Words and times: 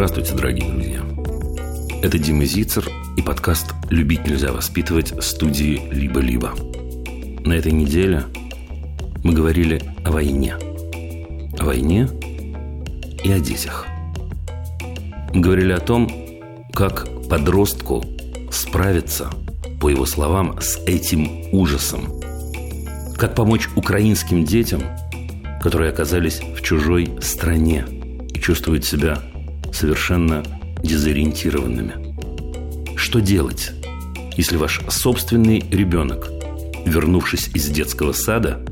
Здравствуйте, 0.00 0.34
дорогие 0.34 0.72
друзья. 0.72 1.02
Это 2.02 2.18
Дима 2.18 2.46
Зицер 2.46 2.88
и 3.18 3.20
подкаст 3.20 3.74
«Любить 3.90 4.26
нельзя 4.26 4.50
воспитывать» 4.50 5.12
студии 5.22 5.78
«Либо-либо». 5.92 6.54
На 7.44 7.52
этой 7.52 7.72
неделе 7.72 8.24
мы 9.22 9.34
говорили 9.34 9.82
о 10.02 10.12
войне. 10.12 10.56
О 11.58 11.64
войне 11.66 12.08
и 13.22 13.30
о 13.30 13.40
детях. 13.40 13.86
Мы 15.34 15.42
говорили 15.42 15.72
о 15.72 15.80
том, 15.80 16.10
как 16.72 17.06
подростку 17.28 18.02
справиться, 18.50 19.28
по 19.82 19.90
его 19.90 20.06
словам, 20.06 20.58
с 20.62 20.78
этим 20.86 21.28
ужасом. 21.52 22.06
Как 23.18 23.34
помочь 23.34 23.68
украинским 23.76 24.46
детям, 24.46 24.80
которые 25.62 25.90
оказались 25.90 26.40
в 26.40 26.62
чужой 26.62 27.18
стране 27.20 27.84
и 28.32 28.38
чувствуют 28.40 28.86
себя 28.86 29.18
совершенно 29.72 30.42
дезориентированными. 30.82 32.96
Что 32.96 33.20
делать, 33.20 33.72
если 34.36 34.56
ваш 34.56 34.80
собственный 34.88 35.64
ребенок, 35.70 36.28
вернувшись 36.86 37.48
из 37.54 37.68
детского 37.68 38.12
сада, 38.12 38.64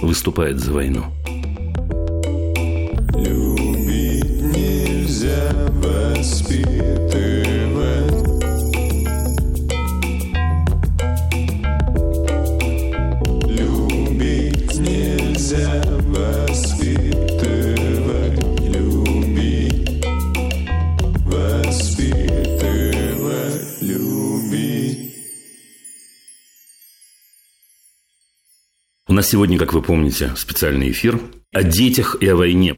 выступает 0.00 0.58
за 0.58 0.72
войну? 0.72 1.04
Нас 29.26 29.32
сегодня, 29.32 29.58
как 29.58 29.72
вы 29.72 29.82
помните, 29.82 30.32
специальный 30.36 30.92
эфир 30.92 31.18
о 31.52 31.64
детях 31.64 32.16
и 32.20 32.28
о 32.28 32.36
войне. 32.36 32.76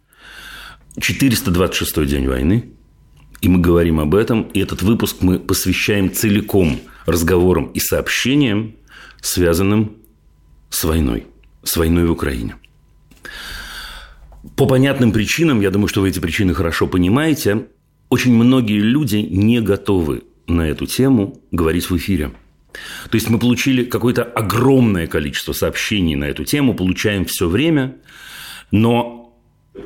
426 0.99 2.07
день 2.07 2.27
войны, 2.27 2.71
и 3.43 3.49
мы 3.49 3.61
говорим 3.61 4.01
об 4.01 4.15
этом, 4.15 4.45
и 4.55 4.61
этот 4.61 4.81
выпуск 4.81 5.17
мы 5.21 5.39
посвящаем 5.39 6.11
целиком 6.11 6.81
разговорам 7.05 7.67
и 7.75 7.81
сообщениям, 7.81 8.77
связанным 9.21 9.99
с 10.71 10.85
войной, 10.85 11.27
с 11.65 11.77
войной 11.77 12.07
в 12.07 12.13
Украине. 12.13 12.57
По 14.57 14.67
понятным 14.67 15.13
причинам, 15.13 15.61
я 15.61 15.71
думаю, 15.71 15.89
что 15.89 16.01
вы 16.01 16.09
эти 16.09 16.19
причины 16.19 16.55
хорошо 16.55 16.87
понимаете, 16.87 17.67
очень 18.09 18.35
многие 18.35 18.81
люди 18.81 19.17
не 19.17 19.61
готовы 19.61 20.23
на 20.47 20.63
эту 20.63 20.87
тему 20.87 21.43
говорить 21.51 21.91
в 21.91 21.97
эфире. 21.99 22.33
То 23.11 23.15
есть 23.15 23.29
мы 23.31 23.39
получили 23.39 23.85
какое-то 23.85 24.25
огромное 24.25 25.07
количество 25.07 25.53
сообщений 25.53 26.15
на 26.15 26.25
эту 26.25 26.45
тему, 26.45 26.75
получаем 26.75 27.25
все 27.25 27.49
время, 27.49 27.97
но 28.71 29.37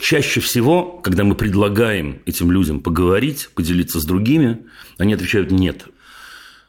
чаще 0.00 0.40
всего, 0.40 1.00
когда 1.02 1.24
мы 1.24 1.34
предлагаем 1.34 2.20
этим 2.26 2.50
людям 2.50 2.80
поговорить, 2.80 3.50
поделиться 3.54 4.00
с 4.00 4.04
другими, 4.04 4.64
они 4.98 5.14
отвечают 5.14 5.50
«нет». 5.50 5.86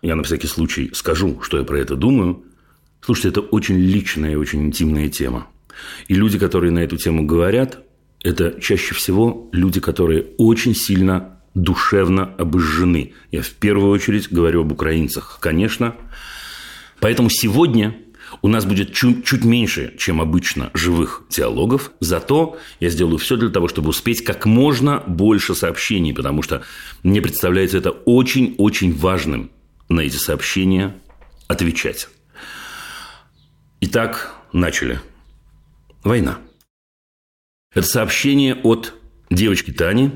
Я 0.01 0.15
на 0.15 0.23
всякий 0.23 0.47
случай 0.47 0.91
скажу, 0.93 1.41
что 1.41 1.57
я 1.57 1.63
про 1.63 1.79
это 1.79 1.95
думаю. 1.95 2.43
Слушайте, 3.01 3.29
это 3.29 3.41
очень 3.41 3.77
личная 3.77 4.33
и 4.33 4.35
очень 4.35 4.65
интимная 4.65 5.07
тема. 5.07 5.47
И 6.07 6.13
люди, 6.13 6.37
которые 6.37 6.71
на 6.71 6.79
эту 6.79 6.97
тему 6.97 7.25
говорят, 7.25 7.79
это 8.21 8.59
чаще 8.59 8.95
всего 8.95 9.49
люди, 9.53 9.79
которые 9.79 10.27
очень 10.37 10.75
сильно 10.75 11.39
душевно 11.53 12.33
обожжены. 12.37 13.13
Я 13.31 13.41
в 13.41 13.49
первую 13.51 13.91
очередь 13.91 14.29
говорю 14.31 14.61
об 14.61 14.71
украинцах, 14.71 15.37
конечно. 15.41 15.95
Поэтому 16.99 17.29
сегодня 17.29 17.95
у 18.41 18.47
нас 18.47 18.65
будет 18.65 18.93
чуть, 18.93 19.25
чуть 19.25 19.43
меньше, 19.43 19.93
чем 19.97 20.19
обычно, 20.19 20.71
живых 20.73 21.23
диалогов. 21.29 21.91
Зато 21.99 22.57
я 22.79 22.89
сделаю 22.89 23.17
все 23.17 23.37
для 23.37 23.49
того, 23.49 23.67
чтобы 23.67 23.89
успеть 23.89 24.23
как 24.23 24.45
можно 24.45 25.03
больше 25.05 25.55
сообщений, 25.55 26.13
потому 26.13 26.41
что 26.41 26.63
мне 27.03 27.21
представляется 27.21 27.77
это 27.77 27.91
очень-очень 27.91 28.93
важным 28.93 29.51
на 29.89 30.01
эти 30.01 30.15
сообщения 30.15 30.95
отвечать. 31.47 32.09
Итак, 33.81 34.33
начали. 34.53 34.99
Война. 36.03 36.39
Это 37.73 37.87
сообщение 37.87 38.55
от 38.55 38.93
девочки 39.29 39.71
Тани, 39.71 40.11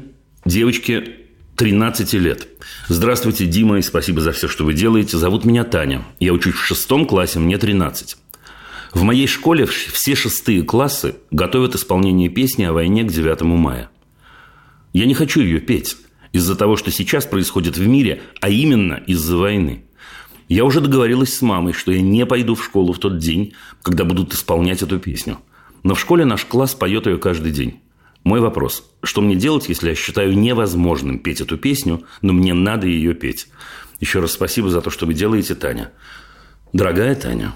девочке 0.45 1.26
13 1.57 2.13
лет. 2.13 2.47
Здравствуйте, 2.88 3.47
Дима, 3.47 3.79
и 3.79 3.81
спасибо 3.81 4.22
за 4.22 4.31
все, 4.31 4.47
что 4.47 4.63
вы 4.63 4.75
делаете. 4.75 5.18
Зовут 5.18 5.44
меня 5.44 5.63
Таня. 5.63 6.06
Я 6.19 6.34
учусь 6.34 6.53
в 6.53 6.63
шестом 6.63 7.07
классе, 7.07 7.40
мне 7.40 7.57
13. 7.57 8.16
В 8.94 9.01
моей 9.01 9.25
школе 9.25 9.66
все 9.66 10.13
шестые 10.13 10.62
классы 10.62 11.16
готовят 11.31 11.73
исполнение 11.73 12.29
песни 12.29 12.63
о 12.63 12.73
войне 12.73 13.03
к 13.03 13.12
9 13.12 13.41
мая. 13.41 13.90
Я 14.94 15.07
не 15.07 15.16
хочу 15.16 15.41
ее 15.41 15.59
петь 15.59 15.97
из-за 16.31 16.56
того, 16.56 16.75
что 16.75 16.91
сейчас 16.91 17.25
происходит 17.25 17.75
в 17.75 17.88
мире, 17.88 18.22
а 18.39 18.50
именно 18.50 19.01
из-за 19.07 19.35
войны. 19.35 19.84
Я 20.50 20.63
уже 20.63 20.79
договорилась 20.79 21.35
с 21.35 21.41
мамой, 21.41 21.74
что 21.74 21.91
я 21.91 22.01
не 22.01 22.28
пойду 22.28 22.53
в 22.53 22.63
школу 22.63 22.94
в 22.94 23.00
тот 23.00 23.18
день, 23.18 23.53
когда 23.81 24.06
будут 24.06 24.31
исполнять 24.31 24.84
эту 24.84 25.00
песню. 25.00 25.39
Но 25.81 25.95
в 25.95 26.00
школе 26.00 26.24
наш 26.24 26.45
класс 26.45 26.75
поет 26.75 27.07
ее 27.07 27.18
каждый 27.18 27.51
день. 27.51 27.81
Мой 28.27 28.41
вопрос. 28.41 28.83
Что 29.03 29.21
мне 29.21 29.38
делать, 29.38 29.69
если 29.69 29.88
я 29.88 29.95
считаю 29.95 30.38
невозможным 30.38 31.19
петь 31.19 31.39
эту 31.39 31.57
песню, 31.57 32.03
но 32.21 32.33
мне 32.33 32.53
надо 32.53 32.85
ее 32.85 33.13
петь? 33.13 33.47
Еще 34.01 34.19
раз 34.19 34.33
спасибо 34.33 34.69
за 34.69 34.81
то, 34.81 34.89
что 34.89 35.05
вы 35.05 35.13
делаете, 35.13 35.55
Таня. 35.55 35.93
Дорогая 36.73 37.15
Таня, 37.15 37.53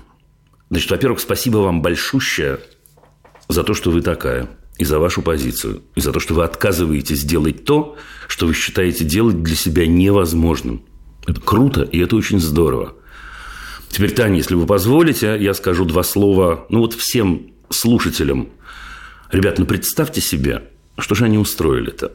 значит, 0.69 0.89
во-первых, 0.89 1.19
спасибо 1.19 1.57
вам 1.57 1.81
большущее 1.81 2.61
за 3.49 3.65
то, 3.65 3.73
что 3.73 3.91
вы 3.91 4.01
такая, 4.01 4.47
и 4.77 4.85
за 4.85 4.97
вашу 4.99 5.21
позицию, 5.21 5.83
и 5.95 5.99
за 5.99 6.13
то, 6.13 6.21
что 6.21 6.35
вы 6.35 6.45
отказываетесь 6.45 7.25
делать 7.25 7.65
то, 7.65 7.97
что 8.29 8.47
вы 8.47 8.53
считаете 8.53 9.03
делать 9.03 9.43
для 9.43 9.57
себя 9.57 9.85
невозможным. 9.85 10.85
Это 11.27 11.41
круто, 11.41 11.81
и 11.81 11.99
это 11.99 12.15
очень 12.15 12.39
здорово. 12.39 12.95
Теперь, 13.89 14.11
Таня, 14.11 14.37
если 14.37 14.55
вы 14.55 14.65
позволите, 14.65 15.35
я 15.37 15.53
скажу 15.53 15.83
два 15.83 16.03
слова, 16.03 16.65
ну 16.69 16.79
вот 16.79 16.93
всем 16.93 17.51
слушателям. 17.69 18.51
Ребят, 19.31 19.59
ну 19.59 19.65
представьте 19.65 20.19
себе, 20.19 20.63
что 20.97 21.15
же 21.15 21.25
они 21.25 21.37
устроили-то. 21.37 22.11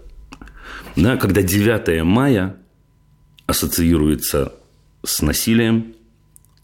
Да, 0.96 1.16
когда 1.16 1.42
9 1.42 2.04
мая 2.04 2.56
ассоциируется 3.46 4.54
с 5.02 5.22
насилием, 5.22 5.94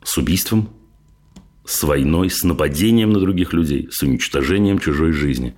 с 0.05 0.19
убийством, 0.19 0.69
с 1.65 1.83
войной, 1.85 2.29
с 2.29 2.43
нападением 2.43 3.13
на 3.13 3.21
других 3.21 3.53
людей, 3.53 3.89
с 3.91 4.03
уничтожением 4.03 4.79
чужой 4.79 5.13
жизни. 5.13 5.55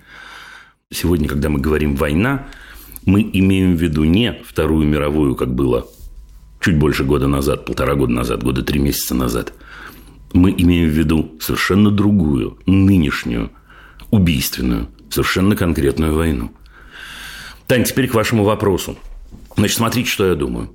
Сегодня, 0.92 1.28
когда 1.28 1.48
мы 1.48 1.60
говорим 1.60 1.96
«война», 1.96 2.46
мы 3.04 3.22
имеем 3.22 3.76
в 3.76 3.82
виду 3.82 4.04
не 4.04 4.40
Вторую 4.44 4.86
мировую, 4.86 5.34
как 5.34 5.54
было 5.54 5.88
чуть 6.60 6.78
больше 6.78 7.04
года 7.04 7.26
назад, 7.26 7.66
полтора 7.66 7.94
года 7.94 8.12
назад, 8.12 8.42
года 8.42 8.62
три 8.62 8.78
месяца 8.78 9.14
назад. 9.14 9.52
Мы 10.32 10.54
имеем 10.56 10.88
в 10.88 10.92
виду 10.92 11.36
совершенно 11.40 11.90
другую, 11.90 12.58
нынешнюю, 12.66 13.50
убийственную, 14.14 14.88
совершенно 15.10 15.56
конкретную 15.56 16.14
войну. 16.14 16.52
Тань, 17.66 17.82
теперь 17.82 18.08
к 18.08 18.14
вашему 18.14 18.44
вопросу. 18.44 18.96
Значит, 19.56 19.76
смотрите, 19.76 20.08
что 20.08 20.26
я 20.26 20.36
думаю. 20.36 20.74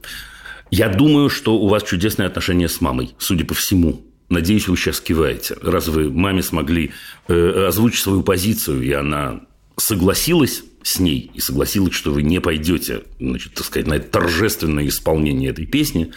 Я 0.71 0.89
думаю, 0.89 1.29
что 1.29 1.57
у 1.57 1.67
вас 1.69 1.83
чудесные 1.83 2.27
отношения 2.27 2.67
с 2.67 2.81
мамой, 2.81 3.15
судя 3.17 3.45
по 3.45 3.53
всему. 3.53 4.05
Надеюсь, 4.27 4.67
вы 4.67 4.75
сейчас 4.75 4.99
киваете. 4.99 5.55
Раз 5.61 5.87
вы 5.87 6.11
маме 6.11 6.43
смогли 6.43 6.91
э, 7.27 7.65
озвучить 7.67 8.03
свою 8.03 8.23
позицию, 8.23 8.81
и 8.83 8.91
она 8.91 9.41
согласилась 9.77 10.63
с 10.83 10.99
ней 10.99 11.31
и 11.33 11.39
согласилась, 11.39 11.93
что 11.93 12.11
вы 12.11 12.21
не 12.21 12.41
пойдете, 12.41 13.03
значит, 13.19 13.53
так 13.53 13.65
сказать, 13.65 13.87
на 13.87 13.93
это 13.93 14.09
торжественное 14.09 14.87
исполнение 14.87 15.49
этой 15.49 15.65
песни, 15.65 16.11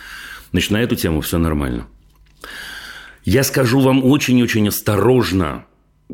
значит, 0.50 0.70
на 0.72 0.82
эту 0.82 0.96
тему 0.96 1.20
все 1.20 1.38
нормально. 1.38 1.86
Я 3.24 3.44
скажу 3.44 3.80
вам 3.80 4.04
очень-очень 4.04 4.68
осторожно 4.68 5.66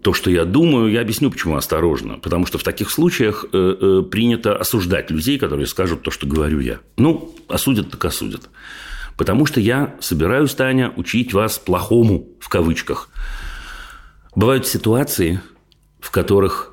то, 0.02 0.12
что 0.12 0.30
я 0.30 0.44
думаю, 0.44 0.90
я 0.90 1.00
объясню, 1.00 1.30
почему 1.30 1.56
осторожно. 1.56 2.18
Потому 2.18 2.46
что 2.46 2.58
в 2.58 2.62
таких 2.62 2.90
случаях 2.90 3.44
э, 3.52 3.76
э, 3.80 4.02
принято 4.02 4.56
осуждать 4.56 5.10
людей, 5.10 5.38
которые 5.38 5.66
скажут 5.66 6.02
то, 6.02 6.10
что 6.10 6.26
говорю 6.26 6.60
я. 6.60 6.80
Ну, 6.96 7.34
осудят 7.48 7.90
так 7.90 8.04
осудят. 8.04 8.48
Потому 9.16 9.46
что 9.46 9.60
я 9.60 9.96
собираюсь, 10.00 10.54
Таня, 10.54 10.92
учить 10.96 11.34
вас 11.34 11.58
плохому, 11.58 12.28
в 12.40 12.48
кавычках. 12.48 13.10
Бывают 14.36 14.66
ситуации, 14.66 15.40
в 15.98 16.12
которых 16.12 16.72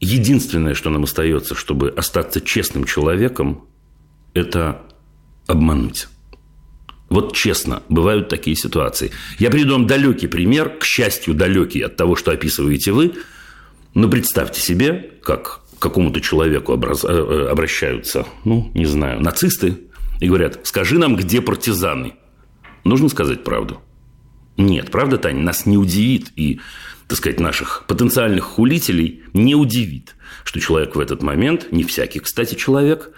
единственное, 0.00 0.74
что 0.74 0.90
нам 0.90 1.04
остается, 1.04 1.54
чтобы 1.54 1.90
остаться 1.90 2.40
честным 2.40 2.84
человеком, 2.84 3.68
это 4.34 4.82
обмануть. 5.46 6.08
Вот 7.08 7.36
честно, 7.36 7.82
бывают 7.88 8.28
такие 8.28 8.56
ситуации. 8.56 9.12
Я 9.38 9.50
приведу 9.50 9.72
вам 9.72 9.86
далекий 9.86 10.26
пример, 10.26 10.78
к 10.78 10.84
счастью, 10.84 11.34
далекий 11.34 11.80
от 11.80 11.96
того, 11.96 12.16
что 12.16 12.32
описываете 12.32 12.92
вы. 12.92 13.12
Но 13.94 14.08
представьте 14.08 14.60
себе, 14.60 15.12
как 15.22 15.60
к 15.78 15.82
какому-то 15.82 16.20
человеку 16.20 16.72
образ... 16.72 17.04
э, 17.04 17.08
э, 17.08 17.48
обращаются, 17.48 18.26
ну, 18.44 18.70
не 18.74 18.86
знаю, 18.86 19.20
нацисты, 19.20 19.78
и 20.20 20.28
говорят, 20.28 20.60
скажи 20.64 20.98
нам, 20.98 21.16
где 21.16 21.40
партизаны. 21.40 22.14
Нужно 22.84 23.08
сказать 23.08 23.44
правду. 23.44 23.80
Нет, 24.56 24.90
правда, 24.90 25.18
Таня, 25.18 25.42
нас 25.42 25.66
не 25.66 25.76
удивит 25.76 26.32
и, 26.34 26.60
так 27.08 27.18
сказать, 27.18 27.40
наших 27.40 27.84
потенциальных 27.86 28.44
хулителей 28.44 29.22
не 29.32 29.54
удивит, 29.54 30.16
что 30.44 30.60
человек 30.60 30.96
в 30.96 31.00
этот 31.00 31.22
момент, 31.22 31.68
не 31.70 31.84
всякий, 31.84 32.20
кстати, 32.20 32.54
человек, 32.54 33.10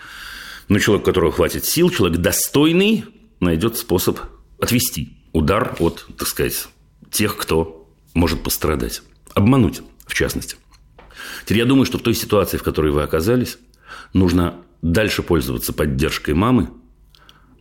но 0.68 0.78
человек, 0.78 1.04
у 1.04 1.06
которого 1.06 1.32
хватит 1.32 1.64
сил, 1.64 1.90
человек 1.90 2.18
достойный, 2.18 3.04
найдет 3.40 3.76
способ 3.76 4.18
отвести 4.60 5.16
удар 5.32 5.76
от, 5.78 6.06
так 6.16 6.28
сказать, 6.28 6.68
тех, 7.10 7.36
кто 7.36 7.88
может 8.14 8.42
пострадать. 8.42 9.02
Обмануть, 9.34 9.82
в 10.06 10.14
частности. 10.14 10.56
Теперь 11.44 11.58
я 11.58 11.64
думаю, 11.64 11.84
что 11.84 11.98
в 11.98 12.02
той 12.02 12.14
ситуации, 12.14 12.56
в 12.56 12.62
которой 12.62 12.92
вы 12.92 13.02
оказались, 13.02 13.58
нужно 14.12 14.56
дальше 14.82 15.22
пользоваться 15.22 15.72
поддержкой 15.72 16.34
мамы, 16.34 16.70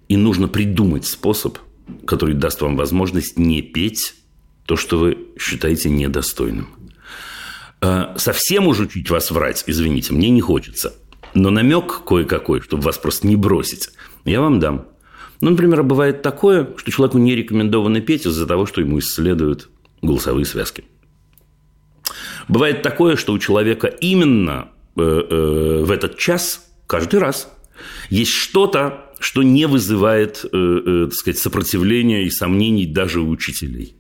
и 0.08 0.16
нужно 0.16 0.48
придумать 0.48 1.06
способ, 1.06 1.58
который 2.06 2.34
даст 2.34 2.62
вам 2.62 2.76
возможность 2.76 3.38
не 3.38 3.62
петь 3.62 4.16
то, 4.66 4.76
что 4.76 4.98
вы 4.98 5.18
считаете 5.40 5.90
недостойным. 5.90 6.70
А, 7.82 8.16
совсем 8.18 8.68
уж 8.68 8.80
учить 8.80 9.10
вас 9.10 9.32
врать, 9.32 9.64
извините, 9.68 10.14
мне 10.14 10.30
не 10.30 10.42
хочется. 10.42 10.96
Но 11.34 11.50
намек 11.50 12.04
кое-какой, 12.06 12.62
чтобы 12.62 12.84
вас 12.84 12.98
просто 12.98 13.28
не 13.28 13.36
бросить, 13.36 13.90
я 14.26 14.42
вам 14.42 14.60
дам. 14.60 14.88
Ну, 15.42 15.52
например, 15.52 15.84
бывает 15.84 16.22
такое, 16.22 16.68
что 16.78 16.92
человеку 16.92 17.18
не 17.18 17.36
рекомендовано 17.36 18.02
петь 18.02 18.26
из-за 18.26 18.48
того, 18.48 18.66
что 18.66 18.82
ему 18.82 19.00
исследуют 19.00 19.70
голосовые 20.02 20.46
связки. 20.46 20.84
Бывает 22.48 22.82
такое, 22.82 23.16
что 23.16 23.34
у 23.34 23.40
человека 23.40 23.88
именно 23.88 24.70
э, 24.96 25.02
э, 25.02 25.84
в 25.84 25.92
этот 25.92 26.18
час, 26.18 26.70
каждый 26.88 27.20
раз, 27.20 27.52
есть 28.10 28.32
что-то, 28.32 29.06
что 29.20 29.44
не 29.44 29.68
вызывает, 29.68 30.46
э, 30.52 31.08
так 31.10 31.14
сказать, 31.14 31.40
сопротивления 31.40 32.24
и 32.24 32.30
сомнений 32.30 32.86
даже 32.86 33.20
у 33.20 33.30
учителей. 33.30 33.96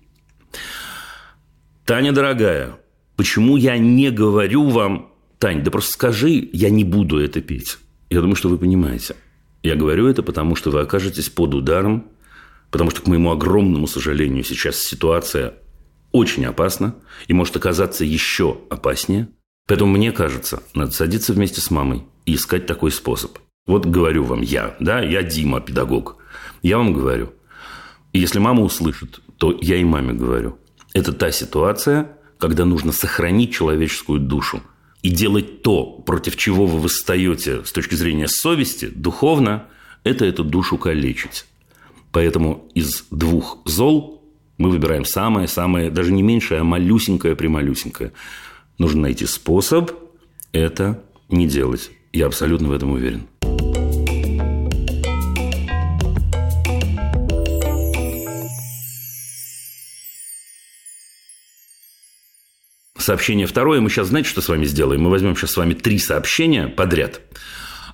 Таня, 1.85 2.11
дорогая, 2.11 2.77
почему 3.15 3.57
я 3.57 3.77
не 3.77 4.11
говорю 4.11 4.69
вам, 4.69 5.11
Тань, 5.39 5.63
да 5.63 5.69
просто 5.69 5.91
скажи, 5.91 6.49
я 6.51 6.69
не 6.69 6.83
буду 6.83 7.19
это 7.19 7.41
петь. 7.41 7.77
Я 8.09 8.21
думаю, 8.21 8.35
что 8.35 8.49
вы 8.49 8.57
понимаете. 8.57 9.15
Я 9.67 9.75
говорю 9.75 10.07
это, 10.07 10.23
потому 10.23 10.55
что 10.55 10.71
вы 10.71 10.81
окажетесь 10.81 11.29
под 11.29 11.53
ударом, 11.53 12.07
потому 12.71 12.89
что, 12.89 13.01
к 13.01 13.07
моему 13.07 13.31
огромному 13.31 13.87
сожалению, 13.87 14.43
сейчас 14.43 14.77
ситуация 14.77 15.55
очень 16.11 16.45
опасна 16.45 16.95
и 17.27 17.33
может 17.33 17.55
оказаться 17.55 18.05
еще 18.05 18.57
опаснее. 18.69 19.27
Поэтому 19.67 19.91
мне 19.91 20.11
кажется, 20.11 20.63
надо 20.73 20.91
садиться 20.91 21.33
вместе 21.33 21.61
с 21.61 21.69
мамой 21.69 22.03
и 22.25 22.35
искать 22.35 22.65
такой 22.65 22.91
способ– 22.91 23.37
вот 23.67 23.85
говорю 23.85 24.23
вам 24.23 24.41
я, 24.41 24.77
да, 24.79 25.01
я 25.01 25.21
Дима, 25.21 25.59
педагог. 25.59 26.17
Я 26.61 26.77
вам 26.77 26.93
говорю. 26.93 27.33
Если 28.13 28.39
мама 28.39 28.61
услышит, 28.61 29.19
то 29.37 29.55
я 29.61 29.75
и 29.75 29.83
маме 29.83 30.13
говорю. 30.13 30.57
Это 30.93 31.11
та 31.11 31.31
ситуация, 31.31 32.17
когда 32.39 32.63
нужно 32.63 32.93
сохранить 32.93 33.53
человеческую 33.53 34.21
душу 34.21 34.63
и 35.01 35.09
делать 35.09 35.61
то, 35.61 35.85
против 35.85 36.35
чего 36.35 36.65
вы 36.65 36.79
восстаете 36.79 37.63
с 37.63 37.71
точки 37.71 37.95
зрения 37.95 38.27
совести, 38.27 38.85
духовно, 38.85 39.67
это 40.03 40.25
эту 40.25 40.43
душу 40.43 40.77
калечить. 40.77 41.45
Поэтому 42.11 42.67
из 42.73 43.05
двух 43.11 43.59
зол 43.65 44.23
мы 44.57 44.69
выбираем 44.69 45.05
самое-самое, 45.05 45.91
даже 45.91 46.11
не 46.11 46.23
меньшее, 46.23 46.61
а 46.61 46.63
малюсенькое-прималюсенькое. 46.63 48.11
Нужно 48.77 49.01
найти 49.01 49.25
способ 49.25 49.91
это 50.51 51.03
не 51.29 51.47
делать. 51.47 51.91
Я 52.13 52.25
абсолютно 52.27 52.69
в 52.69 52.71
этом 52.71 52.91
уверен. 52.91 53.27
Сообщение 63.07 63.47
второе. 63.47 63.79
Мы 63.79 63.89
сейчас, 63.89 64.07
знаете, 64.09 64.27
что 64.27 64.41
с 64.41 64.49
вами 64.49 64.65
сделаем? 64.65 64.99
Мы 65.03 65.09
возьмем 65.09 65.33
сейчас 65.33 65.51
с 65.51 65.55
вами 65.55 65.73
три 65.73 65.97
сообщения 65.97 66.67
подряд. 66.67 67.21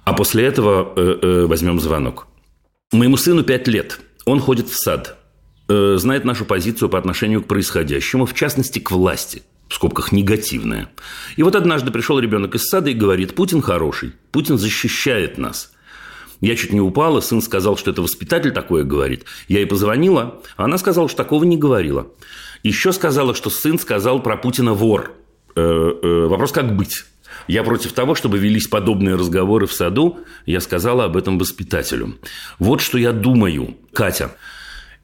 А 0.05 0.13
после 0.13 0.43
этого 0.43 0.91
э, 0.95 1.19
э, 1.21 1.45
возьмем 1.45 1.79
звонок. 1.79 2.25
Моему 2.91 3.15
сыну 3.15 3.43
пять 3.43 3.67
лет. 3.67 3.99
Он 4.25 4.39
ходит 4.39 4.69
в 4.69 4.75
сад. 4.75 5.19
Э, 5.69 5.97
знает 5.99 6.25
нашу 6.25 6.45
позицию 6.45 6.89
по 6.89 6.97
отношению 6.97 7.43
к 7.43 7.47
происходящему, 7.47 8.25
в 8.25 8.33
частности, 8.33 8.79
к 8.79 8.89
власти. 8.89 9.43
В 9.69 9.75
скобках 9.75 10.11
негативная. 10.11 10.89
И 11.35 11.43
вот 11.43 11.55
однажды 11.55 11.91
пришел 11.91 12.17
ребенок 12.17 12.55
из 12.55 12.63
сада 12.67 12.89
и 12.89 12.95
говорит, 12.95 13.35
Путин 13.35 13.61
хороший, 13.61 14.13
Путин 14.31 14.57
защищает 14.57 15.37
нас. 15.37 15.73
Я 16.41 16.55
чуть 16.55 16.73
не 16.73 16.81
упала, 16.81 17.21
сын 17.21 17.43
сказал, 17.43 17.77
что 17.77 17.91
это 17.91 18.01
воспитатель 18.01 18.51
такое 18.51 18.83
говорит. 18.83 19.25
Я 19.47 19.59
ей 19.59 19.67
позвонила, 19.67 20.41
а 20.57 20.65
она 20.65 20.79
сказала, 20.79 21.07
что 21.07 21.17
такого 21.17 21.43
не 21.43 21.55
говорила. 21.55 22.07
Еще 22.63 22.93
сказала, 22.93 23.35
что 23.35 23.49
сын 23.49 23.77
сказал 23.77 24.23
про 24.23 24.37
Путина 24.37 24.73
вор. 24.73 25.11
Э, 25.55 25.61
э, 25.61 26.27
вопрос, 26.27 26.51
как 26.53 26.75
быть? 26.75 27.03
Я 27.47 27.63
против 27.63 27.91
того, 27.91 28.15
чтобы 28.15 28.37
велись 28.37 28.67
подобные 28.67 29.15
разговоры 29.15 29.67
в 29.67 29.73
саду. 29.73 30.19
Я 30.45 30.61
сказала 30.61 31.05
об 31.05 31.17
этом 31.17 31.37
воспитателю. 31.37 32.17
Вот 32.59 32.79
что 32.81 32.97
я 32.97 33.11
думаю, 33.11 33.75
Катя. 33.91 34.35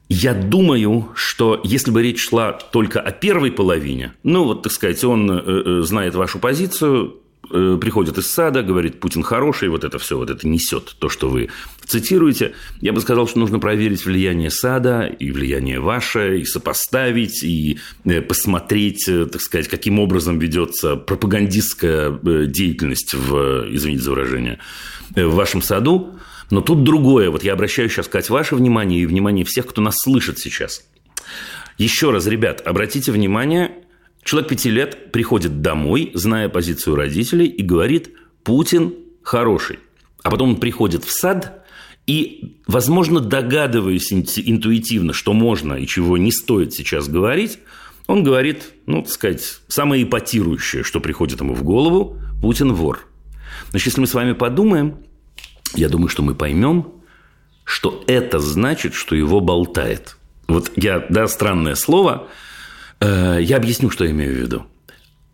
Я 0.08 0.34
думаю, 0.34 1.10
что 1.14 1.60
если 1.62 1.90
бы 1.90 2.02
речь 2.02 2.28
шла 2.28 2.52
только 2.52 3.00
о 3.00 3.12
первой 3.12 3.52
половине, 3.52 4.14
ну, 4.24 4.44
вот, 4.44 4.62
так 4.62 4.72
сказать, 4.72 5.04
он 5.04 5.30
э, 5.30 5.82
знает 5.82 6.14
вашу 6.14 6.38
позицию, 6.40 7.20
Э, 7.52 7.78
приходит 7.80 8.16
из 8.16 8.28
сада, 8.28 8.62
говорит, 8.62 9.00
Путин 9.00 9.22
хороший, 9.22 9.68
вот 9.70 9.82
это 9.82 9.98
все, 9.98 10.16
вот 10.16 10.30
это 10.30 10.46
несет 10.46 10.94
то, 10.98 11.08
что 11.08 11.28
вы 11.28 11.48
цитируете. 11.84 12.54
Я 12.80 12.92
бы 12.92 13.00
сказал, 13.00 13.26
что 13.26 13.40
нужно 13.40 13.58
проверить 13.58 14.04
влияние 14.04 14.50
сада 14.50 15.06
и 15.06 15.32
влияние 15.32 15.80
ваше, 15.80 16.40
и 16.40 16.44
сопоставить, 16.44 17.42
и 17.42 17.78
э, 18.04 18.20
посмотреть, 18.20 19.08
э, 19.08 19.26
так 19.26 19.40
сказать, 19.40 19.66
каким 19.66 19.98
образом 19.98 20.38
ведется 20.38 20.94
пропагандистская 20.94 22.16
деятельность 22.46 23.14
в, 23.14 23.66
извините 23.74 24.04
за 24.04 24.10
выражение, 24.10 24.58
в 25.16 25.34
вашем 25.34 25.60
саду. 25.60 26.14
Но 26.50 26.60
тут 26.60 26.84
другое. 26.84 27.30
Вот 27.30 27.42
я 27.42 27.54
обращаю 27.54 27.88
сейчас, 27.88 28.06
сказать, 28.06 28.30
ваше 28.30 28.54
внимание 28.54 29.00
и 29.00 29.06
внимание 29.06 29.44
всех, 29.44 29.66
кто 29.66 29.82
нас 29.82 29.94
слышит 29.96 30.38
сейчас. 30.38 30.84
Еще 31.78 32.12
раз, 32.12 32.26
ребят, 32.26 32.62
обратите 32.64 33.10
внимание, 33.10 33.72
Человек 34.22 34.50
пяти 34.50 34.70
лет 34.70 35.12
приходит 35.12 35.62
домой, 35.62 36.10
зная 36.14 36.48
позицию 36.48 36.96
родителей, 36.96 37.46
и 37.46 37.62
говорит, 37.62 38.12
Путин 38.44 38.94
хороший. 39.22 39.78
А 40.22 40.30
потом 40.30 40.50
он 40.50 40.56
приходит 40.56 41.04
в 41.04 41.10
сад 41.10 41.64
и, 42.06 42.58
возможно, 42.66 43.20
догадываясь 43.20 44.12
интуитивно, 44.12 45.12
что 45.12 45.32
можно 45.32 45.74
и 45.74 45.86
чего 45.86 46.18
не 46.18 46.32
стоит 46.32 46.74
сейчас 46.74 47.08
говорить, 47.08 47.58
он 48.06 48.22
говорит, 48.22 48.72
ну, 48.86 49.02
так 49.02 49.10
сказать, 49.10 49.60
самое 49.68 50.02
ипотирующее, 50.02 50.82
что 50.82 51.00
приходит 51.00 51.40
ему 51.40 51.54
в 51.54 51.62
голову, 51.62 52.18
Путин 52.42 52.72
вор. 52.72 53.06
Значит, 53.70 53.86
если 53.86 54.00
мы 54.00 54.06
с 54.06 54.14
вами 54.14 54.32
подумаем, 54.32 54.98
я 55.74 55.88
думаю, 55.88 56.08
что 56.08 56.22
мы 56.22 56.34
поймем, 56.34 56.92
что 57.64 58.02
это 58.08 58.40
значит, 58.40 58.94
что 58.94 59.14
его 59.14 59.40
болтает. 59.40 60.16
Вот 60.48 60.72
я, 60.76 61.06
да, 61.08 61.28
странное 61.28 61.76
слово– 61.76 62.28
я 63.00 63.56
объясню, 63.56 63.90
что 63.90 64.04
я 64.04 64.10
имею 64.10 64.34
в 64.34 64.36
виду. 64.36 64.66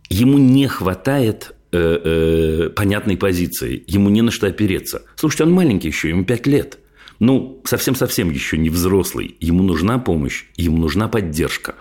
Ему 0.08 0.38
не 0.38 0.68
хватает 0.68 1.54
э, 1.72 1.78
э, 1.78 2.70
понятной 2.70 3.16
позиции, 3.16 3.82
ему 3.86 4.08
не 4.08 4.22
на 4.22 4.30
что 4.30 4.46
опереться. 4.46 5.02
Слушайте, 5.16 5.44
он 5.44 5.52
маленький 5.52 5.88
еще, 5.88 6.08
ему 6.08 6.24
5 6.24 6.46
лет. 6.46 6.78
Ну, 7.18 7.62
совсем-совсем 7.64 8.30
еще 8.30 8.58
не 8.58 8.68
взрослый. 8.68 9.36
Ему 9.40 9.62
нужна 9.62 9.98
помощь, 9.98 10.44
ему 10.56 10.78
нужна 10.78 11.08
поддержка. 11.08 11.74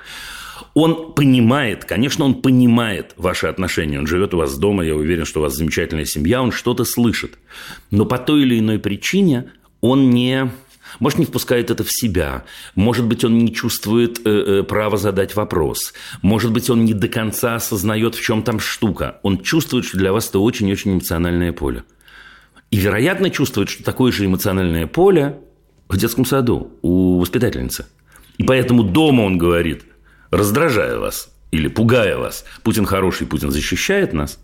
Он 0.74 1.14
понимает, 1.14 1.86
конечно, 1.86 2.26
он 2.26 2.42
понимает 2.42 3.14
ваши 3.18 3.48
отношения. 3.48 4.00
Он 4.00 4.08
живет 4.08 4.34
у 4.34 4.38
вас 4.38 4.58
дома, 4.58 4.84
я 4.84 4.96
уверен, 4.96 5.26
что 5.26 5.40
у 5.40 5.44
вас 5.44 5.56
замечательная 5.56 6.06
семья, 6.06 6.42
он 6.42 6.52
что-то 6.52 6.86
слышит. 6.86 7.38
Но 7.92 8.06
по 8.06 8.18
той 8.18 8.42
или 8.42 8.60
иной 8.60 8.80
причине 8.80 9.52
он 9.82 10.10
не 10.10 10.52
может, 11.00 11.20
не 11.20 11.26
впускает 11.26 11.72
это 11.72 11.84
в 11.84 11.92
себя. 11.92 12.44
Может 12.76 13.06
быть, 13.06 13.24
он 13.24 13.38
не 13.38 13.54
чувствует 13.54 14.20
э, 14.26 14.30
э, 14.30 14.64
права 14.64 14.98
задать 14.98 15.36
вопрос. 15.36 15.94
Может 16.22 16.52
быть, 16.52 16.70
он 16.70 16.86
не 16.86 16.94
до 16.94 17.08
конца 17.08 17.56
осознает, 17.56 18.16
в 18.16 18.22
чем 18.22 18.44
там 18.44 18.60
штука. 18.60 19.20
Он 19.24 19.42
чувствует, 19.42 19.86
что 19.86 19.98
для 19.98 20.12
вас 20.12 20.30
это 20.30 20.40
очень-очень 20.40 20.94
эмоциональное 20.94 21.52
поле. 21.54 21.84
И, 22.72 22.78
вероятно, 22.78 23.30
чувствует, 23.30 23.70
что 23.70 23.84
такое 23.84 24.12
же 24.12 24.26
эмоциональное 24.26 24.88
поле 24.88 25.40
в 25.88 25.98
детском 25.98 26.26
саду 26.26 26.72
у 26.82 27.20
воспитательницы. 27.20 27.86
И 28.38 28.44
поэтому 28.44 28.84
дома 28.84 29.22
он 29.22 29.38
говорит, 29.38 29.84
раздражая 30.32 30.98
вас 30.98 31.30
или 31.52 31.68
пугая 31.68 32.18
вас, 32.18 32.44
Путин 32.64 32.86
хороший, 32.86 33.28
Путин 33.28 33.52
защищает 33.52 34.14
нас. 34.14 34.40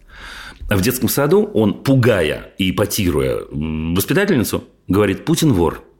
А 0.70 0.78
в 0.78 0.82
детском 0.82 1.10
саду 1.10 1.50
он, 1.54 1.84
пугая 1.84 2.54
и 2.58 2.72
ипотируя 2.72 3.40
воспитательницу, 3.50 4.64
говорит, 4.88 5.26
Путин 5.26 5.54
вор– 5.54 5.84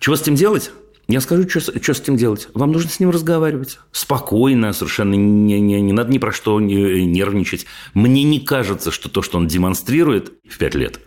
чего 0.00 0.16
с 0.16 0.22
этим 0.22 0.34
делать? 0.34 0.70
Я 1.08 1.20
скажу, 1.20 1.48
что, 1.48 1.60
что 1.60 1.94
с 1.94 2.00
этим 2.00 2.16
делать. 2.16 2.48
Вам 2.52 2.72
нужно 2.72 2.90
с 2.90 2.98
ним 2.98 3.10
разговаривать. 3.10 3.78
Спокойно, 3.92 4.72
совершенно 4.72 5.14
не, 5.14 5.60
не, 5.60 5.80
не 5.80 5.92
надо 5.92 6.10
ни 6.10 6.18
про 6.18 6.32
что 6.32 6.60
не- 6.60 7.06
нервничать. 7.06 7.66
Мне 7.94 8.24
не 8.24 8.40
кажется, 8.40 8.90
что 8.90 9.08
то, 9.08 9.22
что 9.22 9.38
он 9.38 9.46
демонстрирует 9.46 10.32
в 10.48 10.58
пять 10.58 10.74
лет, 10.74 10.98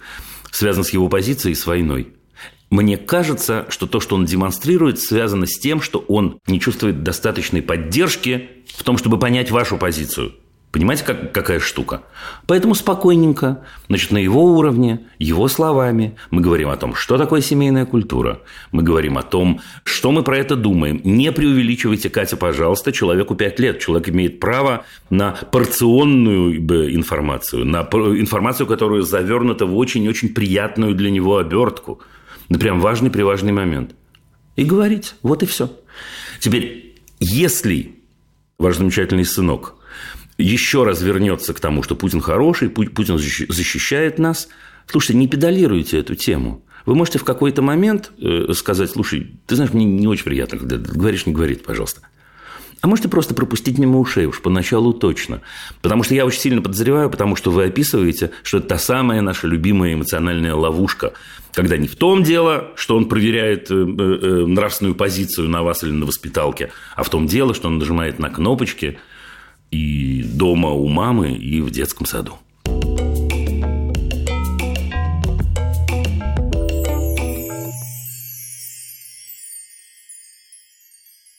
связано 0.51 0.85
с 0.85 0.93
его 0.93 1.09
позицией 1.09 1.51
и 1.51 1.55
с 1.55 1.65
войной. 1.65 2.13
Мне 2.69 2.97
кажется, 2.97 3.65
что 3.69 3.87
то, 3.87 3.99
что 3.99 4.15
он 4.15 4.25
демонстрирует, 4.25 4.99
связано 4.99 5.47
с 5.47 5.57
тем, 5.59 5.81
что 5.81 5.99
он 6.07 6.39
не 6.47 6.61
чувствует 6.61 7.03
достаточной 7.03 7.61
поддержки 7.61 8.49
в 8.67 8.83
том, 8.83 8.97
чтобы 8.97 9.19
понять 9.19 9.51
вашу 9.51 9.77
позицию. 9.77 10.33
Понимаете, 10.71 11.03
как, 11.03 11.31
какая 11.31 11.59
штука? 11.59 12.03
Поэтому 12.45 12.75
спокойненько, 12.75 13.65
значит, 13.87 14.11
на 14.11 14.19
его 14.19 14.43
уровне, 14.53 15.07
его 15.17 15.47
словами, 15.47 16.15
мы 16.29 16.41
говорим 16.41 16.69
о 16.69 16.77
том, 16.77 16.93
что 16.93 17.17
такое 17.17 17.41
семейная 17.41 17.87
культура. 17.87 18.41
Мы 18.71 18.83
говорим 18.83 19.17
о 19.17 19.23
том, 19.23 19.61
что 19.83 20.11
мы 20.11 20.21
про 20.21 20.37
это 20.37 20.55
думаем. 20.55 21.01
Не 21.03 21.31
преувеличивайте, 21.31 22.11
Катя, 22.11 22.37
пожалуйста, 22.37 22.91
человеку 22.91 23.33
5 23.33 23.59
лет. 23.59 23.79
Человек 23.79 24.09
имеет 24.09 24.39
право 24.39 24.85
на 25.09 25.31
порционную 25.31 26.61
бы, 26.61 26.93
информацию, 26.93 27.65
на 27.65 27.81
информацию, 27.81 28.67
которая 28.67 29.01
завернута 29.01 29.65
в 29.65 29.75
очень-очень 29.75 30.29
приятную 30.29 30.93
для 30.93 31.09
него 31.09 31.37
обертку. 31.37 31.99
Прям 32.47 32.79
важный-приважный 32.79 33.53
момент. 33.53 33.95
И 34.55 34.63
говорить. 34.65 35.15
Вот 35.23 35.41
и 35.41 35.47
все. 35.47 35.71
Теперь, 36.39 36.95
если 37.19 37.95
ваш 38.59 38.77
замечательный 38.77 39.25
сынок 39.25 39.78
еще 40.43 40.83
раз 40.83 41.01
вернется 41.01 41.53
к 41.53 41.59
тому, 41.59 41.83
что 41.83 41.95
Путин 41.95 42.21
хороший, 42.21 42.69
Пу- 42.69 42.89
Путин 42.89 43.15
защи- 43.15 43.51
защищает 43.51 44.19
нас, 44.19 44.47
слушайте, 44.87 45.15
не 45.15 45.27
педалируйте 45.27 45.99
эту 45.99 46.15
тему. 46.15 46.63
Вы 46.85 46.95
можете 46.95 47.19
в 47.19 47.23
какой-то 47.23 47.61
момент 47.61 48.11
э, 48.19 48.53
сказать, 48.55 48.89
слушай, 48.89 49.31
ты 49.45 49.55
знаешь, 49.55 49.73
мне 49.73 49.85
не 49.85 50.07
очень 50.07 50.23
приятно, 50.23 50.57
когда 50.57 50.77
говоришь, 50.77 51.25
не 51.25 51.33
говори, 51.33 51.55
пожалуйста. 51.55 52.01
А 52.81 52.87
можете 52.87 53.09
просто 53.09 53.33
пропустить 53.33 53.77
мимо 53.77 53.99
ушей, 53.99 54.25
уж 54.25 54.41
поначалу 54.41 54.93
точно. 54.93 55.41
Потому 55.81 56.03
что 56.03 56.15
я 56.15 56.25
очень 56.25 56.39
сильно 56.39 56.61
подозреваю, 56.61 57.09
потому 57.09 57.35
что 57.35 57.51
вы 57.51 57.65
описываете, 57.65 58.31
что 58.41 58.59
это 58.59 58.69
та 58.69 58.77
самая 58.77 59.21
наша 59.21 59.47
любимая 59.47 59.93
эмоциональная 59.95 60.55
ловушка, 60.55 61.11
когда 61.53 61.75
не 61.75 61.89
в 61.89 61.97
том 61.97 62.23
дело, 62.23 62.71
что 62.75 62.95
он 62.95 63.09
проверяет 63.09 63.69
э, 63.69 63.73
э, 63.73 64.45
нравственную 64.45 64.95
позицию 64.95 65.49
на 65.49 65.61
вас 65.61 65.83
или 65.83 65.91
на 65.91 66.05
воспиталке, 66.05 66.71
а 66.95 67.03
в 67.03 67.09
том 67.09 67.27
дело, 67.27 67.53
что 67.53 67.67
он 67.67 67.79
нажимает 67.79 68.17
на 68.17 68.29
кнопочки 68.29 68.97
и 69.71 70.23
дома 70.23 70.69
у 70.69 70.87
мамы, 70.87 71.31
и 71.31 71.61
в 71.61 71.71
детском 71.71 72.05
саду. 72.05 72.37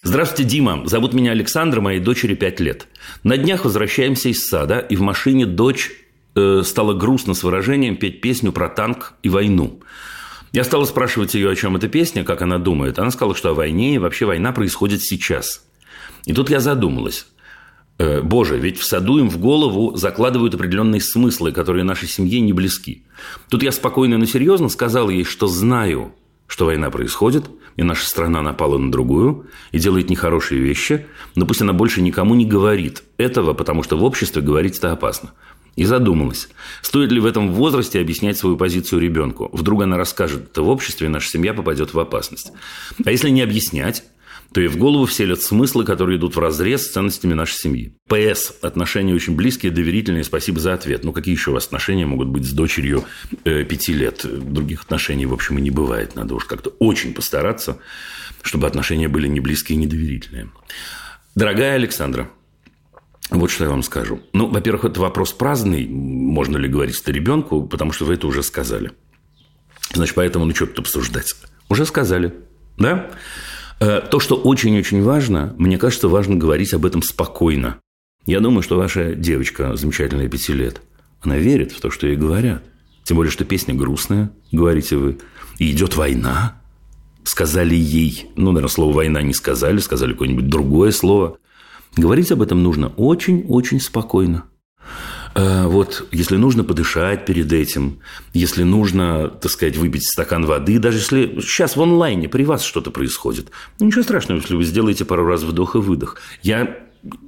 Здравствуйте, 0.03 0.45
Дима. 0.45 0.83
Зовут 0.87 1.13
меня 1.13 1.31
Александр, 1.31 1.81
моей 1.81 2.01
дочери 2.01 2.35
5 2.35 2.61
лет. 2.61 2.89
На 3.23 3.37
днях 3.37 3.65
возвращаемся 3.65 4.29
из 4.29 4.45
сада, 4.45 4.81
и 4.81 4.97
в 4.97 5.03
машине 5.03 5.47
дочь 5.47 5.93
э, 6.35 6.63
стала 6.65 6.95
грустно 6.95 7.35
с 7.35 7.45
выражением 7.45 7.97
петь 7.97 8.21
песню 8.21 8.51
про 8.51 8.69
танк 8.69 9.15
и 9.23 9.29
войну. 9.29 9.81
Я 10.53 10.65
стала 10.65 10.85
спрашивать 10.85 11.35
ее, 11.35 11.49
о 11.49 11.55
чем 11.55 11.77
эта 11.77 11.87
песня, 11.87 12.25
как 12.25 12.43
она 12.43 12.59
думает. 12.59 12.99
Она 12.99 13.13
сказала, 13.13 13.37
что 13.37 13.51
о 13.51 13.55
войне 13.55 13.95
и 13.95 13.99
вообще 13.99 14.27
война 14.27 14.51
происходит 14.51 15.01
сейчас. 15.03 15.65
И 16.27 16.33
тут 16.33 16.51
я 16.51 16.59
задумалась. 16.59 17.27
Э, 18.01 18.23
Боже, 18.23 18.59
ведь 18.59 18.79
в 18.79 18.85
саду 18.85 19.19
им 19.19 19.29
в 19.29 19.37
голову 19.37 19.95
закладывают 19.95 20.55
определенные 20.55 21.03
смыслы, 21.03 21.53
которые 21.53 21.85
нашей 21.85 22.09
семье 22.09 22.41
не 22.41 22.55
близки. 22.55 23.05
Тут 23.51 23.63
я 23.63 23.73
спокойно, 23.73 24.17
но 24.17 24.25
серьезно 24.25 24.71
сказал 24.71 25.11
ей, 25.11 25.23
что 25.23 25.47
знаю, 25.47 26.15
что 26.47 26.65
война 26.65 26.89
происходит, 26.89 27.51
и 27.77 27.83
наша 27.83 28.09
страна 28.09 28.41
напала 28.41 28.79
на 28.79 28.91
другую, 28.91 29.49
и 29.71 29.79
делает 29.79 30.09
нехорошие 30.09 30.63
вещи, 30.63 31.05
но 31.35 31.45
пусть 31.45 31.61
она 31.61 31.75
больше 31.75 32.01
никому 32.01 32.35
не 32.35 32.47
говорит 32.47 33.03
этого, 33.19 33.53
потому 33.53 33.83
что 33.83 33.99
в 33.99 34.05
обществе 34.05 34.41
говорить 34.41 34.79
это 34.79 34.93
опасно. 34.93 35.33
И 35.77 35.85
задумалась, 35.85 36.49
стоит 36.81 37.13
ли 37.13 37.21
в 37.21 37.27
этом 37.27 37.53
возрасте 37.53 38.01
объяснять 38.01 38.39
свою 38.39 38.57
позицию 38.57 39.03
ребенку. 39.03 39.51
Вдруг 39.53 39.83
она 39.83 39.99
расскажет 39.99 40.53
это 40.53 40.63
в 40.63 40.71
обществе, 40.71 41.07
и 41.07 41.11
наша 41.11 41.29
семья 41.29 41.53
попадет 41.53 41.93
в 41.93 41.99
опасность. 41.99 42.51
А 43.05 43.11
если 43.11 43.29
не 43.29 43.43
объяснять, 43.43 44.05
то 44.53 44.61
и 44.61 44.67
в 44.67 44.77
голову 44.77 45.07
вселят 45.07 45.41
смыслы, 45.43 45.85
которые 45.85 46.19
идут 46.19 46.35
в 46.35 46.39
разрез 46.41 46.87
с 46.87 46.93
ценностями 46.93 47.35
нашей 47.35 47.55
семьи. 47.55 47.97
ПС. 48.09 48.53
Отношения 48.63 49.15
очень 49.15 49.37
близкие, 49.37 49.71
доверительные. 49.71 50.25
Спасибо 50.25 50.59
за 50.59 50.75
ответ. 50.75 51.05
Ну, 51.05 51.13
какие 51.13 51.35
еще 51.35 51.51
у 51.51 51.55
вас 51.55 51.67
отношения 51.67 52.05
могут 52.05 52.29
быть 52.29 52.45
с 52.45 52.53
дочерью 52.53 53.05
э, 53.45 53.65
пяти 53.65 53.93
лет? 53.93 54.25
Других 54.25 54.83
отношений, 54.83 55.27
в 55.27 55.33
общем, 55.33 55.59
и 55.59 55.63
не 55.63 55.71
бывает. 55.71 56.17
Надо 56.17 56.35
уж 56.35 56.45
как-то 56.47 56.71
очень 56.81 57.15
постараться, 57.15 57.79
чтобы 58.43 58.67
отношения 58.67 59.09
были 59.09 59.29
не 59.29 59.39
близкие 59.39 59.77
и 59.77 59.81
не 59.81 59.87
доверительные. 59.87 60.51
Дорогая 61.37 61.77
Александра, 61.77 62.29
вот 63.31 63.53
что 63.53 63.65
я 63.65 63.71
вам 63.71 63.85
скажу. 63.85 64.21
Ну, 64.33 64.49
во-первых, 64.49 64.85
это 64.85 65.01
вопрос 65.01 65.33
праздный, 65.33 65.87
можно 65.87 66.57
ли 66.57 66.69
говорить 66.69 67.01
это 67.01 67.13
ребенку, 67.13 67.69
потому 67.69 67.93
что 67.93 68.05
вы 68.05 68.15
это 68.15 68.27
уже 68.27 68.43
сказали. 68.43 68.91
Значит, 69.93 70.17
поэтому 70.17 70.45
ну 70.45 70.55
что 70.55 70.67
тут 70.67 70.81
обсуждать? 70.81 71.35
Уже 71.69 71.87
сказали, 71.87 72.35
да? 72.77 73.11
Э, 73.81 74.03
То, 74.11 74.21
что 74.21 74.37
очень-очень 74.37 75.03
важно, 75.03 75.55
мне 75.59 75.79
кажется, 75.79 76.09
важно 76.09 76.37
говорить 76.37 76.75
об 76.75 76.85
этом 76.85 77.03
спокойно. 77.03 77.81
Я 78.27 78.41
думаю, 78.41 78.63
что 78.63 78.77
ваша 78.77 79.15
девочка, 79.15 79.75
замечательная 79.75 80.29
пяти 80.29 80.53
лет, 80.53 80.83
она 81.23 81.39
верит 81.39 81.73
в 81.73 81.81
то, 81.81 81.91
что 81.91 82.07
ей 82.07 82.17
говорят. 82.17 82.63
Тем 83.05 83.17
более, 83.17 83.31
что 83.31 83.47
песня 83.47 83.75
грустная, 83.75 84.31
говорите 84.53 84.97
вы. 84.97 85.19
И 85.59 85.71
идет 85.71 85.97
война. 85.97 86.61
Сказали 87.25 87.75
ей, 87.75 88.31
ну, 88.37 88.53
наверное, 88.53 88.69
слово 88.73 88.95
«война» 88.95 89.23
не 89.23 89.35
сказали, 89.35 89.79
сказали 89.79 90.13
какое-нибудь 90.13 90.49
другое 90.49 90.91
слово. 90.91 91.39
Говорить 91.97 92.33
об 92.33 92.43
этом 92.43 92.63
нужно 92.63 92.89
очень-очень 92.89 93.81
спокойно. 93.81 94.45
Э, 95.35 95.67
Вот, 95.67 96.09
если 96.11 96.37
нужно 96.37 96.65
подышать 96.65 97.25
перед 97.25 97.53
этим, 97.53 98.01
если 98.35 98.63
нужно, 98.65 99.29
так 99.29 99.51
сказать, 99.51 99.77
выпить 99.77 100.05
стакан 100.07 100.45
воды, 100.47 100.79
даже 100.79 100.99
если 100.99 101.41
сейчас 101.41 101.77
в 101.77 101.83
онлайне 101.83 102.29
при 102.29 102.45
вас 102.45 102.63
что-то 102.65 102.91
происходит, 102.91 103.51
ну, 103.79 103.87
ничего 103.87 104.03
страшного, 104.03 104.41
если 104.41 104.55
вы 104.57 104.65
сделаете 104.65 105.05
пару 105.05 105.25
раз 105.27 105.43
вдох 105.43 105.77
и 105.77 105.79
выдох. 105.79 106.17
Я 106.43 106.79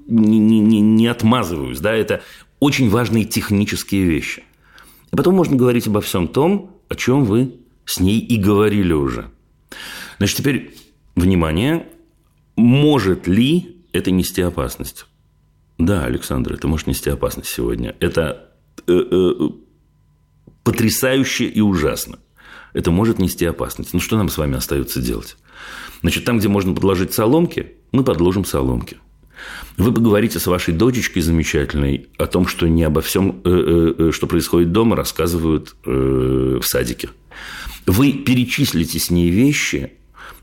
не, 0.07 0.39
не- 0.39 0.81
не- 0.81 1.07
отмазываюсь, 1.07 1.79
да, 1.81 1.95
это 1.95 2.23
очень 2.61 2.91
важные 2.91 3.25
технические 3.25 4.05
вещи. 4.05 4.43
И 5.13 5.17
потом 5.17 5.35
можно 5.35 5.57
говорить 5.57 5.87
обо 5.87 6.01
всем 6.01 6.27
том, 6.29 6.77
о 6.89 6.95
чем 6.95 7.25
вы 7.25 7.55
с 7.85 8.01
ней 8.01 8.19
и 8.19 8.37
говорили 8.37 8.93
уже. 8.93 9.31
Значит, 10.19 10.39
теперь, 10.39 10.77
внимание, 11.17 11.87
может 12.57 13.27
ли 13.27 13.77
это 13.93 14.11
нести 14.11 14.43
опасность? 14.43 15.07
Да, 15.87 16.05
Александр, 16.05 16.55
это 16.55 16.69
может 16.69 16.87
нести 16.87 17.11
опасность 17.11 17.49
сегодня. 17.49 17.97
Это 17.99 18.51
э, 18.87 18.93
э, 18.93 19.49
потрясающе 20.63 21.47
и 21.47 21.61
ужасно. 21.61 22.21
Это 22.73 22.93
может 22.93 23.19
нести 23.19 23.45
опасность. 23.45 23.93
Ну, 23.93 23.99
что 23.99 24.17
нам 24.17 24.29
с 24.29 24.39
вами 24.39 24.57
остается 24.57 25.03
делать? 25.03 25.37
Значит, 26.01 26.25
там, 26.25 26.39
где 26.39 26.47
можно 26.47 26.73
подложить 26.73 27.13
соломки, 27.13 27.73
мы 27.91 28.05
подложим 28.05 28.45
соломки. 28.45 28.99
Вы 29.77 29.93
поговорите 29.93 30.39
с 30.39 30.47
вашей 30.47 30.73
дочечкой 30.73 31.23
замечательной 31.23 32.07
о 32.17 32.27
том, 32.27 32.47
что 32.47 32.69
не 32.69 32.85
обо 32.85 33.01
всем, 33.01 33.41
э, 33.45 33.51
э, 33.51 33.95
э, 33.99 34.13
что 34.13 34.29
происходит 34.29 34.71
дома, 34.71 34.95
рассказывают 34.95 35.75
в 35.85 36.63
садике. 36.63 37.09
Вы 37.87 38.13
перечислите 38.13 39.01
с 39.01 39.11
ней 39.11 39.31
вещи, 39.31 39.95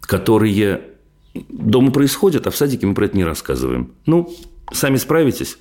которые 0.01 0.81
дома 1.34 1.91
происходят, 1.91 2.46
а 2.48 2.51
в 2.51 2.58
садике 2.58 2.88
мы 2.88 2.93
про 2.93 3.05
это 3.05 3.15
не 3.15 3.24
рассказываем. 3.24 3.93
Ну, 4.05 4.36
сами 4.71 4.97
справитесь. 4.97 5.57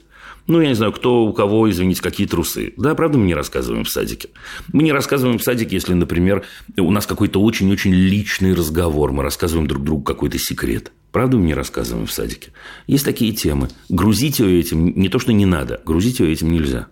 Ну, 0.49 0.63
я 0.63 0.69
не 0.69 0.75
знаю, 0.75 0.93
кто 0.93 1.27
у 1.27 1.33
кого, 1.35 1.71
извините, 1.71 2.01
какие 2.01 2.27
трусы. 2.27 2.73
Да, 2.79 2.95
правда, 2.95 3.19
мы 3.19 3.27
не 3.27 3.35
рассказываем 3.35 3.85
в 3.85 3.91
садике. 3.91 4.31
Мы 4.73 4.83
не 4.83 4.93
рассказываем 4.93 5.39
в 5.39 5.43
садике, 5.43 5.77
если, 5.77 5.93
например, 5.93 6.43
у 6.79 6.91
нас 6.91 7.07
какой-то 7.07 7.43
очень-очень 7.43 7.93
личный 7.93 8.55
разговор, 8.55 9.13
мы 9.13 9.23
рассказываем 9.23 9.67
друг 9.67 9.85
другу 9.85 10.03
какой-то 10.03 10.39
секрет. 10.39 10.91
Правда, 11.13 11.37
мы 11.37 11.45
не 11.45 11.55
рассказываем 11.55 12.07
в 12.07 12.13
садике. 12.13 12.53
Есть 12.87 13.05
такие 13.05 13.33
темы. 13.33 13.69
Грузить 13.91 14.39
ее 14.39 14.59
этим 14.59 14.99
не 14.99 15.11
то, 15.11 15.19
что 15.19 15.33
не 15.33 15.45
надо, 15.45 15.83
грузить 15.85 16.21
ее 16.21 16.33
этим 16.33 16.51
нельзя. 16.51 16.87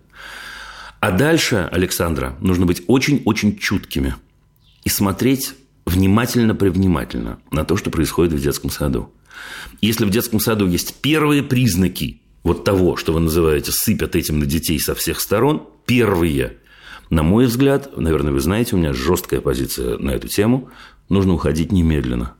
А 0.99 1.11
дальше, 1.11 1.67
Александра, 1.71 2.35
нужно 2.41 2.67
быть 2.67 2.83
очень-очень 2.85 3.57
чуткими 3.57 4.15
и 4.83 4.89
смотреть 4.89 5.53
внимательно-привнимательно 5.85 7.39
на 7.51 7.65
то, 7.65 7.77
что 7.77 7.89
происходит 7.89 8.33
в 8.33 8.41
детском 8.41 8.69
саду. 8.69 9.11
Если 9.81 10.05
в 10.05 10.09
детском 10.09 10.39
саду 10.39 10.67
есть 10.67 10.95
первые 11.01 11.43
признаки 11.43 12.21
вот 12.43 12.63
того, 12.63 12.95
что 12.95 13.13
вы 13.13 13.19
называете 13.19 13.71
сыпят 13.71 14.15
этим 14.15 14.39
на 14.39 14.45
детей 14.45 14.79
со 14.79 14.95
всех 14.95 15.19
сторон, 15.19 15.67
первые, 15.85 16.57
на 17.09 17.23
мой 17.23 17.45
взгляд, 17.45 17.97
наверное, 17.97 18.31
вы 18.31 18.39
знаете, 18.39 18.75
у 18.75 18.79
меня 18.79 18.93
жесткая 18.93 19.41
позиция 19.41 19.97
на 19.97 20.11
эту 20.11 20.27
тему, 20.27 20.69
нужно 21.09 21.33
уходить 21.33 21.71
немедленно. 21.71 22.33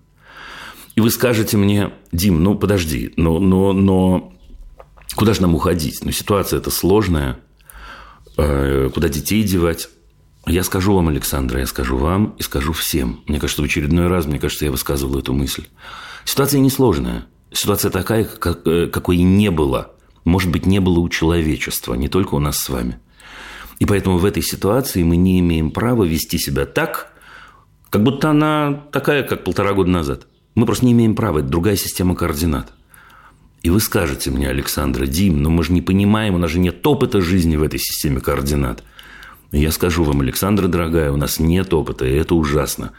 И 0.95 1.01
вы 1.01 1.11
скажете 1.11 1.57
мне, 1.57 1.91
Дим, 2.11 2.43
ну 2.43 2.55
подожди, 2.55 3.13
но, 3.17 3.39
но, 3.39 3.71
но 3.71 4.33
куда 5.15 5.33
же 5.33 5.41
нам 5.41 5.53
уходить? 5.53 6.03
Ну, 6.03 6.11
ситуация 6.11 6.57
эта 6.57 6.71
сложная, 6.71 7.39
э, 8.37 8.89
куда 8.93 9.09
детей 9.09 9.43
девать? 9.43 9.89
Я 10.47 10.63
скажу 10.63 10.95
вам, 10.95 11.09
Александра, 11.09 11.59
я 11.59 11.67
скажу 11.67 11.97
вам 11.97 12.35
и 12.39 12.41
скажу 12.41 12.73
всем. 12.73 13.21
Мне 13.27 13.39
кажется, 13.39 13.61
в 13.61 13.65
очередной 13.65 14.07
раз, 14.07 14.25
мне 14.25 14.39
кажется, 14.39 14.65
я 14.65 14.71
высказывал 14.71 15.19
эту 15.19 15.33
мысль. 15.33 15.65
Ситуация 16.27 16.59
несложная. 16.59 17.25
Ситуация 17.53 17.89
такая, 17.89 18.25
как, 18.25 18.67
э, 18.67 18.87
какой 18.87 19.15
не 19.19 19.49
было. 19.49 19.93
Может 20.25 20.51
быть, 20.51 20.65
не 20.65 20.81
было 20.81 20.99
у 20.99 21.07
человечества, 21.07 21.93
не 21.93 22.09
только 22.09 22.35
у 22.35 22.39
нас 22.39 22.57
с 22.57 22.67
вами. 22.67 22.99
И 23.79 23.85
поэтому 23.85 24.17
в 24.17 24.25
этой 24.25 24.43
ситуации 24.43 25.03
мы 25.03 25.15
не 25.15 25.39
имеем 25.39 25.71
права 25.71 26.03
вести 26.03 26.37
себя 26.37 26.65
так, 26.65 27.13
как 27.89 28.03
будто 28.03 28.29
она 28.29 28.83
такая, 28.91 29.23
как 29.23 29.45
полтора 29.45 29.71
года 29.71 29.89
назад. 29.89 30.27
Мы 30.53 30.65
просто 30.65 30.85
не 30.85 30.91
имеем 30.91 31.15
права, 31.15 31.39
это 31.39 31.47
другая 31.47 31.77
система 31.77 32.13
координат. 32.13 32.73
И 33.63 33.69
вы 33.69 33.79
скажете 33.79 34.29
мне, 34.29 34.49
Александра, 34.49 35.05
Дим, 35.05 35.41
но 35.41 35.49
мы 35.49 35.63
же 35.63 35.71
не 35.71 35.81
понимаем, 35.81 36.35
у 36.35 36.39
нас 36.39 36.51
же 36.51 36.59
нет 36.59 36.85
опыта 36.85 37.21
жизни 37.21 37.55
в 37.55 37.63
этой 37.63 37.79
системе 37.79 38.19
координат. 38.19 38.83
Я 39.53 39.71
скажу 39.71 40.03
вам, 40.03 40.19
Александра, 40.19 40.67
дорогая, 40.67 41.09
у 41.13 41.15
нас 41.15 41.39
нет 41.39 41.73
опыта, 41.73 42.05
и 42.05 42.13
это 42.15 42.35
ужасно. 42.35 42.91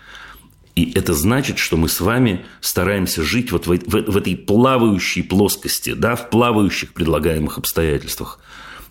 И 0.79 0.93
это 0.95 1.13
значит, 1.13 1.59
что 1.59 1.77
мы 1.77 1.89
с 1.89 2.01
вами 2.01 2.47
стараемся 2.61 3.25
жить 3.25 3.51
вот 3.51 3.67
в, 3.67 3.71
в, 3.71 4.13
в 4.13 4.17
этой 4.17 4.37
плавающей 4.37 5.25
плоскости, 5.25 5.93
да, 5.93 6.15
в 6.15 6.31
плавающих 6.31 6.93
предлагаемых 6.93 7.59
обстоятельствах. 7.59 8.39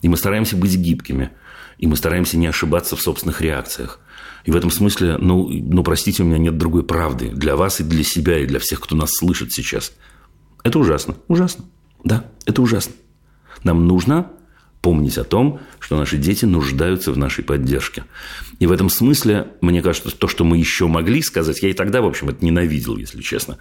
И 0.02 0.10
мы 0.10 0.18
стараемся 0.18 0.58
быть 0.58 0.76
гибкими. 0.76 1.32
И 1.78 1.88
мы 1.88 1.96
стараемся 1.96 2.38
не 2.38 2.48
ошибаться 2.48 2.98
в 2.98 3.02
собственных 3.02 3.40
реакциях. 3.40 4.02
И 4.44 4.52
в 4.52 4.58
этом 4.58 4.70
смысле, 4.70 5.18
ну, 5.18 5.48
ну, 5.48 5.82
простите, 5.82 6.24
у 6.24 6.26
меня 6.26 6.38
нет 6.38 6.58
другой 6.58 6.84
правды 6.84 7.30
для 7.30 7.56
вас 7.56 7.80
и 7.80 7.86
для 7.86 8.04
себя, 8.04 8.38
и 8.40 8.46
для 8.46 8.60
всех, 8.60 8.82
кто 8.82 8.98
нас 8.98 9.12
слышит 9.14 9.54
сейчас. 9.54 9.94
Это 10.66 10.80
ужасно. 10.80 11.16
Ужасно. 11.30 11.64
Да, 12.04 12.26
это 12.46 12.62
ужасно. 12.62 12.96
Нам 13.64 13.88
нужно 13.88 14.30
помнить 14.82 15.18
о 15.18 15.24
том, 15.24 15.60
что 15.80 15.98
наши 15.98 16.18
дети 16.18 16.46
нуждаются 16.46 17.12
в 17.12 17.18
нашей 17.18 17.44
поддержке. 17.44 18.04
И 18.60 18.66
в 18.66 18.72
этом 18.72 18.90
смысле, 18.90 19.48
мне 19.62 19.82
кажется, 19.82 20.16
то, 20.16 20.28
что 20.28 20.44
мы 20.44 20.58
еще 20.58 20.88
могли 20.88 21.22
сказать, 21.22 21.62
я 21.62 21.70
и 21.70 21.74
тогда, 21.74 22.02
в 22.02 22.06
общем, 22.06 22.30
это 22.30 22.44
ненавидел, 22.44 22.98
если 22.98 23.22
честно. 23.22 23.58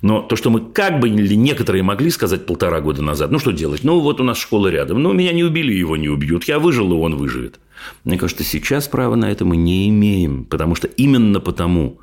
Но 0.00 0.20
то, 0.20 0.34
что 0.34 0.50
мы 0.50 0.60
как 0.60 0.98
бы 0.98 1.08
или 1.08 1.34
некоторые 1.34 1.82
могли 1.82 2.10
сказать 2.10 2.46
полтора 2.46 2.80
года 2.80 3.02
назад, 3.02 3.30
ну, 3.30 3.38
что 3.38 3.52
делать? 3.52 3.84
Ну, 3.84 4.00
вот 4.00 4.20
у 4.20 4.24
нас 4.24 4.38
школа 4.38 4.68
рядом. 4.68 5.02
Ну, 5.02 5.12
меня 5.12 5.32
не 5.32 5.44
убили, 5.44 5.72
его 5.72 5.96
не 5.96 6.08
убьют. 6.08 6.44
Я 6.44 6.58
выжил, 6.58 6.90
и 6.92 6.96
он 6.96 7.16
выживет. 7.16 7.60
Мне 8.04 8.18
кажется, 8.18 8.44
сейчас 8.44 8.88
права 8.88 9.14
на 9.14 9.30
это 9.30 9.44
мы 9.44 9.56
не 9.56 9.88
имеем. 9.88 10.44
Потому 10.44 10.74
что 10.74 10.88
именно 10.88 11.38
потому, 11.38 12.00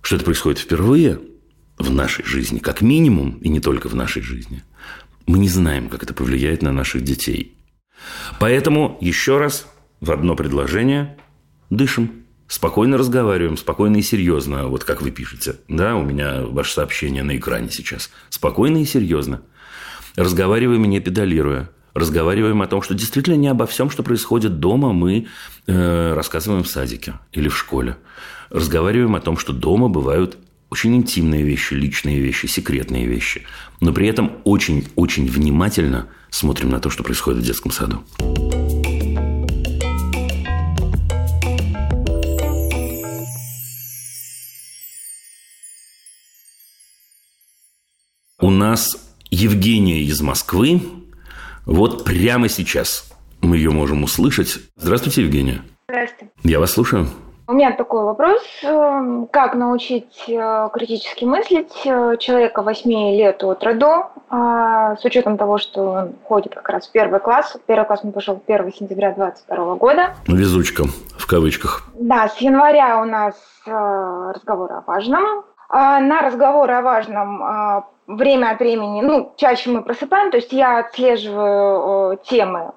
что 0.00 0.16
это 0.16 0.24
происходит 0.24 0.60
впервые 0.60 1.20
в 1.76 1.92
нашей 1.92 2.24
жизни, 2.24 2.58
как 2.58 2.80
минимум, 2.80 3.38
и 3.40 3.48
не 3.48 3.60
только 3.60 3.88
в 3.88 3.94
нашей 3.94 4.22
жизни, 4.22 4.62
мы 5.26 5.38
не 5.38 5.48
знаем, 5.48 5.88
как 5.88 6.02
это 6.02 6.14
повлияет 6.14 6.62
на 6.62 6.72
наших 6.72 7.02
детей. 7.02 7.57
Поэтому 8.40 8.98
еще 9.00 9.38
раз 9.38 9.66
в 10.00 10.10
одно 10.10 10.36
предложение 10.36 11.16
дышим. 11.70 12.24
Спокойно 12.46 12.96
разговариваем, 12.96 13.58
спокойно 13.58 13.96
и 13.96 14.02
серьезно, 14.02 14.68
вот 14.68 14.84
как 14.84 15.02
вы 15.02 15.10
пишете. 15.10 15.56
Да, 15.68 15.96
у 15.96 16.02
меня 16.02 16.42
ваше 16.42 16.72
сообщение 16.72 17.22
на 17.22 17.36
экране 17.36 17.68
сейчас. 17.70 18.10
Спокойно 18.30 18.78
и 18.78 18.86
серьезно. 18.86 19.42
Разговариваем, 20.16 20.84
не 20.84 21.00
педалируя. 21.00 21.70
Разговариваем 21.92 22.62
о 22.62 22.66
том, 22.66 22.80
что 22.80 22.94
действительно 22.94 23.34
не 23.34 23.48
обо 23.48 23.66
всем, 23.66 23.90
что 23.90 24.02
происходит 24.02 24.60
дома, 24.60 24.92
мы 24.92 25.26
э, 25.66 26.14
рассказываем 26.14 26.62
в 26.62 26.68
садике 26.68 27.14
или 27.32 27.48
в 27.48 27.56
школе. 27.56 27.96
Разговариваем 28.50 29.14
о 29.14 29.20
том, 29.20 29.36
что 29.36 29.52
дома 29.52 29.88
бывают 29.88 30.38
очень 30.70 30.94
интимные 30.96 31.42
вещи, 31.42 31.74
личные 31.74 32.20
вещи, 32.20 32.46
секретные 32.46 33.06
вещи. 33.06 33.44
Но 33.80 33.92
при 33.92 34.08
этом 34.08 34.38
очень-очень 34.44 35.28
внимательно 35.28 36.08
смотрим 36.30 36.70
на 36.70 36.80
то, 36.80 36.90
что 36.90 37.02
происходит 37.02 37.42
в 37.42 37.46
детском 37.46 37.70
саду. 37.70 38.04
У 48.40 48.50
нас 48.50 48.96
Евгения 49.30 50.02
из 50.02 50.20
Москвы. 50.20 50.80
Вот 51.66 52.04
прямо 52.04 52.48
сейчас 52.48 53.12
мы 53.40 53.56
ее 53.56 53.70
можем 53.70 54.04
услышать. 54.04 54.58
Здравствуйте, 54.76 55.22
Евгения. 55.22 55.62
Здравствуйте. 55.88 56.32
Я 56.44 56.60
вас 56.60 56.72
слушаю. 56.72 57.10
У 57.48 57.54
меня 57.54 57.72
такой 57.72 58.04
вопрос. 58.04 58.42
Эм, 58.62 59.26
как 59.26 59.54
научить 59.54 60.24
э, 60.28 60.68
критически 60.70 61.24
мыслить 61.24 61.72
э, 61.86 62.18
человека 62.18 62.60
8 62.60 62.90
лет 63.16 63.42
от 63.42 63.64
роду, 63.64 64.04
а, 64.28 64.96
с 64.96 65.04
учетом 65.06 65.38
того, 65.38 65.56
что 65.56 65.92
он 65.92 66.12
ходит 66.24 66.54
как 66.54 66.68
раз 66.68 66.88
в 66.88 66.92
первый 66.92 67.20
класс. 67.20 67.56
Первый 67.64 67.86
класс 67.86 68.00
он 68.04 68.12
пошел 68.12 68.38
1 68.46 68.72
сентября 68.74 69.12
2022 69.12 69.74
года. 69.76 70.14
Везучка, 70.26 70.84
в 71.16 71.26
кавычках. 71.26 71.88
Да, 71.94 72.28
с 72.28 72.36
января 72.36 73.00
у 73.00 73.06
нас 73.06 73.34
э, 73.64 73.70
разговоры 73.70 74.74
о 74.74 74.82
важном. 74.82 75.46
А 75.70 76.00
на 76.00 76.20
разговоры 76.20 76.74
о 76.74 76.82
важном 76.82 77.84
время 78.06 78.52
от 78.52 78.58
времени, 78.58 79.02
ну, 79.02 79.34
чаще 79.36 79.68
мы 79.68 79.82
просыпаем, 79.82 80.30
то 80.30 80.38
есть 80.38 80.50
я 80.50 80.78
отслеживаю 80.78 82.16
темы, 82.24 82.72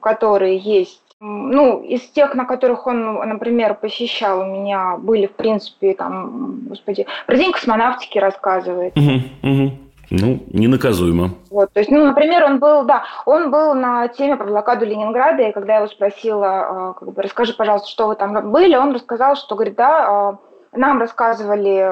которые 0.00 0.58
есть 0.58 1.03
ну, 1.24 1.80
из 1.80 2.02
тех, 2.10 2.34
на 2.34 2.44
которых 2.44 2.86
он, 2.86 3.14
например, 3.14 3.74
посещал, 3.74 4.40
у 4.40 4.44
меня 4.44 4.96
были, 4.98 5.26
в 5.26 5.32
принципе, 5.32 5.94
там, 5.94 6.60
господи, 6.68 7.06
про 7.26 7.36
день 7.36 7.50
космонавтики 7.50 8.18
рассказывает. 8.18 8.94
Угу, 8.94 9.50
угу. 9.50 9.70
Ну, 10.10 10.40
ненаказуемо. 10.52 11.30
Вот, 11.50 11.72
то 11.72 11.80
есть, 11.80 11.90
ну, 11.90 12.04
например, 12.04 12.44
он 12.44 12.58
был, 12.58 12.84
да, 12.84 13.04
он 13.24 13.50
был 13.50 13.74
на 13.74 14.06
теме 14.08 14.36
про 14.36 14.44
блокаду 14.44 14.84
Ленинграда, 14.84 15.44
и 15.44 15.52
когда 15.52 15.72
я 15.72 15.78
его 15.78 15.88
спросила, 15.88 16.46
а, 16.46 16.92
как 16.92 17.10
бы, 17.10 17.22
расскажи, 17.22 17.54
пожалуйста, 17.54 17.88
что 17.88 18.06
вы 18.08 18.16
там 18.16 18.52
были, 18.52 18.76
он 18.76 18.92
рассказал, 18.92 19.34
что, 19.34 19.54
говорит, 19.54 19.76
да, 19.76 20.06
а, 20.06 20.38
нам 20.72 21.00
рассказывали 21.00 21.90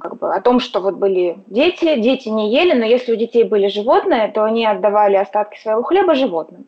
как 0.00 0.18
бы, 0.18 0.34
о 0.34 0.40
том, 0.40 0.60
что 0.60 0.80
вот 0.80 0.94
были 0.94 1.38
дети, 1.48 2.00
дети 2.00 2.30
не 2.30 2.54
ели, 2.54 2.72
но 2.72 2.86
если 2.86 3.12
у 3.12 3.16
детей 3.16 3.44
были 3.44 3.68
животные, 3.68 4.28
то 4.28 4.44
они 4.44 4.64
отдавали 4.64 5.16
остатки 5.16 5.60
своего 5.60 5.82
хлеба 5.82 6.14
животным. 6.14 6.66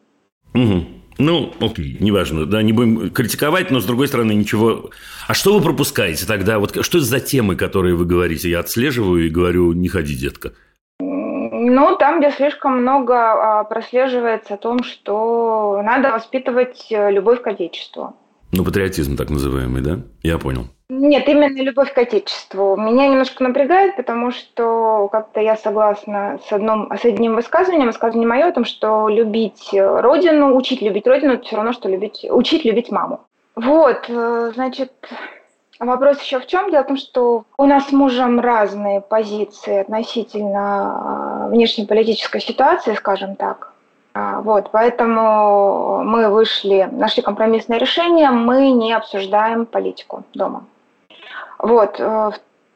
Угу. 0.55 0.99
Ну, 1.19 1.53
окей, 1.61 1.97
неважно, 1.99 2.47
да, 2.47 2.63
не 2.63 2.73
будем 2.73 3.11
критиковать, 3.11 3.73
но 3.73 3.81
с 3.81 3.85
другой 3.85 4.07
стороны 4.07 4.33
ничего. 4.33 4.91
А 5.27 5.35
что 5.35 5.53
вы 5.53 5.61
пропускаете 5.61 6.27
тогда? 6.27 6.61
Вот 6.61 6.85
что 6.85 7.01
за 7.01 7.19
темы, 7.19 7.57
которые 7.57 7.97
вы 7.97 8.05
говорите? 8.05 8.49
Я 8.49 8.61
отслеживаю 8.61 9.27
и 9.27 9.31
говорю, 9.31 9.73
не 9.73 9.89
ходи, 9.89 10.15
детка. 10.15 10.53
Ну, 11.01 11.97
там, 11.97 12.21
где 12.21 12.31
слишком 12.31 12.83
много 12.83 13.15
а, 13.15 13.65
прослеживается 13.65 14.55
о 14.55 14.59
том, 14.59 14.85
что 14.85 15.83
надо 15.83 16.13
воспитывать 16.13 16.87
э, 16.91 17.11
любовь 17.11 17.43
к 17.43 17.49
отечеству. 17.49 18.15
Ну, 18.51 18.65
патриотизм 18.65 19.17
так 19.17 19.31
называемый, 19.31 19.83
да? 19.83 20.01
Я 20.23 20.39
понял. 20.39 20.69
Нет, 20.89 21.29
именно 21.29 21.63
любовь 21.63 21.93
к 21.93 21.99
Отечеству. 21.99 22.75
Меня 22.77 23.09
немножко 23.09 23.45
напрягает, 23.45 23.97
потому 23.97 24.31
что 24.31 25.09
как-то 25.13 25.41
я 25.41 25.55
согласна 25.57 26.41
с, 26.49 26.51
одном, 26.51 26.91
с 26.97 27.05
одним 27.05 27.35
высказыванием, 27.35 27.89
высказывание 27.89 28.27
мое 28.27 28.47
о 28.47 28.53
том, 28.53 28.65
что 28.65 29.09
любить 29.09 29.69
Родину, 29.73 30.57
учить 30.57 30.81
любить 30.81 31.07
Родину, 31.07 31.35
это 31.35 31.45
все 31.45 31.57
равно, 31.57 31.73
что 31.73 31.91
любить, 31.91 32.27
учить 32.31 32.65
любить 32.65 32.91
маму. 32.91 33.21
Вот, 33.55 34.07
э, 34.09 34.53
значит, 34.55 34.93
вопрос 35.79 36.23
еще 36.23 36.41
в 36.41 36.47
чем? 36.47 36.71
Дело 36.71 36.85
в 36.85 36.87
том, 36.87 36.97
что 36.97 37.45
у 37.59 37.67
нас 37.67 37.89
с 37.89 37.93
мужем 37.93 38.41
разные 38.41 39.03
позиции 39.03 39.81
относительно 39.81 41.49
э, 41.49 41.51
внешнеполитической 41.51 42.41
ситуации, 42.41 42.95
скажем 42.95 43.37
так. 43.37 43.68
А, 44.19 44.41
вот, 44.41 44.71
поэтому 44.73 46.03
мы 46.03 46.29
вышли, 46.29 46.89
нашли 46.91 47.23
компромиссное 47.23 47.79
решение, 47.79 48.31
мы 48.31 48.73
не 48.73 48.93
обсуждаем 48.93 49.65
политику 49.65 50.25
дома. 50.35 50.65
Вот. 51.61 52.01
Э, 52.01 52.33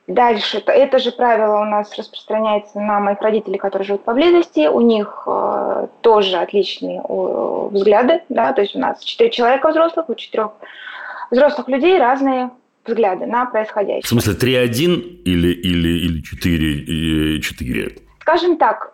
дальше, 0.07 0.63
это 0.65 1.01
же 1.01 1.11
правило 1.11 1.61
у 1.61 1.65
нас 1.65 1.99
распространяется 1.99 2.79
на 2.79 3.01
моих 3.01 3.21
родителей, 3.21 3.59
которые 3.59 3.87
живут 3.87 4.05
поблизости. 4.05 4.69
У 4.69 4.81
них 4.81 5.25
э, 5.27 5.89
тоже 6.01 6.37
отличные 6.37 7.01
э, 7.01 7.69
взгляды, 7.73 8.23
да, 8.29 8.53
то 8.53 8.61
есть 8.61 8.77
у 8.77 8.79
нас 8.79 9.03
четыре 9.03 9.31
человека 9.31 9.71
взрослых, 9.71 10.09
у 10.11 10.15
четырех 10.15 10.53
взрослых 11.33 11.67
людей 11.67 11.99
разные 11.99 12.51
взгляды 12.87 13.27
на 13.27 13.47
происходящее. 13.47 14.03
В 14.03 14.09
смысле, 14.09 14.35
3-1 14.35 15.23
или, 15.25 15.49
или, 15.49 16.23
или 16.87 17.41
4-4? 17.41 18.01
Скажем 18.21 18.57
так, 18.57 18.91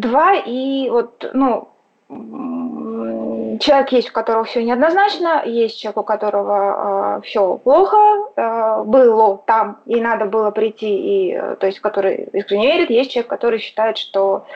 два 0.00 0.34
и 0.34 0.90
вот, 0.90 1.30
ну, 1.32 1.68
человек 2.08 3.92
есть, 3.92 4.10
у 4.10 4.12
которого 4.12 4.44
все 4.44 4.62
неоднозначно, 4.62 5.42
есть 5.44 5.80
человек, 5.80 5.98
у 5.98 6.02
которого 6.02 7.18
э, 7.18 7.26
все 7.26 7.56
плохо, 7.58 7.96
э, 8.36 8.82
было 8.84 9.42
там, 9.46 9.80
и 9.86 10.00
надо 10.00 10.26
было 10.26 10.50
прийти, 10.50 10.88
и, 10.88 11.32
э, 11.32 11.56
то 11.58 11.66
есть, 11.66 11.80
который 11.80 12.28
искренне 12.32 12.66
верит, 12.66 12.90
есть 12.90 13.12
человек, 13.12 13.28
который 13.28 13.58
считает, 13.58 13.98
что 13.98 14.46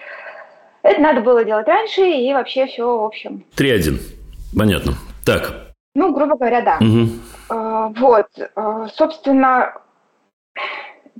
это 0.82 1.00
надо 1.00 1.20
было 1.20 1.44
делать 1.44 1.66
раньше, 1.66 2.02
и 2.02 2.32
вообще 2.32 2.66
все 2.66 2.84
в 2.84 3.04
общем. 3.04 3.44
3-1. 3.56 3.98
Понятно. 4.56 4.92
Так. 5.24 5.72
Ну, 5.94 6.12
грубо 6.12 6.36
говоря, 6.36 6.62
да. 6.62 6.78
Угу. 6.80 7.08
Э, 7.50 7.92
вот. 7.98 8.26
Э, 8.38 8.86
собственно, 8.94 9.74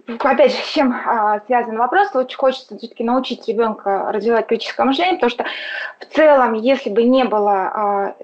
опять 0.07 0.53
же, 0.53 0.59
с 0.59 0.69
чем 0.69 0.93
а, 0.93 1.41
связан 1.47 1.77
вопрос, 1.77 2.15
очень 2.15 2.37
хочется 2.37 2.77
все-таки 2.77 3.05
научить 3.05 3.47
ребенка 3.49 4.11
развивать 4.13 4.47
критическое 4.47 4.85
мышление, 4.85 5.15
потому 5.15 5.31
что 5.31 5.45
в 5.99 6.15
целом, 6.15 6.55
если 6.55 6.91
бы 6.91 7.03
не 7.05 7.25
было 7.25 7.53
а, 7.53 8.15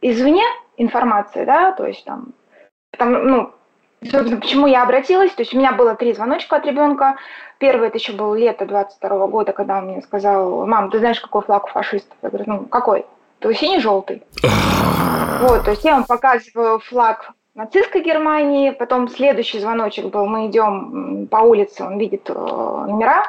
извне 0.00 0.44
информации, 0.76 1.44
да, 1.44 1.72
то 1.72 1.86
есть 1.86 2.04
там, 2.04 2.34
там 2.98 3.26
ну, 3.26 3.52
собственно, 4.02 4.40
почему 4.40 4.66
я 4.66 4.82
обратилась, 4.82 5.32
то 5.32 5.42
есть 5.42 5.54
у 5.54 5.58
меня 5.58 5.72
было 5.72 5.94
три 5.94 6.12
звоночка 6.12 6.56
от 6.56 6.66
ребенка. 6.66 7.16
Первый, 7.58 7.88
это 7.88 7.98
еще 7.98 8.12
было 8.12 8.34
лето 8.34 8.66
22 8.66 9.26
года, 9.28 9.52
когда 9.52 9.78
он 9.78 9.86
мне 9.86 10.02
сказал, 10.02 10.66
мам, 10.66 10.90
ты 10.90 10.98
знаешь, 10.98 11.20
какой 11.20 11.42
флаг 11.42 11.64
у 11.64 11.68
фашистов? 11.68 12.16
Я 12.22 12.28
говорю, 12.28 12.44
ну, 12.46 12.64
какой? 12.66 13.06
То 13.38 13.52
синий-желтый. 13.52 14.22
вот, 15.40 15.64
то 15.64 15.70
есть 15.70 15.84
я 15.84 15.94
вам 15.94 16.04
показываю 16.04 16.80
флаг 16.80 17.32
нацистской 17.56 18.02
Германии, 18.02 18.70
потом 18.70 19.08
следующий 19.08 19.58
звоночек 19.58 20.06
был, 20.06 20.26
мы 20.26 20.46
идем 20.48 21.26
по 21.28 21.38
улице, 21.38 21.84
он 21.84 21.98
видит 21.98 22.28
э, 22.28 22.32
номера 22.34 23.24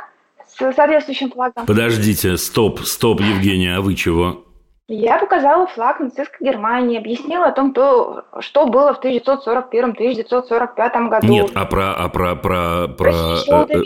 с 0.45 0.57
соответствующим 0.57 1.31
флагом. 1.31 1.65
Подождите, 1.65 2.37
стоп, 2.37 2.81
стоп, 2.81 3.21
Евгения, 3.21 3.77
а 3.77 3.81
вы 3.81 3.95
чего? 3.95 4.43
Я 4.89 5.17
показала 5.17 5.67
флаг 5.67 5.99
нацистской 5.99 6.47
Германии, 6.47 6.97
объяснила 6.97 7.47
о 7.47 7.51
том, 7.51 7.71
кто, 7.71 8.23
что 8.39 8.67
было 8.67 8.93
в 8.93 9.03
1941-1945 9.03 11.09
году. 11.09 11.27
Нет, 11.27 11.51
а 11.55 11.65
про, 11.65 11.93
а 11.93 12.07
про, 12.07 12.35
про, 12.35 12.87
про, 12.87 12.89
Про 12.97 13.09
э, 13.09 13.37
синий-желтый, 13.37 13.81
э, 13.81 13.83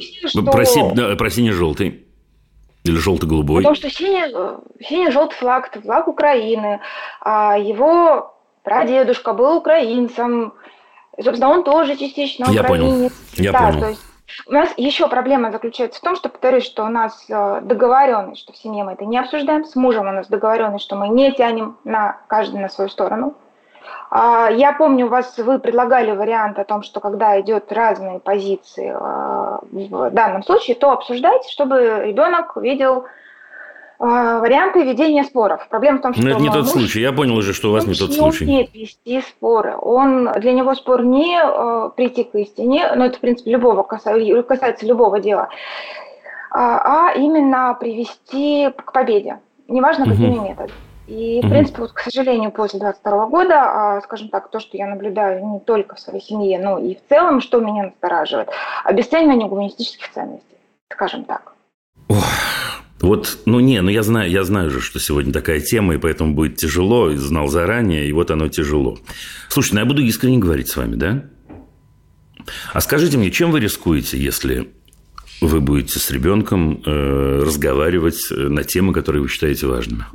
про, 0.51 0.65
что? 0.65 0.73
си- 0.73 0.91
да, 0.93 1.15
про 1.15 1.29
синий-желтый. 1.29 2.05
Или 2.83 2.97
желто-голубой. 2.97 3.57
Потому 3.57 3.75
что 3.75 3.89
синий, 3.91 4.23
э, 4.33 4.57
синий-желтый 4.87 5.37
флаг– 5.37 5.67
это 5.71 5.81
флаг 5.81 6.07
Украины. 6.07 6.79
А 7.21 7.57
его 7.57 8.33
прадедушка 8.63 9.33
был 9.33 9.57
украинцем. 9.57 10.53
И, 11.17 11.23
Собственно, 11.23 11.51
он 11.51 11.63
тоже 11.63 11.95
частично 11.95 12.45
Я 12.49 12.63
понял. 12.63 12.85
украинец. 12.87 13.13
Я 13.33 13.51
да, 13.51 13.59
понял. 13.67 13.79
То 13.81 13.89
есть 13.89 14.01
у 14.47 14.53
нас 14.53 14.73
еще 14.77 15.07
проблема 15.07 15.51
заключается 15.51 15.99
в 15.99 16.03
том, 16.03 16.15
что, 16.15 16.29
повторюсь, 16.29 16.65
что 16.65 16.85
у 16.85 16.89
нас 16.89 17.25
э, 17.29 17.59
договоренность, 17.63 18.41
что 18.41 18.53
в 18.53 18.57
семье 18.57 18.83
мы 18.83 18.93
это 18.93 19.05
не 19.05 19.17
обсуждаем, 19.17 19.65
с 19.65 19.75
мужем 19.75 20.07
у 20.07 20.11
нас 20.11 20.27
договоренность, 20.27 20.85
что 20.85 20.95
мы 20.95 21.09
не 21.09 21.31
тянем 21.33 21.77
на 21.83 22.17
каждый 22.27 22.61
на 22.61 22.69
свою 22.69 22.89
сторону. 22.89 23.33
А, 24.09 24.49
Я 24.49 24.73
помню, 24.73 25.05
у 25.07 25.09
вас 25.09 25.37
вы 25.37 25.59
предлагали 25.59 26.11
вариант 26.11 26.59
о 26.59 26.63
том, 26.63 26.83
что 26.83 26.99
когда 26.99 27.39
идет 27.41 27.71
разные 27.71 28.19
позиции 28.19 28.93
э, 28.93 29.57
в 29.71 30.11
данном 30.11 30.43
случае, 30.43 30.75
то 30.75 30.91
обсуждайте, 30.91 31.49
чтобы 31.49 32.03
ребенок 32.05 32.55
видел 32.57 33.05
варианты 34.05 34.83
ведения 34.83 35.23
споров. 35.23 35.67
Проблема 35.69 35.99
в 35.99 36.01
том, 36.01 36.13
что 36.13 36.21
Но 36.23 36.29
Ну, 36.29 36.33
это 36.35 36.41
не 36.43 36.49
тот 36.49 36.63
муж- 36.63 36.69
случай. 36.71 37.01
Я 37.01 37.11
понял 37.11 37.35
уже, 37.37 37.53
что 37.53 37.69
у 37.69 37.71
вас 37.73 37.85
не 37.85 37.93
тот 37.93 38.11
случай. 38.13 38.45
умеет 38.45 38.73
вести 38.73 39.21
споры. 39.21 39.75
Он, 39.79 40.31
для 40.37 40.53
него 40.53 40.73
спор 40.75 41.03
не 41.03 41.39
э, 41.39 41.89
прийти 41.95 42.23
к 42.23 42.33
истине, 42.35 42.91
но 42.95 43.05
это, 43.05 43.17
в 43.17 43.21
принципе, 43.21 43.51
любого 43.51 43.83
касается, 43.83 44.43
касается 44.43 44.85
любого 44.85 45.19
дела, 45.19 45.49
а, 46.49 47.09
а 47.09 47.13
именно 47.13 47.75
привести 47.79 48.69
к 48.75 48.91
победе, 48.91 49.39
неважно 49.67 50.05
Мгм. 50.05 50.15
какими 50.15 50.47
методами. 50.49 50.71
И, 51.07 51.41
в 51.43 51.49
принципе, 51.49 51.81
вот, 51.81 51.91
к 51.91 51.99
сожалению, 51.99 52.51
после 52.51 52.79
22 52.79 53.25
года, 53.27 53.55
а, 53.97 54.01
скажем 54.01 54.29
так, 54.29 54.49
то, 54.49 54.59
что 54.59 54.77
я 54.77 54.87
наблюдаю 54.87 55.45
не 55.45 55.59
только 55.59 55.95
в 55.95 55.99
своей 55.99 56.21
семье, 56.23 56.57
но 56.57 56.79
и 56.79 56.95
в 56.95 56.99
целом, 57.09 57.41
что 57.41 57.59
меня 57.59 57.83
настораживает, 57.83 58.49
обесценивание 58.85 59.47
гуманистических 59.49 60.09
ценностей, 60.11 60.57
скажем 60.91 61.25
так. 61.25 61.53
Вот, 63.01 63.39
ну 63.45 63.59
не, 63.59 63.81
ну 63.81 63.89
я 63.89 64.03
знаю, 64.03 64.29
я 64.29 64.43
знаю 64.43 64.69
же, 64.69 64.79
что 64.79 64.99
сегодня 64.99 65.33
такая 65.33 65.59
тема, 65.59 65.95
и 65.95 65.97
поэтому 65.97 66.33
будет 66.33 66.57
тяжело, 66.57 67.09
и 67.09 67.15
знал 67.15 67.47
заранее, 67.47 68.07
и 68.07 68.11
вот 68.11 68.29
оно 68.29 68.47
тяжело. 68.47 68.97
Слушайте, 69.49 69.75
ну 69.75 69.81
я 69.81 69.87
буду 69.87 70.01
искренне 70.03 70.37
говорить 70.37 70.69
с 70.69 70.77
вами, 70.77 70.95
да? 70.95 71.23
А 72.73 72.81
скажите 72.81 73.17
мне, 73.17 73.31
чем 73.31 73.51
вы 73.51 73.59
рискуете, 73.59 74.17
если 74.17 74.69
вы 75.41 75.61
будете 75.61 75.99
с 75.99 76.11
ребенком 76.11 76.81
э, 76.85 77.41
разговаривать 77.43 78.19
э, 78.31 78.35
на 78.35 78.63
темы, 78.63 78.93
которые 78.93 79.23
вы 79.23 79.29
считаете 79.29 79.65
важными? 79.65 80.05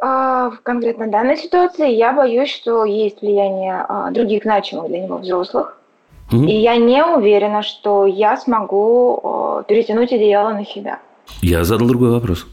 А, 0.00 0.50
В 0.50 0.60
конкретно 0.62 1.08
данной 1.08 1.36
ситуации 1.36 1.90
я 1.90 2.12
боюсь, 2.12 2.50
что 2.50 2.84
есть 2.84 3.22
влияние 3.22 3.84
а, 3.88 4.10
других 4.10 4.42
значимых 4.42 4.88
для 4.88 5.00
него 5.00 5.16
взрослых. 5.18 5.78
Мгм. 6.30 6.48
И 6.48 6.56
я 6.56 6.76
не 6.76 7.02
уверена, 7.04 7.62
что 7.62 8.04
я 8.04 8.36
смогу 8.36 9.20
а, 9.22 9.62
перетянуть 9.62 10.12
одеяло 10.12 10.52
на 10.52 10.66
себя. 10.66 11.00
Я 11.42 11.64
задал 11.64 11.88
другой 11.88 12.10
вопрос. 12.10 12.46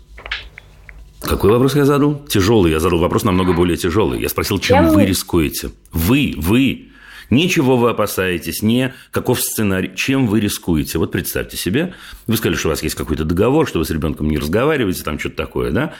Какой 1.21 1.51
вопрос 1.51 1.75
я 1.75 1.85
задал? 1.85 2.25
Тяжелый. 2.25 2.71
Я 2.71 2.79
задал 2.79 2.99
вопрос 2.99 3.23
намного 3.23 3.53
более 3.53 3.77
тяжелый. 3.77 4.21
Я 4.21 4.29
спросил, 4.29 4.59
чем 4.59 4.89
вы 4.89 4.95
вы? 4.95 5.05
рискуете? 5.05 5.71
Вы, 5.91 6.33
вы. 6.37 6.89
Ничего 7.29 7.77
вы 7.77 7.89
опасаетесь, 7.91 8.61
не 8.61 8.93
каков 9.09 9.41
сценарий, 9.41 9.91
чем 9.95 10.27
вы 10.27 10.39
рискуете. 10.39 10.99
Вот 10.99 11.11
представьте 11.11 11.57
себе, 11.57 11.93
вы 12.27 12.37
сказали, 12.37 12.55
что 12.57 12.67
у 12.67 12.71
вас 12.71 12.83
есть 12.83 12.95
какой-то 12.95 13.23
договор, 13.23 13.67
что 13.67 13.79
вы 13.79 13.85
с 13.85 13.89
ребенком 13.89 14.29
не 14.29 14.37
разговариваете, 14.37 15.03
там 15.03 15.17
что-то 15.17 15.37
такое, 15.37 15.71
да? 15.71 15.93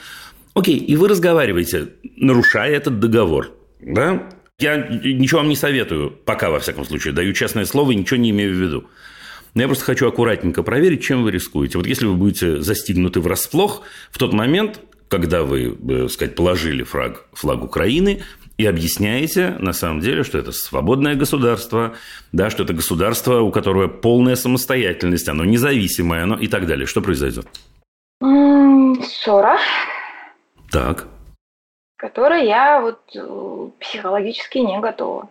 Окей, 0.52 0.76
и 0.76 0.94
вы 0.96 1.08
разговариваете, 1.08 1.88
нарушая 2.16 2.70
этот 2.70 3.00
договор, 3.00 3.50
да? 3.80 4.28
Я 4.58 4.76
ничего 4.76 5.40
вам 5.40 5.48
не 5.48 5.56
советую, 5.56 6.10
пока, 6.10 6.50
во 6.50 6.60
всяком 6.60 6.84
случае, 6.84 7.12
даю 7.12 7.32
честное 7.32 7.64
слово 7.64 7.90
и 7.90 7.96
ничего 7.96 8.18
не 8.18 8.30
имею 8.30 8.54
в 8.54 8.60
виду. 8.60 8.84
Но 9.54 9.62
я 9.62 9.68
просто 9.68 9.84
хочу 9.84 10.08
аккуратненько 10.08 10.62
проверить, 10.62 11.02
чем 11.02 11.22
вы 11.22 11.30
рискуете. 11.30 11.78
Вот 11.78 11.86
если 11.86 12.06
вы 12.06 12.14
будете 12.14 12.60
застигнуты 12.60 13.20
врасплох 13.20 13.82
в 14.10 14.18
тот 14.18 14.32
момент, 14.32 14.80
когда 15.08 15.44
вы, 15.44 15.76
э, 15.88 16.02
так 16.02 16.10
сказать, 16.10 16.34
положили 16.34 16.82
флаг, 16.82 17.26
флаг 17.32 17.62
Украины 17.62 18.22
и 18.58 18.66
объясняете, 18.66 19.56
на 19.60 19.72
самом 19.72 20.00
деле, 20.00 20.24
что 20.24 20.38
это 20.38 20.50
свободное 20.50 21.14
государство, 21.14 21.94
да, 22.32 22.50
что 22.50 22.64
это 22.64 22.72
государство, 22.72 23.40
у 23.40 23.52
которого 23.52 23.86
полная 23.86 24.34
самостоятельность, 24.34 25.28
оно 25.28 25.44
независимое, 25.44 26.24
оно 26.24 26.36
и 26.36 26.48
так 26.48 26.66
далее. 26.66 26.86
Что 26.86 27.00
произойдет? 27.00 27.46
Ссора, 29.02 29.58
Так. 30.70 31.06
которой 31.96 32.46
я 32.46 32.80
вот 32.80 33.00
э, 33.14 33.70
психологически 33.80 34.58
не 34.58 34.80
готова. 34.80 35.28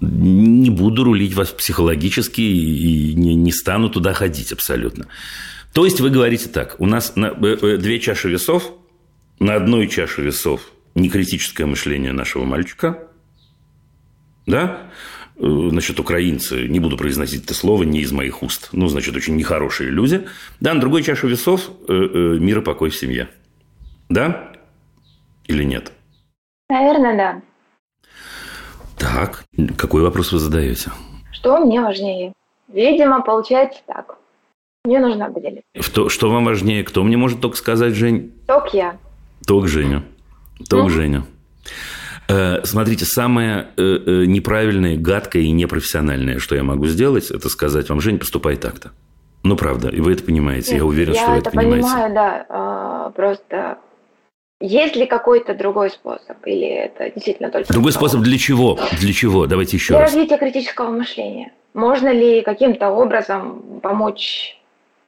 Не 0.00 0.70
буду 0.70 1.04
рулить 1.04 1.34
вас 1.34 1.50
психологически 1.50 2.40
и 2.40 3.14
не, 3.14 3.34
не 3.34 3.52
стану 3.52 3.88
туда 3.90 4.12
ходить 4.12 4.52
абсолютно. 4.52 5.06
То 5.72 5.84
есть 5.84 6.00
вы 6.00 6.10
говорите 6.10 6.48
так, 6.48 6.76
у 6.78 6.86
нас 6.86 7.16
на, 7.16 7.26
э, 7.26 7.56
э, 7.60 7.76
две 7.78 7.98
чаши 8.00 8.28
весов, 8.30 8.72
на 9.38 9.54
одной 9.54 9.88
чаше 9.88 10.22
весов 10.22 10.72
некритическое 10.94 11.66
мышление 11.66 12.12
нашего 12.12 12.44
мальчика, 12.44 13.08
да, 14.46 14.90
Э, 15.40 15.68
значит, 15.70 16.00
украинцы, 16.00 16.66
не 16.66 16.80
буду 16.80 16.96
произносить 16.96 17.44
это 17.44 17.54
слово, 17.54 17.84
не 17.84 18.00
из 18.00 18.10
моих 18.10 18.42
уст, 18.42 18.70
ну, 18.72 18.88
значит, 18.88 19.14
очень 19.14 19.36
нехорошие 19.36 19.88
люди, 19.88 20.26
да, 20.58 20.74
на 20.74 20.80
другой 20.80 21.04
чаше 21.04 21.28
весов 21.28 21.70
мир 21.88 22.58
и 22.58 22.62
покой 22.62 22.90
в 22.90 22.96
семье, 22.96 23.28
да, 24.08 24.52
или 25.46 25.62
нет? 25.62 25.92
Наверное, 26.68 27.16
да. 27.16 27.42
Так, 28.98 29.44
какой 29.76 30.02
вопрос 30.02 30.32
вы 30.32 30.38
задаете? 30.38 30.90
Что 31.32 31.58
мне 31.58 31.80
важнее? 31.80 32.32
Видимо, 32.68 33.22
получается 33.22 33.80
так. 33.86 34.16
Мне 34.84 34.98
нужно 35.00 35.26
определить. 35.26 35.62
Что, 35.78 36.08
что 36.08 36.30
вам 36.30 36.44
важнее? 36.44 36.82
Кто 36.84 37.02
мне 37.02 37.16
может 37.16 37.40
только 37.40 37.56
сказать, 37.56 37.94
Жень? 37.94 38.32
Только 38.46 38.76
я. 38.76 38.96
Только 39.46 39.68
Женя. 39.68 40.02
Только 40.68 40.86
Мгм. 40.86 40.90
Женя. 40.94 41.24
Э, 42.28 42.64
Смотрите, 42.64 43.04
самое 43.04 43.68
э, 43.76 43.82
э, 43.82 44.24
неправильное, 44.26 44.96
гадкое 44.96 45.42
и 45.42 45.50
непрофессиональное, 45.50 46.38
что 46.38 46.54
я 46.56 46.62
могу 46.62 46.86
сделать, 46.86 47.30
это 47.30 47.48
сказать 47.48 47.88
вам, 47.88 48.00
Жень, 48.00 48.18
поступай 48.18 48.56
так-то. 48.56 48.90
Ну, 49.44 49.56
правда, 49.56 49.88
и 49.88 50.00
вы 50.00 50.12
это 50.12 50.24
понимаете. 50.24 50.76
я 50.76 50.84
уверен, 50.84 51.12
я 51.14 51.22
что 51.22 51.30
вы 51.30 51.38
это 51.38 51.48
это 51.50 51.56
понимаете. 51.56 51.84
понимаю, 51.86 52.14
да. 52.14 52.46
а, 52.48 53.10
Просто 53.10 53.78
есть 54.60 54.96
ли 54.96 55.06
какой-то 55.06 55.54
другой 55.54 55.90
способ? 55.90 56.36
Или 56.46 56.66
это 56.68 57.10
действительно 57.10 57.50
только... 57.50 57.72
Другой 57.72 57.92
способ 57.92 58.20
для 58.20 58.38
чего? 58.38 58.78
Для 59.00 59.12
чего? 59.12 59.46
Давайте 59.46 59.76
еще 59.76 59.94
Для 59.94 60.00
раз. 60.00 60.10
развития 60.10 60.36
критического 60.38 60.90
мышления. 60.90 61.52
Можно 61.74 62.12
ли 62.12 62.42
каким-то 62.42 62.90
образом 62.90 63.80
помочь 63.82 64.58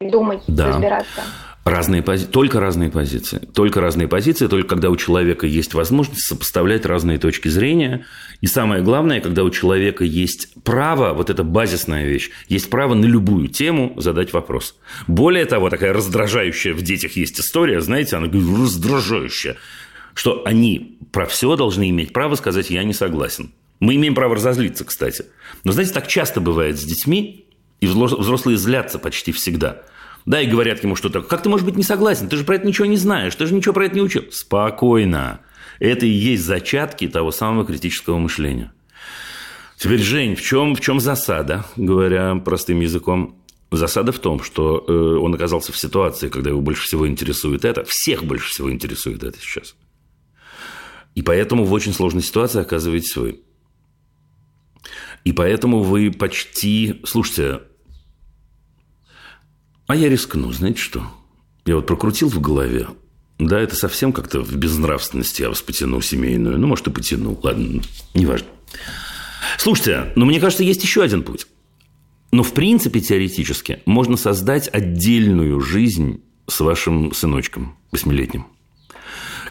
думать, 0.01 0.43
Да. 0.47 0.69
разбираться? 0.69 1.23
Разные 1.65 2.03
пози... 2.03 2.25
Только 2.27 2.59
разные 2.59 2.91
позиции. 2.91 3.39
Только 3.55 3.83
разные 3.83 4.09
позиции, 4.09 4.47
только 4.47 4.69
когда 4.69 4.89
у 4.89 4.97
человека 4.97 5.47
есть 5.47 5.75
возможность 5.75 6.27
сопоставлять 6.27 6.87
разные 6.87 7.19
точки 7.19 7.49
зрения. 7.49 8.07
И 8.41 8.47
самое 8.47 8.83
главное, 8.83 9.21
когда 9.21 9.45
у 9.45 9.51
человека 9.51 10.03
есть 10.03 10.55
право, 10.65 11.13
вот 11.13 11.29
эта 11.29 11.45
базисная 11.45 12.07
вещь, 12.07 12.31
есть 12.49 12.71
право 12.71 12.95
на 12.95 13.05
любую 13.05 13.49
тему 13.49 13.93
задать 13.99 14.33
вопрос. 14.33 14.75
Более 15.07 15.45
того, 15.45 15.69
такая 15.69 15.93
раздражающая 15.93 16.73
в 16.73 16.81
детях 16.81 17.13
есть 17.17 17.39
история, 17.39 17.83
знаете, 17.83 18.17
она 18.17 18.29
говорит, 18.29 18.49
раздражающая, 18.59 19.57
что 20.15 20.43
они 20.47 20.99
про 21.13 21.27
все 21.27 21.57
должны 21.57 21.91
иметь 21.91 22.15
право 22.15 22.37
сказать 22.37 22.71
«я 22.71 22.85
не 22.85 22.95
согласен». 22.95 23.53
Мы 23.81 23.97
имеем 23.97 24.15
право 24.15 24.37
разозлиться, 24.37 24.85
кстати. 24.85 25.27
Но, 25.65 25.73
знаете, 25.73 25.93
так 25.93 26.07
часто 26.07 26.41
бывает 26.41 26.79
с 26.79 26.85
детьми, 26.85 27.47
и 27.81 27.87
взрослые 27.87 28.59
злятся 28.59 28.99
почти 28.99 29.33
всегда. 29.33 29.83
Да, 30.27 30.41
и 30.41 30.47
говорят 30.47 30.83
ему 30.83 30.97
что-то. 30.97 31.23
Как 31.23 31.43
ты 31.43 31.49
можешь 31.49 31.67
быть 31.67 31.77
не 31.77 31.83
согласен? 31.83 32.29
Ты 32.29 32.37
же 32.37 32.45
про 32.45 32.57
это 32.57 32.67
ничего 32.67 32.87
не 32.87 32.97
знаешь, 32.97 33.35
ты 33.35 33.47
же 33.47 33.55
ничего 33.55 33.75
про 33.75 33.87
это 33.87 33.95
не 33.95 34.03
учил. 34.03 34.25
Спокойно. 34.31 35.41
Это 35.79 36.07
и 36.07 36.11
есть 36.11 36.45
зачатки 36.45 37.09
того 37.09 37.31
самого 37.33 37.65
критического 37.65 38.19
мышления. 38.19 38.73
Теперь, 39.77 40.01
Жень, 40.01 40.35
в 40.35 40.43
чем, 40.43 40.75
в 40.75 40.81
чем 40.81 41.01
засада, 41.01 41.65
говоря 41.77 42.35
простым 42.37 42.81
языком? 42.81 43.43
Засада 43.71 44.13
в 44.13 44.19
том, 44.19 44.43
что 44.43 44.85
э, 44.87 44.93
он 44.93 45.35
оказался 45.35 45.73
в 45.73 45.79
ситуации, 45.79 46.29
когда 46.29 46.51
его 46.51 46.61
больше 46.61 46.83
всего 46.83 47.09
интересует 47.09 47.65
это. 47.65 47.85
Всех 47.87 48.25
больше 48.25 48.51
всего 48.51 48.71
интересует 48.71 49.23
это 49.23 49.39
сейчас. 49.41 49.75
И 51.15 51.23
поэтому 51.23 51.65
в 51.65 51.73
очень 51.73 51.95
сложной 51.95 52.23
ситуации 52.23 52.61
оказываетесь 52.61 53.17
вы. 53.17 53.41
И 55.25 55.33
поэтому 55.33 55.83
вы 55.83 56.11
почти... 56.11 57.01
Слушайте, 57.05 57.63
а 59.91 59.97
я 59.97 60.09
рискну, 60.09 60.53
знаете 60.53 60.79
что? 60.79 61.03
Я 61.67 61.75
вот 61.75 61.87
прокрутил 61.87 62.29
в 62.29 62.41
голове. 62.41 62.87
Да, 63.41 63.59
это 63.59 63.75
совсем 63.75 64.13
как-то 64.13 64.41
в 64.41 64.55
безнравственности 64.55 65.43
я 65.43 65.49
вас 65.49 65.63
потяну 65.63 66.01
семейную. 66.01 66.59
Ну, 66.59 66.69
может, 66.69 66.87
и 66.87 66.91
потяну. 66.91 67.39
Ладно, 67.43 67.83
неважно. 68.15 68.47
Слушайте, 69.59 70.13
ну, 70.15 70.27
мне 70.27 70.39
кажется, 70.39 70.63
есть 70.63 70.85
еще 70.85 71.03
один 71.03 71.25
путь. 71.25 71.49
Но, 72.31 72.45
в 72.45 72.53
принципе, 72.53 73.01
теоретически, 73.01 73.83
можно 73.85 74.17
создать 74.17 74.69
отдельную 74.73 75.61
жизнь 75.61 76.23
с 76.47 76.61
вашим 76.61 77.13
сыночком 77.13 77.77
восьмилетним. 77.91 78.47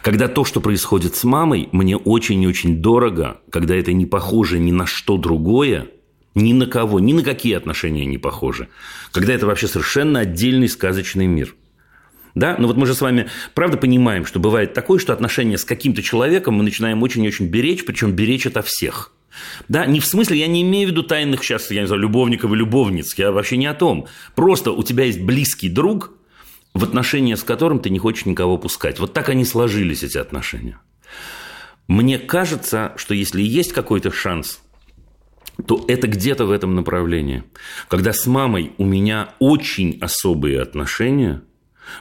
Когда 0.02 0.28
то, 0.28 0.46
что 0.46 0.62
происходит 0.62 1.16
с 1.16 1.24
мамой, 1.24 1.68
мне 1.72 1.98
очень 1.98 2.42
и 2.42 2.46
очень 2.46 2.80
дорого, 2.80 3.42
когда 3.50 3.76
это 3.76 3.92
не 3.92 4.06
похоже 4.06 4.58
ни 4.58 4.72
на 4.72 4.86
что 4.86 5.18
другое, 5.18 5.88
ни 6.34 6.52
на 6.52 6.66
кого, 6.66 7.00
ни 7.00 7.12
на 7.12 7.22
какие 7.22 7.54
отношения 7.54 8.04
не 8.06 8.18
похожи. 8.18 8.68
Когда 9.12 9.32
это 9.32 9.46
вообще 9.46 9.68
совершенно 9.68 10.20
отдельный 10.20 10.68
сказочный 10.68 11.26
мир. 11.26 11.54
Да? 12.34 12.56
Но 12.58 12.68
вот 12.68 12.76
мы 12.76 12.86
же 12.86 12.94
с 12.94 13.00
вами 13.00 13.28
правда 13.54 13.76
понимаем, 13.76 14.24
что 14.24 14.38
бывает 14.38 14.72
такое, 14.74 14.98
что 14.98 15.12
отношения 15.12 15.58
с 15.58 15.64
каким-то 15.64 16.02
человеком 16.02 16.54
мы 16.54 16.62
начинаем 16.62 17.02
очень-очень 17.02 17.46
беречь, 17.46 17.84
причем 17.84 18.12
беречь 18.12 18.46
это 18.46 18.62
всех. 18.62 19.12
Да, 19.68 19.86
не 19.86 20.00
в 20.00 20.06
смысле, 20.06 20.38
я 20.38 20.46
не 20.46 20.62
имею 20.62 20.88
в 20.88 20.90
виду 20.90 21.02
тайных 21.02 21.44
сейчас, 21.44 21.70
я 21.70 21.82
не 21.82 21.86
знаю, 21.86 22.02
любовников 22.02 22.52
и 22.52 22.56
любовниц, 22.56 23.14
я 23.14 23.30
вообще 23.30 23.56
не 23.56 23.66
о 23.66 23.74
том. 23.74 24.06
Просто 24.34 24.72
у 24.72 24.82
тебя 24.82 25.04
есть 25.04 25.20
близкий 25.20 25.68
друг, 25.68 26.12
в 26.74 26.84
отношения 26.84 27.36
с 27.36 27.42
которым 27.42 27.80
ты 27.80 27.90
не 27.90 27.98
хочешь 27.98 28.26
никого 28.26 28.58
пускать. 28.58 28.98
Вот 28.98 29.12
так 29.12 29.28
они 29.28 29.44
сложились, 29.44 30.02
эти 30.02 30.18
отношения. 30.18 30.78
Мне 31.88 32.18
кажется, 32.18 32.92
что 32.96 33.14
если 33.14 33.42
есть 33.42 33.72
какой-то 33.72 34.12
шанс, 34.12 34.60
то 35.66 35.84
это 35.88 36.06
где-то 36.06 36.46
в 36.46 36.50
этом 36.50 36.74
направлении. 36.74 37.44
Когда 37.88 38.12
с 38.12 38.26
мамой 38.26 38.72
у 38.78 38.84
меня 38.84 39.30
очень 39.38 39.98
особые 40.00 40.60
отношения, 40.60 41.42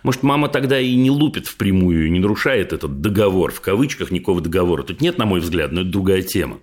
может, 0.03 0.23
мама 0.23 0.49
тогда 0.49 0.79
и 0.79 0.95
не 0.95 1.09
лупит 1.09 1.47
впрямую, 1.47 2.11
не 2.11 2.19
нарушает 2.19 2.73
этот 2.73 3.01
договор, 3.01 3.51
в 3.51 3.61
кавычках 3.61 4.11
никакого 4.11 4.41
договора. 4.41 4.83
Тут 4.83 5.01
нет, 5.01 5.17
на 5.17 5.25
мой 5.25 5.39
взгляд, 5.39 5.71
но 5.71 5.81
это 5.81 5.89
другая 5.89 6.21
тема. 6.21 6.59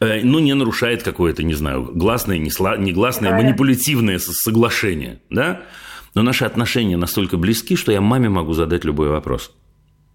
Э, 0.00 0.20
ну, 0.22 0.38
не 0.38 0.54
нарушает 0.54 1.02
какое-то, 1.02 1.42
не 1.42 1.54
знаю, 1.54 1.90
гласное, 1.94 2.38
негласное, 2.38 3.32
манипулятивное 3.32 4.18
соглашение, 4.18 5.20
да? 5.30 5.62
Но 6.14 6.22
наши 6.22 6.44
отношения 6.44 6.96
настолько 6.96 7.36
близки, 7.36 7.76
что 7.76 7.92
я 7.92 8.00
маме 8.00 8.28
могу 8.28 8.54
задать 8.54 8.84
любой 8.84 9.08
вопрос. 9.08 9.52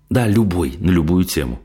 Да, 0.10 0.28
любой, 0.28 0.74
на 0.80 0.89
любую 0.89 1.26
тему. 1.26 1.62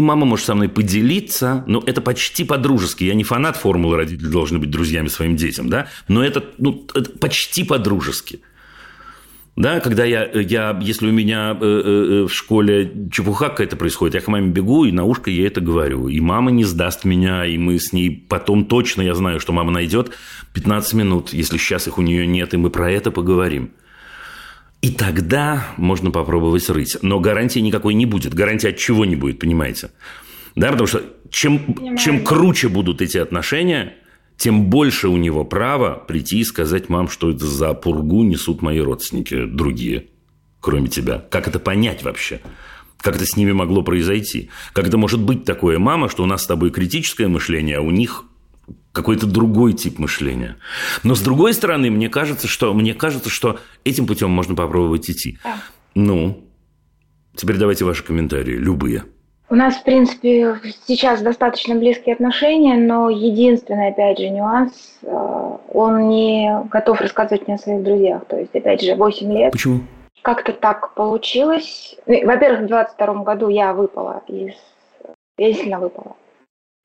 И 0.00 0.02
мама 0.02 0.24
может 0.24 0.46
со 0.46 0.54
мной 0.54 0.70
поделиться, 0.70 1.62
но 1.66 1.82
это 1.86 2.00
почти 2.00 2.44
по-дружески. 2.44 3.04
Я 3.04 3.12
не 3.12 3.22
фанат 3.22 3.58
формулы 3.58 3.98
родители 3.98 4.28
должны 4.28 4.58
быть 4.58 4.70
друзьями 4.70 5.08
своим 5.08 5.36
детям, 5.36 5.68
да? 5.68 5.88
Но 6.08 6.24
это, 6.24 6.42
ну, 6.56 6.86
это 6.94 7.10
почти 7.18 7.64
по-дружески. 7.64 8.40
Да, 9.56 9.80
когда 9.80 10.06
я, 10.06 10.24
я, 10.32 10.78
если 10.80 11.06
у 11.06 11.12
меня 11.12 11.54
э, 11.60 11.64
э, 11.66 12.22
в 12.26 12.32
школе 12.32 12.90
чепуха 13.12 13.50
какая-то 13.50 13.76
происходит, 13.76 14.14
я 14.14 14.22
к 14.22 14.28
маме 14.28 14.48
бегу 14.48 14.86
и 14.86 14.90
на 14.90 15.04
ушко 15.04 15.28
ей 15.28 15.46
это 15.46 15.60
говорю. 15.60 16.08
И 16.08 16.18
мама 16.18 16.50
не 16.50 16.64
сдаст 16.64 17.04
меня, 17.04 17.44
и 17.44 17.58
мы 17.58 17.78
с 17.78 17.92
ней 17.92 18.24
потом 18.26 18.64
точно, 18.64 19.02
я 19.02 19.14
знаю, 19.14 19.38
что 19.38 19.52
мама 19.52 19.70
найдет 19.70 20.12
15 20.54 20.94
минут, 20.94 21.34
если 21.34 21.58
сейчас 21.58 21.88
их 21.88 21.98
у 21.98 22.00
нее 22.00 22.26
нет, 22.26 22.54
и 22.54 22.56
мы 22.56 22.70
про 22.70 22.90
это 22.90 23.10
поговорим. 23.10 23.72
И 24.82 24.90
тогда 24.90 25.66
можно 25.76 26.10
попробовать 26.10 26.68
рыть. 26.70 26.96
Но 27.02 27.20
гарантии 27.20 27.58
никакой 27.60 27.94
не 27.94 28.06
будет. 28.06 28.34
Гарантии 28.34 28.68
от 28.68 28.78
чего 28.78 29.04
не 29.04 29.14
будет, 29.14 29.38
понимаете? 29.38 29.90
Да, 30.56 30.70
потому 30.70 30.86
что 30.86 31.02
чем, 31.30 31.96
чем 31.98 32.24
круче 32.24 32.68
будут 32.68 33.02
эти 33.02 33.18
отношения, 33.18 33.94
тем 34.36 34.70
больше 34.70 35.08
у 35.08 35.18
него 35.18 35.44
права 35.44 35.94
прийти 35.94 36.40
и 36.40 36.44
сказать, 36.44 36.88
мам, 36.88 37.08
что 37.08 37.30
это 37.30 37.44
за 37.44 37.74
пургу 37.74 38.24
несут 38.24 38.62
мои 38.62 38.80
родственники 38.80 39.44
другие, 39.44 40.06
кроме 40.60 40.88
тебя. 40.88 41.18
Как 41.30 41.46
это 41.46 41.58
понять 41.58 42.02
вообще? 42.02 42.40
Как 42.96 43.16
это 43.16 43.26
с 43.26 43.36
ними 43.36 43.52
могло 43.52 43.82
произойти? 43.82 44.48
Как 44.72 44.86
это 44.86 44.96
может 44.96 45.20
быть 45.20 45.44
такое, 45.44 45.78
мама, 45.78 46.08
что 46.08 46.22
у 46.22 46.26
нас 46.26 46.42
с 46.44 46.46
тобой 46.46 46.70
критическое 46.70 47.28
мышление, 47.28 47.76
а 47.76 47.82
у 47.82 47.90
них 47.90 48.24
какой-то 48.92 49.26
другой 49.26 49.72
тип 49.72 49.98
мышления. 49.98 50.56
Но 51.04 51.14
с 51.14 51.20
другой 51.20 51.54
стороны, 51.54 51.90
мне 51.90 52.08
кажется, 52.08 52.48
что, 52.48 52.74
мне 52.74 52.94
кажется, 52.94 53.30
что 53.30 53.58
этим 53.84 54.06
путем 54.06 54.30
можно 54.30 54.54
попробовать 54.54 55.08
идти. 55.10 55.38
Да. 55.44 55.56
Ну, 55.94 56.44
теперь 57.36 57.56
давайте 57.56 57.84
ваши 57.84 58.04
комментарии, 58.04 58.54
любые. 58.54 59.04
У 59.48 59.56
нас, 59.56 59.74
в 59.76 59.82
принципе, 59.82 60.60
сейчас 60.86 61.22
достаточно 61.22 61.74
близкие 61.74 62.14
отношения, 62.14 62.76
но 62.76 63.10
единственный, 63.10 63.88
опять 63.88 64.18
же, 64.18 64.28
нюанс, 64.28 64.98
э, 65.02 65.56
он 65.72 66.08
не 66.08 66.62
готов 66.70 67.00
рассказывать 67.00 67.48
мне 67.48 67.56
о 67.56 67.58
своих 67.58 67.82
друзьях. 67.82 68.24
То 68.26 68.38
есть, 68.38 68.54
опять 68.54 68.80
же, 68.80 68.94
8 68.94 69.32
лет. 69.32 69.50
Почему? 69.50 69.80
Как-то 70.22 70.52
так 70.52 70.94
получилось. 70.94 71.96
Ну, 72.06 72.26
во-первых, 72.26 72.62
в 72.62 72.66
22 72.66 73.24
году 73.24 73.48
я 73.48 73.72
выпала 73.72 74.22
из... 74.28 74.54
Я 75.36 75.52
сильно 75.52 75.80
выпала 75.80 76.14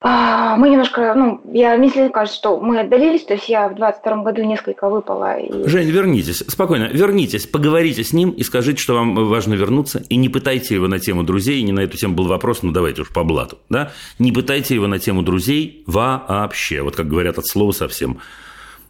мы 0.01 0.69
немножко, 0.69 1.13
ну, 1.15 1.41
я, 1.51 1.77
мне 1.77 2.10
кажется, 2.10 2.38
что 2.38 2.60
мы 2.60 2.79
отдалились, 2.79 3.23
то 3.23 3.34
есть 3.34 3.49
я 3.49 3.69
в 3.69 3.75
22 3.75 4.23
году 4.23 4.43
несколько 4.43 4.89
выпала. 4.89 5.39
И... 5.39 5.67
Жень, 5.67 5.89
вернитесь, 5.89 6.43
спокойно, 6.47 6.89
вернитесь, 6.91 7.47
поговорите 7.47 8.03
с 8.03 8.13
ним 8.13 8.31
и 8.31 8.43
скажите, 8.43 8.79
что 8.79 8.93
вам 8.93 9.15
важно 9.27 9.53
вернуться, 9.53 10.03
и 10.10 10.15
не 10.17 10.29
пытайте 10.29 10.75
его 10.75 10.88
на 10.88 10.99
тему 10.99 11.23
друзей, 11.23 11.62
не 11.63 11.71
на 11.71 11.81
эту 11.81 11.97
тему 11.97 12.13
был 12.13 12.27
вопрос, 12.27 12.62
ну, 12.62 12.71
давайте 12.71 13.01
уж 13.01 13.12
по 13.12 13.23
блату, 13.23 13.58
да, 13.69 13.91
не 14.19 14.31
пытайте 14.31 14.75
его 14.75 14.88
на 14.88 14.99
тему 14.99 15.23
друзей 15.23 15.84
вообще, 15.88 16.81
вот 16.81 16.95
как 16.95 17.08
говорят 17.08 17.38
от 17.38 17.47
слова 17.47 17.71
совсем. 17.71 18.19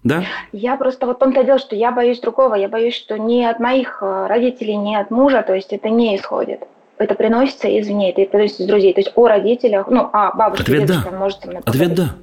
Да? 0.03 0.23
Я 0.51 0.75
просто 0.75 1.07
вот 1.07 1.15
в 1.15 1.19
том-то 1.19 1.43
дело, 1.43 1.57
что 1.57 1.75
я 1.75 1.91
боюсь 1.91 2.19
другого, 2.19 2.55
я 2.55 2.67
боюсь, 2.67 2.95
что 2.95 3.17
ни 3.17 3.43
от 3.43 3.59
моих 3.59 3.99
э, 4.01 4.27
родителей, 4.27 4.75
ни 4.75 4.95
от 4.95 5.09
мужа, 5.09 5.41
то 5.41 5.55
есть 5.55 5.73
это 5.73 5.89
не 5.89 6.15
исходит 6.15 6.59
это 6.97 7.15
приносится 7.15 7.67
извне, 7.79 8.11
это 8.11 8.29
приносится 8.29 8.63
из 8.63 8.67
друзей. 8.67 8.93
То 8.93 9.01
есть 9.01 9.11
о 9.15 9.27
родителях, 9.27 9.87
ну, 9.89 10.09
а 10.11 10.35
бабушке, 10.35 10.63
Ответ 10.63 10.85
да. 10.85 11.05
может 11.11 11.45
Ответ 11.65 11.93
да. 11.93 12.15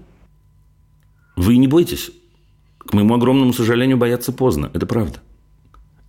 Вы 1.36 1.56
не 1.56 1.68
бойтесь. 1.68 2.10
К 2.78 2.92
моему 2.94 3.14
огромному 3.14 3.52
сожалению, 3.52 3.96
бояться 3.96 4.32
поздно. 4.32 4.70
Это 4.74 4.86
правда. 4.86 5.20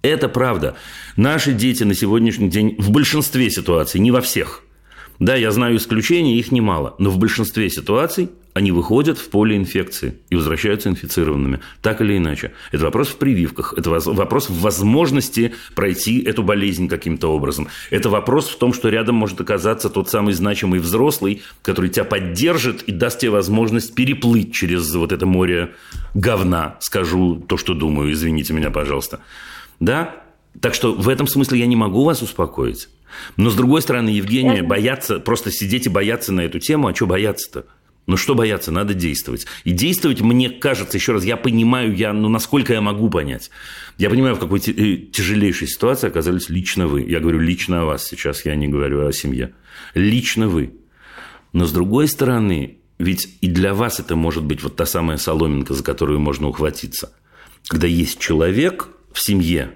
Это 0.02 0.28
правда. 0.28 0.76
Наши 1.16 1.54
дети 1.54 1.84
на 1.84 1.94
сегодняшний 1.94 2.50
день 2.50 2.76
в 2.78 2.92
большинстве 2.92 3.50
ситуаций, 3.50 4.00
не 4.00 4.12
во 4.12 4.22
всех. 4.22 4.64
Да, 5.20 5.36
я 5.36 5.52
знаю 5.52 5.78
исключения, 5.78 6.36
их 6.36 6.52
немало. 6.52 6.96
Но 6.98 7.10
в 7.10 7.18
большинстве 7.18 7.70
ситуаций 7.70 8.30
они 8.54 8.72
выходят 8.72 9.18
в 9.18 9.30
поле 9.30 9.58
инфекции 9.58 10.16
и 10.30 10.36
возвращаются 10.36 10.90
инфицированными, 10.90 11.60
так 11.82 12.02
или 12.02 12.18
иначе. 12.18 12.52
Это 12.72 12.84
вопрос 12.84 13.10
в 13.10 13.18
прививках, 13.18 13.74
это 13.76 13.90
вопрос 13.90 14.50
в 14.50 14.62
возможности 14.62 15.54
пройти 15.76 16.22
эту 16.22 16.44
болезнь 16.44 16.88
каким-то 16.88 17.30
образом. 17.30 17.68
Это 17.90 18.10
вопрос 18.10 18.50
в 18.50 18.58
том, 18.58 18.74
что 18.74 18.90
рядом 18.90 19.16
может 19.16 19.42
оказаться 19.42 19.90
тот 19.90 20.10
самый 20.10 20.34
значимый 20.34 20.80
взрослый, 20.80 21.42
который 21.64 21.90
тебя 21.90 22.06
поддержит 22.06 22.84
и 22.84 22.92
даст 22.92 23.20
тебе 23.20 23.32
возможность 23.32 23.96
переплыть 23.96 24.54
через 24.54 24.94
вот 24.94 25.12
это 25.12 25.26
море 25.26 25.74
говна, 26.14 26.78
скажу 26.80 27.36
то, 27.36 27.58
что 27.58 27.74
думаю, 27.74 28.14
извините 28.14 28.54
меня, 28.54 28.70
пожалуйста. 28.70 29.20
Да? 29.80 30.16
Так 30.62 30.76
что 30.76 30.94
в 30.94 31.10
этом 31.10 31.28
смысле 31.28 31.60
я 31.60 31.66
не 31.66 31.76
могу 31.76 32.04
вас 32.04 32.22
успокоить. 32.22 32.88
Но 33.38 33.50
с 33.50 33.56
другой 33.56 33.82
стороны, 33.82 34.10
Евгения, 34.10 34.64
бояться, 34.64 35.20
просто 35.20 35.52
сидеть 35.52 35.86
и 35.86 35.90
бояться 35.90 36.32
на 36.32 36.42
эту 36.42 36.60
тему, 36.60 36.88
а 36.88 36.96
что 36.96 37.08
бояться-то? 37.08 37.66
Ну 38.06 38.18
что 38.18 38.36
бояться, 38.36 38.72
надо 38.72 38.94
действовать. 38.94 39.46
И 39.64 39.72
действовать, 39.72 40.20
мне 40.20 40.50
кажется, 40.50 40.98
еще 40.98 41.14
раз, 41.14 41.24
я 41.24 41.38
понимаю, 41.38 41.96
я, 41.96 42.12
ну 42.12 42.28
насколько 42.28 42.74
я 42.74 42.82
могу 42.82 43.10
понять. 43.10 43.50
Я 43.98 44.10
понимаю, 44.10 44.36
в 44.36 44.40
какой 44.40 44.60
э, 44.60 44.98
тяжелейшей 44.98 45.68
ситуации 45.68 46.08
оказались 46.08 46.50
лично 46.50 46.88
вы. 46.88 47.04
Я 47.04 47.22
говорю 47.22 47.40
лично 47.40 47.82
о 47.82 47.86
вас 47.86 48.06
сейчас, 48.06 48.46
я 48.46 48.56
не 48.56 48.68
говорю 48.68 49.08
о 49.08 49.14
семье. 49.14 49.54
Лично 49.94 50.50
вы. 50.50 50.74
Но 51.54 51.66
с 51.66 51.72
другой 51.72 52.10
стороны, 52.10 52.78
ведь 53.00 53.30
и 53.40 53.48
для 53.48 53.74
вас 53.74 54.02
это 54.02 54.16
может 54.18 54.44
быть 54.44 54.64
вот 54.64 54.76
та 54.76 54.86
самая 54.86 55.18
соломинка, 55.18 55.74
за 55.74 55.84
которую 55.84 56.20
можно 56.20 56.50
ухватиться. 56.50 57.14
Когда 57.68 57.88
есть 57.88 58.20
человек 58.20 58.90
в 59.14 59.22
семье, 59.22 59.74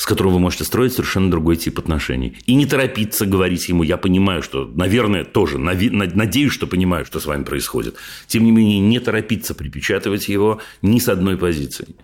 с 0.00 0.06
которым 0.06 0.32
вы 0.32 0.38
можете 0.38 0.64
строить 0.64 0.94
совершенно 0.94 1.30
другой 1.30 1.56
тип 1.56 1.78
отношений. 1.78 2.34
И 2.46 2.54
не 2.54 2.64
торопиться 2.64 3.26
говорить 3.26 3.68
ему, 3.68 3.82
я 3.82 3.98
понимаю, 3.98 4.42
что, 4.42 4.64
наверное, 4.64 5.24
тоже, 5.24 5.58
надеюсь, 5.58 6.54
что 6.54 6.66
понимаю, 6.66 7.04
что 7.04 7.20
с 7.20 7.26
вами 7.26 7.44
происходит. 7.44 7.96
Тем 8.26 8.44
не 8.44 8.50
менее, 8.50 8.78
не 8.78 8.98
торопиться 8.98 9.54
припечатывать 9.54 10.26
его 10.28 10.62
ни 10.80 11.00
с 11.00 11.08
одной 11.10 11.36
позиции. 11.36 11.96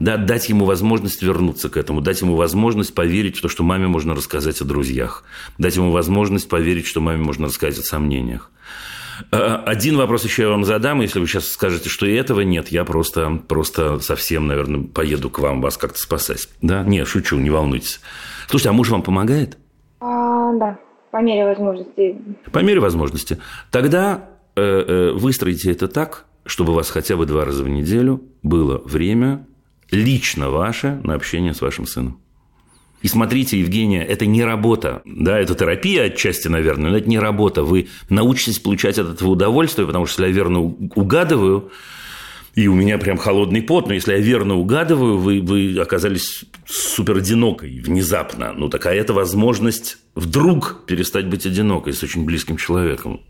Да, 0.00 0.18
дать 0.18 0.50
ему 0.50 0.66
возможность 0.66 1.22
вернуться 1.22 1.70
к 1.70 1.78
этому, 1.78 2.02
дать 2.02 2.20
ему 2.20 2.36
возможность 2.36 2.94
поверить 2.94 3.38
в 3.38 3.40
то, 3.40 3.48
что 3.48 3.62
маме 3.62 3.86
можно 3.86 4.14
рассказать 4.14 4.60
о 4.60 4.66
друзьях, 4.66 5.24
дать 5.56 5.76
ему 5.76 5.92
возможность 5.92 6.46
поверить, 6.46 6.86
что 6.86 7.00
маме 7.00 7.22
можно 7.22 7.46
рассказать 7.46 7.78
о 7.78 7.82
сомнениях. 7.82 8.50
Э, 9.30 9.62
один 9.66 9.96
вопрос 9.96 10.24
еще 10.24 10.42
я 10.42 10.48
вам 10.48 10.64
задам. 10.64 11.00
Если 11.00 11.20
вы 11.20 11.26
сейчас 11.26 11.46
скажете, 11.48 11.88
что 11.88 12.06
и 12.06 12.14
этого 12.14 12.40
нет, 12.40 12.68
я 12.68 12.84
просто, 12.84 13.40
просто 13.48 13.98
совсем, 14.00 14.46
наверное, 14.46 14.84
поеду 14.84 15.30
к 15.30 15.38
вам 15.38 15.60
вас 15.60 15.76
как-то 15.76 15.98
спасать. 15.98 16.48
Да? 16.62 16.82
Нет, 16.84 17.06
шучу, 17.08 17.38
не 17.38 17.50
волнуйтесь. 17.50 18.00
Слушайте, 18.48 18.70
а 18.70 18.72
муж 18.72 18.88
вам 18.88 19.02
помогает? 19.02 19.58
А, 20.00 20.52
да. 20.54 20.78
по 21.10 21.22
мере 21.22 21.44
возможности. 21.44 22.18
По 22.52 22.58
мере 22.60 22.80
возможности. 22.80 23.38
Тогда 23.70 24.28
э, 24.56 24.62
э, 24.62 25.12
выстроите 25.12 25.70
это 25.70 25.88
так, 25.88 26.26
чтобы 26.46 26.72
у 26.72 26.74
вас 26.74 26.90
хотя 26.90 27.16
бы 27.16 27.26
два 27.26 27.44
раза 27.44 27.62
в 27.62 27.68
неделю 27.68 28.22
было 28.42 28.78
время 28.78 29.46
лично 29.90 30.50
ваше 30.50 31.00
на 31.04 31.14
общение 31.14 31.54
с 31.54 31.60
вашим 31.60 31.86
сыном. 31.86 32.20
И 33.02 33.08
смотрите, 33.08 33.58
Евгения, 33.58 34.04
это 34.04 34.26
не 34.26 34.44
работа. 34.44 35.02
Да, 35.04 35.38
это 35.38 35.54
терапия 35.54 36.04
отчасти, 36.04 36.48
наверное, 36.48 36.90
но 36.90 36.98
это 36.98 37.08
не 37.08 37.18
работа. 37.18 37.62
Вы 37.62 37.88
научитесь 38.08 38.58
получать 38.58 38.98
от 38.98 39.14
этого 39.14 39.30
удовольствие, 39.30 39.86
потому 39.86 40.06
что, 40.06 40.22
если 40.22 40.32
я 40.32 40.36
верно 40.36 40.60
угадываю, 40.60 41.70
и 42.54 42.68
у 42.68 42.74
меня 42.74 42.98
прям 42.98 43.16
холодный 43.16 43.62
пот, 43.62 43.86
но 43.86 43.94
если 43.94 44.12
я 44.12 44.18
верно 44.18 44.56
угадываю, 44.56 45.18
вы, 45.18 45.40
вы 45.40 45.78
оказались 45.80 46.44
супер 46.66 47.18
одинокой 47.18 47.80
внезапно. 47.80 48.52
Ну, 48.52 48.68
такая 48.68 48.96
это 48.98 49.12
возможность 49.12 49.98
вдруг 50.14 50.84
перестать 50.86 51.26
быть 51.26 51.46
одинокой 51.46 51.92
с 51.92 52.02
очень 52.02 52.24
близким 52.24 52.56
человеком. 52.56 53.20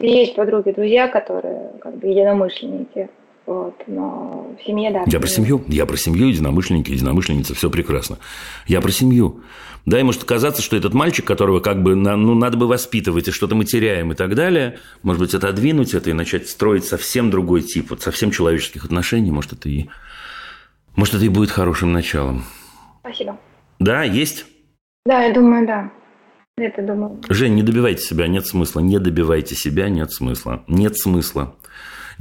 Есть 0.00 0.34
подруги, 0.34 0.72
друзья, 0.72 1.08
которые 1.08 1.78
как 1.80 1.98
бы 1.98 2.08
единомышленники. 2.08 3.08
Вот, 3.46 3.74
но 3.88 4.54
в 4.58 4.64
семье, 4.64 4.92
да. 4.92 5.04
Я 5.06 5.18
про 5.18 5.26
семью. 5.26 5.64
Я 5.66 5.84
про 5.86 5.96
семью, 5.96 6.28
единомышленники, 6.28 6.90
единомышленницы, 6.90 7.54
все 7.54 7.70
прекрасно. 7.70 8.18
Я 8.66 8.80
про 8.80 8.90
семью. 8.90 9.42
Да, 9.84 9.98
и 9.98 10.04
может 10.04 10.22
казаться, 10.22 10.62
что 10.62 10.76
этот 10.76 10.94
мальчик, 10.94 11.24
которого 11.24 11.58
как 11.58 11.82
бы 11.82 11.96
ну, 11.96 12.34
надо 12.34 12.56
бы 12.56 12.68
воспитывать, 12.68 13.26
и 13.26 13.32
что-то 13.32 13.56
мы 13.56 13.64
теряем 13.64 14.12
и 14.12 14.14
так 14.14 14.36
далее, 14.36 14.78
может 15.02 15.20
быть, 15.20 15.34
отодвинуть 15.34 15.92
это 15.92 16.10
и 16.10 16.12
начать 16.12 16.48
строить 16.48 16.84
совсем 16.84 17.30
другой 17.30 17.62
тип, 17.62 17.90
вот 17.90 18.00
совсем 18.00 18.30
человеческих 18.30 18.84
отношений, 18.84 19.32
может, 19.32 19.54
это 19.54 19.68
и, 19.68 19.88
может, 20.94 21.14
это 21.14 21.24
и 21.24 21.28
будет 21.28 21.50
хорошим 21.50 21.92
началом. 21.92 22.44
Спасибо. 23.00 23.40
Да, 23.80 24.04
есть? 24.04 24.46
Да, 25.04 25.24
я 25.24 25.34
думаю, 25.34 25.66
да. 25.66 25.90
Это 26.56 26.82
думаю. 26.82 27.20
Жень, 27.28 27.54
не 27.54 27.62
добивайте 27.62 28.02
себя, 28.02 28.28
нет 28.28 28.46
смысла. 28.46 28.80
Не 28.80 28.98
добивайте 28.98 29.56
себя, 29.56 29.88
нет 29.88 30.12
смысла. 30.12 30.62
Нет 30.68 30.96
смысла. 30.96 31.56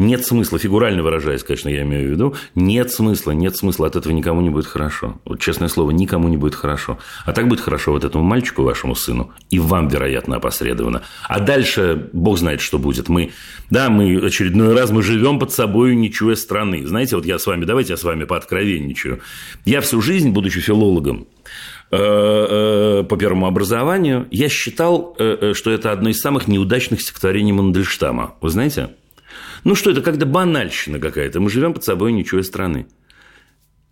Нет 0.01 0.25
смысла, 0.25 0.57
фигурально 0.57 1.03
выражаясь, 1.03 1.43
конечно, 1.43 1.69
я 1.69 1.83
имею 1.83 2.07
в 2.07 2.11
виду, 2.11 2.35
нет 2.55 2.91
смысла, 2.91 3.33
нет 3.33 3.55
смысла, 3.55 3.85
от 3.85 3.95
этого 3.95 4.11
никому 4.11 4.41
не 4.41 4.49
будет 4.49 4.65
хорошо. 4.65 5.21
Вот 5.25 5.39
честное 5.39 5.67
слово, 5.67 5.91
никому 5.91 6.27
не 6.27 6.37
будет 6.37 6.55
хорошо. 6.55 6.97
А 7.23 7.33
так 7.33 7.47
будет 7.47 7.59
хорошо 7.61 7.91
вот 7.91 8.03
этому 8.03 8.23
мальчику, 8.23 8.63
вашему 8.63 8.95
сыну, 8.95 9.31
и 9.51 9.59
вам, 9.59 9.89
вероятно, 9.89 10.37
опосредованно. 10.37 11.03
А 11.29 11.39
дальше 11.39 12.09
бог 12.13 12.39
знает, 12.39 12.61
что 12.61 12.79
будет. 12.79 13.09
Мы, 13.09 13.29
да, 13.69 13.91
мы 13.91 14.17
очередной 14.25 14.73
раз 14.73 14.89
мы 14.89 15.03
живем 15.03 15.37
под 15.37 15.51
собой, 15.51 16.09
чуя 16.09 16.35
страны. 16.35 16.83
Знаете, 16.87 17.15
вот 17.15 17.27
я 17.27 17.37
с 17.37 17.45
вами, 17.45 17.65
давайте 17.65 17.93
я 17.93 17.97
с 17.97 18.03
вами 18.03 18.23
пооткровенничаю. 18.23 19.19
Я 19.65 19.81
всю 19.81 20.01
жизнь, 20.01 20.31
будучи 20.31 20.61
филологом, 20.61 21.27
э, 21.91 21.97
э, 21.99 23.03
по 23.03 23.17
первому 23.17 23.45
образованию, 23.45 24.27
я 24.31 24.49
считал, 24.49 25.15
э, 25.19 25.53
что 25.53 25.69
это 25.69 25.91
одно 25.91 26.09
из 26.09 26.19
самых 26.19 26.47
неудачных 26.47 27.01
стихотворений 27.01 27.51
Мандельштама. 27.51 28.33
Вы 28.41 28.49
знаете? 28.49 28.89
Ну 29.63 29.76
что, 29.76 29.91
это 29.91 30.02
когда 30.02 30.26
банальщина 30.26 31.00
какая-то. 31.00 31.39
Мы 31.39 31.50
живем 31.50 31.74
под 31.74 31.84
собой 31.84 32.12
ничего 32.12 32.41
страны. 32.41 32.88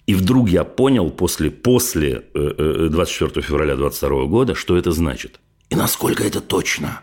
И 0.07 0.15
вдруг 0.15 0.49
я 0.49 0.63
понял 0.63 1.11
после, 1.11 1.51
после 1.51 2.23
24 2.33 3.31
э, 3.31 3.39
э, 3.39 3.41
февраля 3.41 3.75
22 3.75 4.25
года, 4.25 4.55
что 4.55 4.75
это 4.75 4.91
значит. 4.91 5.39
И 5.69 5.75
насколько 5.75 6.23
это 6.23 6.41
точно. 6.41 7.01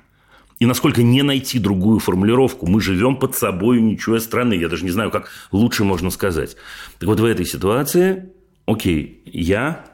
И 0.58 0.66
насколько 0.66 1.02
не 1.02 1.22
найти 1.22 1.58
другую 1.58 2.00
формулировку. 2.00 2.66
Мы 2.66 2.80
живем 2.80 3.16
под 3.16 3.36
собой 3.36 3.80
ничего 3.80 4.18
страны. 4.18 4.54
Я 4.54 4.68
даже 4.68 4.84
не 4.84 4.90
знаю, 4.90 5.10
как 5.10 5.28
лучше 5.52 5.84
можно 5.84 6.10
сказать. 6.10 6.56
Так 6.98 7.08
вот, 7.08 7.20
в 7.20 7.24
этой 7.24 7.46
ситуации, 7.46 8.30
окей, 8.64 9.22
я, 9.26 9.84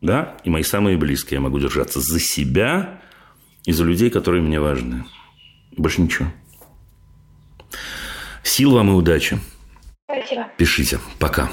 да, 0.00 0.38
и 0.44 0.50
мои 0.50 0.62
самые 0.62 0.96
близкие, 0.96 1.36
я 1.36 1.40
могу 1.42 1.58
держаться 1.58 2.00
за 2.00 2.18
себя 2.18 3.02
и 3.64 3.72
за 3.72 3.84
людей, 3.84 4.08
которые 4.08 4.42
мне 4.42 4.60
важны. 4.60 5.04
Больше 5.76 6.00
ничего. 6.00 6.32
Сил 8.46 8.74
вам 8.74 8.90
и 8.90 8.92
удачи. 8.92 9.40
Спасибо. 10.04 10.46
Пишите. 10.56 11.00
Пока. 11.18 11.50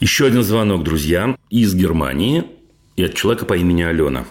Еще 0.00 0.26
один 0.26 0.42
звонок, 0.42 0.82
друзья, 0.82 1.36
из 1.50 1.74
Германии 1.74 2.46
и 2.96 3.04
от 3.04 3.14
человека 3.14 3.44
по 3.44 3.54
имени 3.54 3.82
Алена. 3.82 4.24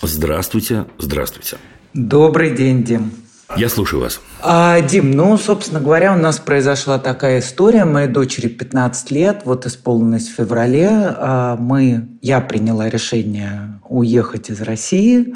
Здравствуйте, 0.00 0.86
здравствуйте. 0.96 1.58
Добрый 1.92 2.54
день, 2.54 2.84
Дим. 2.84 3.10
Я 3.56 3.68
слушаю 3.68 4.00
вас. 4.00 4.20
А, 4.42 4.80
Дим, 4.80 5.10
ну, 5.10 5.36
собственно 5.36 5.80
говоря, 5.80 6.14
у 6.14 6.16
нас 6.18 6.38
произошла 6.38 6.98
такая 6.98 7.40
история. 7.40 7.84
Моей 7.84 8.08
дочери 8.08 8.48
15 8.48 9.10
лет, 9.10 9.42
вот 9.44 9.66
исполнилось 9.66 10.28
в 10.28 10.34
феврале. 10.34 10.88
А, 10.90 11.56
мы, 11.56 12.08
я 12.22 12.40
приняла 12.40 12.88
решение 12.88 13.80
уехать 13.88 14.50
из 14.50 14.60
России. 14.60 15.34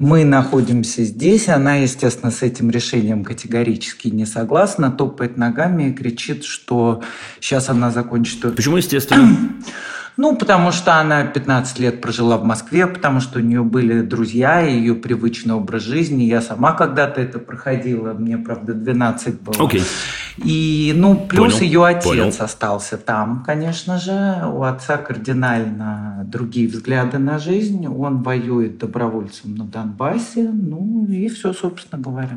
Мы 0.00 0.24
находимся 0.24 1.04
здесь. 1.04 1.50
Она, 1.50 1.74
естественно, 1.74 2.32
с 2.32 2.40
этим 2.40 2.70
решением 2.70 3.22
категорически 3.22 4.08
не 4.08 4.24
согласна, 4.24 4.90
топает 4.90 5.36
ногами 5.36 5.90
и 5.90 5.92
кричит, 5.92 6.44
что 6.44 7.02
сейчас 7.38 7.68
она 7.68 7.90
закончит... 7.90 8.40
Почему, 8.56 8.78
естественно? 8.78 9.28
Ну, 10.16 10.36
потому 10.36 10.70
что 10.70 10.96
она 10.96 11.24
15 11.24 11.78
лет 11.78 12.02
прожила 12.02 12.36
в 12.36 12.44
Москве, 12.44 12.86
потому 12.86 13.20
что 13.20 13.38
у 13.38 13.42
нее 13.42 13.62
были 13.62 14.02
друзья, 14.02 14.60
ее 14.60 14.94
привычный 14.94 15.54
образ 15.54 15.84
жизни. 15.84 16.24
Я 16.24 16.42
сама 16.42 16.72
когда-то 16.72 17.22
это 17.22 17.38
проходила, 17.38 18.12
мне, 18.12 18.36
правда, 18.36 18.74
12 18.74 19.40
было. 19.40 19.54
Okay. 19.54 19.82
И, 20.38 20.92
ну, 20.96 21.16
плюс 21.28 21.54
Понял. 21.54 21.64
ее 21.64 21.84
отец 21.86 22.04
Понял. 22.04 22.32
остался 22.38 22.96
там, 22.96 23.42
конечно 23.44 23.98
же. 23.98 24.44
У 24.52 24.62
отца 24.62 24.96
кардинально 24.96 26.24
другие 26.26 26.68
взгляды 26.68 27.18
на 27.18 27.38
жизнь. 27.38 27.86
Он 27.86 28.22
воюет 28.22 28.78
добровольцем 28.78 29.54
на 29.54 29.64
Донбассе. 29.64 30.48
Ну, 30.52 31.06
и 31.08 31.28
все, 31.28 31.52
собственно 31.52 32.00
говоря. 32.02 32.36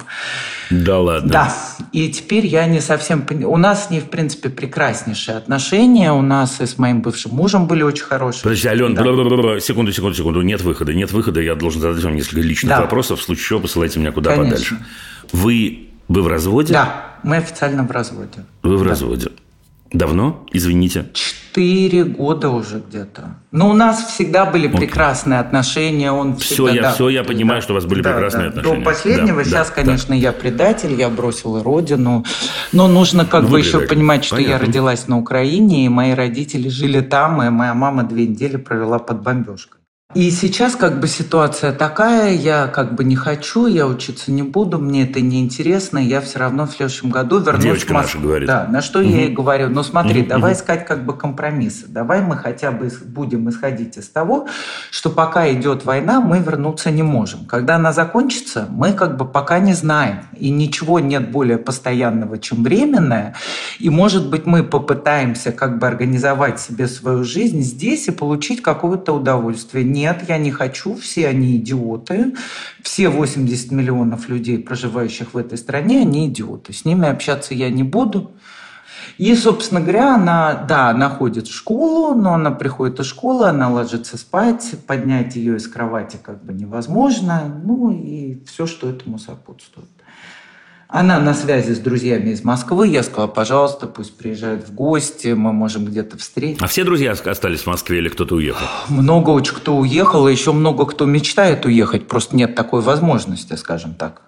Да 0.70 1.00
ладно. 1.00 1.32
Да, 1.32 1.54
и 1.92 2.10
теперь 2.10 2.46
я 2.46 2.66
не 2.68 2.80
совсем. 2.82 3.26
У 3.46 3.58
нас 3.58 3.88
с 3.88 3.90
ней, 3.90 4.02
в 4.02 4.10
принципе, 4.10 4.50
прекраснейшие 4.50 5.38
отношения. 5.38 6.12
У 6.12 6.22
нас 6.22 6.60
и 6.62 6.66
с 6.66 6.78
моим 6.78 7.02
бывшим 7.02 7.34
мужем 7.36 7.68
были 7.68 7.84
очень 7.84 8.04
хорошие. 8.06 8.44
Подожди, 8.44 8.68
Ален, 8.68 8.94
Да. 8.96 9.60
секунду, 9.60 9.92
секунду, 9.92 10.16
секунду. 10.16 10.42
Нет 10.42 10.62
выхода, 10.62 10.94
нет 10.94 11.12
выхода. 11.12 11.42
Я 11.42 11.56
должен 11.56 11.82
задать 11.82 12.04
вам 12.04 12.16
несколько 12.16 12.42
личных 12.42 12.70
Да. 12.70 12.82
вопросов. 12.82 13.20
В 13.20 13.24
случае 13.24 13.46
чего 13.46 13.60
посылайте 13.60 14.00
меня 14.00 14.12
куда 14.12 14.32
Конечно. 14.32 14.50
подальше. 14.52 14.78
Вы, 15.32 15.90
вы 16.08 16.22
в 16.22 16.28
разводе? 16.28 16.74
Да, 16.74 17.13
мы 17.24 17.38
официально 17.38 17.84
в 17.84 17.92
разводе. 17.92 18.46
Вы 18.64 18.78
в 18.78 18.84
разводе. 18.84 19.30
Давно? 19.92 20.44
Извините. 20.52 21.06
Четыре 21.14 22.04
года 22.04 22.50
уже 22.50 22.82
где-то. 22.88 23.36
Но 23.52 23.70
у 23.70 23.74
нас 23.74 24.04
всегда 24.08 24.44
были 24.46 24.68
прекрасные 24.68 25.40
отношения. 25.40 26.12
Он 26.12 26.36
всегда, 26.38 26.72
я- 26.72 26.82
да. 26.82 26.94
всё, 26.94 27.10
я 27.10 27.24
понимаю, 27.24 27.62
что 27.62 27.74
у 27.74 27.76
вас 27.76 27.86
были 27.86 28.02
Да, 28.02 28.14
прекрасные 28.14 28.46
да. 28.50 28.50
отношения. 28.62 28.80
До 28.80 28.84
последнего. 28.84 29.38
Да, 29.38 29.44
Сейчас, 29.44 29.70
да, 29.70 29.74
конечно, 29.76 30.14
я 30.16 30.32
предатель, 30.32 30.94
я 31.00 31.10
бросила 31.10 31.64
родину. 31.64 32.26
Но 32.72 32.88
нужно 32.88 33.24
как 33.28 33.44
Вы 33.44 33.50
бы 33.50 33.60
еще 33.60 33.82
понимать, 33.82 34.26
что 34.26 34.38
я 34.38 34.46
Понятно. 34.46 34.68
родилась 34.68 35.08
на 35.08 35.20
Украине, 35.20 35.86
и 35.86 35.90
мои 35.90 36.14
родители 36.14 36.70
жили 36.70 37.02
там, 37.02 37.44
и 37.44 37.50
моя 37.52 37.76
мама 37.76 38.02
две 38.04 38.26
недели 38.26 38.58
провела 38.58 38.98
под 38.98 39.22
бомбежкой. 39.22 39.80
И 40.16 40.30
сейчас 40.30 40.76
как 40.76 41.00
бы 41.00 41.08
ситуация 41.08 41.74
такая, 41.74 42.34
я 42.34 42.68
как 42.68 42.94
бы 42.94 43.04
не 43.04 43.16
хочу, 43.16 43.66
я 43.66 43.88
учиться 43.88 44.32
не 44.32 44.44
буду, 44.44 44.78
мне 44.78 45.10
это 45.10 45.22
не 45.22 45.42
интересно, 45.42 45.98
я 45.98 46.22
все 46.22 46.38
равно 46.38 46.68
в 46.68 46.72
следующем 46.72 47.10
году 47.10 47.40
вернусь 47.40 47.64
Девочка 47.64 47.90
в 47.90 47.94
Москву. 47.94 48.20
наша 48.20 48.28
говорит. 48.28 48.48
Да, 48.48 48.68
на 48.70 48.82
что 48.84 49.02
я 49.02 49.22
ей 49.22 49.30
говорю, 49.30 49.70
ну 49.70 49.82
смотри, 49.82 50.22
Мгм, 50.22 50.30
давай 50.30 50.54
искать 50.54 50.86
как 50.86 51.04
бы 51.04 51.18
компромиссы, 51.18 51.88
давай 51.88 52.22
мы 52.22 52.38
хотя 52.38 52.72
бы 52.72 52.92
будем 53.06 53.50
исходить 53.50 53.98
из 53.98 54.08
того, 54.08 54.48
что 54.92 55.10
пока 55.10 55.52
идет 55.52 55.84
война, 55.84 56.22
мы 56.22 56.38
вернуться 56.38 56.92
не 56.92 57.04
можем. 57.04 57.46
Когда 57.46 57.78
она 57.78 57.92
закончится, 57.92 58.68
мы 58.70 58.94
как 58.94 59.18
бы 59.18 59.26
пока 59.26 59.58
не 59.58 59.74
знаем, 59.74 60.20
и 60.38 60.52
ничего 60.52 61.00
нет 61.00 61.32
более 61.32 61.58
постоянного, 61.58 62.38
чем 62.38 62.64
временное, 62.64 63.34
и 63.80 63.90
может 63.90 64.30
быть 64.30 64.46
мы 64.46 64.64
попытаемся 64.64 65.52
как 65.52 65.80
бы 65.80 65.88
организовать 65.88 66.60
себе 66.60 66.88
свою 66.88 67.24
жизнь 67.24 67.62
здесь 67.62 68.08
и 68.08 68.12
получить 68.12 68.62
какое-то 68.62 69.14
удовольствие. 69.14 69.84
Нет, 70.04 70.26
я 70.28 70.38
не 70.38 70.52
хочу, 70.52 70.96
все 70.96 71.30
они 71.30 71.56
идиоты, 71.56 72.34
все 72.82 73.08
80 73.08 73.72
миллионов 73.72 74.28
людей, 74.28 74.60
проживающих 74.60 75.34
в 75.34 75.38
этой 75.38 75.58
стране, 75.58 76.02
они 76.02 76.28
идиоты. 76.28 76.74
С 76.74 76.84
ними 76.84 77.08
общаться 77.08 77.54
я 77.54 77.70
не 77.70 77.84
буду. 77.84 78.34
И, 79.18 79.34
собственно 79.34 79.80
говоря, 79.80 80.16
она, 80.16 80.56
да, 80.56 80.90
она 80.90 81.10
ходит 81.10 81.48
в 81.48 81.56
школу, 81.56 82.16
но 82.16 82.34
она 82.34 82.52
приходит 82.52 83.00
из 83.00 83.06
школы, 83.06 83.48
она 83.48 83.70
ложится 83.70 84.18
спать, 84.18 84.76
поднять 84.86 85.38
ее 85.38 85.56
из 85.56 85.70
кровати 85.70 86.18
как 86.22 86.44
бы 86.44 86.52
невозможно, 86.52 87.62
ну 87.64 87.92
и 87.92 88.44
все, 88.44 88.66
что 88.66 88.90
этому 88.90 89.20
сопутствует. 89.20 89.88
Она 90.94 91.20
на 91.20 91.34
связи 91.34 91.74
с 91.74 91.80
друзьями 91.80 92.30
из 92.30 92.44
Москвы. 92.44 92.88
Я 92.88 93.02
сказала, 93.02 93.26
пожалуйста, 93.26 93.88
пусть 93.88 94.16
приезжают 94.16 94.68
в 94.68 94.76
гости, 94.76 95.30
мы 95.30 95.52
можем 95.52 95.86
где-то 95.86 96.20
встретиться. 96.20 96.64
А 96.64 96.68
все 96.68 96.84
друзья 96.84 97.14
остались 97.14 97.62
в 97.62 97.66
Москве 97.66 97.98
или 97.98 98.10
кто-то 98.10 98.36
уехал? 98.36 98.68
Много 98.90 99.32
очень 99.32 99.56
кто 99.56 99.76
уехал, 99.76 100.28
и 100.28 100.32
еще 100.32 100.52
много 100.52 100.86
кто 100.86 101.06
мечтает 101.06 101.66
уехать, 101.66 102.08
просто 102.08 102.36
нет 102.36 102.54
такой 102.54 102.82
возможности, 102.82 103.56
скажем 103.56 103.96
так. 103.96 104.22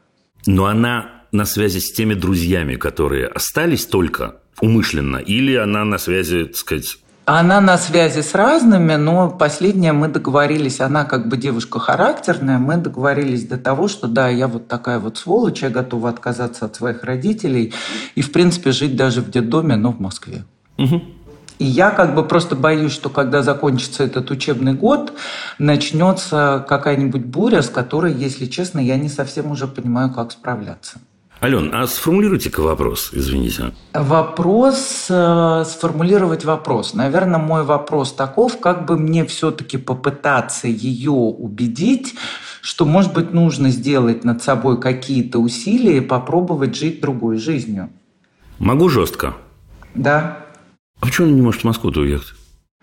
Но 0.48 0.66
она 0.66 1.26
на 1.32 1.46
связи 1.46 1.78
с 1.78 1.94
теми 1.94 2.16
друзьями, 2.16 2.78
которые 2.78 3.28
остались 3.28 3.86
только 3.86 4.38
умышленно, 4.60 5.18
или 5.18 5.54
она 5.54 5.86
на 5.86 6.00
связи, 6.00 6.46
так 6.46 6.56
сказать, 6.56 6.98
Она 7.26 7.60
на 7.60 7.80
связи 7.80 8.22
с 8.22 8.36
разными, 8.36 8.94
но 8.96 9.32
последнее 9.32 9.94
мы 9.94 10.10
договорились, 10.10 10.80
она 10.80 11.06
как 11.06 11.28
бы 11.28 11.38
девушка 11.38 11.80
характерная, 11.80 12.60
мы 12.60 12.78
договорились 12.78 13.48
до 13.48 13.58
того, 13.58 13.88
что 13.88 14.08
да, 14.08 14.30
я 14.30 14.48
вот 14.48 14.68
такая 14.68 15.00
вот 15.00 15.18
сволочь, 15.18 15.64
я 15.64 15.72
готова 15.72 16.10
отказаться 16.10 16.66
от 16.66 16.76
своих 16.76 17.04
родителей 17.04 17.74
и, 18.14 18.22
в 18.22 18.32
принципе, 18.32 18.72
жить 18.72 18.96
даже 18.96 19.22
в 19.22 19.32
детдоме, 19.32 19.76
но 19.76 19.92
в 19.92 20.00
Москве. 20.00 20.44
И 21.58 21.66
я 21.66 21.90
как 21.90 22.14
бы 22.14 22.28
просто 22.28 22.56
боюсь, 22.56 22.92
что 22.92 23.10
когда 23.10 23.42
закончится 23.42 24.04
этот 24.04 24.30
учебный 24.30 24.74
год, 24.74 25.14
начнется 25.58 26.64
какая-нибудь 26.68 27.26
буря, 27.26 27.64
с 27.64 27.70
которой, 27.70 28.14
если 28.14 28.46
честно, 28.46 28.80
я 28.80 28.98
не 28.98 29.10
совсем 29.10 29.50
уже 29.50 29.66
понимаю, 29.66 30.14
как 30.14 30.32
справляться. 30.32 31.00
Ален, 31.46 31.70
а 31.76 31.86
сформулируйте-ка 31.86 32.62
вопрос, 32.62 33.12
извините. 33.14 33.72
Вопрос, 33.94 35.06
э, 35.12 35.64
сформулировать 35.68 36.44
вопрос. 36.44 36.96
Наверное, 36.96 37.38
мой 37.38 37.64
вопрос 37.64 38.14
таков, 38.14 38.60
как 38.60 38.88
бы 38.88 38.98
мне 38.98 39.26
все-таки 39.26 39.78
попытаться 39.78 40.68
ее 40.68 41.12
убедить, 41.12 42.16
что, 42.62 42.86
может 42.86 43.14
быть, 43.14 43.32
нужно 43.32 43.70
сделать 43.70 44.24
над 44.24 44.42
собой 44.42 44.82
какие-то 44.82 45.38
усилия 45.38 45.98
и 45.98 46.02
попробовать 46.02 46.76
жить 46.76 47.00
другой 47.00 47.38
жизнью. 47.38 47.92
Могу 48.58 48.90
жестко. 48.90 49.36
Да, 49.94 50.40
А 51.00 51.06
почему 51.06 51.28
она 51.28 51.36
не 51.36 51.44
может 51.44 51.62
в 51.62 51.66
Москву-то 51.66 52.00
уехать? 52.00 52.34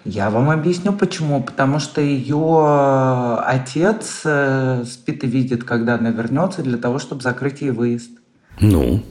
я 0.04 0.30
вам 0.30 0.50
объясню 0.50 0.92
почему. 0.92 1.42
Потому 1.42 1.80
что 1.80 2.00
ее 2.00 3.38
отец 3.44 4.22
э, 4.24 4.84
спит 4.84 5.24
и 5.24 5.26
видит, 5.26 5.64
когда 5.64 5.94
она 5.96 6.10
вернется, 6.10 6.62
для 6.62 6.78
того, 6.78 7.00
чтобы 7.00 7.22
закрыть 7.22 7.60
ей 7.60 7.70
выезд. 7.70 8.21
Ну, 8.60 9.02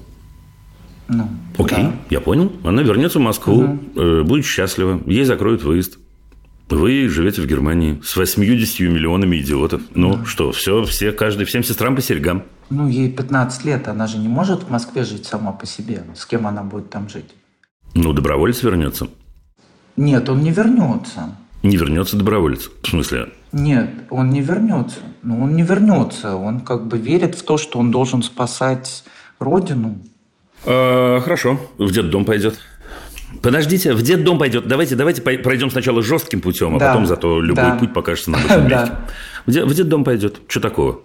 Ну, 1.08 1.28
окей, 1.58 1.84
да. 1.84 1.94
я 2.10 2.22
понял. 2.22 2.52
Она 2.64 2.82
вернется 2.84 3.20
в 3.20 3.22
Москву, 3.22 3.80
э, 3.96 4.24
будет 4.24 4.46
счастлива, 4.46 5.02
ей 5.06 5.26
закроют 5.26 5.64
выезд. 5.64 5.98
Вы 6.70 7.10
живете 7.10 7.42
в 7.42 7.48
Германии 7.48 8.00
с 8.02 8.16
80 8.16 8.80
миллионами 8.88 9.36
идиотов. 9.42 9.82
Ну 9.94 10.26
что, 10.26 10.54
все, 10.54 10.84
все, 10.86 11.12
каждый, 11.12 11.46
всем 11.46 11.64
сестрам 11.66 11.98
по 11.98 12.02
серьгам. 12.02 12.44
Ну, 12.70 12.88
ей 12.88 13.12
15 13.12 13.66
лет, 13.66 13.90
она 13.90 14.08
же 14.08 14.18
не 14.18 14.30
может 14.30 14.64
в 14.64 14.70
Москве 14.70 15.04
жить 15.04 15.26
сама 15.26 15.52
по 15.52 15.66
себе. 15.66 16.04
С 16.16 16.26
кем 16.26 16.48
она 16.48 16.64
будет 16.64 16.90
там 16.90 17.10
жить? 17.10 17.30
Ну, 17.94 18.14
доброволец 18.14 18.64
вернется. 18.64 19.10
Нет, 19.98 20.30
он 20.30 20.42
не 20.42 20.52
вернется. 20.52 21.36
Не 21.62 21.76
вернется 21.76 22.16
доброволец. 22.16 22.70
В 22.82 22.88
смысле, 22.88 23.34
Нет, 23.52 23.90
он 24.10 24.30
не 24.30 24.40
вернется. 24.40 25.00
Ну, 25.24 25.44
он 25.44 25.56
не 25.56 25.64
вернется. 25.64 26.38
Он 26.38 26.62
как 26.62 26.88
бы 26.88 26.98
верит 26.98 27.36
в 27.36 27.44
то, 27.44 27.58
что 27.58 27.80
он 27.80 27.92
должен 27.92 28.24
спасать 28.24 29.04
родину. 29.42 29.98
Э, 30.66 31.20
хорошо, 31.22 31.60
в 31.78 31.92
детдом 31.92 32.26
пойдет. 32.26 32.60
Подождите, 33.42 33.94
в 33.94 34.02
детдом 34.02 34.38
пойдет. 34.38 34.68
Давайте, 34.68 34.96
давайте 34.96 35.22
пройдем 35.22 35.72
сначала 35.72 36.04
жестким 36.04 36.42
путем, 36.42 36.76
а 36.76 36.80
Да, 36.80 36.90
потом 36.90 37.06
зато 37.08 37.42
любой 37.42 37.64
да. 37.64 37.76
путь 37.78 37.94
покажется 37.94 38.32
нам 38.32 38.42
очень 38.46 38.56
Да. 38.70 38.70
мягким. 38.70 38.96
В, 39.48 39.52
де- 39.52 39.66
в 39.66 39.74
детдом 39.74 40.04
пойдет. 40.04 40.42
Что 40.48 40.60
такого? 40.60 41.00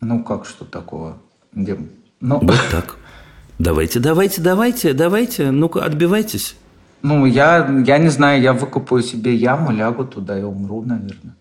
Ну, 0.00 0.24
как 0.24 0.46
что 0.46 0.64
такого? 0.64 1.18
Где? 1.52 1.76
Ну, 2.20 2.38
Вот 2.40 2.56
так. 2.70 2.96
Давайте, 3.58 4.00
давайте, 4.00 4.40
давайте, 4.40 4.92
давайте. 4.92 5.50
Ну-ка, 5.50 5.84
отбивайтесь. 5.84 6.56
ну 7.02 7.26
я, 7.26 7.68
я 7.86 7.98
не 7.98 8.08
знаю, 8.08 8.40
я 8.42 8.52
выкопаю 8.52 9.02
себе 9.02 9.34
яму, 9.34 9.70
лягу 9.72 10.04
туда 10.04 10.38
и 10.38 10.42
умру, 10.42 10.82
наверное. 10.82 11.34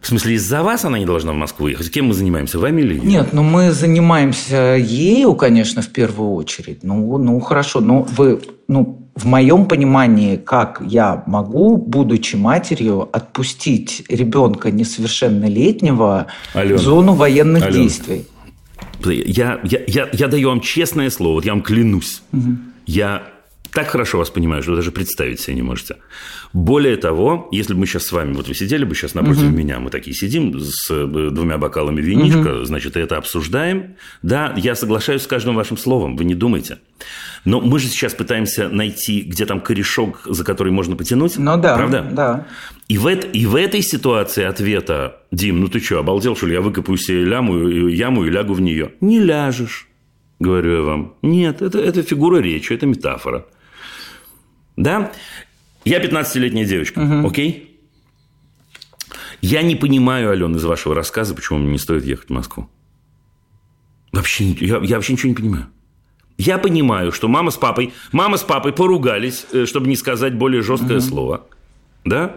В 0.00 0.06
смысле, 0.06 0.34
из-за 0.34 0.62
вас 0.62 0.84
она 0.84 0.98
не 0.98 1.06
должна 1.06 1.32
в 1.32 1.36
Москву 1.36 1.66
ехать? 1.66 1.90
Кем 1.90 2.06
мы 2.06 2.14
занимаемся, 2.14 2.58
вами 2.58 2.82
или 2.82 2.94
ей? 2.94 3.00
Нет, 3.00 3.32
ну 3.32 3.42
мы 3.42 3.72
занимаемся 3.72 4.76
ею, 4.76 5.34
конечно, 5.34 5.82
в 5.82 5.88
первую 5.88 6.32
очередь. 6.34 6.84
Ну, 6.84 7.18
ну 7.18 7.40
хорошо, 7.40 7.80
но 7.80 8.02
вы, 8.16 8.40
ну, 8.68 9.08
в 9.16 9.26
моем 9.26 9.66
понимании, 9.66 10.36
как 10.36 10.80
я 10.86 11.24
могу, 11.26 11.76
будучи 11.76 12.36
матерью, 12.36 13.08
отпустить 13.12 14.04
ребенка 14.08 14.70
несовершеннолетнего 14.70 16.28
Алена, 16.54 16.78
в 16.78 16.80
зону 16.80 17.14
военных 17.14 17.64
Алена. 17.64 17.82
действий? 17.82 18.26
Я, 19.04 19.60
я, 19.64 19.80
я, 19.86 20.08
я 20.12 20.28
даю 20.28 20.48
вам 20.48 20.60
честное 20.60 21.10
слово, 21.10 21.34
вот 21.34 21.44
я 21.44 21.52
вам 21.52 21.62
клянусь. 21.62 22.22
Я 22.86 23.22
так 23.72 23.88
хорошо 23.88 24.18
вас 24.18 24.30
понимаю, 24.30 24.62
что 24.62 24.72
вы 24.72 24.76
даже 24.76 24.90
представить 24.92 25.40
себе 25.40 25.56
не 25.56 25.62
можете. 25.62 25.96
Более 26.52 26.96
того, 26.96 27.48
если 27.52 27.74
бы 27.74 27.80
мы 27.80 27.86
сейчас 27.86 28.06
с 28.06 28.12
вами, 28.12 28.32
вот 28.34 28.48
вы 28.48 28.54
сидели 28.54 28.84
бы 28.84 28.94
сейчас 28.94 29.14
напротив 29.14 29.50
меня, 29.50 29.78
мы 29.80 29.90
такие 29.90 30.14
сидим 30.16 30.58
с 30.58 30.90
э, 30.90 31.06
двумя 31.30 31.58
бокалами 31.58 32.00
винишка, 32.00 32.64
значит, 32.64 32.96
и 32.96 33.00
это 33.00 33.16
обсуждаем. 33.18 33.96
Да, 34.22 34.54
я 34.56 34.74
соглашаюсь 34.74 35.22
с 35.22 35.26
каждым 35.26 35.54
вашим 35.54 35.76
словом, 35.76 36.16
вы 36.16 36.24
не 36.24 36.34
думайте. 36.34 36.78
Но 37.44 37.60
мы 37.60 37.78
же 37.78 37.86
сейчас 37.88 38.14
пытаемся 38.14 38.68
найти, 38.68 39.20
где 39.20 39.46
там 39.46 39.60
корешок, 39.60 40.22
за 40.26 40.44
который 40.44 40.72
можно 40.72 40.96
потянуть. 40.96 41.38
Ну 41.38 41.56
да, 41.56 41.76
Правда? 41.76 42.08
да. 42.10 42.46
И 42.88 42.98
в, 42.98 43.06
эт- 43.06 43.30
и 43.32 43.46
в 43.46 43.54
этой 43.54 43.82
ситуации 43.82 44.44
ответа, 44.44 45.20
Дим, 45.30 45.60
ну 45.60 45.68
ты 45.68 45.78
что, 45.80 45.98
обалдел, 45.98 46.34
что 46.34 46.46
ли? 46.46 46.54
Я 46.54 46.60
выкопаю 46.62 46.96
себе 46.96 47.24
ляму, 47.24 47.68
и- 47.68 47.94
яму 47.94 48.24
и 48.24 48.30
лягу 48.30 48.54
в 48.54 48.60
нее. 48.60 48.92
Не 49.00 49.20
ляжешь, 49.20 49.86
говорю 50.40 50.76
я 50.76 50.82
вам. 50.82 51.14
Нет, 51.22 51.62
это, 51.62 51.78
это 51.78 52.02
фигура 52.02 52.38
речи, 52.38 52.72
это 52.72 52.86
метафора. 52.86 53.46
Да? 54.78 55.12
Я 55.84 56.00
15-летняя 56.02 56.64
девочка, 56.64 57.22
окей? 57.24 57.80
Я 59.40 59.62
не 59.62 59.76
понимаю, 59.76 60.30
Алена, 60.30 60.56
из 60.56 60.64
вашего 60.64 60.94
рассказа, 60.94 61.34
почему 61.34 61.58
мне 61.58 61.72
не 61.72 61.78
стоит 61.78 62.04
ехать 62.04 62.28
в 62.28 62.32
Москву. 62.32 62.68
Вообще, 64.12 64.44
я, 64.44 64.78
я 64.78 64.96
вообще 64.96 65.12
ничего 65.12 65.28
не 65.28 65.34
понимаю. 65.34 65.66
Я 66.38 66.58
понимаю, 66.58 67.12
что 67.12 67.28
мама 67.28 67.50
с 67.50 67.56
папой, 67.56 67.92
мама 68.12 68.36
с 68.36 68.42
папой 68.42 68.72
поругались, 68.72 69.46
э, 69.52 69.66
чтобы 69.66 69.88
не 69.88 69.96
сказать 69.96 70.34
более 70.34 70.62
жесткое 70.62 71.00
слово. 71.00 71.46
Да? 72.04 72.34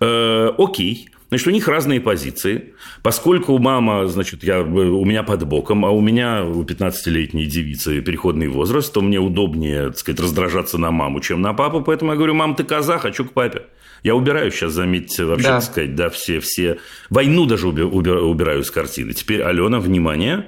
Э, 0.00 0.50
окей. 0.58 1.10
Значит, 1.28 1.46
у 1.46 1.50
них 1.50 1.68
разные 1.68 2.00
позиции. 2.00 2.72
Поскольку 3.02 3.58
мама, 3.58 4.06
значит, 4.08 4.42
я, 4.44 4.62
у 4.62 5.04
меня 5.04 5.22
под 5.22 5.44
боком, 5.46 5.84
а 5.84 5.90
у 5.90 6.00
меня 6.00 6.44
у 6.44 6.62
15-летней 6.64 7.44
девицы 7.44 8.00
переходный 8.00 8.48
возраст, 8.48 8.90
то 8.92 9.02
мне 9.02 9.18
удобнее, 9.18 9.88
так 9.88 9.98
сказать, 9.98 10.20
раздражаться 10.20 10.78
на 10.78 10.90
маму, 10.90 11.20
чем 11.20 11.42
на 11.42 11.52
папу. 11.52 11.82
Поэтому 11.82 12.12
я 12.12 12.16
говорю, 12.16 12.34
мам, 12.34 12.54
ты 12.54 12.64
коза, 12.64 12.98
хочу 12.98 13.26
к 13.26 13.32
папе. 13.32 13.62
Я 14.02 14.14
убираю 14.14 14.50
сейчас, 14.50 14.72
заметьте, 14.72 15.24
вообще, 15.24 15.48
Да. 15.48 15.54
так 15.60 15.64
сказать, 15.64 15.94
да, 15.94 16.08
все, 16.08 16.40
все... 16.40 16.78
Войну 17.10 17.44
даже 17.46 17.66
уби- 17.68 17.82
уби- 17.82 18.10
убираю 18.10 18.64
с 18.64 18.70
картины. 18.70 19.12
Теперь, 19.12 19.42
Алена, 19.42 19.80
внимание. 19.80 20.46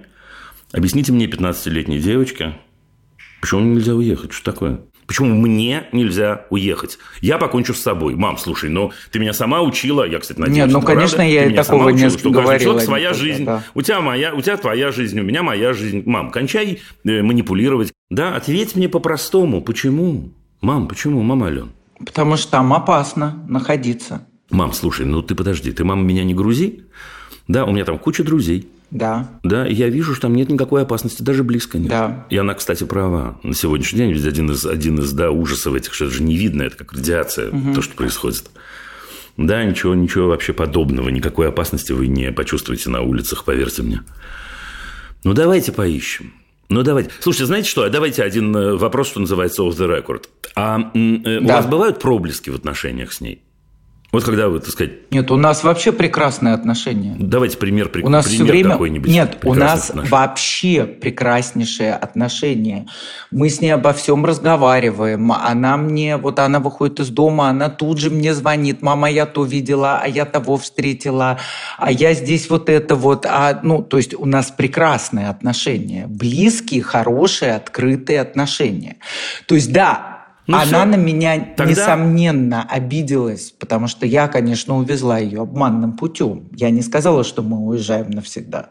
Объясните 0.73 1.13
мне, 1.13 1.27
15-летней 1.27 1.99
девочке, 1.99 2.55
почему 3.43 3.61
нельзя 3.63 3.95
уехать? 3.95 4.33
Что 4.33 4.53
такое? 4.53 4.81
Почему 5.11 5.35
мне 5.35 5.89
нельзя 5.91 6.47
уехать? 6.51 6.97
Я 7.21 7.39
покончу 7.39 7.75
с 7.75 7.81
собой. 7.81 8.15
Мам, 8.15 8.39
слушай, 8.39 8.71
ну 8.71 8.93
ты 9.11 9.19
меня 9.19 9.33
сама 9.33 9.61
учила, 9.61 10.05
я, 10.05 10.21
кстати, 10.21 10.39
надеюсь, 10.39 10.59
Нет, 10.59 10.71
ну, 10.71 10.79
что 10.79 10.87
конечно, 10.87 11.17
правда, 11.17 11.33
я 11.33 11.49
ты 11.49 11.55
такого 11.57 11.89
не 11.89 12.07
учила, 12.07 12.19
что 12.21 12.31
говорила 12.31 12.61
человека 12.61 12.85
своя 12.85 13.13
жизнь. 13.13 13.45
да. 13.45 13.65
У 13.75 13.83
тебя 13.83 14.01
моя, 14.01 14.33
у 14.33 14.41
тебя 14.41 14.57
твоя 14.57 14.93
жизнь, 14.93 15.19
у 15.19 15.25
меня 15.25 15.43
моя 15.43 15.73
жизнь. 15.73 16.05
Мам, 16.07 16.31
кончай 16.31 16.79
э, 17.03 17.23
манипулировать. 17.23 17.93
Да, 18.09 18.37
ответь 18.37 18.77
мне 18.77 18.89
по-простому. 18.89 19.63
Почему? 19.63 20.31
Мам, 20.61 20.87
почему? 20.87 21.23
Мама 21.23 21.49
Ален. 21.49 21.73
Потому 21.99 22.37
что 22.37 22.53
там 22.53 22.73
опасно 22.73 23.45
находиться. 23.49 24.25
Мам, 24.51 24.73
слушай, 24.73 25.07
ну 25.07 25.23
ты 25.23 25.35
подожди, 25.35 25.73
ты, 25.73 25.83
мама, 25.83 26.05
меня 26.05 26.23
не 26.23 26.35
грузи. 26.35 26.85
Да, 27.49 27.65
у 27.65 27.73
меня 27.73 27.85
там 27.85 27.99
куча 27.99 28.23
друзей. 28.23 28.69
Да. 28.91 29.31
Да, 29.45 29.67
и 29.67 29.75
я 29.75 29.89
вижу, 29.89 30.13
что 30.15 30.23
там 30.23 30.35
нет 30.35 30.49
никакой 30.49 30.83
опасности, 30.83 31.23
даже 31.23 31.45
близко 31.45 31.79
нет. 31.79 31.89
Да. 31.91 32.27
И 32.29 32.37
она, 32.37 32.55
кстати, 32.55 32.85
права. 32.85 33.39
На 33.43 33.55
сегодняшний 33.55 33.99
день 33.99 34.13
ведь 34.13 34.25
один 34.25 34.51
из, 34.51 34.67
один 34.67 34.99
из 34.99 35.13
да, 35.13 35.31
ужасов 35.31 35.75
этих, 35.75 35.95
что 35.95 36.07
это 36.07 36.15
же 36.15 36.23
не 36.23 36.37
видно, 36.37 36.63
это 36.63 36.77
как 36.77 36.93
радиация, 36.93 37.51
то, 37.75 37.83
что 37.83 37.95
происходит. 37.95 38.51
Да, 39.37 39.65
ничего, 39.65 39.95
ничего 39.95 40.29
вообще 40.29 40.53
подобного, 40.53 41.09
никакой 41.09 41.49
опасности 41.49 41.93
вы 41.93 42.09
не 42.09 42.33
почувствуете 42.33 42.91
на 42.91 43.01
улицах, 43.03 43.45
поверьте 43.45 43.83
мне. 43.83 44.03
Ну, 45.25 45.35
давайте 45.35 45.73
поищем. 45.73 46.35
Ну, 46.69 46.83
давайте. 46.83 47.11
Слушайте, 47.21 47.47
знаете 47.47 47.69
что? 47.69 47.89
Давайте 47.89 48.23
один 48.23 48.55
э, 48.55 48.77
вопрос, 48.77 49.09
что 49.09 49.21
называется 49.21 49.63
off 49.63 49.77
the 49.77 49.89
record. 49.89 50.25
А 50.55 50.91
э, 50.95 51.39
у 51.39 51.47
Да. 51.47 51.57
вас 51.57 51.67
бывают 51.67 52.01
проблески 52.01 52.51
в 52.51 52.55
отношениях 52.55 53.13
с 53.13 53.21
ней? 53.21 53.43
Вот 54.13 54.25
когда 54.25 54.49
вы, 54.49 54.59
так 54.59 54.71
сказать, 54.71 55.13
Нет, 55.13 55.31
у 55.31 55.37
нас 55.37 55.63
вообще 55.63 55.93
прекрасные 55.93 56.55
отношения. 56.55 57.15
давайте 57.19 57.57
пример, 57.59 57.91
при- 57.91 58.03
У 58.03 58.09
нас 58.09 58.27
все 58.27 58.39
пример 58.39 58.53
время... 58.53 58.71
какой-нибудь. 58.73 59.09
Нет, 59.11 59.39
у 59.45 59.55
нас 59.55 59.91
отношений. 59.91 60.11
вообще 60.11 60.85
прекраснейшие 60.85 61.95
отношения. 61.95 62.87
Мы 63.31 63.49
с 63.49 63.61
ней 63.61 63.71
обо 63.71 63.93
всем 63.93 64.25
разговариваем. 64.27 65.31
Она 65.31 65.77
мне... 65.77 66.17
Вот 66.17 66.41
она 66.41 66.59
выходит 66.59 66.99
из 66.99 67.09
дома, 67.09 67.49
она 67.51 67.69
тут 67.69 67.99
же 67.99 68.11
мне 68.11 68.35
звонит. 68.35 68.83
Мама, 68.83 69.09
я 69.11 69.27
то 69.27 69.45
видела, 69.45 70.01
а 70.03 70.09
я 70.09 70.25
того 70.25 70.57
встретила, 70.57 71.39
а 71.79 71.93
я 71.93 72.13
здесь 72.15 72.51
вот 72.51 72.69
это 72.69 72.97
вот. 72.97 73.27
А, 73.27 73.61
ну, 73.63 73.81
то 73.81 73.97
есть 73.97 74.15
у 74.15 74.27
нас 74.27 74.51
прекрасные 74.51 75.29
отношения. 75.29 76.07
Близкие, 76.09 76.83
хорошие, 76.83 77.55
открытые 77.55 78.21
отношения. 78.21 78.97
То 79.47 79.55
есть 79.55 79.73
да, 79.73 80.10
Ну 80.51 80.57
она 80.57 80.65
всё. 80.65 80.85
на 80.85 80.97
меня, 80.97 81.39
Тогда- 81.57 81.71
несомненно, 81.73 82.63
обиделась, 82.69 83.53
потому 83.59 83.87
что 83.87 84.07
я, 84.07 84.29
конечно, 84.29 84.77
увезла 84.77 85.19
ее 85.19 85.43
обманным 85.43 85.93
путем. 85.97 86.49
Я 86.57 86.71
не 86.71 86.83
сказала, 86.83 87.25
что 87.25 87.43
мы 87.43 87.59
уезжаем 87.67 88.11
навсегда. 88.11 88.71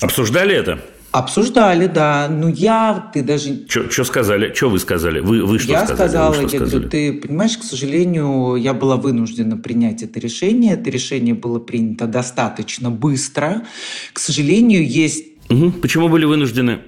Обсуждали 0.00 0.54
это? 0.54 0.80
Обсуждали, 1.12 1.86
да. 1.86 2.28
Ну, 2.30 2.48
я, 2.48 3.10
ты 3.14 3.22
даже... 3.22 3.66
Что 3.68 4.04
сказали? 4.04 4.52
Что 4.52 4.68
вы 4.68 4.78
сказали? 4.78 5.20
Вы, 5.20 5.44
вы 5.46 5.58
что 5.58 5.72
я 5.72 5.86
сказали? 5.86 5.96
сказала, 5.96 6.28
Вы 6.28 6.34
что 6.34 6.42
я 6.42 6.48
сказали? 6.48 6.70
говорю, 6.70 6.88
ты 6.90 7.12
понимаешь, 7.14 7.56
к 7.56 7.62
сожалению, 7.62 8.56
я 8.56 8.74
была 8.74 8.96
вынуждена 8.96 9.56
принять 9.56 10.02
это 10.02 10.20
решение. 10.20 10.74
Это 10.74 10.90
решение 10.90 11.34
было 11.34 11.58
принято 11.58 12.06
достаточно 12.06 12.90
быстро. 12.90 13.62
К 14.12 14.18
сожалению, 14.18 14.86
есть 14.86 15.24
Мгм. 15.48 15.72
Почему 15.72 16.08
были 16.08 16.24
вынуждены? 16.24 16.80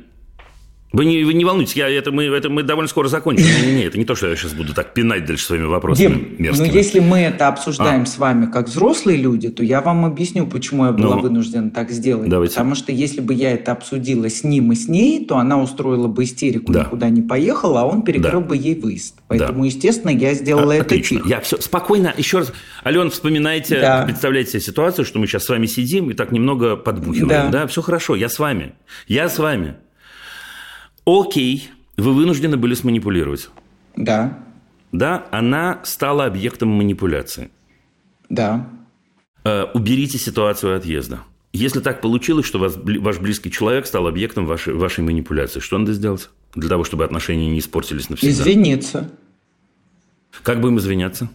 Вы 0.90 1.04
не, 1.04 1.22
вы 1.22 1.34
не 1.34 1.44
волнуйтесь, 1.44 1.76
я, 1.76 1.86
это, 1.90 2.10
мы, 2.12 2.24
это 2.24 2.48
мы 2.48 2.62
довольно 2.62 2.88
скоро 2.88 3.08
закончим. 3.08 3.44
Не, 3.66 3.72
не, 3.74 3.82
это 3.84 3.98
не 3.98 4.06
то, 4.06 4.14
что 4.14 4.26
я 4.28 4.36
сейчас 4.36 4.54
буду 4.54 4.72
так 4.72 4.94
пинать 4.94 5.26
дальше 5.26 5.44
своими 5.44 5.66
вопросами 5.66 6.08
Дим, 6.08 6.28
ну 6.38 6.44
мерзкими. 6.44 6.74
если 6.74 7.00
мы 7.00 7.18
это 7.18 7.48
обсуждаем 7.48 8.06
с 8.06 8.16
вами 8.16 8.46
как 8.46 8.68
взрослые 8.68 9.18
люди, 9.18 9.50
то 9.50 9.62
я 9.62 9.82
вам 9.82 10.06
объясню, 10.06 10.46
почему 10.46 10.86
я 10.86 10.92
была 10.92 11.16
Ну, 11.16 11.20
вынуждена 11.22 11.70
так 11.70 11.90
сделать. 11.90 12.30
давайте. 12.30 12.54
Потому 12.54 12.74
что 12.74 12.90
если 12.90 13.20
бы 13.20 13.34
я 13.34 13.50
это 13.52 13.72
обсудила 13.72 14.30
с 14.30 14.44
ним 14.44 14.72
и 14.72 14.74
с 14.76 14.88
ней, 14.88 15.26
то 15.26 15.36
она 15.36 15.60
устроила 15.60 16.08
бы 16.08 16.24
истерику, 16.24 16.72
Да. 16.72 16.84
никуда 16.84 17.10
не 17.10 17.20
поехала, 17.20 17.82
а 17.82 17.84
он 17.84 18.00
перекрыл 18.00 18.40
Да. 18.40 18.46
бы 18.46 18.56
ей 18.56 18.74
выезд. 18.74 19.16
Поэтому, 19.28 19.64
естественно, 19.66 20.10
я 20.10 20.32
сделала 20.32 20.72
А, 20.72 20.76
это 20.76 20.86
Отлично. 20.86 21.18
тихо. 21.18 21.28
Я 21.28 21.40
все 21.40 21.60
спокойно. 21.60 22.14
Еще 22.16 22.38
раз, 22.38 22.52
Алена, 22.82 23.10
вспоминайте, 23.10 23.78
Да. 23.78 24.04
представляете 24.06 24.52
себе 24.52 24.60
ситуацию, 24.62 25.04
что 25.04 25.18
мы 25.18 25.26
сейчас 25.26 25.44
с 25.44 25.48
вами 25.50 25.66
сидим 25.66 26.10
и 26.10 26.14
так 26.14 26.32
немного 26.32 26.76
подбухиваем. 26.76 27.28
Да. 27.50 27.58
Да, 27.60 27.66
все 27.66 27.82
хорошо, 27.82 28.16
я 28.16 28.30
с 28.30 28.38
вами. 28.38 28.72
Я 29.06 29.28
с 29.28 29.38
вами. 29.38 29.74
Окей, 31.08 31.70
вы 31.96 32.12
вынуждены 32.12 32.58
были 32.58 32.74
сманипулировать. 32.74 33.48
Да, 33.96 34.38
Да, 34.92 35.26
она 35.30 35.80
стала 35.84 36.26
объектом 36.26 36.68
манипуляции. 36.68 37.50
да. 38.28 38.68
Э, 39.44 39.64
уберите 39.72 40.18
ситуацию 40.18 40.76
отъезда. 40.76 41.20
Если 41.54 41.80
так 41.80 42.02
получилось, 42.02 42.44
что 42.44 42.58
вас, 42.58 42.76
ваш 42.76 43.18
близкий 43.18 43.50
человек 43.50 43.86
стал 43.86 44.06
объектом 44.06 44.44
вашей, 44.44 44.74
вашей 44.74 45.02
манипуляции, 45.02 45.60
что 45.60 45.78
надо 45.78 45.94
сделать 45.94 46.28
для 46.54 46.68
того, 46.68 46.84
чтобы 46.84 47.04
отношения 47.04 47.48
не 47.48 47.60
испортились 47.60 48.10
навсегда? 48.10 48.30
Извиниться. 48.30 49.10
Как 50.42 50.60
будем 50.60 50.78
извиняться? 50.78 51.30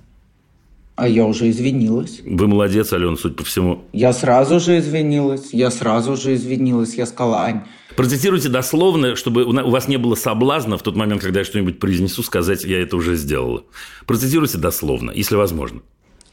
А 0.95 1.07
я 1.07 1.25
уже 1.25 1.49
извинилась. 1.49 2.21
Вы 2.23 2.47
молодец, 2.47 2.93
Алена, 2.93 3.15
судя 3.15 3.35
по 3.35 3.43
всему. 3.43 3.85
Я 3.93 4.13
сразу 4.13 4.59
же 4.59 4.77
извинилась. 4.77 5.51
Я 5.51 5.71
сразу 5.71 6.15
же 6.15 6.35
извинилась. 6.35 6.93
Я 6.93 7.07
сказала, 7.07 7.41
Ань, 7.45 7.63
Процитируйте 7.95 8.49
дословно, 8.49 9.15
чтобы 9.15 9.43
у 9.43 9.69
вас 9.69 9.87
не 9.87 9.97
было 9.97 10.15
соблазна 10.15 10.77
в 10.77 10.83
тот 10.83 10.95
момент, 10.95 11.21
когда 11.21 11.39
я 11.39 11.45
что-нибудь 11.45 11.79
произнесу, 11.79 12.23
сказать, 12.23 12.63
я 12.63 12.81
это 12.81 12.95
уже 12.97 13.15
сделала. 13.15 13.63
Процитируйте 14.05 14.57
дословно, 14.57 15.11
если 15.11 15.35
возможно. 15.35 15.81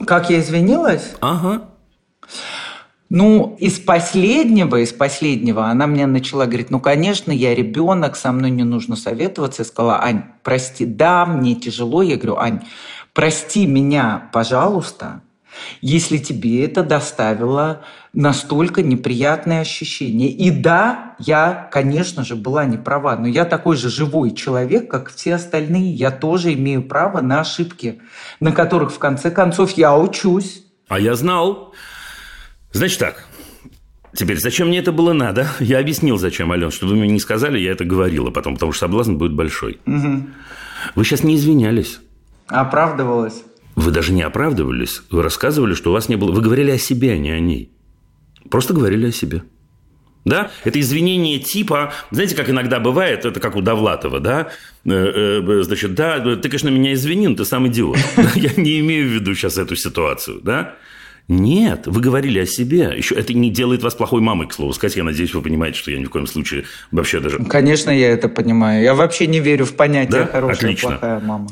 как 0.07 0.31
я 0.31 0.41
извинилась? 0.41 1.13
Ага. 1.21 1.69
Ну, 3.11 3.57
из 3.59 3.81
последнего, 3.81 4.77
из 4.77 4.93
последнего 4.93 5.67
она 5.67 5.89
мне 5.89 6.07
начала 6.07 6.47
говорить, 6.47 6.71
ну, 6.71 6.79
конечно, 6.79 7.33
я 7.33 7.57
ребенок, 7.57 8.15
со 8.15 8.31
мной 8.31 8.51
не 8.51 8.63
нужно 8.63 8.95
советоваться. 8.95 9.63
Я 9.63 9.67
сказала, 9.67 10.01
Ань, 10.01 10.23
прости, 10.45 10.87
да, 10.87 11.27
мне 11.27 11.57
тяжело. 11.57 12.03
Я 12.03 12.17
говорю, 12.17 12.37
Ань, 12.37 12.61
прости 13.13 13.67
меня, 13.67 14.31
пожалуйста, 14.33 15.23
если 15.81 16.19
тебе 16.19 16.65
это 16.65 16.83
доставило 16.83 17.83
настолько 18.13 18.83
неприятные 18.83 19.61
ощущения. 19.61 20.29
И 20.31 20.51
да, 20.51 21.15
я, 21.19 21.69
конечно 21.73 22.25
же, 22.25 22.37
была 22.37 22.65
не 22.65 22.77
права, 22.77 23.17
но 23.17 23.27
я 23.27 23.45
такой 23.45 23.77
же 23.77 23.89
живой 23.89 24.33
человек, 24.33 24.91
как 24.91 25.11
все 25.11 25.35
остальные. 25.35 25.93
Я 25.93 26.11
тоже 26.11 26.53
имею 26.55 26.83
право 26.83 27.21
на 27.21 27.41
ошибки, 27.41 28.01
на 28.41 28.53
которых, 28.53 28.93
в 28.93 28.99
конце 28.99 29.31
концов, 29.31 29.73
я 29.73 29.97
учусь. 29.97 30.65
А 30.89 30.99
я 30.99 31.15
знал. 31.15 31.75
Значит 32.73 32.99
так. 32.99 33.27
Теперь, 34.13 34.41
зачем 34.41 34.69
мне 34.69 34.79
это 34.79 34.91
было 34.91 35.13
надо? 35.13 35.47
Я 35.61 35.79
объяснил, 35.79 36.19
зачем, 36.19 36.51
Ален, 36.51 36.71
что 36.73 36.87
вы 36.87 36.97
мне 36.97 37.09
не 37.09 37.21
сказали, 37.21 37.59
я 37.59 37.71
это 37.73 37.85
говорила 37.85 38.31
потом, 38.31 38.55
потому 38.55 38.73
что 38.73 38.87
соблазн 38.87 39.17
будет 39.17 39.35
большой. 39.35 39.79
Вы 39.87 41.05
сейчас 41.05 41.23
не 41.23 41.37
извинялись. 41.37 42.01
Оправдывалась. 42.49 43.45
Вы 43.81 43.93
даже 43.93 44.13
не 44.13 44.21
оправдывались. 44.21 45.01
Вы 45.11 45.23
рассказывали, 45.23 45.73
что 45.73 45.91
у 45.91 45.93
вас 45.95 46.11
не 46.11 46.17
было... 46.17 46.33
Вы 46.33 46.43
говорили 46.43 46.71
о 46.71 46.79
себе, 46.79 47.13
а 47.13 47.17
не 47.17 47.31
о 47.31 47.41
ней. 47.41 47.73
Просто 48.51 48.75
говорили 48.75 49.07
о 49.07 49.13
себе. 49.13 49.43
Да? 50.27 50.51
Это 50.65 50.79
извинение 50.79 51.39
типа, 51.39 51.95
знаете, 52.11 52.37
как 52.37 52.51
иногда 52.51 52.79
бывает, 52.79 53.25
это 53.25 53.41
как 53.41 53.57
у 53.57 53.63
Довлатова, 53.63 54.21
да? 54.21 54.51
Э, 54.85 55.41
э, 55.41 55.63
Значит, 55.63 55.95
да, 55.95 56.19
ты, 56.37 56.51
конечно, 56.51 56.69
меня 56.69 56.93
извини, 56.93 57.29
но 57.29 57.37
ты 57.37 57.47
сам 57.47 57.69
идиот. 57.69 57.97
Я 58.35 58.51
не 58.59 58.81
имею 58.81 59.09
в 59.09 59.13
виду 59.13 59.35
сейчас 59.35 59.57
эту 59.57 59.77
ситуацию, 59.77 60.43
да? 60.43 60.75
Нет, 61.29 61.87
вы 61.87 62.03
говорили 62.03 62.41
о 62.41 62.47
себе. 62.47 62.93
Еще 62.95 63.15
это 63.15 63.33
не 63.33 63.51
делает 63.51 63.83
вас 63.83 63.95
плохой 63.95 64.21
мамой, 64.21 64.47
к 64.47 64.53
слову 64.53 64.75
сказать. 64.75 64.97
Я 64.97 65.05
надеюсь, 65.05 65.33
вы 65.33 65.41
понимаете, 65.41 65.79
что 65.79 65.91
я 65.91 65.99
ни 65.99 66.05
в 66.05 66.11
коем 66.11 66.27
случае 66.27 66.65
вообще 66.91 67.21
даже... 67.21 67.39
Конечно, 67.45 67.91
я 67.91 68.11
это 68.11 68.29
понимаю. 68.29 68.83
Я 68.83 68.95
вообще 68.95 69.27
не 69.27 69.41
верю 69.41 69.65
в 69.65 69.75
понятие 69.75 70.25
Да? 70.25 70.27
хорошая, 70.27 70.57
Отлично. 70.57 70.89
плохая 70.91 71.21
мама. 71.21 71.49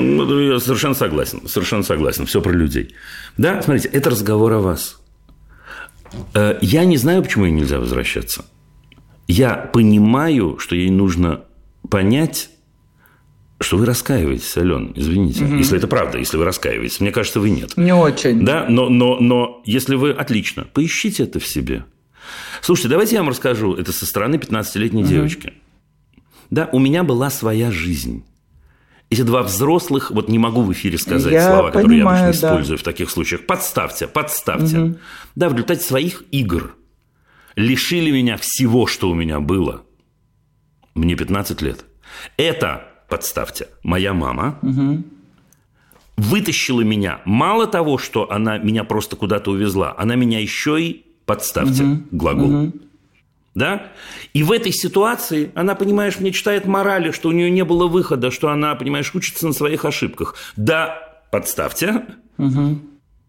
Ну, 0.00 0.40
я 0.52 0.60
совершенно 0.60 0.94
согласен. 0.94 1.46
Совершенно 1.46 1.82
согласен. 1.82 2.26
Все 2.26 2.40
про 2.40 2.52
людей. 2.52 2.94
Да, 3.36 3.60
смотрите, 3.62 3.88
это 3.88 4.10
разговор 4.10 4.52
о 4.52 4.58
вас. 4.60 5.00
Э, 6.34 6.58
Я 6.60 6.84
не 6.84 6.96
знаю, 6.96 7.22
почему 7.22 7.44
ей 7.46 7.52
нельзя 7.52 7.78
возвращаться. 7.78 8.44
Я 9.28 9.54
понимаю, 9.54 10.58
что 10.58 10.74
ей 10.74 10.90
нужно 10.90 11.42
понять, 11.88 12.50
что 13.60 13.76
вы 13.76 13.86
раскаиваетесь, 13.86 14.56
Ален, 14.56 14.92
извините. 14.96 15.44
Если 15.46 15.76
это 15.78 15.86
правда, 15.86 16.18
если 16.18 16.36
вы 16.36 16.44
раскаиваетесь. 16.44 16.98
Мне 17.00 17.12
кажется, 17.12 17.40
вы 17.40 17.50
нет. 17.50 17.76
Не 17.76 17.94
очень. 17.94 18.44
Да, 18.44 18.66
но, 18.68 18.88
но, 18.88 19.18
но 19.20 19.62
если 19.64 19.94
вы... 19.94 20.10
Отлично, 20.12 20.64
поищите 20.64 21.24
это 21.24 21.38
в 21.38 21.46
себе. 21.46 21.84
Слушайте, 22.62 22.88
давайте 22.88 23.14
я 23.16 23.20
вам 23.22 23.30
расскажу 23.30 23.74
это 23.74 23.92
со 23.92 24.06
стороны 24.06 24.36
15-летней 24.36 25.04
девочки. 25.04 25.52
Да, 26.50 26.68
у 26.72 26.78
меня 26.78 27.04
была 27.04 27.30
своя 27.30 27.70
жизнь. 27.70 28.24
Эти 29.10 29.22
два 29.22 29.42
взрослых, 29.42 30.12
вот 30.12 30.28
не 30.28 30.38
могу 30.38 30.62
в 30.62 30.72
эфире 30.72 30.96
сказать 30.96 31.32
Я 31.32 31.48
слова, 31.48 31.70
которые 31.70 31.98
я 31.98 32.04
понимаю, 32.04 32.24
обычно 32.28 32.42
да. 32.42 32.48
использую 32.48 32.78
в 32.78 32.82
таких 32.84 33.10
случаях. 33.10 33.44
Подставьте, 33.44 34.06
подставьте. 34.06 34.96
Да, 35.34 35.48
в 35.48 35.52
результате 35.52 35.82
своих 35.82 36.22
игр 36.30 36.76
лишили 37.56 38.12
меня 38.12 38.36
всего, 38.36 38.86
что 38.86 39.10
у 39.10 39.14
меня 39.14 39.40
было. 39.40 39.82
Мне 40.94 41.16
15 41.16 41.60
лет. 41.60 41.84
Это, 42.36 42.84
подставьте, 43.08 43.68
моя 43.82 44.14
мама 44.14 44.58
вытащила 46.16 46.82
меня. 46.82 47.20
Мало 47.24 47.66
того, 47.66 47.98
что 47.98 48.30
она 48.30 48.58
меня 48.58 48.84
просто 48.84 49.16
куда-то 49.16 49.50
увезла, 49.50 49.94
она 49.96 50.16
меня 50.16 50.38
еще 50.38 50.80
и 50.80 51.06
подставьте 51.24 52.02
глагол. 52.10 52.72
Да? 53.54 53.92
И 54.32 54.42
в 54.42 54.52
этой 54.52 54.72
ситуации 54.72 55.50
она, 55.54 55.74
понимаешь, 55.74 56.20
мне 56.20 56.32
читает 56.32 56.66
морали, 56.66 57.10
что 57.10 57.28
у 57.28 57.32
нее 57.32 57.50
не 57.50 57.64
было 57.64 57.86
выхода, 57.88 58.30
что 58.30 58.48
она, 58.50 58.74
понимаешь, 58.74 59.12
учится 59.14 59.46
на 59.46 59.52
своих 59.52 59.84
ошибках. 59.84 60.36
Да, 60.56 61.22
подставьте. 61.30 62.04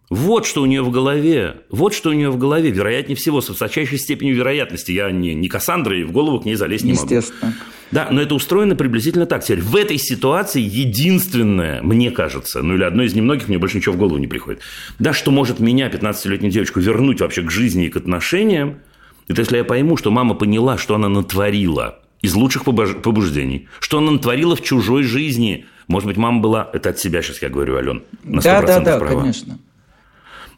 Вот 0.09 0.45
что 0.45 0.61
у 0.61 0.65
нее 0.65 0.82
в 0.82 0.91
голове. 0.91 1.61
Вот 1.69 1.93
что 1.93 2.09
у 2.09 2.13
нее 2.13 2.30
в 2.30 2.38
голове. 2.38 2.69
Вероятнее 2.69 3.15
всего, 3.15 3.39
с 3.39 3.47
высочайшей 3.47 3.97
степенью 3.97 4.36
вероятности. 4.36 4.91
Я 4.91 5.09
не, 5.09 5.34
не 5.34 5.47
Кассандра, 5.47 5.97
и 5.97 6.03
в 6.03 6.11
голову 6.11 6.41
к 6.41 6.45
ней 6.45 6.55
залезть 6.55 6.84
не 6.84 6.93
могу. 6.93 7.03
Естественно. 7.03 7.55
Да, 7.91 8.09
но 8.11 8.22
это 8.22 8.36
устроено 8.36 8.76
приблизительно 8.76 9.26
так. 9.26 9.43
Теперь 9.43 9.61
в 9.61 9.76
этой 9.76 9.97
ситуации 9.97 10.61
единственное, 10.61 11.82
мне 11.82 12.11
кажется, 12.11 12.61
ну 12.61 12.76
или 12.76 12.84
одно 12.84 13.03
из 13.03 13.13
немногих, 13.13 13.47
мне 13.47 13.57
больше 13.57 13.78
ничего 13.78 13.95
в 13.95 13.97
голову 13.97 14.17
не 14.17 14.28
приходит, 14.28 14.61
да, 14.99 15.13
что 15.13 15.32
может 15.32 15.59
меня, 15.59 15.89
15-летнюю 15.89 16.51
девочку, 16.51 16.80
вернуть 16.80 17.22
вообще 17.22 17.41
к 17.41 17.51
жизни 17.51 17.86
и 17.86 17.89
к 17.89 17.97
отношениям, 17.97 18.80
это 19.28 19.41
если 19.41 19.57
я 19.57 19.63
пойму, 19.63 19.97
что 19.97 20.11
мама 20.11 20.36
поняла, 20.36 20.78
что 20.78 20.95
она 20.95 21.09
натворила 21.09 21.99
из 22.22 22.36
лучших 22.36 22.63
побуждений, 22.65 23.67
что 23.80 23.97
она 23.97 24.11
натворила 24.11 24.55
в 24.55 24.61
чужой 24.61 25.03
жизни. 25.03 25.65
Может 25.88 26.07
быть, 26.07 26.17
мама 26.17 26.39
была, 26.39 26.69
это 26.74 26.89
от 26.89 26.99
себя 26.99 27.22
сейчас 27.22 27.41
я 27.41 27.49
говорю, 27.49 27.76
Ален, 27.76 28.03
на 28.24 28.39
100% 28.39 28.41
Да, 28.43 28.61
да, 28.61 28.80
да, 28.80 28.99
права. 28.99 29.22
конечно. 29.22 29.59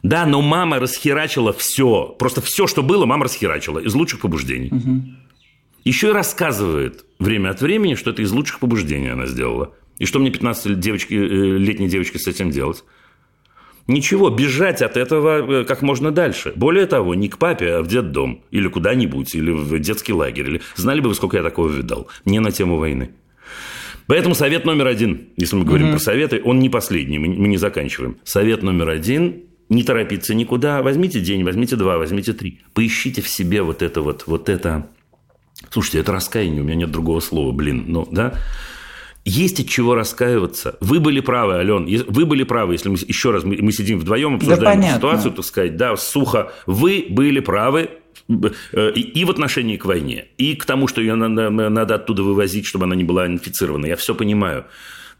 Да, 0.02 0.26
но 0.26 0.42
мама 0.42 0.78
расхерачила 0.80 1.52
все. 1.54 2.14
Просто 2.18 2.42
все, 2.42 2.66
что 2.66 2.82
было, 2.82 3.06
мама 3.06 3.24
расхерачила 3.24 3.78
из 3.78 3.94
лучших 3.94 4.20
побуждений. 4.20 4.70
Еще 5.84 6.10
и 6.10 6.12
рассказывает 6.12 7.04
время 7.18 7.50
от 7.50 7.60
времени, 7.62 7.94
что 7.94 8.10
это 8.10 8.22
из 8.22 8.30
лучших 8.32 8.58
побуждений 8.58 9.08
она 9.08 9.26
сделала. 9.26 9.72
И 9.98 10.06
что 10.06 10.18
мне 10.18 10.30
15-летней 10.30 11.88
девочке 11.88 12.18
с 12.18 12.26
этим 12.26 12.50
делать? 12.50 12.84
Ничего, 13.86 14.30
бежать 14.30 14.80
от 14.80 14.96
этого 14.96 15.60
э, 15.60 15.64
как 15.64 15.82
можно 15.82 16.10
дальше. 16.10 16.52
Более 16.56 16.86
того, 16.86 17.14
не 17.14 17.28
к 17.28 17.38
папе, 17.38 17.74
а 17.74 17.82
в 17.82 17.86
детдом. 17.86 18.42
Или 18.50 18.68
куда-нибудь, 18.68 19.34
или 19.34 19.50
в 19.50 19.78
детский 19.78 20.12
лагерь. 20.12 20.48
Или... 20.48 20.60
Знали 20.74 21.00
бы 21.00 21.08
вы, 21.08 21.14
сколько 21.14 21.36
я 21.36 21.42
такого 21.42 21.68
видал? 21.68 22.08
Не 22.24 22.40
на 22.40 22.50
тему 22.50 22.78
войны. 22.78 23.10
Поэтому 24.06 24.34
совет 24.34 24.64
номер 24.64 24.86
один, 24.86 25.28
если 25.36 25.56
мы 25.56 25.64
говорим 25.64 25.90
про 25.90 25.98
советы, 25.98 26.40
он 26.44 26.58
не 26.58 26.68
последний, 26.68 27.18
мы 27.18 27.28
мы 27.28 27.48
не 27.48 27.56
заканчиваем. 27.56 28.18
Совет 28.24 28.62
номер 28.62 28.90
один– 28.90 29.44
не 29.68 29.82
торопиться 29.82 30.34
никуда. 30.34 30.82
Возьмите 30.82 31.20
день, 31.20 31.44
возьмите 31.44 31.76
два, 31.76 31.98
возьмите 31.98 32.32
три. 32.32 32.60
Поищите 32.74 33.22
в 33.22 33.28
себе 33.28 33.62
вот 33.62 33.82
это 33.82 34.02
вот, 34.02 34.24
вот 34.26 34.48
это. 34.48 34.90
Слушайте, 35.70 36.00
это 36.00 36.12
раскаяние, 36.12 36.60
у 36.60 36.64
меня 36.64 36.74
нет 36.74 36.90
другого 36.90 37.20
слова, 37.20 37.52
блин, 37.52 37.84
ну, 37.88 38.06
да? 38.10 38.34
Есть 39.24 39.58
от 39.60 39.68
чего 39.68 39.94
раскаиваться. 39.94 40.76
Вы 40.80 41.00
были 41.00 41.20
правы, 41.20 41.54
Ален. 41.54 41.86
Вы 42.08 42.26
были 42.26 42.42
правы, 42.42 42.74
если 42.74 42.90
мы 42.90 42.96
еще 42.96 43.30
раз 43.30 43.42
мы, 43.42 43.56
мы 43.60 43.72
сидим 43.72 43.98
вдвоем, 43.98 44.34
обсуждаем 44.34 44.64
понятно. 44.64 44.96
ситуацию, 44.96 45.32
так 45.32 45.44
сказать, 45.46 45.76
да, 45.76 45.96
сухо. 45.96 46.52
Вы 46.66 47.06
были 47.08 47.40
правы 47.40 47.88
э, 48.28 48.92
и, 48.92 49.24
в 49.24 49.30
отношении 49.30 49.78
к 49.78 49.86
войне, 49.86 50.26
и 50.36 50.54
к 50.54 50.66
тому, 50.66 50.88
что 50.88 51.00
ее 51.00 51.14
надо, 51.14 51.48
надо 51.48 51.94
оттуда 51.94 52.22
вывозить, 52.22 52.66
чтобы 52.66 52.84
она 52.84 52.94
не 52.94 53.04
была 53.04 53.26
инфицирована. 53.26 53.86
Я 53.86 53.96
все 53.96 54.14
понимаю. 54.14 54.66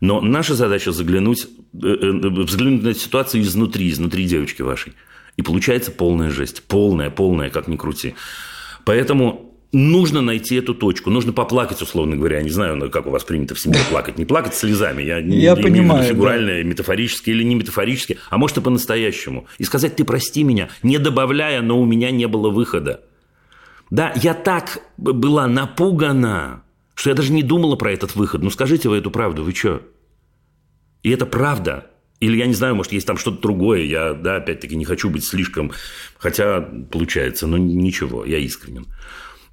Но 0.01 0.21
наша 0.21 0.55
задача 0.55 0.93
заглянуть, 0.93 1.47
э, 1.73 1.87
э, 1.87 2.11
взглянуть 2.13 2.83
на 2.83 2.89
эту 2.89 3.01
ситуацию 3.01 3.43
изнутри, 3.43 3.89
изнутри 3.89 4.27
девочки 4.27 4.61
вашей. 4.61 4.93
И 5.39 5.43
получается 5.43 5.91
полная 5.91 6.31
жесть. 6.31 6.63
Полная, 6.65 7.09
полная, 7.09 7.49
как 7.49 7.69
ни 7.69 7.77
крути. 7.77 8.15
Поэтому 8.85 9.54
нужно 9.75 10.23
найти 10.23 10.57
эту 10.57 10.75
точку. 10.75 11.11
Нужно 11.11 11.33
поплакать, 11.33 11.83
условно 11.83 12.17
говоря. 12.17 12.39
Я 12.39 12.43
не 12.43 12.51
знаю, 12.51 12.77
ну, 12.77 12.91
как 12.91 13.07
у 13.07 13.11
вас 13.11 13.25
принято 13.25 13.55
в 13.55 13.61
семье 13.61 13.81
плакать. 13.91 14.17
Не 14.17 14.25
плакать 14.25 14.55
слезами. 14.55 15.03
Я, 15.03 15.21
не 15.21 15.37
Я 15.39 15.53
имею 15.53 15.55
в 15.55 15.59
виду 15.59 15.69
понимаю, 15.69 16.05
фигурально, 16.05 16.63
метафорически 16.63 17.31
или 17.31 17.43
не 17.43 17.55
метафорически. 17.57 18.19
А 18.31 18.39
может, 18.39 18.57
и 18.57 18.61
по-настоящему. 18.61 19.47
И 19.59 19.65
сказать, 19.65 19.97
ты 19.97 20.05
прости 20.05 20.45
меня, 20.45 20.71
не 20.83 20.99
добавляя, 20.99 21.61
но 21.61 21.79
у 21.81 21.85
меня 21.85 22.11
не 22.11 22.27
было 22.27 22.51
выхода. 22.51 23.03
Да, 23.91 24.13
я 24.17 24.35
так 24.35 24.81
была 24.97 25.47
напугана, 25.47 26.63
что 26.95 27.11
я 27.11 27.17
даже 27.17 27.33
не 27.33 27.43
думала 27.43 27.77
про 27.77 27.93
этот 27.93 28.15
выход. 28.15 28.43
Ну, 28.43 28.51
скажите 28.51 28.89
вы 28.89 28.97
эту 28.97 29.11
правду, 29.11 29.45
вы 29.45 29.55
что? 29.55 29.83
И 31.03 31.11
это 31.11 31.27
правда. 31.27 31.91
Или 32.21 32.39
я 32.39 32.47
не 32.47 32.55
знаю, 32.55 32.75
может, 32.75 32.93
есть 32.93 33.07
там 33.07 33.19
что-то 33.19 33.43
другое. 33.43 33.83
Я, 33.83 34.15
да, 34.15 34.37
опять-таки, 34.37 34.77
не 34.77 34.85
хочу 34.85 35.11
быть 35.11 35.25
слишком... 35.25 35.73
Хотя 36.17 36.63
получается, 36.91 37.47
но 37.47 37.59
ничего, 37.59 38.25
я 38.25 38.39
искренен. 38.39 38.87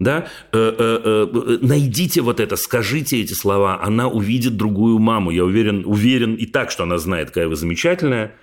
Да? 0.02 0.28
Э, 0.52 0.76
э, 0.80 1.28
э, 1.32 1.58
найдите 1.62 2.22
вот 2.22 2.40
это, 2.40 2.56
скажите 2.56 3.22
эти 3.22 3.34
слова. 3.34 3.80
Она 3.84 4.08
увидит 4.08 4.58
другую 4.58 4.98
маму. 4.98 5.30
Я 5.30 5.46
уверен, 5.46 5.84
уверен 5.86 6.34
и 6.34 6.48
так, 6.48 6.72
что 6.72 6.84
она 6.84 6.98
знает, 6.98 7.28
какая 7.28 7.48
вы 7.48 7.56
замечательная. 7.56 8.34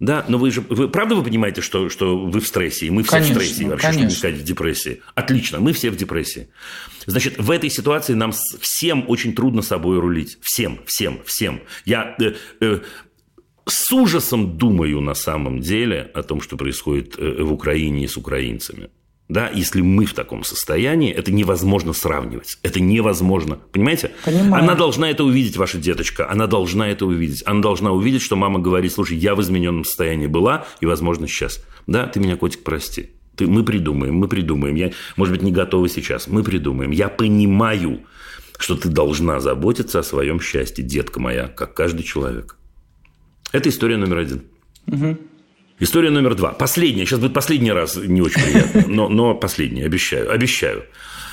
Да, 0.00 0.24
но 0.26 0.36
вы 0.36 0.50
же, 0.50 0.62
вы 0.68 0.88
правда 0.88 1.14
вы 1.14 1.22
понимаете, 1.22 1.60
что, 1.60 1.88
что 1.90 2.18
вы 2.18 2.40
в 2.40 2.46
стрессе, 2.46 2.86
и 2.86 2.90
мы 2.90 3.04
все 3.04 3.12
Конечно, 3.12 3.34
в 3.34 3.36
стрессе, 3.36 3.62
и 3.62 3.66
вообще, 3.68 3.86
конечно. 3.86 3.92
чтобы 3.92 4.10
не 4.10 4.16
сказать 4.16 4.40
в 4.40 4.42
депрессии. 4.42 5.00
Отлично, 5.14 5.60
мы 5.60 5.72
все 5.72 5.90
в 5.90 5.96
депрессии. 5.96 6.48
Значит, 7.06 7.38
в 7.38 7.52
этой 7.52 7.70
ситуации 7.70 8.14
нам 8.14 8.32
всем 8.60 9.04
очень 9.06 9.32
трудно 9.32 9.62
собой 9.62 10.00
рулить. 10.00 10.38
Всем, 10.42 10.80
всем, 10.86 11.20
всем. 11.24 11.60
Я 11.84 12.16
э, 12.20 12.34
э, 12.60 12.80
с 13.64 13.92
ужасом 13.92 14.58
думаю 14.58 15.00
на 15.00 15.14
самом 15.14 15.60
деле 15.60 16.10
о 16.14 16.24
том, 16.24 16.40
что 16.40 16.56
происходит 16.56 17.16
в 17.16 17.52
Украине 17.52 18.04
и 18.04 18.08
с 18.08 18.16
украинцами. 18.16 18.90
Да, 19.28 19.50
если 19.52 19.80
мы 19.80 20.06
в 20.06 20.14
таком 20.14 20.44
состоянии, 20.44 21.12
это 21.12 21.32
невозможно 21.32 21.92
сравнивать. 21.92 22.58
Это 22.62 22.78
невозможно. 22.78 23.58
Понимаете? 23.72 24.12
Понимаю. 24.24 24.62
Она 24.62 24.74
должна 24.76 25.10
это 25.10 25.24
увидеть, 25.24 25.56
ваша 25.56 25.78
деточка. 25.78 26.30
Она 26.30 26.46
должна 26.46 26.88
это 26.88 27.06
увидеть. 27.06 27.42
Она 27.44 27.60
должна 27.60 27.90
увидеть, 27.90 28.22
что 28.22 28.36
мама 28.36 28.60
говорит, 28.60 28.92
слушай, 28.92 29.16
я 29.16 29.34
в 29.34 29.42
измененном 29.42 29.84
состоянии 29.84 30.28
была, 30.28 30.66
и, 30.80 30.86
возможно, 30.86 31.26
сейчас. 31.26 31.60
Да, 31.88 32.06
ты 32.06 32.20
меня, 32.20 32.36
котик, 32.36 32.62
прости. 32.62 33.10
Ты, 33.34 33.48
мы 33.48 33.64
придумаем, 33.64 34.14
мы 34.14 34.28
придумаем. 34.28 34.76
Я, 34.76 34.92
может 35.16 35.34
быть, 35.34 35.42
не 35.42 35.50
готова 35.50 35.88
сейчас. 35.88 36.28
Мы 36.28 36.44
придумаем. 36.44 36.92
Я 36.92 37.08
понимаю, 37.08 38.02
что 38.58 38.76
ты 38.76 38.88
должна 38.88 39.40
заботиться 39.40 39.98
о 39.98 40.02
своем 40.04 40.40
счастье, 40.40 40.84
детка 40.84 41.18
моя, 41.18 41.48
как 41.48 41.74
каждый 41.74 42.04
человек. 42.04 42.56
Это 43.52 43.68
история 43.70 43.96
номер 43.96 44.18
один. 44.18 44.42
История 45.78 46.10
номер 46.10 46.34
два. 46.34 46.52
Последняя. 46.52 47.04
Сейчас 47.04 47.18
будет 47.18 47.34
последний 47.34 47.72
раз 47.72 47.96
не 47.96 48.22
очень 48.22 48.42
приятно, 48.42 48.84
но, 48.86 49.08
но 49.08 49.34
последняя, 49.34 49.84
обещаю. 49.84 50.32
Обещаю. 50.32 50.84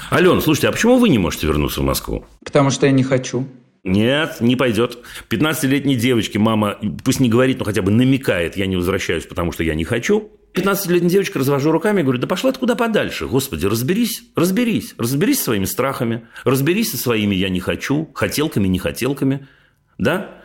Алена, 0.10 0.42
слушайте, 0.42 0.68
а 0.68 0.72
почему 0.72 0.98
вы 0.98 1.10
не 1.10 1.18
можете 1.18 1.48
вернуться 1.48 1.82
в 1.82 1.86
Москву? 1.86 2.26
Потому 2.44 2.70
что 2.70 2.86
я 2.86 2.92
не 2.92 3.04
хочу. 3.04 3.48
Нет, 3.86 4.38
не 4.42 4.56
пойдет. 4.56 5.00
15-летней 5.30 5.96
девочке 5.96 6.40
мама, 6.40 6.78
пусть 7.04 7.20
не 7.20 7.30
говорит, 7.30 7.60
но 7.60 7.66
хотя 7.66 7.82
бы 7.82 7.92
намекает, 7.92 8.56
я 8.56 8.66
не 8.66 8.76
возвращаюсь, 8.76 9.26
потому 9.26 9.52
что 9.52 9.64
я 9.64 9.76
не 9.76 9.84
хочу. 9.86 10.32
15-летняя 10.54 11.10
девочка 11.10 11.40
развожу 11.40 11.72
руками 11.72 12.02
и 12.02 12.04
говорю, 12.04 12.20
да 12.20 12.28
пошла 12.28 12.52
ты 12.52 12.60
куда 12.60 12.76
подальше. 12.76 13.28
Господи, 13.28 13.66
разберись, 13.66 14.24
разберись. 14.36 14.94
Разберись 14.98 15.40
со 15.40 15.46
своими 15.46 15.66
страхами, 15.66 16.28
разберись 16.44 16.92
со 16.92 16.98
своими 16.98 17.34
«я 17.36 17.50
не 17.50 17.60
хочу», 17.60 18.10
хотелками, 18.14 18.68
не 18.68 18.80
хотелками. 18.80 19.48
Да? 19.98 20.43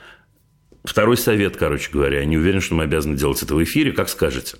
Второй 0.88 1.18
совет, 1.18 1.58
короче 1.58 1.90
говоря. 1.92 2.20
Я 2.20 2.24
не 2.24 2.38
уверен, 2.38 2.62
что 2.62 2.74
мы 2.74 2.84
обязаны 2.84 3.14
делать 3.14 3.42
это 3.42 3.54
в 3.54 3.62
эфире, 3.62 3.92
как 3.92 4.08
скажете. 4.08 4.56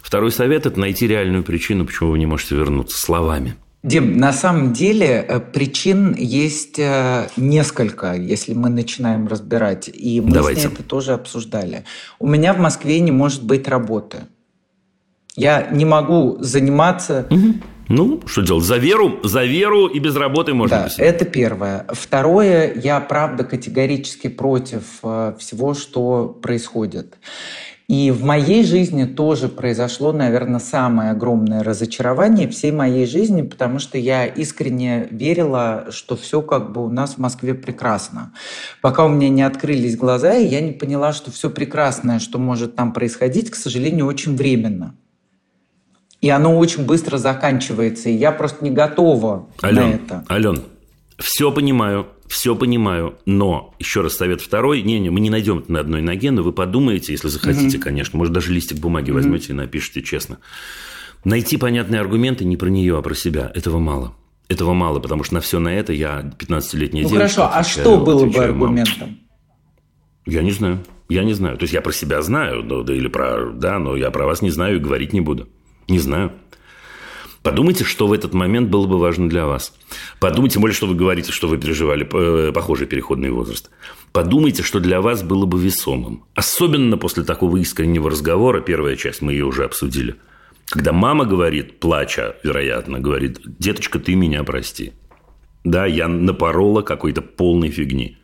Второй 0.00 0.30
совет– 0.30 0.64
это 0.66 0.78
найти 0.78 1.08
реальную 1.08 1.42
причину, 1.42 1.84
почему 1.84 2.10
вы 2.12 2.20
не 2.20 2.26
можете 2.26 2.54
вернуться 2.54 2.96
словами. 2.96 3.56
Дим, 3.82 4.16
на 4.16 4.32
самом 4.32 4.72
деле 4.72 5.24
э, 5.26 5.40
причин 5.40 6.14
есть 6.14 6.78
э, 6.78 7.28
несколько, 7.36 8.14
если 8.14 8.54
мы 8.54 8.68
начинаем 8.68 9.26
разбирать. 9.26 9.90
И 9.92 10.20
мы 10.20 10.30
Давайте. 10.30 10.60
с 10.60 10.64
ней 10.64 10.72
это 10.72 10.84
тоже 10.84 11.12
обсуждали. 11.12 11.84
У 12.20 12.28
меня 12.28 12.54
в 12.54 12.58
Москве 12.58 13.00
не 13.00 13.10
может 13.10 13.44
быть 13.44 13.66
работы. 13.66 14.28
Я 15.34 15.68
не 15.72 15.84
могу 15.84 16.38
заниматься 16.40 17.26
Ну, 17.88 18.20
что 18.26 18.42
делать? 18.42 18.64
За 18.64 18.78
веру, 18.78 19.20
за 19.22 19.44
веру 19.44 19.86
и 19.86 19.98
без 20.00 20.16
работы 20.16 20.54
можно 20.54 20.78
Да, 20.78 20.82
посидеть. 20.84 21.06
это 21.06 21.24
первое. 21.24 21.86
Второе, 21.90 22.72
я 22.74 23.00
правда 23.00 23.44
категорически 23.44 24.28
против 24.28 24.82
э, 25.02 25.34
всего, 25.38 25.74
что 25.74 26.28
происходит. 26.42 27.18
И 27.88 28.10
в 28.10 28.24
моей 28.24 28.64
жизни 28.64 29.04
тоже 29.04 29.48
произошло, 29.48 30.12
наверное, 30.12 30.58
самое 30.58 31.12
огромное 31.12 31.62
разочарование 31.62 32.48
всей 32.48 32.72
моей 32.72 33.06
жизни, 33.06 33.42
потому 33.42 33.78
что 33.78 33.96
я 33.96 34.26
искренне 34.26 35.06
верила, 35.12 35.86
что 35.90 36.16
все 36.16 36.42
как 36.42 36.72
бы 36.72 36.84
у 36.84 36.90
нас 36.90 37.14
в 37.14 37.18
Москве 37.18 37.54
прекрасно. 37.54 38.32
Пока 38.82 39.04
у 39.04 39.08
меня 39.08 39.28
не 39.28 39.42
открылись 39.42 39.96
глаза, 39.96 40.34
и 40.34 40.46
я 40.46 40.60
не 40.60 40.72
поняла, 40.72 41.12
что 41.12 41.30
все 41.30 41.48
прекрасное, 41.48 42.18
что 42.18 42.40
может 42.40 42.74
там 42.74 42.92
происходить, 42.92 43.50
к 43.50 43.54
сожалению, 43.54 44.06
очень 44.06 44.36
временно. 44.36 44.96
И 46.26 46.28
оно 46.28 46.58
очень 46.58 46.84
быстро 46.84 47.18
заканчивается, 47.18 48.08
и 48.08 48.14
я 48.14 48.32
просто 48.32 48.64
не 48.64 48.72
готова 48.72 49.46
на 49.62 49.68
Ален, 49.68 49.90
это. 49.90 50.24
Ален, 50.28 50.60
все 51.18 51.52
понимаю, 51.52 52.08
все 52.26 52.56
понимаю, 52.56 53.14
но 53.26 53.76
еще 53.78 54.00
раз 54.00 54.14
совет 54.16 54.40
второй. 54.40 54.82
Не-не, 54.82 55.10
мы 55.10 55.20
не 55.20 55.30
найдем 55.30 55.58
это 55.58 55.70
на 55.70 55.78
одной 55.78 56.02
ноге, 56.02 56.32
но 56.32 56.42
вы 56.42 56.50
подумаете, 56.52 57.12
если 57.12 57.28
захотите, 57.28 57.78
конечно, 57.78 58.18
может, 58.18 58.34
даже 58.34 58.52
листик 58.52 58.78
бумаги 58.78 59.12
возьмете 59.12 59.52
и 59.52 59.52
напишите 59.52 60.02
честно. 60.02 60.38
Найти 61.22 61.58
понятные 61.58 62.00
аргументы 62.00 62.44
не 62.44 62.56
про 62.56 62.70
нее, 62.70 62.98
а 62.98 63.02
про 63.02 63.14
себя. 63.14 63.52
Этого 63.54 63.78
мало. 63.78 64.12
Этого 64.48 64.74
мало, 64.74 64.98
потому 64.98 65.22
что 65.22 65.34
на 65.34 65.40
все 65.40 65.60
на 65.60 65.68
это 65.72 65.92
я 65.92 66.28
15-летняя 66.40 67.04
Ну 67.04 67.08
девочка. 67.10 67.16
хорошо, 67.36 67.42
а 67.54 67.60
отвечаю- 67.60 67.84
что 67.84 67.98
было 68.04 68.18
бы 68.18 68.26
отвечаю, 68.30 68.52
мам. 68.56 68.62
аргументом? 68.64 69.18
Я 70.26 70.42
не 70.42 70.50
знаю. 70.50 70.80
Я 71.08 71.22
не 71.22 71.34
знаю. 71.34 71.56
То 71.56 71.62
есть 71.62 71.72
я 71.72 71.82
про 71.82 71.92
себя 71.92 72.20
знаю, 72.20 72.64
да, 72.64 72.82
да, 72.82 72.92
или 72.92 73.06
про. 73.06 73.52
Да, 73.52 73.78
но 73.78 73.94
я 73.94 74.10
про 74.10 74.26
вас 74.26 74.42
не 74.42 74.50
знаю 74.50 74.74
и 74.74 74.80
говорить 74.80 75.12
не 75.12 75.20
буду. 75.20 75.48
Не 75.88 75.98
знаю. 75.98 76.32
Подумайте, 77.42 77.84
что 77.84 78.08
в 78.08 78.12
этот 78.12 78.34
момент 78.34 78.70
было 78.70 78.88
бы 78.88 78.98
важно 78.98 79.28
для 79.28 79.46
вас. 79.46 79.72
Подумайте, 80.18 80.54
тем 80.54 80.62
более, 80.62 80.74
что 80.74 80.88
вы 80.88 80.96
говорите, 80.96 81.30
что 81.30 81.46
вы 81.46 81.58
переживали 81.58 82.04
э, 82.04 82.50
похожий 82.50 82.88
переходный 82.88 83.30
возраст. 83.30 83.70
Подумайте, 84.10 84.64
что 84.64 84.80
для 84.80 85.00
вас 85.00 85.22
было 85.22 85.46
бы 85.46 85.60
весомым. 85.60 86.24
Особенно 86.34 86.98
после 86.98 87.22
такого 87.22 87.58
искреннего 87.58 88.10
разговора, 88.10 88.60
первая 88.60 88.96
часть, 88.96 89.22
мы 89.22 89.30
ее 89.32 89.44
уже 89.44 89.64
обсудили. 89.64 90.16
Когда 90.66 90.92
мама 90.92 91.24
говорит, 91.24 91.78
плача, 91.78 92.34
вероятно, 92.42 92.98
говорит, 92.98 93.38
деточка, 93.44 94.00
ты 94.00 94.16
меня 94.16 94.42
прости. 94.42 94.92
Да, 95.62 95.86
я 95.86 96.08
напорола 96.08 96.82
какой-то 96.82 97.22
полной 97.22 97.70
фигни. 97.70 98.18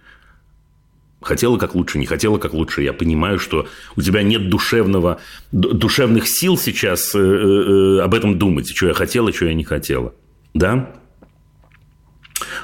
Хотела 1.22 1.56
как 1.56 1.74
лучше, 1.74 1.98
не 1.98 2.06
хотела 2.06 2.38
как 2.38 2.52
лучше. 2.52 2.82
Я 2.82 2.92
понимаю, 2.92 3.38
что 3.38 3.68
у 3.96 4.02
тебя 4.02 4.22
нет 4.22 4.48
душевного, 4.50 5.20
ду- 5.52 5.72
душевных 5.72 6.26
сил 6.28 6.58
сейчас 6.58 7.14
э, 7.14 7.18
э, 7.18 8.00
об 8.00 8.12
этом 8.14 8.38
думать. 8.38 8.68
Что 8.74 8.88
я 8.88 8.94
хотела, 8.94 9.32
что 9.32 9.46
я 9.46 9.54
не 9.54 9.64
хотела. 9.64 10.14
Да? 10.52 10.94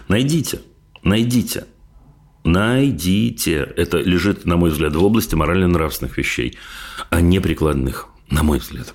Найдите, 0.09 0.61
найдите, 1.03 1.67
найдите. 2.45 3.73
Это 3.77 3.99
лежит, 3.99 4.45
на 4.45 4.57
мой 4.57 4.71
взгляд, 4.71 4.95
в 4.95 5.05
области 5.05 5.35
морально-нравственных 5.35 6.19
вещей, 6.19 6.59
а 7.11 7.21
не 7.21 7.41
прикладных, 7.41 8.09
на 8.31 8.43
мой 8.43 8.59
взгляд. 8.59 8.95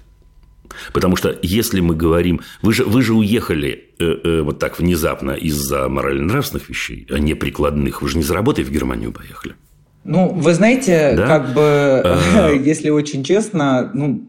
Потому 0.93 1.15
что 1.15 1.37
если 1.41 1.79
мы 1.79 1.95
говорим, 1.95 2.41
вы 2.61 2.73
же, 2.73 2.83
вы 2.85 3.01
же 3.01 3.13
уехали 3.13 3.85
э, 3.99 4.05
э, 4.23 4.41
вот 4.41 4.59
так 4.59 4.79
внезапно 4.79 5.31
из-за 5.31 5.87
морально-нравственных 5.89 6.69
вещей, 6.69 7.07
а 7.09 7.19
не 7.19 7.33
прикладных. 7.33 8.01
Вы 8.01 8.09
же 8.09 8.17
не 8.17 8.23
за 8.23 8.33
работой 8.33 8.63
в 8.63 8.71
Германию 8.71 9.11
поехали. 9.11 9.55
Ну, 10.03 10.29
вы 10.33 10.53
знаете, 10.53 11.13
Да? 11.15 11.27
как 11.27 11.53
бы, 11.53 11.61
А. 11.63 12.49
если 12.65 12.89
очень 12.89 13.23
честно, 13.23 13.89
ну, 13.93 14.27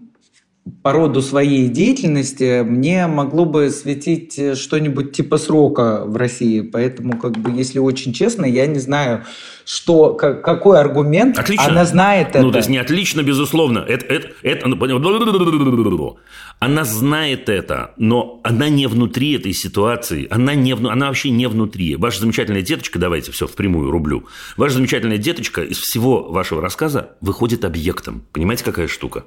по 0.82 0.92
роду 0.92 1.20
своей 1.20 1.68
деятельности 1.68 2.62
мне 2.62 3.06
могло 3.06 3.44
бы 3.44 3.68
светить 3.68 4.38
э, 4.38 4.54
что-нибудь 4.54 5.12
типа 5.12 5.36
срока 5.36 6.04
в 6.06 6.16
России. 6.16 6.62
Поэтому, 6.62 7.18
как 7.18 7.32
бы, 7.32 7.50
если 7.50 7.78
очень 7.78 8.14
честно, 8.14 8.46
я 8.46 8.66
не 8.66 8.78
знаю, 8.78 9.24
что, 9.66 10.14
как- 10.14 10.42
какой 10.42 10.80
аргумент 10.80 11.38
Отлично. 11.38 11.66
она 11.66 11.84
знает 11.84 12.30
это. 12.30 12.42
Ну, 12.42 12.50
то 12.50 12.58
есть, 12.58 12.70
не 12.70 12.78
отлично, 12.78 13.22
безусловно. 13.22 13.80
Это, 13.80 14.06
это, 14.06 14.28
это, 14.42 14.68
ну, 14.68 16.18
она 16.60 16.84
знает 16.84 17.48
это, 17.50 17.92
но 17.98 18.40
она 18.42 18.70
не 18.70 18.86
внутри 18.86 19.34
этой 19.34 19.52
ситуации. 19.52 20.26
Она, 20.30 20.54
не, 20.54 20.72
она 20.72 21.08
вообще 21.08 21.28
не 21.28 21.46
внутри. 21.46 21.96
Ваша 21.96 22.20
замечательная 22.20 22.62
деточка, 22.62 22.98
давайте 22.98 23.32
все 23.32 23.46
впрямую 23.46 23.90
рублю. 23.90 24.24
Ваша 24.56 24.76
замечательная 24.76 25.18
деточка 25.18 25.62
из 25.62 25.78
всего 25.78 26.22
вашего 26.30 26.62
рассказа 26.62 27.16
выходит 27.20 27.66
объектом. 27.66 28.22
Понимаете, 28.32 28.64
какая 28.64 28.88
штука? 28.88 29.24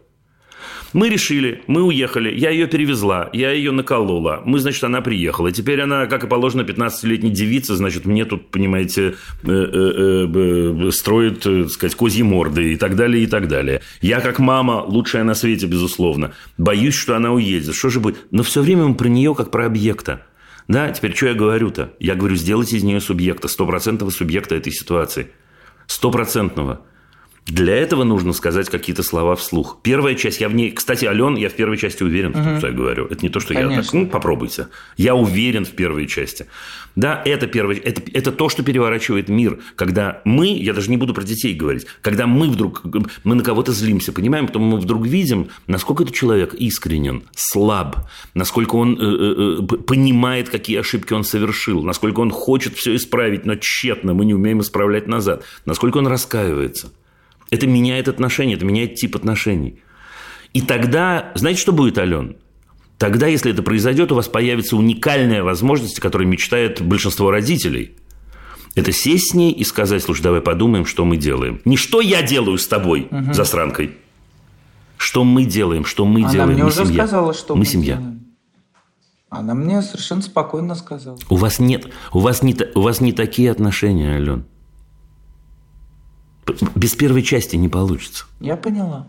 Мы 0.94 1.10
решили, 1.10 1.64
мы 1.68 1.84
уехали, 1.84 2.34
я 2.34 2.50
ее 2.50 2.68
перевезла, 2.68 3.30
я 3.34 3.52
ее 3.52 3.72
наколола. 3.72 4.42
Мы, 4.46 4.60
значит, 4.60 4.84
она 4.84 5.02
приехала. 5.02 5.52
Теперь 5.52 5.82
она, 5.82 6.06
как 6.06 6.24
и 6.24 6.28
положено, 6.28 6.62
15-летней 6.62 7.30
девице, 7.30 7.76
значит, 7.76 8.06
мне 8.06 8.26
тут, 8.26 8.50
понимаете, 8.52 9.16
э, 9.44 9.50
э, 9.50 10.28
э, 10.88 10.92
строит, 10.92 11.42
так 11.42 11.70
сказать, 11.70 11.96
козьи 11.96 12.24
морды 12.24 12.74
и 12.74 12.76
так 12.78 12.96
далее, 12.96 13.24
и 13.24 13.28
так 13.28 13.48
далее. 13.48 13.82
Я, 14.02 14.22
как 14.22 14.40
мама, 14.40 14.84
лучшая 14.88 15.24
на 15.24 15.34
свете, 15.34 15.68
безусловно, 15.68 16.34
боюсь, 16.58 16.96
что 16.96 17.16
она 17.16 17.32
уедет. 17.32 17.76
Что 17.76 17.90
же 17.90 18.00
будет? 18.00 18.28
Но 18.32 18.44
все 18.44 18.62
время 18.62 18.86
мы 18.86 18.96
про 18.96 19.08
нее 19.08 19.36
как 19.36 19.52
про 19.52 19.66
объекта. 19.66 20.22
Да, 20.68 20.90
теперь 20.92 21.16
что 21.16 21.28
я 21.28 21.34
говорю-то? 21.34 21.94
Я 22.00 22.16
говорю, 22.16 22.36
сделайте 22.36 22.78
из 22.78 22.84
нее 22.84 23.00
субъекта, 23.00 23.48
стопроцентного 23.48 24.10
субъекта 24.10 24.56
этой 24.56 24.72
ситуации. 24.72 25.32
Стопроцентного. 25.88 26.82
Для 27.48 27.76
этого 27.76 28.04
нужно 28.04 28.34
сказать 28.34 28.70
какие-то 28.70 29.04
слова 29.04 29.36
вслух. 29.36 29.80
Первая 29.82 30.16
часть, 30.16 30.42
я 30.42 30.50
в 30.50 30.56
ней... 30.56 30.72
Кстати, 30.72 31.06
Ален, 31.06 31.36
я 31.36 31.50
в 31.50 31.54
первой 31.54 31.78
части 31.78 32.04
уверен, 32.04 32.32
угу. 32.32 32.58
что 32.58 32.68
я 32.68 32.74
говорю. 32.74 33.06
Это 33.06 33.24
не 33.24 33.30
то, 33.30 33.40
что 33.40 33.54
Конечно. 33.54 33.76
я 33.76 33.82
так... 33.82 33.94
Ну, 33.94 34.08
попробуйте. 34.08 34.68
Я 34.98 35.16
уверен 35.16 35.64
в 35.64 35.72
первой 35.72 36.08
части. 36.08 36.48
Да, 36.96 37.22
это 37.26 37.48
первое... 37.48 37.78
Это, 37.78 38.02
это 38.14 38.32
то, 38.32 38.50
что 38.50 38.64
переворачивает 38.64 39.30
мир. 39.30 39.60
Когда 39.76 40.22
мы... 40.26 40.48
Я 40.48 40.74
даже 40.74 40.90
не 40.90 40.98
буду 40.98 41.14
про 41.14 41.24
детей 41.24 41.54
говорить. 41.54 41.86
Когда 42.02 42.28
мы 42.28 42.50
вдруг... 42.50 42.84
Мы 43.24 43.36
на 43.36 43.44
кого-то 43.44 43.72
злимся, 43.72 44.12
понимаем? 44.12 44.48
Потом 44.48 44.64
мы 44.64 44.80
вдруг 44.80 45.08
видим, 45.08 45.48
насколько 45.68 46.04
этот 46.04 46.16
человек 46.16 46.54
искренен, 46.54 47.24
слаб, 47.36 48.08
насколько 48.34 48.76
он 48.76 48.98
э, 49.00 49.04
э, 49.04 49.60
э 49.62 49.78
понимает, 49.78 50.50
какие 50.50 50.80
ошибки 50.80 51.14
он 51.14 51.24
совершил, 51.24 51.84
насколько 51.84 52.20
он 52.20 52.32
хочет 52.32 52.76
все 52.76 52.96
исправить, 52.96 53.46
но 53.46 53.56
тщетно, 53.56 54.14
мы 54.14 54.26
не 54.26 54.34
умеем 54.34 54.60
исправлять 54.62 55.08
назад, 55.08 55.44
насколько 55.66 55.98
он 55.98 56.08
раскаивается. 56.08 56.92
Это 57.50 57.68
меняет 57.68 58.08
отношения, 58.08 58.56
это 58.56 58.66
меняет 58.66 58.96
тип 58.96 59.16
отношений. 59.16 59.80
И 60.54 60.62
тогда, 60.62 61.32
знаете, 61.36 61.62
что 61.62 61.72
будет, 61.72 61.98
Ален? 61.98 62.38
Тогда, 62.98 63.28
если 63.28 63.52
это 63.52 63.62
произойдет, 63.62 64.12
у 64.12 64.16
вас 64.16 64.28
появится 64.28 64.76
уникальная 64.76 65.44
возможность, 65.44 66.00
о 66.00 66.02
которой 66.02 66.26
мечтает 66.26 66.82
большинство 66.82 67.30
родителей. 67.30 67.96
Это 68.76 68.92
сесть 68.92 69.32
с 69.32 69.34
ней 69.34 69.52
и 69.52 69.64
сказать, 69.64 70.04
слушай, 70.04 70.22
давай 70.22 70.42
подумаем, 70.42 70.86
что 70.86 71.06
мы 71.06 71.18
делаем. 71.18 71.62
Не 71.66 71.78
что 71.78 72.02
я 72.02 72.22
делаю 72.22 72.58
с 72.58 72.68
тобой, 72.68 73.08
угу. 73.10 73.34
засранкой. 73.34 73.98
Что 74.98 75.24
мы 75.24 75.46
делаем, 75.46 75.86
что 75.86 76.06
мы 76.06 76.22
Она 76.22 76.32
делаем. 76.32 76.54
мне 76.54 76.64
мы 76.64 76.70
уже 76.70 76.86
семья. 76.86 77.06
сказала, 77.06 77.34
что 77.34 77.56
мы, 77.56 77.60
мы 77.60 77.66
семья. 77.66 77.96
Делаем. 77.98 78.18
Она 79.30 79.54
мне 79.54 79.82
совершенно 79.82 80.22
спокойно 80.22 80.74
сказала. 80.76 81.18
У 81.30 81.36
вас 81.36 81.60
нет, 81.60 81.88
у 82.14 82.20
вас 82.20 82.42
не, 82.42 82.56
у 82.76 82.82
вас 82.82 83.02
не 83.02 83.12
такие 83.12 83.52
отношения, 83.52 84.16
Ален. 84.16 84.46
Без 86.76 86.96
первой 86.96 87.24
части 87.24 87.56
не 87.56 87.70
получится. 87.70 88.26
Я 88.40 88.56
поняла. 88.58 89.08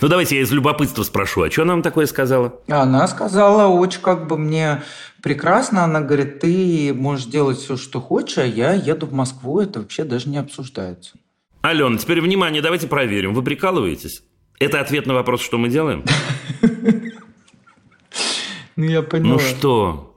Ну, 0.00 0.08
давайте 0.08 0.36
я 0.36 0.42
из 0.42 0.52
любопытства 0.52 1.02
спрошу, 1.02 1.42
а 1.42 1.50
что 1.50 1.62
она 1.62 1.74
вам 1.74 1.82
такое 1.82 2.06
сказала? 2.06 2.60
Она 2.68 3.06
сказала 3.08 3.66
очень 3.66 4.00
как 4.00 4.28
бы 4.28 4.38
мне 4.38 4.82
прекрасно. 5.22 5.84
Она 5.84 6.00
говорит, 6.00 6.40
ты 6.40 6.92
можешь 6.94 7.26
делать 7.26 7.58
все, 7.58 7.76
что 7.76 8.00
хочешь, 8.00 8.38
а 8.38 8.46
я 8.46 8.74
еду 8.74 9.06
в 9.06 9.12
Москву. 9.12 9.60
Это 9.60 9.80
вообще 9.80 10.04
даже 10.04 10.28
не 10.28 10.38
обсуждается. 10.38 11.14
Алена, 11.62 11.96
теперь 11.98 12.20
внимание, 12.20 12.62
давайте 12.62 12.86
проверим. 12.86 13.34
Вы 13.34 13.42
прикалываетесь? 13.42 14.22
Это 14.58 14.80
ответ 14.80 15.06
на 15.06 15.14
вопрос, 15.14 15.40
что 15.42 15.58
мы 15.58 15.68
делаем? 15.68 16.04
Ну, 18.74 18.86
я 18.86 19.02
поняла. 19.02 19.34
Ну 19.34 19.38
что? 19.38 20.11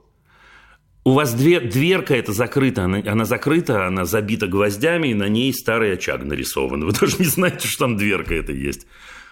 У 1.06 1.12
вас 1.12 1.34
две, 1.34 1.60
дверка 1.60 2.16
эта 2.16 2.32
закрыта, 2.32 2.82
она, 2.82 3.00
она 3.06 3.24
закрыта, 3.24 3.86
она 3.86 4.04
забита 4.04 4.48
гвоздями, 4.48 5.06
и 5.06 5.14
на 5.14 5.28
ней 5.28 5.54
старый 5.54 5.92
очаг 5.92 6.24
нарисован. 6.24 6.84
Вы 6.84 6.90
даже 7.00 7.18
не 7.18 7.26
знаете, 7.26 7.68
что 7.68 7.84
там 7.84 7.96
дверка 7.96 8.34
это 8.34 8.50
есть. 8.50 8.88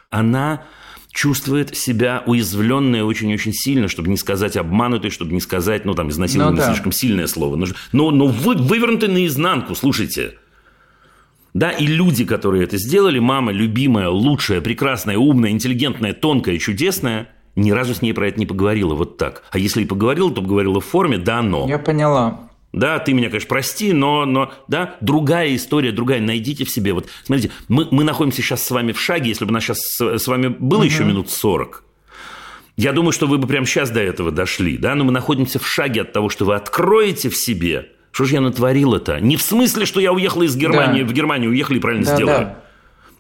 Она 0.08 0.62
чувствует 1.10 1.76
себя 1.76 2.22
уязвленной 2.26 3.02
очень-очень 3.02 3.52
сильно, 3.52 3.88
чтобы 3.88 4.08
не 4.08 4.16
сказать 4.16 4.56
обманутой, 4.56 5.10
чтобы 5.10 5.32
не 5.32 5.40
сказать, 5.40 5.84
ну, 5.84 5.94
там, 5.94 6.10
изнасилованной, 6.10 6.58
ну, 6.60 6.62
да. 6.64 6.72
слишком 6.72 6.92
сильное 6.92 7.26
слово. 7.26 7.56
Но, 7.90 8.12
но, 8.12 8.28
вы, 8.28 8.54
вывернуты 8.54 9.08
наизнанку, 9.08 9.74
слушайте. 9.74 10.38
Да, 11.54 11.72
и 11.72 11.88
люди, 11.88 12.24
которые 12.24 12.62
это 12.62 12.78
сделали, 12.78 13.18
мама 13.18 13.50
любимая, 13.50 14.10
лучшая, 14.10 14.60
прекрасная, 14.60 15.18
умная, 15.18 15.50
интеллигентная, 15.50 16.12
тонкая, 16.12 16.56
чудесная– 16.58 17.30
ни 17.57 17.70
разу 17.70 17.94
с 17.94 18.02
ней 18.02 18.12
про 18.12 18.28
это 18.28 18.38
не 18.38 18.46
поговорила 18.46 18.94
вот 18.94 19.16
так. 19.16 19.44
А 19.50 19.59
если 19.59 19.82
и 19.82 19.86
поговорила, 19.86 20.30
то 20.30 20.42
поговорила 20.42 20.80
в 20.80 20.84
форме 20.84 21.18
«да, 21.18 21.42
но». 21.42 21.66
Я 21.68 21.78
поняла. 21.78 22.48
Да, 22.72 22.98
ты 22.98 23.12
меня, 23.12 23.28
конечно, 23.28 23.48
прости, 23.48 23.92
но, 23.92 24.24
но 24.24 24.52
да, 24.66 24.96
другая 25.00 25.55
история, 25.55 25.92
другая. 25.92 26.20
Найдите 26.20 26.64
в 26.64 26.70
себе. 26.70 26.92
Вот 26.92 27.07
смотрите, 27.22 27.52
мы, 27.68 27.86
мы 27.92 28.02
находимся 28.02 28.42
сейчас 28.42 28.64
с 28.64 28.70
вами 28.72 28.90
в 28.90 29.00
шаге. 29.00 29.28
Если 29.28 29.44
бы 29.44 29.50
у 29.50 29.55
нас 29.55 29.62
сейчас 29.62 29.78
с, 29.78 30.18
с 30.18 30.26
вами 30.26 30.48
было 30.48 30.78
угу. 30.78 30.86
еще 30.86 31.05
минут 31.05 31.30
40, 31.30 31.84
я 32.76 32.92
думаю, 32.92 33.12
что 33.12 33.28
вы 33.28 33.38
бы 33.38 33.46
прямо 33.46 33.64
сейчас 33.64 33.90
до 33.90 34.00
этого 34.00 34.32
дошли. 34.32 34.76
Да? 34.76 34.96
Но 34.96 35.05
мы 35.05 35.12
находимся 35.12 35.61
в 35.61 35.66
шаге 35.68 36.02
от 36.02 36.12
того, 36.12 36.28
что 36.28 36.44
вы 36.46 36.57
откроете 36.57 37.28
в 37.28 37.36
себе. 37.36 37.90
Что 38.11 38.24
же 38.24 38.34
я 38.34 38.40
натворила-то? 38.40 39.20
Не 39.20 39.36
в 39.36 39.42
смысле, 39.42 39.86
что 39.86 40.00
я 40.00 40.12
уехала 40.12 40.42
из 40.42 40.57
Германии, 40.57 41.02
да. 41.02 41.09
в 41.09 41.12
Германию 41.12 41.50
уехала 41.50 41.76
и 41.76 41.80
правильно 41.80 42.07
да, 42.07 42.14
сделала. 42.16 42.38
Да. 42.38 42.63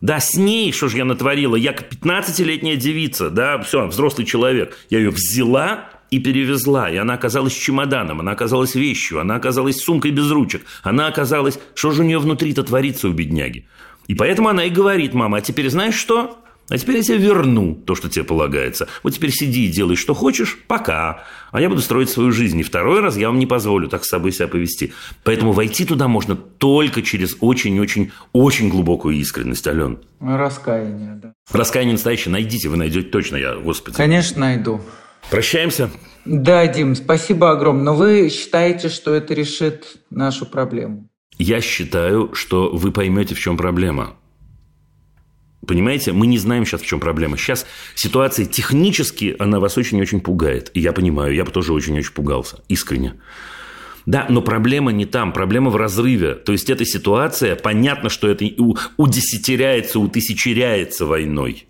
Да, 0.00 0.20
с 0.20 0.36
ней, 0.36 0.72
что 0.72 0.88
же 0.88 0.98
я 0.98 1.04
натворила? 1.04 1.56
Я 1.56 1.72
15-летняя 1.72 2.76
девица, 2.76 3.30
да, 3.30 3.58
все, 3.62 3.86
взрослый 3.86 4.26
человек. 4.26 4.76
Я 4.90 4.98
ее 4.98 5.10
взяла 5.10 5.88
и 6.10 6.18
перевезла, 6.18 6.90
и 6.90 6.96
она 6.96 7.14
оказалась 7.14 7.54
чемоданом, 7.54 8.20
она 8.20 8.32
оказалась 8.32 8.74
вещью, 8.74 9.20
она 9.20 9.36
оказалась 9.36 9.80
сумкой 9.80 10.10
без 10.10 10.30
ручек, 10.30 10.62
она 10.82 11.06
оказалась... 11.06 11.58
Что 11.74 11.90
же 11.90 12.02
у 12.02 12.04
нее 12.04 12.18
внутри-то 12.18 12.62
творится 12.62 13.08
у 13.08 13.12
бедняги? 13.12 13.66
И 14.06 14.14
поэтому 14.14 14.48
она 14.48 14.64
и 14.64 14.70
говорит, 14.70 15.14
мама, 15.14 15.38
а 15.38 15.40
теперь 15.40 15.70
знаешь 15.70 15.94
что? 15.94 16.43
А 16.68 16.78
теперь 16.78 16.96
я 16.96 17.02
тебе 17.02 17.18
верну 17.18 17.74
то, 17.74 17.94
что 17.94 18.08
тебе 18.08 18.24
полагается. 18.24 18.88
Вот 19.02 19.14
теперь 19.14 19.30
сиди 19.30 19.66
и 19.66 19.70
делай, 19.70 19.96
что 19.96 20.14
хочешь, 20.14 20.58
пока. 20.66 21.24
А 21.52 21.60
я 21.60 21.68
буду 21.68 21.82
строить 21.82 22.08
свою 22.08 22.32
жизнь. 22.32 22.58
И 22.60 22.62
второй 22.62 23.00
раз 23.00 23.16
я 23.16 23.28
вам 23.28 23.38
не 23.38 23.46
позволю 23.46 23.88
так 23.88 24.04
с 24.04 24.08
собой 24.08 24.32
себя 24.32 24.48
повести. 24.48 24.92
Поэтому 25.24 25.52
войти 25.52 25.84
туда 25.84 26.08
можно 26.08 26.36
только 26.36 27.02
через 27.02 27.36
очень-очень-очень 27.40 28.68
глубокую 28.70 29.16
искренность, 29.16 29.66
Ален. 29.68 29.98
Раскаяние, 30.20 31.20
да. 31.22 31.34
Раскаяние 31.52 31.92
настоящее 31.92 32.32
найдите, 32.32 32.68
вы 32.68 32.76
найдете 32.76 33.08
точно, 33.08 33.36
я, 33.36 33.56
господи. 33.56 33.96
Конечно, 33.96 34.40
найду. 34.40 34.80
Прощаемся? 35.30 35.90
Да, 36.24 36.66
Дим, 36.66 36.94
спасибо 36.94 37.50
огромное. 37.50 37.84
Но 37.84 37.94
вы 37.94 38.30
считаете, 38.30 38.88
что 38.88 39.12
это 39.14 39.34
решит 39.34 39.96
нашу 40.10 40.46
проблему? 40.46 41.08
Я 41.36 41.60
считаю, 41.60 42.34
что 42.34 42.70
вы 42.70 42.92
поймете, 42.92 43.34
в 43.34 43.38
чем 43.38 43.56
проблема. 43.56 44.16
Понимаете, 45.66 46.12
мы 46.12 46.26
не 46.26 46.38
знаем 46.38 46.64
сейчас, 46.64 46.82
в 46.82 46.86
чем 46.86 47.00
проблема. 47.00 47.36
Сейчас 47.36 47.66
ситуация 47.94 48.46
технически, 48.46 49.36
она 49.38 49.60
вас 49.60 49.76
очень-очень 49.76 50.20
пугает. 50.20 50.70
И 50.74 50.80
я 50.80 50.92
понимаю, 50.92 51.34
я 51.34 51.44
бы 51.44 51.50
тоже 51.50 51.72
очень-очень 51.72 52.12
пугался, 52.12 52.62
искренне. 52.68 53.14
Да, 54.06 54.26
но 54.28 54.42
проблема 54.42 54.92
не 54.92 55.06
там, 55.06 55.32
проблема 55.32 55.70
в 55.70 55.76
разрыве. 55.76 56.34
То 56.34 56.52
есть, 56.52 56.68
эта 56.68 56.84
ситуация, 56.84 57.56
понятно, 57.56 58.10
что 58.10 58.28
это 58.28 58.44
удесятеряется, 58.96 59.98
утысячеряется 59.98 61.06
войной. 61.06 61.66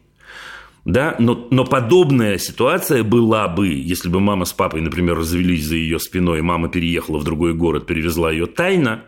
Да, 0.85 1.17
но, 1.19 1.47
но 1.51 1.65
подобная 1.65 2.37
ситуация 2.37 3.03
была 3.03 3.49
бы, 3.49 3.69
если 3.69 4.09
бы 4.09 4.21
мама 4.21 4.45
с 4.45 4.53
папой, 4.53 4.83
например, 4.83 5.17
развелись 5.17 5.65
за 5.65 5.77
ее 5.77 5.99
спиной, 5.99 6.43
мама 6.43 6.69
переехала 6.69 7.19
в 7.19 7.25
другой 7.25 7.55
город, 7.55 7.87
перевезла 7.87 8.31
ее 8.31 8.47
тайно, 8.47 9.05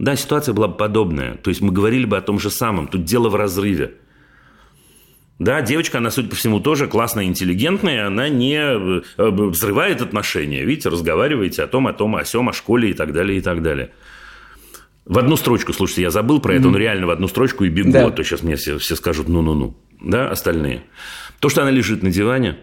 да, 0.00 0.16
ситуация 0.16 0.54
была 0.54 0.66
бы 0.66 0.76
подобная. 0.76 1.34
То 1.34 1.50
есть 1.50 1.60
мы 1.60 1.72
говорили 1.72 2.06
бы 2.06 2.16
о 2.16 2.22
том 2.22 2.40
же 2.40 2.50
самом. 2.50 2.88
Тут 2.88 3.04
дело 3.04 3.28
в 3.28 3.34
разрыве. 3.36 3.96
Да, 5.40 5.62
девочка, 5.62 5.98
она, 5.98 6.10
судя 6.10 6.28
по 6.28 6.36
всему, 6.36 6.60
тоже 6.60 6.86
классная, 6.86 7.24
интеллигентная, 7.24 8.06
она 8.06 8.28
не 8.28 8.56
э, 8.58 9.02
взрывает 9.16 10.02
отношения. 10.02 10.66
Видите, 10.66 10.90
разговариваете 10.90 11.62
о 11.62 11.66
том, 11.66 11.86
о 11.86 11.94
том, 11.94 12.14
о 12.14 12.24
сем, 12.26 12.50
о 12.50 12.52
школе 12.52 12.90
и 12.90 12.92
так 12.92 13.14
далее, 13.14 13.38
и 13.38 13.40
так 13.40 13.62
далее. 13.62 13.90
В 15.06 15.18
одну 15.18 15.36
строчку, 15.36 15.72
слушайте, 15.72 16.02
я 16.02 16.10
забыл 16.10 16.40
про 16.40 16.52
mm-hmm. 16.52 16.58
это, 16.58 16.68
но 16.68 16.76
реально 16.76 17.06
в 17.06 17.10
одну 17.10 17.26
строчку 17.26 17.64
и 17.64 17.70
бегу, 17.70 17.90
да. 17.90 18.06
а 18.06 18.10
то 18.10 18.22
сейчас 18.22 18.42
мне 18.42 18.56
все, 18.56 18.76
все 18.76 18.94
скажут 18.96 19.30
ну-ну-ну, 19.30 19.74
да, 20.02 20.30
остальные. 20.30 20.82
То, 21.38 21.48
что 21.48 21.62
она 21.62 21.70
лежит 21.70 22.02
на 22.02 22.10
диване, 22.10 22.58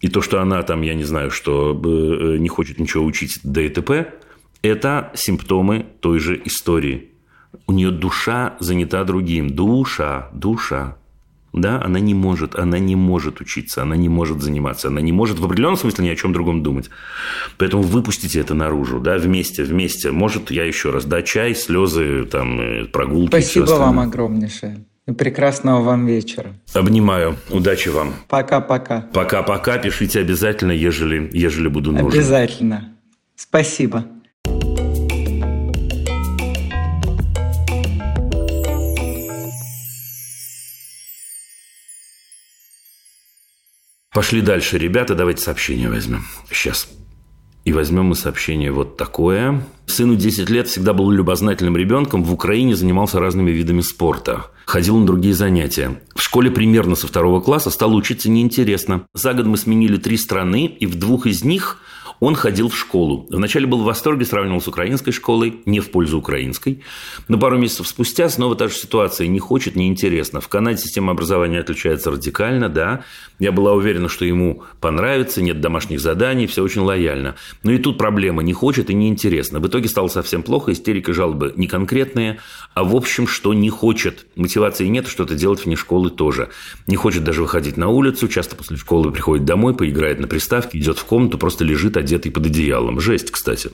и 0.00 0.06
то, 0.06 0.22
что 0.22 0.40
она 0.40 0.62
там, 0.62 0.82
я 0.82 0.94
не 0.94 1.04
знаю, 1.04 1.32
что 1.32 1.72
э, 1.72 2.36
не 2.38 2.48
хочет 2.48 2.78
ничего 2.78 3.04
учить 3.04 3.40
ДТП, 3.42 4.14
это 4.62 5.10
симптомы 5.14 5.84
той 5.98 6.20
же 6.20 6.40
истории. 6.44 7.10
У 7.66 7.72
нее 7.72 7.90
душа 7.90 8.56
занята 8.60 9.02
другим. 9.02 9.50
Душа, 9.50 10.30
душа 10.32 10.96
да, 11.52 11.82
она 11.82 11.98
не 12.00 12.14
может, 12.14 12.54
она 12.56 12.78
не 12.78 12.96
может 12.96 13.40
учиться, 13.40 13.82
она 13.82 13.96
не 13.96 14.08
может 14.08 14.40
заниматься, 14.42 14.88
она 14.88 15.00
не 15.00 15.12
может 15.12 15.38
в 15.38 15.44
определенном 15.44 15.76
смысле 15.76 16.04
ни 16.04 16.08
о 16.08 16.16
чем 16.16 16.32
другом 16.32 16.62
думать. 16.62 16.90
Поэтому 17.58 17.82
выпустите 17.82 18.40
это 18.40 18.54
наружу, 18.54 19.00
да, 19.00 19.18
вместе, 19.18 19.64
вместе. 19.64 20.10
Может, 20.10 20.50
я 20.50 20.64
еще 20.64 20.90
раз, 20.90 21.04
да, 21.04 21.22
чай, 21.22 21.54
слезы, 21.54 22.24
там, 22.24 22.60
э, 22.60 22.84
прогулки. 22.84 23.30
Спасибо 23.30 23.72
вам 23.72 23.98
огромнейшее. 24.00 24.84
И 25.06 25.12
прекрасного 25.12 25.82
вам 25.82 26.06
вечера. 26.06 26.54
Обнимаю. 26.72 27.36
Удачи 27.48 27.88
вам. 27.88 28.14
Пока-пока. 28.28 29.08
Пока-пока. 29.12 29.78
Пишите 29.78 30.20
обязательно, 30.20 30.72
ежели, 30.72 31.30
ежели 31.32 31.68
буду 31.68 31.90
нужен. 31.90 32.18
Обязательно. 32.20 32.94
Спасибо. 33.34 34.04
Пошли 44.12 44.40
дальше, 44.40 44.76
ребята, 44.76 45.14
давайте 45.14 45.40
сообщение 45.42 45.88
возьмем. 45.88 46.24
Сейчас. 46.50 46.88
И 47.64 47.72
возьмем 47.72 48.06
мы 48.06 48.16
сообщение 48.16 48.72
вот 48.72 48.96
такое. 48.96 49.64
Сыну 49.86 50.16
10 50.16 50.50
лет, 50.50 50.66
всегда 50.66 50.92
был 50.94 51.12
любознательным 51.12 51.76
ребенком, 51.76 52.24
в 52.24 52.32
Украине 52.32 52.74
занимался 52.74 53.20
разными 53.20 53.52
видами 53.52 53.82
спорта. 53.82 54.46
Ходил 54.66 54.96
на 54.96 55.06
другие 55.06 55.34
занятия. 55.34 56.02
В 56.16 56.22
школе 56.22 56.50
примерно 56.50 56.96
со 56.96 57.06
второго 57.06 57.40
класса 57.40 57.70
стало 57.70 57.94
учиться 57.94 58.28
неинтересно. 58.28 59.06
За 59.14 59.32
год 59.32 59.46
мы 59.46 59.56
сменили 59.56 59.96
три 59.96 60.16
страны, 60.16 60.66
и 60.66 60.86
в 60.86 60.96
двух 60.96 61.26
из 61.26 61.44
них 61.44 61.80
он 62.20 62.34
ходил 62.34 62.68
в 62.68 62.76
школу. 62.76 63.26
Вначале 63.30 63.66
был 63.66 63.80
в 63.80 63.84
восторге, 63.84 64.26
сравнивал 64.26 64.60
с 64.60 64.68
украинской 64.68 65.10
школой, 65.10 65.62
не 65.64 65.80
в 65.80 65.90
пользу 65.90 66.18
украинской. 66.18 66.82
Но 67.28 67.38
пару 67.38 67.58
месяцев 67.58 67.88
спустя 67.88 68.28
снова 68.28 68.54
та 68.56 68.68
же 68.68 68.74
ситуация. 68.74 69.26
Не 69.26 69.38
хочет, 69.38 69.74
неинтересно. 69.74 70.40
В 70.40 70.48
Канаде 70.48 70.78
система 70.78 71.12
образования 71.12 71.60
отличается 71.60 72.10
радикально, 72.10 72.68
да. 72.68 73.04
Я 73.40 73.52
была 73.52 73.72
уверена, 73.72 74.08
что 74.08 74.26
ему 74.26 74.62
понравится, 74.80 75.42
нет 75.42 75.60
домашних 75.62 75.98
заданий, 75.98 76.46
все 76.46 76.62
очень 76.62 76.82
лояльно. 76.82 77.36
Но 77.62 77.72
и 77.72 77.78
тут 77.78 77.96
проблема. 77.96 78.42
Не 78.42 78.52
хочет 78.52 78.90
и 78.90 78.94
неинтересно. 78.94 79.60
В 79.60 79.66
итоге 79.66 79.88
стало 79.88 80.08
совсем 80.08 80.42
плохо. 80.42 80.72
Истерика, 80.72 81.14
жалобы 81.14 81.54
не 81.56 81.66
конкретные, 81.66 82.38
а 82.74 82.84
в 82.84 82.94
общем, 82.94 83.26
что 83.26 83.54
не 83.54 83.70
хочет. 83.70 84.26
Мотивации 84.36 84.86
нет, 84.86 85.08
что-то 85.08 85.34
делать 85.34 85.64
вне 85.64 85.74
школы 85.74 86.10
тоже. 86.10 86.50
Не 86.86 86.96
хочет 86.96 87.24
даже 87.24 87.40
выходить 87.40 87.78
на 87.78 87.88
улицу. 87.88 88.28
Часто 88.28 88.56
после 88.56 88.76
школы 88.76 89.10
приходит 89.10 89.46
домой, 89.46 89.74
поиграет 89.74 90.20
на 90.20 90.28
приставке, 90.28 90.78
идет 90.78 90.98
в 90.98 91.04
комнату, 91.06 91.38
просто 91.38 91.64
лежит 91.64 91.96
одетый 91.96 92.30
под 92.30 92.44
одеялом. 92.44 93.00
Жесть, 93.00 93.30
кстати. 93.30 93.70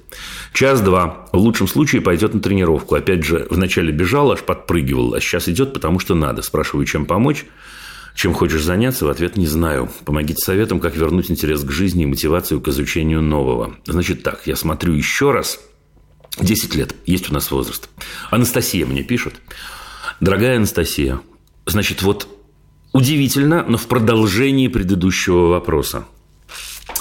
Час-два. 0.52 1.26
В 1.32 1.38
лучшем 1.38 1.66
случае 1.66 2.02
пойдет 2.02 2.34
на 2.34 2.40
тренировку. 2.40 2.94
Опять 2.94 3.24
же, 3.24 3.48
вначале 3.50 3.90
бежал, 3.90 4.30
аж 4.30 4.42
подпрыгивал, 4.42 5.14
а 5.14 5.20
сейчас 5.20 5.48
идет, 5.48 5.72
потому 5.72 5.98
что 5.98 6.14
надо. 6.14 6.42
Спрашиваю, 6.42 6.86
чем 6.86 7.04
помочь? 7.04 7.44
Чем 8.16 8.34
хочешь 8.34 8.64
заняться? 8.64 9.04
В 9.04 9.10
ответ 9.10 9.36
не 9.36 9.46
знаю. 9.46 9.88
Помогите 10.04 10.42
советом, 10.42 10.80
как 10.80 10.96
вернуть 10.96 11.30
интерес 11.30 11.62
к 11.62 11.70
жизни 11.70 12.02
и 12.02 12.06
мотивацию 12.06 12.60
к 12.60 12.68
изучению 12.68 13.22
нового. 13.22 13.76
Значит 13.86 14.24
так, 14.24 14.46
я 14.46 14.56
смотрю 14.56 14.94
еще 14.94 15.30
раз. 15.30 15.60
10 16.40 16.74
лет. 16.74 16.94
Есть 17.06 17.30
у 17.30 17.34
нас 17.34 17.50
возраст. 17.50 17.88
Анастасия 18.30 18.86
мне 18.86 19.02
пишет. 19.02 19.34
Дорогая 20.20 20.56
Анастасия, 20.56 21.20
значит, 21.66 22.02
вот 22.02 22.26
удивительно, 22.92 23.64
но 23.68 23.76
в 23.76 23.86
продолжении 23.86 24.68
предыдущего 24.68 25.48
вопроса 25.48 26.06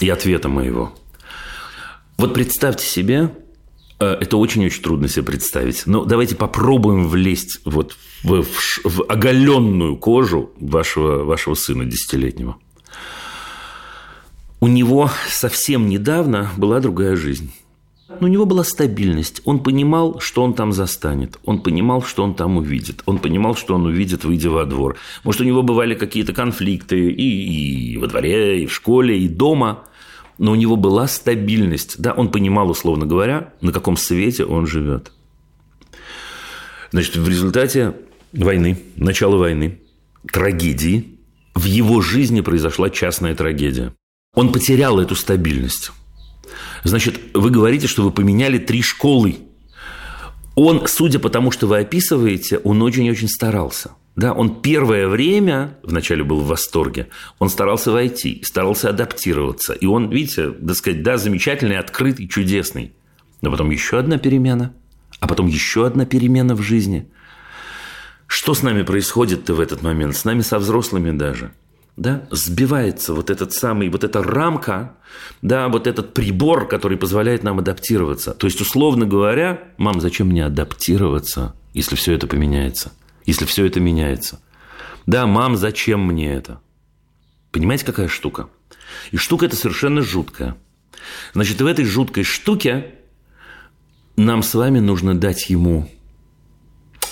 и 0.01 0.09
ответа 0.09 0.49
моего– 0.49 0.93
вот 2.17 2.33
представьте 2.33 2.85
себе, 2.85 3.31
это 3.99 4.37
очень-очень 4.37 4.81
трудно 4.81 5.07
себе 5.07 5.23
представить. 5.23 5.83
Но 5.85 6.03
давайте 6.03 6.35
попробуем 6.35 7.07
влезть 7.07 7.61
вот 7.65 7.95
в, 8.23 8.43
в, 8.43 8.81
в 8.83 9.03
оголенную 9.07 9.97
кожу 9.97 10.51
вашего, 10.59 11.23
вашего 11.23 11.53
сына 11.53 11.85
десятилетнего. 11.85 12.57
У 14.59 14.67
него 14.67 15.09
совсем 15.29 15.87
недавно 15.87 16.49
была 16.57 16.79
другая 16.79 17.15
жизнь. 17.15 17.51
У 18.21 18.27
него 18.27 18.45
была 18.45 18.63
стабильность. 18.63 19.41
Он 19.45 19.59
понимал, 19.59 20.19
что 20.19 20.43
он 20.43 20.53
там 20.53 20.71
застанет. 20.71 21.37
Он 21.43 21.59
понимал, 21.59 22.01
что 22.03 22.23
он 22.23 22.35
там 22.35 22.57
увидит. 22.57 23.01
Он 23.05 23.17
понимал, 23.17 23.55
что 23.55 23.75
он 23.75 23.85
увидит, 23.85 24.23
выйдя 24.23 24.49
во 24.49 24.65
двор. 24.65 24.97
Может, 25.23 25.41
у 25.41 25.43
него 25.43 25.63
бывали 25.63 25.95
какие-то 25.95 26.33
конфликты 26.33 27.09
и, 27.09 27.93
и 27.93 27.97
во 27.97 28.07
дворе, 28.07 28.63
и 28.63 28.65
в 28.65 28.73
школе, 28.73 29.19
и 29.19 29.27
дома– 29.27 29.83
но 30.37 30.51
у 30.51 30.55
него 30.55 30.75
была 30.75 31.07
стабильность. 31.07 31.95
Да, 31.99 32.13
он 32.13 32.29
понимал, 32.29 32.69
условно 32.69 33.05
говоря, 33.05 33.53
на 33.61 33.71
каком 33.71 33.97
свете 33.97 34.45
он 34.45 34.67
живет. 34.67 35.11
Значит, 36.91 37.17
в 37.17 37.27
результате 37.27 37.95
войны, 38.33 38.77
начала 38.95 39.37
войны, 39.37 39.81
трагедии, 40.31 41.19
в 41.53 41.65
его 41.65 42.01
жизни 42.01 42.41
произошла 42.41 42.89
частная 42.89 43.35
трагедия. 43.35 43.93
Он 44.33 44.51
потерял 44.51 44.99
эту 44.99 45.15
стабильность. 45.15 45.91
Значит, 46.83 47.19
вы 47.33 47.49
говорите, 47.49 47.87
что 47.87 48.03
вы 48.03 48.11
поменяли 48.11 48.57
три 48.57 48.81
школы. 48.81 49.37
Он, 50.55 50.85
судя 50.87 51.19
по 51.19 51.29
тому, 51.29 51.51
что 51.51 51.67
вы 51.67 51.79
описываете, 51.79 52.57
он 52.59 52.81
очень-очень 52.81 53.29
старался– 53.29 53.91
да, 54.15 54.31
он 54.31 54.61
первое 54.61 55.07
время, 55.07 55.77
вначале 55.83 56.23
был 56.23 56.39
в 56.39 56.47
восторге, 56.47 57.09
он 57.37 57.49
старался 57.49 57.91
войти, 57.91 58.41
старался 58.45 58.89
адаптироваться. 58.89 59.73
И 59.73 59.85
он, 59.85 60.09
видите, 60.09 60.51
так 60.51 60.75
сказать, 60.75 61.03
да, 61.03 61.17
замечательный, 61.17 61.77
открытый, 61.77 62.27
чудесный. 62.27 62.93
Но 63.41 63.51
потом 63.51 63.69
еще 63.71 63.99
одна 63.99 64.17
перемена, 64.17 64.73
а 65.19 65.27
потом 65.27 65.47
еще 65.47 65.85
одна 65.85 66.05
перемена 66.05 66.55
в 66.55 66.61
жизни. 66.61 67.09
Что 68.27 68.53
с 68.53 68.63
нами 68.63 68.83
происходит-то 68.83 69.53
в 69.53 69.59
этот 69.59 69.81
момент? 69.81 70.15
С 70.15 70.23
нами, 70.23 70.41
со 70.41 70.59
взрослыми 70.59 71.15
даже. 71.15 71.51
Да, 71.97 72.27
сбивается 72.31 73.13
вот 73.13 73.29
этот 73.29 73.53
самый, 73.53 73.87
вот 73.89 74.03
эта 74.03 74.21
рамка, 74.21 74.95
да, 75.41 75.69
вот 75.69 75.87
этот 75.87 76.13
прибор, 76.13 76.67
который 76.67 76.97
позволяет 76.97 77.43
нам 77.43 77.59
адаптироваться. 77.59 78.33
То 78.33 78.47
есть, 78.47 78.59
условно 78.59 79.05
говоря, 79.05 79.61
мам, 79.77 80.01
зачем 80.01 80.27
мне 80.27 80.45
адаптироваться, 80.45 81.53
если 81.73 81.95
все 81.95 82.13
это 82.13 82.27
поменяется? 82.27 82.91
Если 83.25 83.45
все 83.45 83.65
это 83.65 83.79
меняется. 83.79 84.41
Да, 85.05 85.27
мам, 85.27 85.55
зачем 85.55 86.05
мне 86.05 86.33
это? 86.33 86.59
Понимаете, 87.51 87.85
какая 87.85 88.07
штука? 88.07 88.49
И 89.11 89.17
штука 89.17 89.45
эта 89.45 89.55
совершенно 89.55 90.01
жуткая. 90.01 90.57
Значит, 91.33 91.61
в 91.61 91.65
этой 91.65 91.85
жуткой 91.85 92.23
штуке 92.23 92.95
нам 94.15 94.43
с 94.43 94.53
вами 94.53 94.79
нужно 94.79 95.17
дать 95.17 95.49
ему 95.49 95.89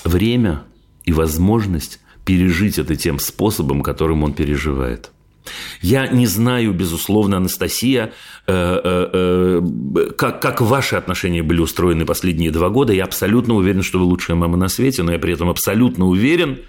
время 0.04 0.64
и 1.06 1.14
возможность 1.14 2.00
пережить 2.26 2.80
это 2.80 2.96
тем 2.96 3.20
способом, 3.20 3.82
которым 3.82 4.24
он 4.24 4.34
переживает. 4.34 5.12
Я 5.82 6.08
не 6.08 6.26
знаю, 6.26 6.74
безусловно, 6.74 7.38
Анастасия, 7.38 8.14
э, 8.48 8.52
э, 8.54 9.10
э, 9.14 10.10
как, 10.18 10.42
как 10.42 10.62
ваши 10.62 10.96
отношения 10.96 11.44
были 11.44 11.60
устроены 11.60 12.06
последние 12.06 12.52
два 12.52 12.70
года. 12.70 12.94
Я 12.94 13.06
абсолютно 13.06 13.56
уверен, 13.56 13.84
что 13.84 14.00
вы 14.00 14.06
лучшая 14.06 14.38
мама 14.38 14.58
на 14.58 14.70
свете, 14.70 15.04
но 15.04 15.12
я 15.12 15.20
при 15.20 15.34
этом 15.34 15.50
абсолютно 15.50 16.06
уверен, 16.06 16.60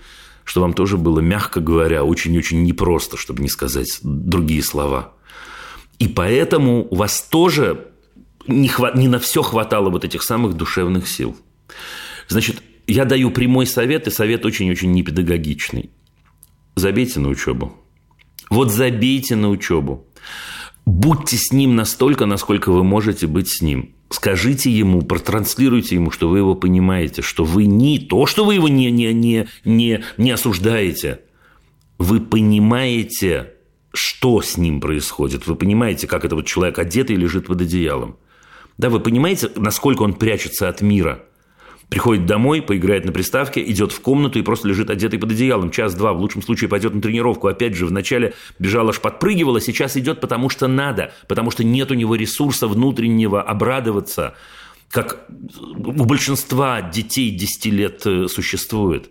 что 0.45 0.61
вам 0.61 0.75
тоже 0.75 0.99
было, 0.99 1.21
мягко 1.21 1.61
говоря, 1.61 2.05
очень-очень 2.05 2.63
непросто, 2.65 3.17
чтобы 3.17 3.43
не 3.43 3.49
сказать 3.49 3.99
другие 4.03 4.63
слова. 4.63 5.15
И 5.99 6.09
поэтому 6.09 6.87
у 6.91 6.97
вас 6.97 7.23
тоже 7.23 7.89
не, 8.47 8.69
хват, 8.69 8.97
не 8.97 9.09
на 9.09 9.19
все 9.19 9.43
хватало 9.43 9.91
вот 9.91 10.05
этих 10.05 10.23
самых 10.23 10.55
душевных 10.55 11.09
сил. 11.09 11.37
Значит, 12.29 12.63
я 12.87 13.05
даю 13.05 13.31
прямой 13.31 13.67
совет, 13.67 14.07
и 14.07 14.11
совет 14.11 14.45
очень-очень 14.45 14.93
непедагогичный. 14.93 15.91
Забейте 16.75 17.21
на 17.21 17.29
учебу. 17.29 17.75
Вот 18.51 18.71
забейте 18.71 19.37
на 19.37 19.51
учебу. 19.51 20.07
Будьте 20.87 21.37
с 21.37 21.53
ним 21.53 21.77
настолько, 21.77 22.27
насколько 22.27 22.71
вы 22.71 22.85
можете 22.85 23.27
быть 23.27 23.49
с 23.49 23.63
ним. 23.63 23.95
Скажите 24.11 24.71
ему, 24.71 25.03
протранслируйте 25.03 25.95
ему, 25.95 26.11
что 26.11 26.29
вы 26.29 26.39
его 26.39 26.55
понимаете, 26.55 27.23
что 27.23 27.45
вы 27.45 27.67
не 27.67 27.99
то, 27.99 28.27
что 28.27 28.45
вы 28.45 28.55
его 28.55 28.69
не, 28.69 28.91
не, 28.91 29.13
не, 29.13 29.49
не, 29.65 30.05
не 30.19 30.31
осуждаете. 30.31 31.21
Вы 31.99 32.21
понимаете, 32.21 33.55
что 33.93 34.43
с 34.43 34.57
ним 34.57 34.81
происходит. 34.81 35.47
Вы 35.47 35.57
понимаете, 35.57 36.07
как 36.07 36.25
это 36.25 36.37
вот 36.37 36.47
человек 36.47 36.79
одетый 36.79 37.17
лежит 37.17 37.47
под 37.47 37.63
одеялом. 37.63 38.17
Да, 38.77 38.91
вы 38.91 39.01
понимаете, 39.01 39.51
насколько 39.57 40.03
он 40.03 40.15
прячется 40.15 40.69
от 40.69 40.81
мира– 40.81 41.25
Приходит 41.95 42.27
домой, 42.27 42.61
поиграет 42.61 43.05
на 43.05 43.13
приставке, 43.13 43.63
идет 43.71 43.93
в 43.93 44.01
комнату 44.01 44.41
и 44.41 44.43
просто 44.43 44.67
лежит 44.67 44.91
одетый 44.91 45.17
под 45.17 45.31
одеялом. 45.31 45.71
Час-два, 45.71 46.13
в 46.13 46.19
лучшем 46.19 46.43
случае 46.43 46.69
пойдет 46.69 46.93
на 46.93 47.01
тренировку. 47.01 47.47
Опять 47.47 47.77
же, 47.77 47.87
вначале 47.87 48.35
бежала 48.59 48.91
аж 48.91 49.01
подпрыгивала, 49.01 49.61
сейчас 49.61 49.97
идет 49.97 50.21
потому 50.21 50.51
что 50.51 50.67
надо, 50.67 51.13
потому 51.29 51.53
что 51.53 51.63
нет 51.63 51.93
у 51.93 51.95
него 51.95 52.17
ресурса 52.17 52.67
внутреннего 52.67 53.41
обрадоваться, 53.41 54.35
как 54.91 55.25
у 55.29 56.05
большинства 56.05 56.83
детей 56.83 57.31
10 57.31 57.67
лет 57.67 58.05
э, 58.07 58.27
существует. 58.27 59.11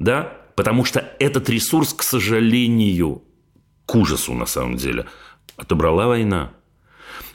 Да? 0.00 0.36
Потому 0.56 0.84
что 0.84 1.14
этот 1.20 1.48
ресурс, 1.48 1.94
к 1.94 2.02
сожалению, 2.02 3.22
к 3.86 3.94
ужасу 3.94 4.34
на 4.34 4.46
самом 4.46 4.76
деле, 4.76 5.06
отобрала 5.56 6.08
война. 6.08 6.50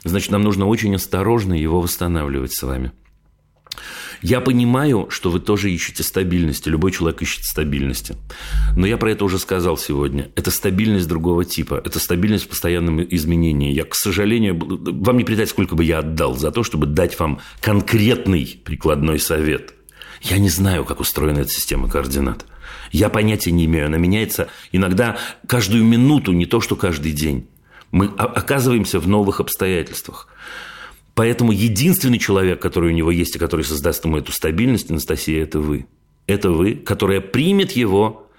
Значит, 0.04 0.30
нам 0.30 0.42
нужно 0.42 0.66
очень 0.66 0.94
осторожно 0.94 1.54
его 1.54 1.80
восстанавливать 1.80 2.52
с 2.52 2.62
вами. 2.62 2.92
Я 4.22 4.40
понимаю, 4.40 5.08
что 5.10 5.30
вы 5.30 5.40
тоже 5.40 5.70
ищете 5.70 6.02
стабильности. 6.02 6.68
Любой 6.68 6.92
человек 6.92 7.22
ищет 7.22 7.44
стабильности. 7.44 8.16
Но 8.76 8.86
я 8.86 8.96
про 8.98 9.12
это 9.12 9.24
уже 9.24 9.38
сказал 9.38 9.78
сегодня. 9.78 10.30
Это 10.36 10.50
стабильность 10.50 11.08
другого 11.08 11.44
типа. 11.44 11.80
Это 11.84 11.98
стабильность 11.98 12.44
в 12.44 12.48
постоянном 12.48 13.02
изменении. 13.02 13.72
Я, 13.72 13.84
к 13.84 13.94
сожалению, 13.94 14.58
вам 14.58 15.16
не 15.16 15.24
передать, 15.24 15.48
сколько 15.48 15.74
бы 15.74 15.84
я 15.84 16.00
отдал 16.00 16.36
за 16.36 16.50
то, 16.50 16.62
чтобы 16.62 16.86
дать 16.86 17.18
вам 17.18 17.40
конкретный 17.60 18.60
прикладной 18.64 19.18
совет. 19.18 19.74
Я 20.20 20.38
не 20.38 20.50
знаю, 20.50 20.84
как 20.84 21.00
устроена 21.00 21.40
эта 21.40 21.50
система 21.50 21.88
координат. 21.88 22.44
Я 22.92 23.08
понятия 23.08 23.52
не 23.52 23.64
имею. 23.64 23.86
Она 23.86 23.96
меняется 23.96 24.48
иногда 24.70 25.16
каждую 25.46 25.84
минуту, 25.84 26.32
не 26.32 26.44
то 26.44 26.60
что 26.60 26.76
каждый 26.76 27.12
день. 27.12 27.48
Мы 27.90 28.06
оказываемся 28.06 29.00
в 29.00 29.08
новых 29.08 29.40
обстоятельствах. 29.40 30.28
Поэтому 31.20 31.52
единственный 31.52 32.18
человек, 32.18 32.62
который 32.62 32.92
у 32.92 32.94
него 32.94 33.10
есть 33.10 33.36
и 33.36 33.38
который 33.38 33.60
создаст 33.62 34.06
ему 34.06 34.16
эту 34.16 34.32
стабильность, 34.32 34.90
Анастасия, 34.90 35.42
это 35.42 35.58
вы. 35.58 35.86
Это 36.26 36.50
вы, 36.50 36.76
которая 36.76 37.20
примет 37.20 37.72
его 37.72 38.30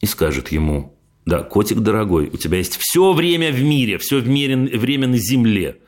и 0.00 0.06
скажет 0.06 0.48
ему, 0.48 0.98
Да, 1.26 1.42
котик 1.42 1.80
дорогой, 1.80 2.30
у 2.32 2.38
тебя 2.38 2.56
есть 2.56 2.78
все 2.80 3.12
время 3.12 3.52
в 3.52 3.62
мире, 3.62 3.98
все 3.98 4.20
в 4.20 4.26
мире, 4.26 4.56
время 4.56 5.06
на 5.06 5.18
земле 5.18 5.80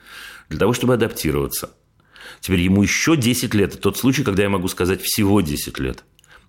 для 0.51 0.59
того, 0.59 0.75
чтобы 0.75 0.93
адаптироваться. 0.93 1.71
Теперь 2.41 2.61
ему 2.61 2.83
еще 2.83 3.17
10 3.17 3.55
лет. 3.55 3.71
Это 3.71 3.79
тот 3.79 3.97
случай, 3.97 4.23
когда 4.23 4.43
я 4.43 4.51
могу 4.51 4.69
сказать 4.69 5.01
всего 5.01 5.41
10 5.41 5.79
лет. 5.79 6.05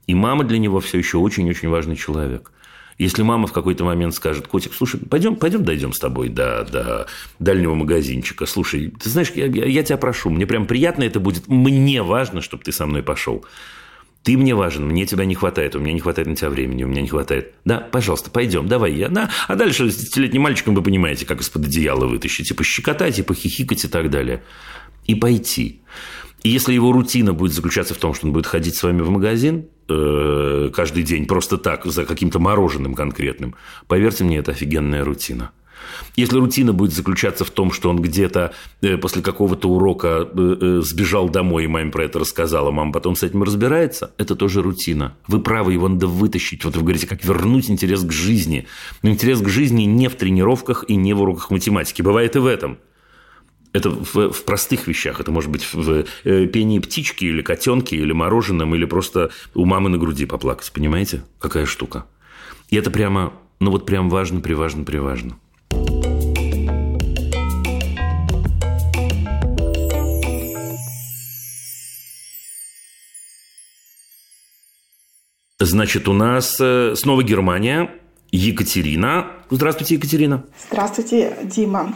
И 0.05 0.13
мама 0.13 0.43
для 0.43 0.57
него 0.57 0.81
все 0.81 0.97
еще 0.97 1.17
очень-очень 1.17 1.69
важный 1.69 1.95
человек. 1.95 2.51
Если 2.97 3.23
мама 3.23 3.47
в 3.47 3.53
какой-то 3.53 3.83
момент 3.83 4.13
скажет, 4.13 4.47
котик, 4.47 4.73
слушай, 4.73 4.99
пойдем, 4.99 5.35
пойдем 5.35 5.63
дойдем 5.63 5.93
с 5.93 5.99
тобой 5.99 6.29
до, 6.29 6.67
до 6.71 7.07
дальнего 7.39 7.73
магазинчика. 7.73 8.45
Слушай, 8.45 8.93
ты 9.01 9.09
знаешь, 9.09 9.31
я, 9.35 9.45
я, 9.45 9.83
тебя 9.83 9.97
прошу, 9.97 10.29
мне 10.29 10.45
прям 10.45 10.65
приятно 10.65 11.03
это 11.03 11.19
будет. 11.19 11.47
Мне 11.47 12.03
важно, 12.03 12.41
чтобы 12.41 12.63
ты 12.63 12.71
со 12.71 12.85
мной 12.85 13.03
пошел. 13.03 13.45
Ты 14.23 14.37
мне 14.37 14.55
важен, 14.55 14.85
мне 14.85 15.05
тебя 15.05 15.25
не 15.25 15.35
хватает, 15.35 15.75
у 15.75 15.79
меня 15.79 15.91
не 15.91 15.99
хватает 15.99 16.29
на 16.29 16.35
тебя 16.35 16.49
времени, 16.49 16.83
у 16.83 16.87
меня 16.87 17.01
не 17.01 17.09
хватает. 17.09 17.55
Да, 17.65 17.79
пожалуйста, 17.79 18.31
пойдем, 18.31 18.67
давай 18.67 18.93
я. 18.93 19.09
Да. 19.09 19.29
А 19.49 19.55
дальше 19.55 19.91
с 19.91 19.97
десятилетним 19.97 20.43
мальчиком 20.43 20.75
вы 20.75 20.81
понимаете, 20.81 21.25
как 21.25 21.41
из-под 21.41 21.65
одеяла 21.65 22.05
вытащить, 22.05 22.47
типа 22.47 22.63
щекотать, 22.63 23.17
типа 23.17 23.33
хихикать 23.33 23.83
и 23.83 23.87
так 23.89 24.09
далее. 24.09 24.43
И 25.07 25.15
пойти. 25.15 25.81
И 26.43 26.49
если 26.49 26.73
его 26.73 26.91
рутина 26.91 27.33
будет 27.33 27.53
заключаться 27.53 27.93
в 27.93 27.97
том, 27.97 28.13
что 28.13 28.27
он 28.27 28.33
будет 28.33 28.47
ходить 28.47 28.75
с 28.75 28.83
вами 28.83 29.01
в 29.01 29.09
магазин 29.09 29.67
э, 29.87 30.69
каждый 30.73 31.03
день 31.03 31.25
просто 31.25 31.57
так, 31.57 31.85
за 31.85 32.05
каким-то 32.05 32.39
мороженым 32.39 32.95
конкретным, 32.95 33.55
поверьте 33.87 34.25
мне, 34.25 34.37
это 34.37 34.51
офигенная 34.51 35.05
рутина. 35.05 35.51
Если 36.15 36.37
рутина 36.37 36.73
будет 36.73 36.93
заключаться 36.93 37.45
в 37.45 37.49
том, 37.49 37.71
что 37.71 37.89
он 37.89 38.01
где-то 38.01 38.53
э, 38.81 38.97
после 38.97 39.21
какого-то 39.21 39.69
урока 39.69 40.27
э, 40.33 40.81
сбежал 40.83 41.29
домой, 41.29 41.63
и 41.63 41.67
маме 41.67 41.91
про 41.91 42.03
это 42.03 42.19
рассказала, 42.19 42.71
мама 42.71 42.91
потом 42.91 43.15
с 43.15 43.23
этим 43.23 43.43
разбирается, 43.43 44.11
это 44.17 44.35
тоже 44.35 44.61
рутина. 44.61 45.15
Вы 45.27 45.39
правы, 45.39 45.73
его 45.73 45.87
надо 45.87 46.07
вытащить. 46.07 46.65
Вот 46.65 46.75
вы 46.75 46.81
говорите, 46.81 47.07
как 47.07 47.23
вернуть 47.23 47.69
интерес 47.69 48.03
к 48.03 48.11
жизни. 48.11 48.67
Но 49.01 49.09
интерес 49.09 49.41
к 49.41 49.47
жизни 49.47 49.83
не 49.83 50.09
в 50.09 50.15
тренировках 50.15 50.85
и 50.87 50.95
не 50.95 51.13
в 51.13 51.21
уроках 51.21 51.51
математики. 51.51 52.01
Бывает 52.01 52.35
и 52.35 52.39
в 52.39 52.47
этом. 52.47 52.79
Это 53.73 53.89
в, 53.89 54.31
в 54.31 54.45
простых 54.45 54.87
вещах. 54.87 55.19
Это 55.19 55.31
может 55.31 55.49
быть 55.49 55.67
в 55.73 56.05
э, 56.23 56.45
пении 56.45 56.77
птички 56.77 57.25
или 57.25 57.41
котенки, 57.41 57.95
или 57.95 58.13
мороженом, 58.13 58.75
или 58.75 58.85
просто 58.85 59.31
у 59.55 59.65
мамы 59.65 59.89
на 59.89 59.97
груди 59.97 60.27
поплакать. 60.27 60.71
Понимаете, 60.71 61.23
какая 61.39 61.65
штука? 61.65 62.05
И 62.69 62.75
это 62.75 62.91
прямо, 62.91 63.33
ну 63.59 63.71
вот 63.71 63.87
прям 63.87 64.11
важно, 64.11 64.41
приважно, 64.41 64.83
приважно. 64.83 65.39
Значит, 75.59 76.07
у 76.07 76.13
нас 76.13 76.57
э, 76.59 76.93
снова 76.95 77.23
Германия. 77.23 77.89
Екатерина. 78.31 79.27
Здравствуйте, 79.51 79.95
Екатерина. 79.95 80.43
Здравствуйте, 80.67 81.37
Дима. 81.43 81.95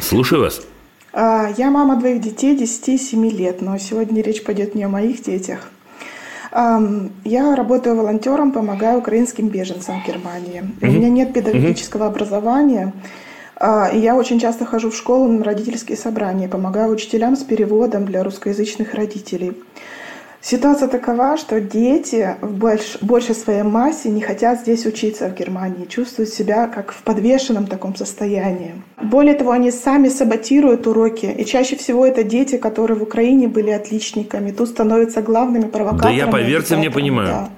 Слушаю 0.00 0.42
вас. 0.42 0.60
А, 1.16 1.48
Я 1.56 1.70
мама 1.70 1.96
двоих 1.96 2.20
детей 2.20 2.56
10 2.56 2.88
и 2.88 2.98
7 2.98 3.30
лет, 3.30 3.62
но 3.62 3.78
сегодня 3.78 4.20
речь 4.20 4.42
пойдет 4.42 4.74
не 4.74 4.82
о 4.82 4.88
моих 4.88 5.22
детях. 5.22 5.70
Я 6.52 7.56
работаю 7.56 7.96
волонтером, 7.96 8.52
помогаю 8.52 9.00
украинским 9.00 9.48
беженцам 9.48 10.00
в 10.00 10.06
Германии. 10.06 10.62
У 10.82 10.86
меня 10.86 11.08
нет 11.08 11.32
педагогического 11.32 12.06
образования, 12.06 12.92
а, 13.56 13.88
и 13.92 13.98
я 13.98 14.14
очень 14.14 14.38
часто 14.38 14.64
хожу 14.64 14.90
в 14.90 14.96
школу 14.96 15.26
на 15.26 15.42
родительские 15.42 15.96
собрания, 15.96 16.48
помогаю 16.48 16.92
учителям 16.92 17.34
с 17.36 17.42
переводом 17.42 18.04
для 18.04 18.22
русскоязычных 18.22 18.94
родителей. 18.94 19.54
Ситуация 20.46 20.88
такова, 20.88 21.38
что 21.38 21.58
дети 21.58 22.36
в 22.42 22.58
больш- 22.62 22.98
большей 23.00 23.34
своей 23.34 23.62
массе 23.62 24.10
не 24.10 24.20
хотят 24.20 24.60
здесь 24.60 24.84
учиться 24.84 25.30
в 25.30 25.34
Германии, 25.34 25.86
чувствуют 25.86 26.28
себя 26.28 26.66
как 26.66 26.92
в 26.92 27.02
подвешенном 27.02 27.66
таком 27.66 27.96
состоянии. 27.96 28.72
Более 29.02 29.32
того, 29.36 29.52
они 29.52 29.70
сами 29.70 30.10
саботируют 30.10 30.86
уроки, 30.86 31.24
и 31.24 31.46
чаще 31.46 31.76
всего 31.76 32.04
это 32.04 32.24
дети, 32.24 32.58
которые 32.58 32.98
в 32.98 33.02
Украине 33.02 33.48
были 33.48 33.70
отличниками, 33.70 34.50
тут 34.50 34.68
становятся 34.68 35.22
главными 35.22 35.64
провокаторами. 35.66 36.18
Да 36.18 36.24
я, 36.26 36.30
поверьте 36.30 36.76
мне, 36.76 36.90
понимаю. 36.90 37.28
да. 37.28 37.48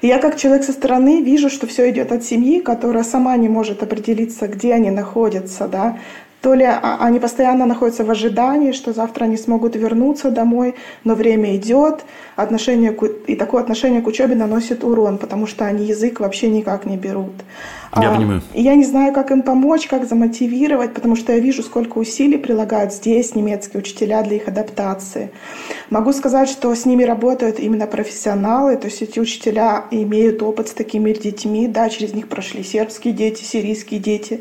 И 0.00 0.06
я 0.06 0.18
как 0.18 0.38
человек 0.38 0.64
со 0.64 0.72
стороны 0.72 1.20
вижу, 1.20 1.50
что 1.50 1.66
все 1.66 1.90
идет 1.90 2.10
от 2.10 2.24
семьи, 2.24 2.60
которая 2.60 3.04
сама 3.04 3.36
не 3.36 3.50
может 3.50 3.82
определиться, 3.82 4.46
где 4.48 4.72
они 4.72 4.90
находятся, 4.90 5.68
да, 5.68 5.98
то 6.40 6.54
ли 6.54 6.64
а- 6.64 6.98
они 7.00 7.18
постоянно 7.20 7.66
находятся 7.66 8.04
в 8.04 8.10
ожидании, 8.10 8.72
что 8.72 8.92
завтра 8.92 9.24
они 9.24 9.36
смогут 9.36 9.76
вернуться 9.76 10.30
домой, 10.30 10.74
но 11.04 11.14
время 11.14 11.56
идет, 11.56 12.04
отношение 12.36 12.92
к 12.92 13.04
и 13.26 13.36
такое 13.36 13.60
отношение 13.62 14.00
к 14.00 14.06
учебе 14.06 14.34
наносит 14.34 14.82
урон, 14.82 15.18
потому 15.18 15.46
что 15.46 15.66
они 15.66 15.84
язык 15.84 16.20
вообще 16.20 16.48
никак 16.48 16.86
не 16.86 16.96
берут. 16.96 17.32
Я 18.00 18.10
А, 18.12 18.14
понимаю. 18.14 18.40
и 18.54 18.62
я 18.62 18.76
не 18.76 18.84
знаю, 18.84 19.12
как 19.12 19.32
им 19.32 19.42
помочь, 19.42 19.88
как 19.88 20.08
замотивировать, 20.08 20.94
потому 20.94 21.16
что 21.16 21.32
я 21.32 21.40
вижу, 21.40 21.62
сколько 21.62 21.98
усилий 21.98 22.38
прилагают 22.38 22.92
здесь 22.94 23.34
немецкие 23.34 23.80
учителя 23.80 24.22
для 24.22 24.36
их 24.36 24.46
адаптации. 24.48 25.30
Могу 25.90 26.12
сказать, 26.12 26.48
что 26.48 26.72
с 26.72 26.86
ними 26.86 27.02
работают 27.02 27.58
именно 27.58 27.86
профессионалы, 27.86 28.76
то 28.76 28.86
есть 28.86 29.02
эти 29.02 29.18
учителя 29.18 29.84
имеют 29.90 30.40
опыт 30.40 30.68
с 30.68 30.72
такими 30.72 31.12
детьми, 31.12 31.66
да, 31.66 31.88
через 31.88 32.14
них 32.14 32.28
прошли 32.28 32.62
сербские 32.62 33.12
дети, 33.12 33.42
сирийские 33.42 33.98
дети, 33.98 34.40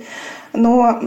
но 0.53 1.01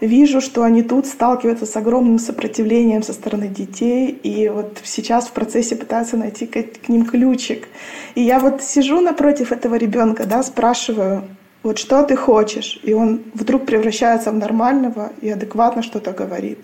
вижу, 0.00 0.40
что 0.40 0.62
они 0.62 0.82
тут 0.82 1.06
сталкиваются 1.06 1.66
с 1.66 1.76
огромным 1.76 2.18
сопротивлением 2.18 3.02
со 3.02 3.12
стороны 3.12 3.48
детей, 3.48 4.10
и 4.10 4.48
вот 4.48 4.78
сейчас 4.84 5.26
в 5.26 5.32
процессе 5.32 5.76
пытаются 5.76 6.16
найти 6.16 6.46
к, 6.46 6.62
к 6.62 6.88
ним 6.88 7.04
ключик. 7.04 7.68
И 8.14 8.22
я 8.22 8.38
вот 8.38 8.62
сижу 8.62 9.00
напротив 9.00 9.52
этого 9.52 9.74
ребенка, 9.74 10.26
да, 10.26 10.42
спрашиваю, 10.42 11.24
вот 11.62 11.78
что 11.78 12.02
ты 12.04 12.16
хочешь? 12.16 12.80
И 12.82 12.92
он 12.92 13.22
вдруг 13.34 13.66
превращается 13.66 14.30
в 14.30 14.34
нормального 14.34 15.12
и 15.20 15.28
адекватно 15.28 15.82
что-то 15.82 16.12
говорит. 16.12 16.58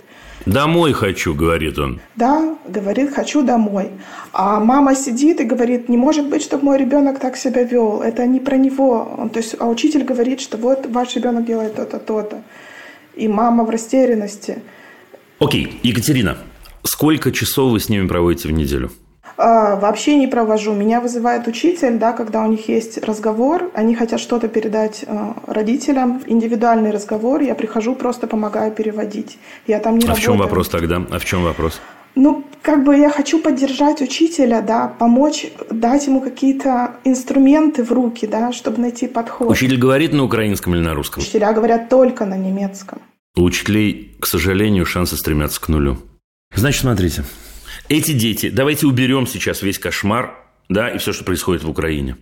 Домой 0.46 0.92
хочу, 0.92 1.34
говорит 1.34 1.78
он. 1.78 2.00
Да, 2.16 2.56
говорит, 2.68 3.14
хочу 3.14 3.42
домой. 3.42 3.90
А 4.32 4.60
мама 4.60 4.94
сидит 4.94 5.40
и 5.40 5.44
говорит, 5.44 5.88
не 5.88 5.96
может 5.96 6.28
быть, 6.28 6.42
чтобы 6.42 6.64
мой 6.64 6.78
ребенок 6.78 7.18
так 7.18 7.36
себя 7.36 7.62
вел. 7.62 8.02
Это 8.02 8.26
не 8.26 8.40
про 8.40 8.56
него. 8.56 9.30
То 9.32 9.38
есть, 9.38 9.56
а 9.58 9.66
учитель 9.66 10.04
говорит, 10.04 10.40
что 10.40 10.58
вот 10.58 10.86
ваш 10.86 11.16
ребенок 11.16 11.46
делает 11.46 11.76
то-то, 11.76 11.98
то-то. 11.98 12.42
И 13.14 13.26
мама 13.26 13.64
в 13.64 13.70
растерянности. 13.70 14.58
Окей, 15.38 15.78
Екатерина, 15.82 16.36
сколько 16.82 17.32
часов 17.32 17.72
вы 17.72 17.80
с 17.80 17.88
ними 17.88 18.06
проводите 18.06 18.48
в 18.48 18.52
неделю? 18.52 18.90
А, 19.36 19.76
вообще 19.76 20.16
не 20.16 20.26
провожу. 20.26 20.72
Меня 20.74 21.00
вызывает 21.00 21.46
учитель, 21.48 21.98
да, 21.98 22.12
когда 22.12 22.42
у 22.42 22.46
них 22.46 22.68
есть 22.68 22.98
разговор, 22.98 23.70
они 23.74 23.94
хотят 23.94 24.20
что-то 24.20 24.48
передать 24.48 25.04
а, 25.06 25.36
родителям, 25.46 26.22
индивидуальный 26.26 26.90
разговор, 26.90 27.40
я 27.42 27.54
прихожу, 27.54 27.94
просто 27.94 28.26
помогаю 28.26 28.70
переводить. 28.72 29.38
Я 29.66 29.80
там 29.80 29.94
не 29.94 30.04
А 30.04 30.06
в 30.06 30.08
работаю. 30.08 30.24
чем 30.24 30.38
вопрос 30.38 30.68
тогда? 30.68 31.02
А 31.10 31.18
в 31.18 31.24
чем 31.24 31.42
вопрос? 31.42 31.80
Ну, 32.16 32.44
как 32.62 32.84
бы 32.84 32.96
я 32.96 33.10
хочу 33.10 33.40
поддержать 33.40 34.00
учителя, 34.00 34.60
да, 34.60 34.86
помочь, 34.86 35.46
дать 35.68 36.06
ему 36.06 36.20
какие-то 36.20 36.92
инструменты 37.02 37.82
в 37.82 37.90
руки, 37.90 38.26
да, 38.28 38.52
чтобы 38.52 38.80
найти 38.80 39.08
подход. 39.08 39.50
Учитель 39.50 39.78
говорит 39.78 40.12
на 40.12 40.22
украинском 40.22 40.74
или 40.76 40.80
на 40.82 40.94
русском? 40.94 41.22
Учителя 41.24 41.52
говорят 41.52 41.88
только 41.88 42.24
на 42.24 42.36
немецком. 42.36 43.00
У 43.36 43.42
учителей, 43.42 44.16
к 44.20 44.26
сожалению, 44.26 44.86
шансы 44.86 45.16
стремятся 45.16 45.60
к 45.60 45.68
нулю. 45.68 45.98
Значит, 46.54 46.82
смотрите. 46.82 47.24
Эти 47.88 48.12
дети, 48.12 48.48
давайте 48.48 48.86
уберем 48.86 49.26
сейчас 49.26 49.60
весь 49.60 49.78
кошмар, 49.78 50.38
да, 50.70 50.88
и 50.88 50.96
все, 50.96 51.12
что 51.12 51.22
происходит 51.24 51.64
в 51.64 51.70
Украине. 51.70 52.16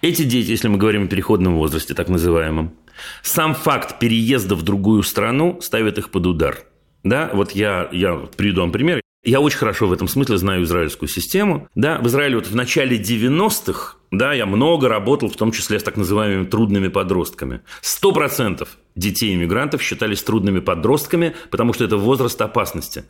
Эти 0.00 0.22
дети, 0.22 0.50
если 0.50 0.68
мы 0.68 0.78
говорим 0.78 1.04
о 1.04 1.06
переходном 1.08 1.56
возрасте, 1.56 1.94
так 1.94 2.08
называемом, 2.08 2.74
сам 3.22 3.54
факт 3.54 3.98
переезда 3.98 4.54
в 4.54 4.62
другую 4.62 5.02
страну 5.02 5.60
ставит 5.60 5.98
их 5.98 6.10
под 6.10 6.26
удар. 6.26 6.58
Да, 7.02 7.30
вот 7.32 7.50
я, 7.50 7.88
я 7.90 8.14
приведу 8.36 8.60
вам 8.60 8.70
пример. 8.70 9.00
Я 9.24 9.40
очень 9.40 9.58
хорошо 9.58 9.88
в 9.88 9.92
этом 9.92 10.06
смысле 10.06 10.36
знаю 10.36 10.62
израильскую 10.64 11.08
систему. 11.08 11.68
Да, 11.74 11.98
в 11.98 12.06
Израиле 12.06 12.36
вот 12.36 12.46
в 12.46 12.54
начале 12.54 12.96
90-х, 12.96 13.96
да, 14.12 14.32
я 14.32 14.46
много 14.46 14.88
работал, 14.88 15.28
в 15.28 15.36
том 15.36 15.50
числе 15.50 15.80
с 15.80 15.82
так 15.82 15.96
называемыми 15.96 16.46
трудными 16.46 16.88
подростками. 16.88 17.62
Сто 17.80 18.12
процентов 18.12 18.78
детей-иммигрантов 18.94 19.82
считались 19.82 20.22
трудными 20.22 20.60
подростками, 20.60 21.34
потому 21.50 21.72
что 21.72 21.84
это 21.84 21.96
возраст 21.96 22.40
опасности. 22.40 23.04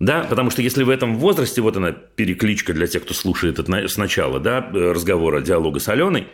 Да, 0.00 0.24
потому 0.28 0.50
что 0.50 0.62
если 0.62 0.84
в 0.84 0.90
этом 0.90 1.18
возрасте, 1.18 1.60
вот 1.60 1.76
она 1.76 1.90
перекличка 1.92 2.72
для 2.72 2.86
тех, 2.86 3.02
кто 3.02 3.14
слушает 3.14 3.58
это 3.58 3.88
сначала, 3.88 4.38
да, 4.38 4.60
разговора, 4.72 5.40
диалога 5.40 5.80
с 5.80 5.88
Аленой, 5.88 6.28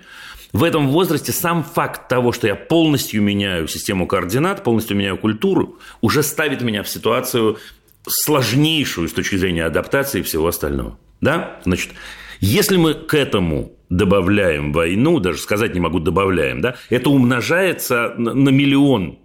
в 0.53 0.63
этом 0.63 0.89
возрасте 0.89 1.33
сам 1.33 1.65
факт 1.65 2.09
того, 2.09 2.31
что 2.31 2.47
я 2.47 2.55
полностью 2.55 3.23
меняю 3.23 3.67
систему 3.67 4.07
координат, 4.07 4.63
полностью 4.63 4.97
меняю 4.97 5.17
культуру, 5.17 5.79
уже 6.01 6.23
ставит 6.23 6.63
меня 6.63 6.83
в 6.83 6.89
ситуацию 6.89 7.59
сложнейшую 8.07 9.09
с 9.09 9.13
точки 9.13 9.37
зрения 9.37 9.65
адаптации 9.65 10.21
и 10.21 10.23
всего 10.23 10.47
остального. 10.47 10.99
Да? 11.21 11.59
Значит, 11.65 11.91
если 12.41 12.77
мы 12.77 12.95
к 12.95 13.15
этому 13.15 13.73
добавляем 13.89 14.73
войну, 14.73 15.19
даже 15.21 15.39
сказать 15.39 15.75
не 15.75 15.81
могу 15.81 16.01
добавляем, 16.01 16.61
да, 16.61 16.77
это 16.91 17.11
умножается 17.11 18.15
на 18.17 18.51
миллион 18.51 19.19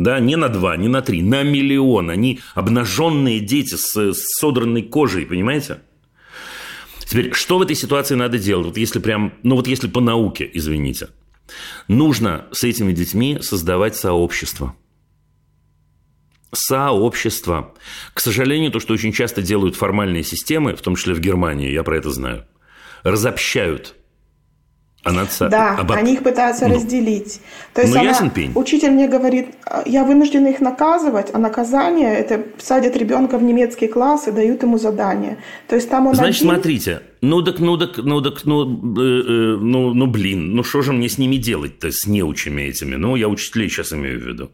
да, 0.00 0.18
не 0.18 0.36
на 0.36 0.48
два, 0.48 0.78
не 0.78 0.88
на 0.88 1.02
три, 1.02 1.20
на 1.20 1.42
миллион. 1.42 2.08
Они 2.08 2.40
обнаженные 2.54 3.38
дети 3.38 3.74
с, 3.74 3.94
с 3.94 4.38
содранной 4.38 4.80
кожей, 4.82 5.26
понимаете? 5.26 5.82
Теперь, 7.00 7.34
что 7.34 7.58
в 7.58 7.62
этой 7.62 7.76
ситуации 7.76 8.14
надо 8.14 8.38
делать? 8.38 8.66
Вот 8.66 8.76
если 8.78 8.98
прям, 8.98 9.34
ну 9.42 9.56
вот 9.56 9.66
если 9.66 9.88
по 9.88 10.00
науке, 10.00 10.50
извините. 10.54 11.08
Нужно 11.86 12.46
с 12.50 12.64
этими 12.64 12.92
детьми 12.92 13.40
создавать 13.42 13.94
сообщество. 13.94 14.74
Сообщество. 16.50 17.74
К 18.14 18.20
сожалению, 18.20 18.72
то, 18.72 18.80
что 18.80 18.94
очень 18.94 19.12
часто 19.12 19.42
делают 19.42 19.76
формальные 19.76 20.22
системы, 20.22 20.76
в 20.76 20.80
том 20.80 20.96
числе 20.96 21.12
в 21.12 21.20
Германии, 21.20 21.70
я 21.70 21.82
про 21.82 21.98
это 21.98 22.10
знаю, 22.10 22.46
разобщают 23.02 23.96
а 25.02 25.12
над... 25.12 25.28
Да, 25.50 25.76
обо- 25.80 25.94
они 25.94 26.12
их 26.14 26.22
пытаются 26.22 26.68
Ну. 26.68 26.74
разделить. 26.74 27.40
То 27.74 27.80
есть 27.82 27.94
Ну, 27.94 28.00
она- 28.00 28.10
ясен 28.10 28.30
пень. 28.30 28.52
учитель 28.54 28.90
мне 28.90 29.08
говорит, 29.08 29.48
«А, 29.64 29.82
я 29.86 30.04
вынуждена 30.04 30.48
их 30.48 30.60
наказывать, 30.60 31.28
а 31.32 31.38
наказание 31.38 32.14
это 32.14 32.44
садят 32.58 32.96
ребенка 32.96 33.38
в 33.38 33.42
немецкий 33.42 33.86
класс 33.88 34.28
и 34.28 34.30
дают 34.30 34.62
ему 34.62 34.78
задание. 34.78 35.38
То 35.68 35.76
есть 35.76 35.88
там 35.88 36.06
он 36.06 36.14
Значит, 36.14 36.42
один, 36.42 36.54
смотрите, 36.54 37.00
ну 37.22 37.42
так, 37.42 37.58
ну 37.60 37.78
так, 37.78 37.96
ну 37.96 38.20
так, 38.20 38.44
ну, 38.44 38.64
э, 38.64 39.00
э, 39.00 39.56
ну, 39.60 39.94
ну, 39.94 40.06
блин, 40.06 40.54
ну 40.54 40.62
что 40.62 40.82
же 40.82 40.92
мне 40.92 41.08
с 41.08 41.16
ними 41.18 41.36
делать-то, 41.36 41.90
с 41.90 42.06
неучами 42.06 42.62
этими? 42.62 42.96
Ну, 42.96 43.16
я 43.16 43.28
учителей 43.28 43.68
сейчас 43.70 43.92
имею 43.92 44.20
в 44.20 44.26
виду. 44.26 44.50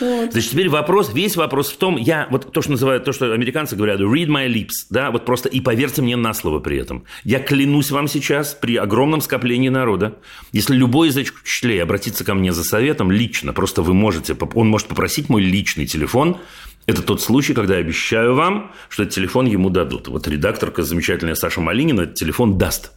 Вот. 0.00 0.32
Значит, 0.32 0.50
теперь 0.50 0.68
вопрос, 0.68 1.12
весь 1.12 1.36
вопрос 1.36 1.70
в 1.70 1.76
том, 1.76 1.96
я, 1.96 2.28
вот 2.30 2.52
то, 2.52 2.62
что 2.62 2.72
называют, 2.72 3.04
то, 3.04 3.12
что 3.12 3.32
американцы 3.32 3.76
говорят, 3.76 4.00
read 4.00 4.26
my 4.26 4.48
lips, 4.48 4.86
да, 4.90 5.10
вот 5.10 5.24
просто 5.24 5.48
и 5.48 5.60
поверьте 5.60 6.02
мне 6.02 6.16
на 6.16 6.34
слово 6.34 6.60
при 6.60 6.78
этом. 6.78 7.04
Я 7.24 7.40
клянусь 7.40 7.90
вам 7.90 8.08
сейчас, 8.08 8.54
при 8.54 8.76
огромном 8.76 9.20
скоплении 9.20 9.68
народа, 9.68 10.18
если 10.52 10.74
любой 10.74 11.08
из 11.08 11.16
этих 11.16 11.42
учителей 11.42 11.82
обратится 11.82 12.24
ко 12.24 12.34
мне 12.34 12.52
за 12.52 12.64
советом 12.64 13.10
лично, 13.10 13.52
просто 13.52 13.82
вы 13.82 13.94
можете, 13.94 14.36
он 14.54 14.68
может 14.68 14.88
попросить 14.88 15.28
мой 15.28 15.42
личный 15.42 15.86
телефон, 15.86 16.38
это 16.86 17.02
тот 17.02 17.22
случай, 17.22 17.54
когда 17.54 17.74
я 17.74 17.80
обещаю 17.80 18.34
вам, 18.34 18.72
что 18.88 19.04
этот 19.04 19.14
телефон 19.14 19.46
ему 19.46 19.70
дадут. 19.70 20.08
Вот 20.08 20.26
редакторка 20.26 20.82
замечательная 20.82 21.36
Саша 21.36 21.60
Малинина 21.60 22.02
этот 22.02 22.16
телефон 22.16 22.58
даст. 22.58 22.92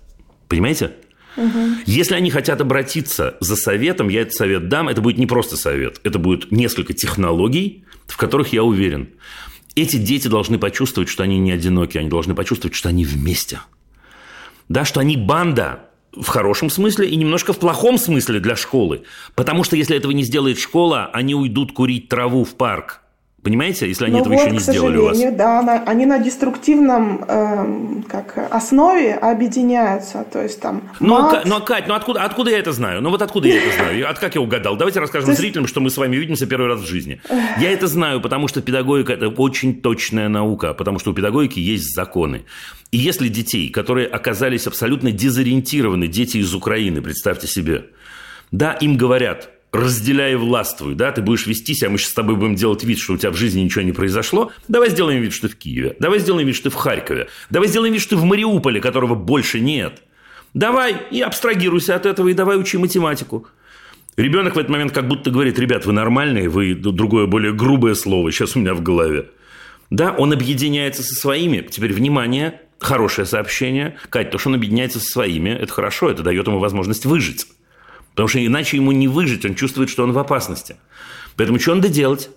Понимаете? 0.48 0.92
Если 1.86 2.16
они 2.16 2.32
хотят 2.32 2.62
обратиться 2.62 3.38
за 3.40 3.56
советом, 3.56 4.10
я 4.10 4.22
этот 4.22 4.34
совет 4.34 4.70
дам. 4.70 4.88
Это 4.88 5.02
будет 5.02 5.18
не 5.18 5.26
просто 5.26 5.58
совет. 5.58 6.00
Это 6.04 6.20
будет 6.20 6.52
несколько 6.52 6.94
технологий, 6.94 7.84
в 8.08 8.18
которых 8.18 8.54
я 8.54 8.64
уверен. 8.64 9.10
Эти 9.76 9.98
дети 9.98 10.28
должны 10.28 10.58
почувствовать, 10.58 11.10
что 11.10 11.24
они 11.24 11.38
не 11.38 11.52
одиноки. 11.52 11.98
Они 11.98 12.10
должны 12.10 12.36
почувствовать, 12.36 12.76
что 12.76 12.90
они 12.90 13.04
вместе. 13.06 13.60
Да, 14.70 14.86
что 14.86 15.00
они 15.00 15.18
банда 15.18 15.90
в 16.14 16.28
хорошем 16.28 16.70
смысле 16.70 17.10
и 17.10 17.16
немножко 17.16 17.54
в 17.54 17.60
плохом 17.60 17.98
смысле 17.98 18.40
для 18.40 18.56
школы. 18.56 19.04
Потому 19.36 19.64
что 19.64 19.76
если 19.76 19.98
этого 19.98 20.12
не 20.12 20.24
сделает 20.24 20.60
школа, 20.60 21.10
они 21.14 21.36
уйдут 21.36 21.74
курить 21.74 22.08
траву 22.08 22.46
в 22.46 22.56
парк. 22.56 23.02
Понимаете, 23.46 23.88
если 23.88 24.06
они 24.06 24.14
Ну 24.16 24.22
этого 24.22 24.34
вот, 24.34 24.42
еще 24.42 24.52
не 24.52 24.60
сделали 24.60 24.98
у 24.98 25.06
вас. 25.06 25.20
да, 25.38 25.62
на- 25.62 25.84
они 25.84 26.08
на 26.08 26.18
деструктивном 26.18 27.24
эм, 27.28 28.04
как, 28.10 28.36
основе 28.52 29.14
объединяются. 29.14 30.26
То 30.34 30.42
есть 30.42 30.60
там 30.60 30.82
Ну, 31.00 31.10
мат, 31.22 31.32
Ка- 31.32 31.42
ну, 31.48 31.62
Кать, 31.62 31.88
ну 31.88 31.94
откуда, 31.94 32.24
откуда 32.24 32.50
я 32.50 32.58
это 32.58 32.72
знаю? 32.72 33.04
Ну 33.04 33.12
вот 33.12 33.22
откуда 33.22 33.48
я 33.48 33.58
это 33.58 33.72
знаю? 33.76 34.10
От 34.10 34.18
как 34.18 34.34
я 34.34 34.42
угадал? 34.42 34.76
Давайте 34.78 35.00
расскажем 35.00 35.36
зрителям, 35.36 35.68
что 35.68 35.80
мы 35.80 35.92
с 35.92 35.98
вами 35.98 36.16
видимся 36.16 36.48
первый 36.48 36.68
раз 36.68 36.82
в 36.82 36.88
жизни. 36.88 37.22
Я 37.60 37.72
это 37.72 37.86
знаю, 37.86 38.20
потому 38.20 38.48
что 38.48 38.62
педагогика– 38.64 39.14
это 39.16 39.28
очень 39.30 39.80
точная 39.80 40.28
наука, 40.28 40.74
потому 40.74 40.98
что 40.98 41.12
у 41.12 41.14
педагогики 41.14 41.60
есть 41.60 41.94
законы. 41.94 42.46
И 42.92 42.98
если 42.98 43.28
детей, 43.28 43.70
которые 43.70 44.08
оказались 44.08 44.66
абсолютно 44.66 45.12
дезориентированы, 45.12 46.08
дети 46.08 46.38
из 46.38 46.56
Украины, 46.56 47.00
представьте 47.02 47.46
себе, 47.48 47.86
да, 48.52 48.74
им 48.74 48.98
говорят, 48.98 49.50
разделяй 49.76 50.34
и 50.34 50.36
властвуй, 50.36 50.96
да, 50.96 51.12
ты 51.12 51.22
будешь 51.22 51.48
вести 51.48 51.74
себя, 51.74 51.90
мы 51.90 51.98
сейчас 51.98 52.12
с 52.12 52.14
тобой 52.14 52.36
будем 52.36 52.56
делать 52.56 52.84
вид, 52.84 53.00
что 53.00 53.14
у 53.14 53.18
тебя 53.18 53.32
в 53.32 53.36
жизни 53.36 53.62
ничего 53.62 53.84
не 53.84 53.92
произошло, 53.92 54.52
давай 54.68 54.90
сделаем 54.90 55.22
вид, 55.22 55.34
что 55.34 55.48
ты 55.48 55.54
в 55.54 55.58
Киеве, 55.58 55.96
давай 56.00 56.20
сделаем 56.20 56.48
вид, 56.48 56.56
что 56.56 56.70
ты 56.70 56.76
в 56.76 56.76
Харькове, 56.76 57.28
давай 57.50 57.68
сделаем 57.68 57.94
вид, 57.94 58.02
что 58.02 58.16
ты 58.16 58.22
в 58.22 58.24
Мариуполе, 58.24 58.82
которого 58.82 59.16
больше 59.16 59.60
нет. 59.60 60.02
Давай 60.54 60.96
и 61.12 61.22
абстрагируйся 61.22 61.96
от 61.96 62.06
этого, 62.06 62.30
и 62.30 62.34
давай 62.34 62.58
учи 62.58 62.78
математику. 62.78 63.48
Ребенок 64.16 64.56
в 64.56 64.58
этот 64.58 64.70
момент 64.70 64.94
как 64.94 65.08
будто 65.08 65.30
говорит, 65.30 65.60
ребят, 65.60 65.86
вы 65.86 65.92
нормальные, 65.92 66.48
вы 66.48 66.74
другое 66.74 67.26
более 67.26 67.52
грубое 67.52 67.96
слово 67.96 68.32
сейчас 68.32 68.56
у 68.56 68.60
меня 68.60 68.74
в 68.74 68.82
голове. 68.82 69.26
Да, 69.90 70.14
он 70.14 70.32
объединяется 70.32 71.04
со 71.04 71.14
своими. 71.14 71.60
Теперь, 71.70 71.94
внимание, 71.94 72.62
хорошее 72.80 73.28
сообщение. 73.28 73.98
Кать, 74.10 74.32
то, 74.32 74.38
что 74.38 74.50
он 74.50 74.56
объединяется 74.56 75.00
со 75.00 75.06
своими, 75.06 75.50
это 75.50 75.72
хорошо, 75.72 76.10
это 76.10 76.24
дает 76.24 76.48
ему 76.48 76.60
возможность 76.60 77.06
выжить. 77.06 77.46
Потому 78.16 78.30
что 78.30 78.44
иначе 78.44 78.78
ему 78.78 78.94
не 78.94 79.10
выжить, 79.10 79.46
он 79.46 79.56
чувствует, 79.56 79.90
что 79.90 80.04
он 80.04 80.14
в 80.14 80.18
опасности. 80.18 80.78
Поэтому 81.36 81.60
что 81.60 81.76
надо 81.76 81.90
делать? 81.90 82.30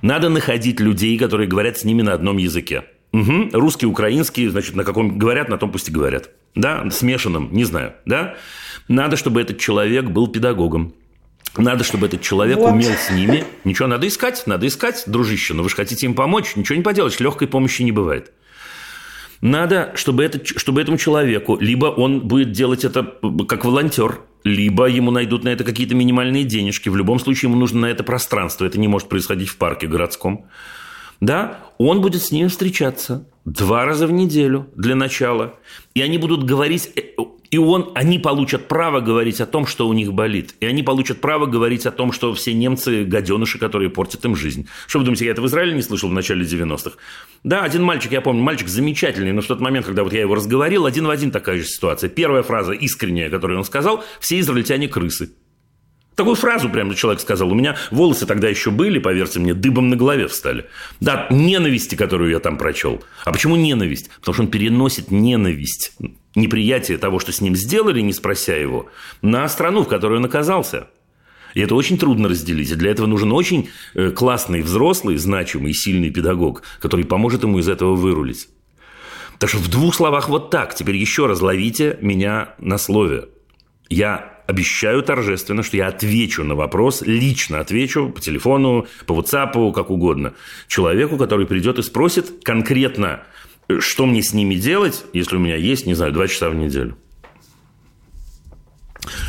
Надо 0.00 0.30
находить 0.30 0.80
людей, 0.80 1.18
которые 1.18 1.46
говорят 1.46 1.78
с 1.78 1.84
ними 1.84 2.00
на 2.02 2.14
одном 2.14 2.38
языке. 2.38 2.84
Угу. 3.12 3.50
Русский, 3.52 3.86
украинский, 3.86 4.48
значит, 4.48 4.74
на 4.74 4.84
каком 4.84 5.18
говорят, 5.18 5.48
на 5.48 5.58
том 5.58 5.70
пусть 5.70 5.88
и 5.88 5.92
говорят. 5.92 6.30
Да, 6.54 6.88
смешанном, 6.90 7.52
не 7.52 7.64
знаю, 7.64 7.92
да. 8.06 8.36
Надо, 8.88 9.16
чтобы 9.16 9.40
этот 9.40 9.58
человек 9.58 10.06
был 10.06 10.28
педагогом. 10.28 10.94
Надо, 11.56 11.84
чтобы 11.84 12.06
этот 12.06 12.22
человек 12.22 12.58
Вот. 12.58 12.72
умел 12.72 12.92
с 12.92 13.10
ними. 13.10 13.44
Ничего, 13.64 13.88
надо 13.88 14.06
искать, 14.06 14.44
надо 14.46 14.66
искать, 14.66 15.04
дружище. 15.06 15.54
Но 15.54 15.62
вы 15.62 15.68
же 15.68 15.74
хотите 15.74 16.06
им 16.06 16.14
помочь, 16.14 16.56
ничего 16.56 16.76
не 16.76 16.82
поделаешь, 16.82 17.20
легкой 17.20 17.48
помощи 17.48 17.82
не 17.82 17.92
бывает. 17.92 18.32
Надо, 19.40 19.92
чтобы, 19.94 20.24
это, 20.24 20.44
чтобы 20.58 20.80
этому 20.80 20.98
человеку, 20.98 21.56
либо 21.60 21.86
он 21.86 22.26
будет 22.26 22.52
делать 22.52 22.84
это 22.84 23.14
как 23.48 23.64
волонтер, 23.64 24.20
либо 24.44 24.86
ему 24.86 25.10
найдут 25.10 25.44
на 25.44 25.50
это 25.50 25.64
какие-то 25.64 25.94
минимальные 25.94 26.44
денежки. 26.44 26.88
В 26.88 26.96
любом 26.96 27.18
случае, 27.20 27.50
ему 27.50 27.58
нужно 27.58 27.80
на 27.80 27.86
это 27.86 28.02
пространство. 28.02 28.64
Это 28.64 28.78
не 28.78 28.88
может 28.88 29.08
происходить 29.08 29.48
в 29.48 29.56
парке 29.56 29.86
городском. 29.86 30.46
Да, 31.20 31.58
он 31.78 32.00
будет 32.00 32.22
с 32.22 32.30
ними 32.30 32.48
встречаться 32.48 33.26
два 33.44 33.84
раза 33.84 34.06
в 34.06 34.12
неделю 34.12 34.68
для 34.76 34.94
начала. 34.94 35.54
И 35.94 36.02
они 36.02 36.18
будут 36.18 36.44
говорить, 36.44 36.90
э, 36.96 37.00
и 37.50 37.58
он, 37.58 37.92
они 37.94 38.18
получат 38.18 38.68
право 38.68 39.00
говорить 39.00 39.40
о 39.40 39.46
том, 39.46 39.66
что 39.66 39.88
у 39.88 39.92
них 39.92 40.12
болит. 40.12 40.54
И 40.60 40.66
они 40.66 40.82
получат 40.82 41.20
право 41.20 41.46
говорить 41.46 41.86
о 41.86 41.90
том, 41.90 42.12
что 42.12 42.34
все 42.34 42.52
немцы– 42.52 43.04
гаденыши, 43.06 43.58
которые 43.58 43.90
портят 43.90 44.24
им 44.24 44.36
жизнь. 44.36 44.68
Что 44.86 44.98
вы 44.98 45.06
думаете, 45.06 45.24
я 45.24 45.30
это 45.32 45.40
в 45.40 45.46
Израиле 45.46 45.74
не 45.74 45.82
слышал 45.82 46.10
в 46.10 46.12
начале 46.12 46.44
90-х? 46.44 46.96
Да, 47.44 47.62
один 47.62 47.82
мальчик, 47.82 48.12
я 48.12 48.20
помню, 48.20 48.42
мальчик 48.42 48.68
замечательный, 48.68 49.32
но 49.32 49.40
в 49.40 49.46
тот 49.46 49.60
момент, 49.60 49.86
когда 49.86 50.04
вот 50.04 50.12
я 50.12 50.20
его 50.20 50.34
разговорил, 50.34 50.84
один 50.84 51.06
в 51.06 51.10
один 51.10 51.30
такая 51.30 51.58
же 51.58 51.64
ситуация. 51.64 52.10
Первая 52.10 52.42
фраза 52.42 52.72
искренняя, 52.72 53.30
которую 53.30 53.58
он 53.58 53.64
сказал– 53.64 54.04
все 54.20 54.38
израильтяне– 54.40 54.88
крысы. 54.88 55.30
Такую 56.18 56.34
фразу 56.34 56.68
прям 56.68 56.92
человек 56.96 57.20
сказал. 57.20 57.48
У 57.52 57.54
меня 57.54 57.76
волосы 57.92 58.26
тогда 58.26 58.48
еще 58.48 58.72
были, 58.72 58.98
поверьте 58.98 59.38
мне, 59.38 59.54
дыбом 59.54 59.88
на 59.88 59.94
голове 59.94 60.26
встали. 60.26 60.66
Да, 60.98 61.28
ненависти, 61.30 61.94
которую 61.94 62.32
я 62.32 62.40
там 62.40 62.58
прочел. 62.58 63.04
А 63.24 63.30
почему 63.30 63.54
ненависть? 63.54 64.10
Потому 64.18 64.34
что 64.34 64.42
он 64.42 64.50
переносит 64.50 65.12
ненависть, 65.12 65.92
неприятие 66.34 66.98
того, 66.98 67.18
что 67.18 67.32
с 67.32 67.40
ним 67.40 67.56
сделали, 67.56 68.00
не 68.00 68.12
спрося 68.12 68.54
его, 68.54 68.86
на 69.22 69.48
страну, 69.48 69.82
в 69.82 69.88
которой 69.88 70.18
он 70.18 70.24
оказался. 70.24 70.88
И 71.54 71.60
это 71.60 71.74
очень 71.74 71.98
трудно 71.98 72.28
разделить. 72.28 72.70
И 72.70 72.74
для 72.74 72.90
этого 72.90 73.06
нужен 73.06 73.32
очень 73.32 73.70
э, 73.94 74.10
классный, 74.10 74.62
взрослый, 74.62 75.16
значимый, 75.16 75.72
сильный 75.72 76.10
педагог, 76.10 76.62
который 76.80 77.04
поможет 77.04 77.42
ему 77.42 77.58
из 77.58 77.68
этого 77.68 77.94
вырулить. 77.94 78.48
Так 79.38 79.48
что 79.48 79.58
в 79.58 79.68
двух 79.68 79.94
словах 79.94 80.28
вот 80.28 80.50
так. 80.50 80.74
Теперь 80.74 80.96
еще 80.96 81.26
раз 81.26 81.40
ловите 81.40 81.98
меня 82.00 82.54
на 82.58 82.76
слове. 82.76 83.28
Я 83.88 84.38
обещаю 84.46 85.02
торжественно, 85.02 85.62
что 85.62 85.76
я 85.76 85.88
отвечу 85.88 86.42
на 86.42 86.54
вопрос, 86.54 87.02
лично 87.02 87.60
отвечу 87.60 88.10
по 88.10 88.20
телефону, 88.20 88.86
по 89.06 89.12
WhatsApp, 89.12 89.72
как 89.72 89.90
угодно, 89.90 90.34
человеку, 90.68 91.16
который 91.16 91.46
придет 91.46 91.78
и 91.78 91.82
спросит 91.82 92.42
конкретно, 92.42 93.22
что 93.78 94.06
мне 94.06 94.22
с 94.22 94.32
ними 94.32 94.54
делать, 94.54 95.04
если 95.12 95.36
у 95.36 95.38
меня 95.38 95.56
есть, 95.56 95.86
не 95.86 95.94
знаю, 95.94 96.12
два 96.12 96.28
часа 96.28 96.48
в 96.50 96.54
неделю. 96.54 96.96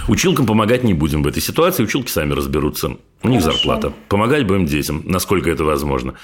Училкам 0.07 0.45
помогать 0.45 0.83
не 0.83 0.93
будем 0.93 1.23
в 1.23 1.27
этой 1.27 1.41
ситуации, 1.41 1.83
училки 1.83 2.09
сами 2.09 2.33
разберутся. 2.33 2.97
У 3.21 3.29
них 3.29 3.41
Хорошо. 3.41 3.57
зарплата. 3.57 3.93
Помогать 4.07 4.45
будем 4.47 4.65
детям, 4.65 5.03
насколько 5.05 5.49
это 5.49 5.63
возможно. 5.63 6.15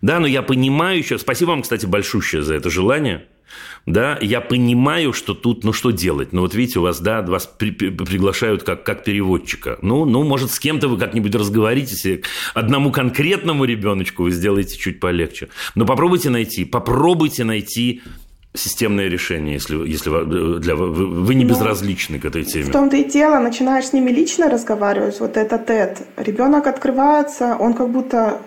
Да, 0.00 0.20
но 0.20 0.26
я 0.26 0.42
понимаю 0.42 0.98
еще... 0.98 1.18
Спасибо 1.18 1.50
вам, 1.50 1.62
кстати, 1.62 1.86
большущее 1.86 2.42
за 2.42 2.54
это 2.54 2.70
желание. 2.70 3.26
Да, 3.86 4.18
я 4.20 4.40
понимаю, 4.40 5.12
что 5.12 5.34
тут, 5.34 5.64
ну, 5.64 5.72
что 5.72 5.90
делать? 5.90 6.32
Ну, 6.32 6.40
вот 6.40 6.54
видите, 6.54 6.78
у 6.78 6.82
вас, 6.82 7.00
да, 7.00 7.22
вас 7.22 7.46
при- 7.46 7.70
при- 7.70 7.90
приглашают 7.90 8.62
как, 8.62 8.82
как 8.84 9.04
переводчика. 9.04 9.78
Ну, 9.82 10.04
ну, 10.04 10.22
может, 10.24 10.50
с 10.50 10.58
кем-то 10.58 10.88
вы 10.88 10.96
как-нибудь 10.98 11.34
разговоритесь, 11.34 12.04
и 12.06 12.22
одному 12.54 12.90
конкретному 12.90 13.64
ребеночку 13.64 14.22
вы 14.24 14.30
сделаете 14.30 14.76
чуть 14.78 15.00
полегче. 15.00 15.48
Но 15.74 15.84
попробуйте 15.86 16.30
найти, 16.30 16.64
попробуйте 16.64 17.44
найти 17.44 18.02
системное 18.56 19.08
решение, 19.08 19.54
если, 19.54 19.76
если 19.88 20.10
вы- 20.10 20.58
для, 20.60 20.76
вы, 20.76 20.92
вы 21.06 21.34
не 21.34 21.44
Ну, 21.44 21.50
безразличны 21.50 22.20
к 22.20 22.24
этой 22.24 22.44
теме. 22.44 22.64
В 22.66 22.70
том-то 22.70 22.96
и 22.96 23.04
дело, 23.04 23.40
начинаешь 23.40 23.86
с 23.86 23.92
ними 23.92 24.10
лично 24.10 24.48
разговаривать, 24.48 25.18
вот 25.20 25.36
этот 25.36 25.66
тет. 25.66 26.06
Ребенок 26.16 26.66
открывается, 26.68 27.56
он 27.58 27.74
как 27.74 27.90
будто 27.90 28.40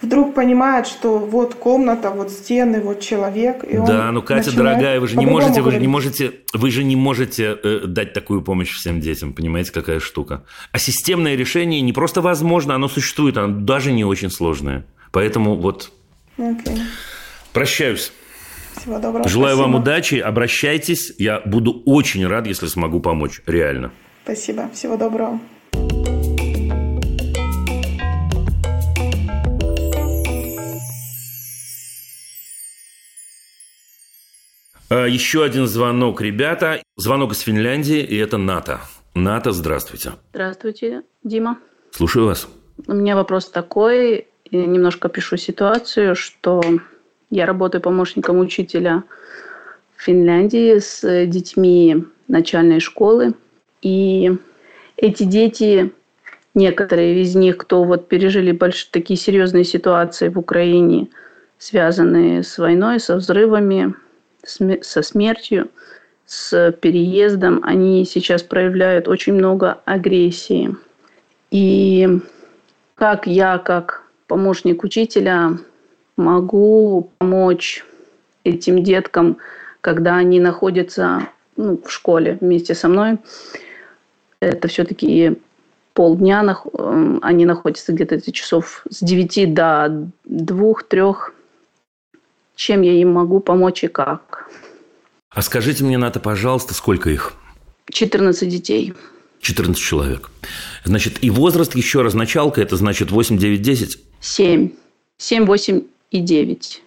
вдруг 0.00 0.34
понимает, 0.34 0.86
что 0.86 1.18
вот 1.18 1.54
комната, 1.54 2.10
вот 2.10 2.30
стены, 2.30 2.80
вот 2.80 3.00
человек. 3.00 3.64
И 3.68 3.76
он 3.76 3.86
Да, 3.86 4.12
ну, 4.12 4.22
Катя, 4.22 4.54
дорогая, 4.54 5.00
вы 5.00 5.08
же 5.08 5.16
не 5.16 5.26
можете, 5.26 5.62
вы 5.62 5.72
же 5.72 5.80
не 5.80 5.88
можете, 5.88 6.32
вы 6.52 6.70
же 6.70 6.84
не 6.84 6.96
можете 6.96 7.58
э, 7.62 7.80
дать 7.86 8.12
такую 8.12 8.42
помощь 8.42 8.72
всем 8.72 9.00
детям, 9.00 9.32
понимаете, 9.32 9.72
какая 9.72 10.00
штука. 10.00 10.44
А 10.72 10.78
системное 10.78 11.34
решение 11.34 11.80
не 11.80 11.92
просто 11.92 12.20
возможно, 12.20 12.74
оно 12.74 12.88
существует, 12.88 13.36
оно 13.36 13.60
даже 13.60 13.92
не 13.92 14.04
очень 14.04 14.30
сложное. 14.30 14.86
Поэтому 15.10 15.56
вот 15.56 15.92
Окей. 16.36 16.82
прощаюсь. 17.52 18.12
Всего 18.76 18.98
доброго. 18.98 19.28
Желаю 19.28 19.56
вам 19.56 19.70
спасибо. 19.70 19.82
удачи, 19.82 20.14
обращайтесь. 20.16 21.12
Я 21.18 21.40
буду 21.44 21.82
очень 21.84 22.26
рад, 22.26 22.46
если 22.46 22.66
смогу 22.66 23.00
помочь, 23.00 23.40
реально. 23.46 23.90
Спасибо. 24.24 24.70
Всего 24.72 24.96
доброго. 24.96 25.40
Еще 34.90 35.44
один 35.44 35.66
звонок, 35.66 36.22
ребята. 36.22 36.82
Звонок 36.96 37.32
из 37.32 37.40
Финляндии, 37.40 38.00
и 38.00 38.16
это 38.16 38.38
Ната. 38.38 38.80
Ната, 39.14 39.52
здравствуйте. 39.52 40.12
Здравствуйте, 40.30 41.02
Дима. 41.22 41.58
Слушаю 41.90 42.24
вас. 42.24 42.48
У 42.86 42.94
меня 42.94 43.14
вопрос 43.14 43.50
такой, 43.50 44.28
я 44.50 44.64
немножко 44.66 45.10
пишу 45.10 45.36
ситуацию, 45.36 46.16
что 46.16 46.62
я 47.28 47.44
работаю 47.44 47.82
помощником 47.82 48.38
учителя 48.38 49.04
в 49.96 50.02
Финляндии 50.04 50.78
с 50.78 51.26
детьми 51.26 52.04
начальной 52.26 52.80
школы. 52.80 53.34
И 53.82 54.32
эти 54.96 55.24
дети, 55.24 55.92
некоторые 56.54 57.20
из 57.20 57.34
них, 57.34 57.58
кто 57.58 57.84
вот 57.84 58.08
пережили 58.08 58.52
больш... 58.52 58.84
такие 58.84 59.18
серьезные 59.18 59.64
ситуации 59.64 60.30
в 60.30 60.38
Украине, 60.38 61.08
связанные 61.58 62.42
с 62.42 62.56
войной, 62.56 63.00
со 63.00 63.16
взрывами, 63.16 63.94
со 64.44 65.02
смертью, 65.02 65.68
с 66.26 66.72
переездом, 66.72 67.60
они 67.62 68.04
сейчас 68.04 68.42
проявляют 68.42 69.08
очень 69.08 69.32
много 69.32 69.80
агрессии. 69.84 70.76
И 71.50 72.20
как 72.94 73.26
я, 73.26 73.58
как 73.58 74.04
помощник 74.26 74.84
учителя, 74.84 75.58
могу 76.16 77.10
помочь 77.18 77.84
этим 78.44 78.82
деткам, 78.82 79.38
когда 79.80 80.16
они 80.16 80.40
находятся 80.40 81.28
ну, 81.56 81.80
в 81.82 81.90
школе 81.90 82.36
вместе 82.40 82.74
со 82.74 82.88
мной. 82.88 83.18
Это 84.40 84.68
все-таки 84.68 85.38
полдня, 85.94 86.44
эм, 86.74 87.18
они 87.22 87.44
находятся 87.46 87.92
где-то 87.92 88.30
часов 88.30 88.84
с 88.88 89.02
9 89.02 89.54
до 89.54 90.08
2-3. 90.28 91.16
Чем 92.58 92.82
я 92.82 92.92
им 92.92 93.12
могу 93.12 93.38
помочь 93.38 93.84
и 93.84 93.86
как? 93.86 94.50
А 95.30 95.42
скажите 95.42 95.84
мне, 95.84 95.96
Ната, 95.96 96.18
пожалуйста, 96.18 96.74
сколько 96.74 97.08
их? 97.08 97.34
14 97.88 98.48
детей. 98.48 98.94
14 99.40 99.80
человек. 99.80 100.28
Значит, 100.82 101.18
и 101.22 101.30
возраст, 101.30 101.76
еще 101.76 102.02
раз, 102.02 102.14
началка, 102.14 102.60
это 102.60 102.74
значит 102.76 103.12
8, 103.12 103.38
9, 103.38 103.62
10? 103.62 103.98
7. 104.18 104.70
7, 105.18 105.44
8 105.44 105.82
и 106.10 106.20
9. 106.20 106.82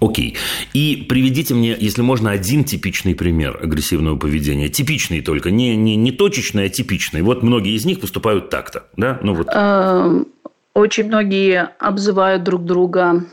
Окей. 0.00 0.34
И 0.72 1.04
приведите 1.06 1.52
мне, 1.52 1.76
если 1.78 2.00
можно, 2.00 2.30
один 2.30 2.64
типичный 2.64 3.14
пример 3.14 3.60
агрессивного 3.62 4.16
поведения. 4.16 4.70
Типичный 4.70 5.20
только, 5.20 5.50
не, 5.50 5.76
не, 5.76 5.94
не 5.94 6.10
точечный, 6.10 6.64
а 6.64 6.68
типичный. 6.70 7.20
Вот 7.20 7.42
многие 7.42 7.76
из 7.76 7.84
них 7.84 8.00
поступают 8.00 8.48
так-то. 8.48 8.86
Да? 8.96 9.20
Ну, 9.22 9.34
вот. 9.34 9.48
Эм, 9.52 10.28
Очень 10.72 11.04
многие 11.04 11.70
обзывают 11.78 12.44
друг 12.44 12.64
друга, 12.64 13.26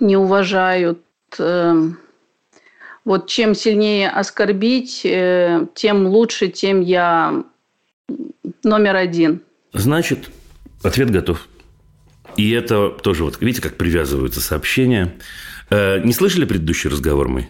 не 0.00 0.16
уважают. 0.16 1.00
эм, 1.38 1.98
Вот 3.04 3.26
чем 3.28 3.54
сильнее 3.54 4.08
оскорбить, 4.08 5.02
э, 5.04 5.66
тем 5.74 6.06
лучше, 6.06 6.48
тем 6.48 6.80
я 6.80 7.44
номер 8.62 8.96
один. 8.96 9.42
Значит, 9.72 10.30
ответ 10.82 11.10
готов. 11.10 11.46
И 12.36 12.50
это 12.50 12.88
тоже 12.90 13.24
вот, 13.24 13.40
видите, 13.40 13.62
как 13.62 13.76
привязываются 13.76 14.40
сообщения. 14.40 15.14
Э, 15.70 16.00
Не 16.02 16.12
слышали 16.12 16.44
предыдущий 16.46 16.88
разговор 16.90 17.28
мой? 17.28 17.48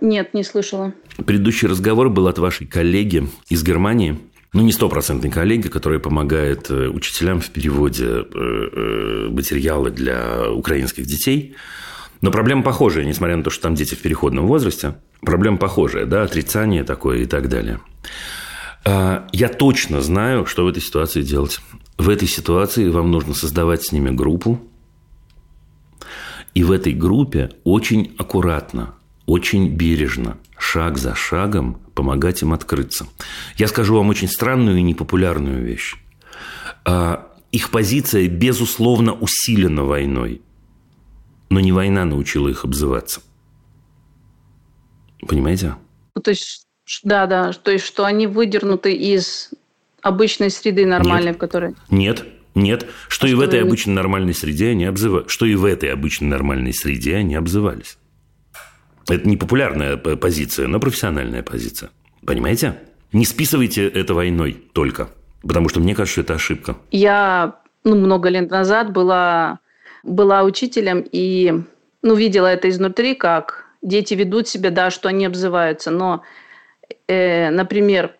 Нет, 0.00 0.34
не 0.34 0.42
слышала. 0.42 0.92
Предыдущий 1.24 1.68
разговор 1.68 2.08
был 2.10 2.26
от 2.26 2.38
вашей 2.38 2.66
коллеги 2.66 3.28
из 3.48 3.62
Германии. 3.62 4.18
Ну, 4.54 4.62
не 4.62 4.70
стопроцентной 4.70 5.30
коллеги, 5.30 5.66
которая 5.66 5.98
помогает 5.98 6.70
э, 6.70 6.86
учителям 6.86 7.40
в 7.40 7.50
переводе 7.50 8.06
э, 8.06 8.24
э, 8.32 9.28
материала 9.28 9.90
для 9.90 10.48
украинских 10.48 11.06
детей. 11.06 11.56
Но 12.20 12.30
проблема 12.30 12.62
похожая, 12.62 13.04
несмотря 13.04 13.36
на 13.36 13.42
то, 13.42 13.50
что 13.50 13.64
там 13.64 13.74
дети 13.74 13.96
в 13.96 14.00
переходном 14.00 14.46
возрасте. 14.46 14.94
Проблема 15.22 15.56
похожая, 15.56 16.06
да, 16.06 16.22
отрицание 16.22 16.84
такое 16.84 17.18
и 17.22 17.26
так 17.26 17.48
далее. 17.48 17.80
А, 18.84 19.26
Я 19.32 19.48
точно 19.48 20.00
знаю, 20.00 20.46
что 20.46 20.64
в 20.64 20.68
этой 20.68 20.80
ситуации 20.80 21.22
делать. 21.22 21.58
В 21.98 22.08
этой 22.08 22.28
ситуации 22.28 22.88
вам 22.88 23.10
нужно 23.10 23.34
создавать 23.34 23.82
с 23.82 23.90
ними 23.90 24.10
группу, 24.10 24.60
и 26.54 26.62
в 26.62 26.70
этой 26.70 26.92
группе 26.92 27.50
очень 27.64 28.14
аккуратно, 28.18 28.94
очень 29.26 29.68
бережно, 29.68 30.38
шаг 30.56 30.96
за 30.96 31.16
шагом 31.16 31.83
помогать 31.94 32.42
им 32.42 32.52
открыться. 32.52 33.06
Я 33.56 33.68
скажу 33.68 33.96
вам 33.96 34.08
очень 34.08 34.28
странную 34.28 34.78
и 34.78 34.82
непопулярную 34.82 35.64
вещь. 35.64 35.96
А, 36.84 37.30
Их 37.52 37.70
позиция, 37.70 38.28
безусловно, 38.28 39.12
усилена 39.14 39.84
войной. 39.84 40.42
Но 41.50 41.60
не 41.60 41.72
война 41.72 42.04
научила 42.04 42.48
их 42.48 42.64
обзываться. 42.64 43.20
Понимаете? 45.26 45.76
Ну, 46.14 46.20
то 46.22 46.30
есть, 46.30 46.66
да, 47.02 47.26
да, 47.26 47.52
то 47.52 47.70
есть, 47.70 47.84
что 47.84 48.04
они 48.04 48.26
выдернуты 48.26 48.92
из 48.92 49.50
обычной 50.02 50.50
среды 50.50 50.84
нормальной, 50.86 51.28
Нет. 51.28 51.36
в 51.36 51.38
которой... 51.38 51.74
Нет, 51.90 52.26
нет. 52.54 52.86
Что 53.08 53.26
А 53.26 53.30
и 53.30 53.34
в 53.34 53.38
что 53.38 53.44
этой 53.44 53.60
вы- 53.62 53.68
обычной 53.68 53.94
нормальной 53.94 54.34
среде 54.34 54.70
они 54.70 54.84
обзывались. 54.84 55.30
Что 55.30 55.46
и 55.46 55.54
в 55.54 55.64
этой 55.64 55.92
обычной 55.92 56.28
нормальной 56.28 56.74
среде 56.74 57.16
они 57.16 57.34
обзывались. 57.36 57.98
Это 59.08 59.28
не 59.28 59.36
популярная 59.36 59.96
позиция, 59.96 60.66
но 60.66 60.80
профессиональная 60.80 61.42
позиция. 61.42 61.90
Понимаете? 62.24 62.76
Не 63.12 63.24
списывайте 63.24 63.88
это 63.88 64.14
войной 64.14 64.62
только. 64.72 65.08
Потому 65.42 65.68
что 65.68 65.80
мне 65.80 65.94
кажется, 65.94 66.12
что 66.12 66.20
это 66.22 66.34
ошибка. 66.34 66.76
Я 66.90 67.60
ну, 67.84 67.96
много 67.96 68.28
лет 68.28 68.50
назад 68.50 68.92
была, 68.92 69.60
была 70.02 70.42
учителем 70.42 71.04
и 71.12 71.62
ну, 72.02 72.14
видела 72.14 72.46
это 72.46 72.68
изнутри, 72.68 73.14
как 73.14 73.66
дети 73.82 74.14
ведут 74.14 74.48
себя, 74.48 74.70
да, 74.70 74.90
что 74.90 75.08
они 75.08 75.26
обзываются. 75.26 75.90
Но, 75.90 76.22
э, 77.06 77.50
например, 77.50 78.16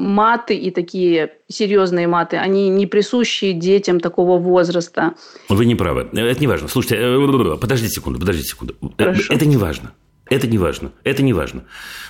маты 0.00 0.54
и 0.54 0.70
такие 0.70 1.34
серьезные 1.48 2.08
маты, 2.08 2.36
они 2.36 2.68
не 2.68 2.86
присущи 2.86 3.52
детям 3.52 4.00
такого 4.00 4.38
возраста. 4.38 5.14
Вы 5.48 5.66
не 5.66 5.74
правы. 5.74 6.08
Это 6.12 6.40
не 6.40 6.46
важно. 6.46 6.68
Слушайте, 6.68 6.96
э, 6.98 7.56
подождите 7.60 7.92
секунду, 7.92 8.18
подождите 8.18 8.48
секунду. 8.48 8.76
Э, 8.98 9.04
Хорошо. 9.04 9.32
Это 9.32 9.46
не 9.46 9.56
важно. 9.56 9.92
Это 10.26 10.46
не 10.46 10.58
важно. 10.58 10.92
Это 11.04 11.22
не 11.22 11.32
важно. 11.32 11.64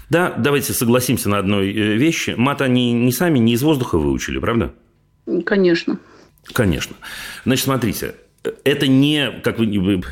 Да, 0.08 0.34
давайте 0.36 0.72
согласимся 0.72 1.28
на 1.28 1.38
одной 1.38 1.70
э, 1.70 1.96
вещи. 1.96 2.34
Мат 2.36 2.62
они 2.62 2.92
не 2.92 3.12
сами, 3.12 3.38
не 3.38 3.54
из 3.54 3.62
воздуха 3.62 3.98
выучили, 3.98 4.38
правда? 4.38 4.72
Конечно. 5.44 5.98
Конечно. 6.52 6.96
Значит, 7.44 7.64
смотрите, 7.64 8.14
это 8.64 8.86
не, 8.86 9.30
как 9.42 9.58
вы, 9.58 10.02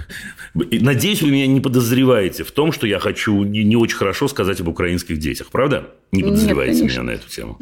надеюсь, 0.55 1.23
вы 1.23 1.31
меня 1.31 1.47
не 1.47 1.61
подозреваете 1.61 2.45
в 2.45 2.51
том, 2.53 2.73
что 2.73 2.87
я 2.87 2.99
хочу 2.99 3.43
не, 3.45 3.65
не 3.65 3.77
очень 3.77 3.97
хорошо 3.97 4.29
сказать 4.29 4.61
об 4.61 4.69
украинских 4.69 5.19
детях, 5.19 5.49
правда? 5.51 5.91
Не 6.13 6.23
Нет, 6.23 6.31
подозреваете 6.31 6.81
конечно. 6.81 7.01
меня 7.01 7.11
на 7.11 7.15
эту 7.15 7.29
тему. 7.29 7.59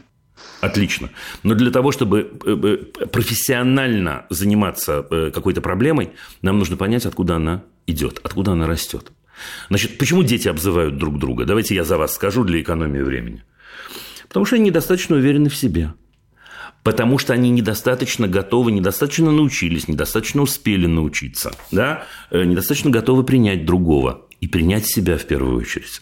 Отлично. 0.60 1.10
Но 1.42 1.54
для 1.54 1.70
того, 1.70 1.92
чтобы 1.92 2.30
э, 2.44 2.50
э, 2.50 3.06
профессионально 3.06 4.26
заниматься 4.30 5.06
э, 5.10 5.30
какой-то 5.32 5.60
проблемой, 5.60 6.10
нам 6.42 6.58
нужно 6.58 6.76
понять, 6.76 7.06
откуда 7.06 7.36
она 7.36 7.62
идет, 7.86 8.20
откуда 8.22 8.52
она 8.52 8.66
растет. 8.66 9.12
Значит, 9.68 9.98
почему 9.98 10.22
дети 10.22 10.48
обзывают 10.48 10.96
друг 10.96 11.18
друга? 11.18 11.44
Давайте 11.44 11.74
я 11.74 11.84
за 11.84 11.98
вас 11.98 12.14
скажу 12.14 12.42
для 12.42 12.60
экономии 12.60 13.00
времени. 13.00 13.44
Потому 14.28 14.46
что 14.46 14.56
они 14.56 14.66
недостаточно 14.66 15.16
уверены 15.16 15.48
в 15.48 15.56
себе. 15.56 15.92
Потому 16.86 17.18
что 17.18 17.32
они 17.32 17.50
недостаточно 17.50 18.28
готовы, 18.28 18.70
недостаточно 18.70 19.32
научились, 19.32 19.88
недостаточно 19.88 20.42
успели 20.42 20.86
научиться, 20.86 21.50
да? 21.72 22.04
Э, 22.30 22.44
недостаточно 22.44 22.90
готовы 22.90 23.24
принять 23.24 23.66
другого 23.66 24.22
и 24.40 24.46
принять 24.46 24.86
себя 24.86 25.18
в 25.18 25.24
первую 25.24 25.58
очередь. 25.58 26.00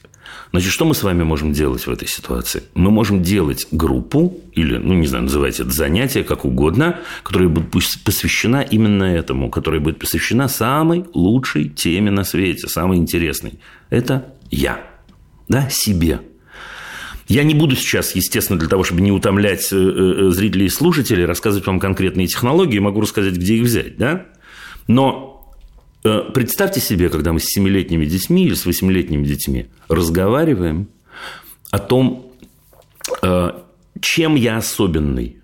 Значит, 0.51 0.71
что 0.71 0.85
мы 0.85 0.95
с 0.95 1.03
вами 1.03 1.23
можем 1.23 1.55
делать 1.55 1.87
в 1.87 1.91
этой 1.91 2.07
ситуации? 2.07 2.65
Мы 2.75 2.91
можем 2.91 3.23
делать 3.23 3.67
группу, 3.71 4.39
или, 4.53 4.77
ну, 4.77 4.93
не 4.93 5.07
знаю, 5.07 5.25
называйте 5.25 5.63
это 5.63 5.73
занятие, 5.73 6.23
как 6.23 6.45
угодно, 6.45 7.01
которая 7.23 7.49
будет 7.49 7.71
посвящена 8.05 8.61
именно 8.61 9.05
этому, 9.05 9.49
которая 9.49 9.81
будет 9.81 9.99
посвящена 9.99 10.49
самой 10.49 11.07
лучшей 11.15 11.71
теме 11.71 12.11
на 12.11 12.25
свете, 12.25 12.69
самой 12.69 12.99
интересной. 12.99 13.59
Это 13.89 14.35
я, 14.51 14.87
да, 15.49 15.67
себе. 15.71 16.21
Я 17.27 17.43
не 17.43 17.55
буду 17.55 17.75
сейчас, 17.75 18.15
естественно, 18.15 18.59
для 18.59 18.69
того, 18.69 18.85
чтобы 18.85 19.01
не 19.01 19.11
утомлять 19.11 19.73
э, 19.73 19.77
э, 19.77 20.31
зрителей 20.31 20.67
и 20.67 20.71
слушателей, 20.71 21.25
рассказывать 21.25 21.67
вам 21.67 21.81
конкретные 21.81 22.27
технологии, 22.27 22.79
могу 22.79 23.01
рассказать, 23.01 23.35
где 23.35 23.55
их 23.55 23.65
взять, 23.65 23.97
да? 23.97 24.27
Но 24.89 25.55
э, 26.05 26.21
представьте 26.35 26.81
себе, 26.81 27.09
когда 27.09 27.33
мы 27.33 27.41
с 27.41 27.57
7-летними 27.57 28.05
детьми 28.05 28.45
или 28.45 28.55
с 28.55 28.67
8-летними 28.67 29.25
детьми 29.25 29.67
разговариваем 29.89 30.89
о 31.71 31.79
том, 31.79 32.31
чем 34.01 34.35
я 34.35 34.57
особенный. 34.57 35.39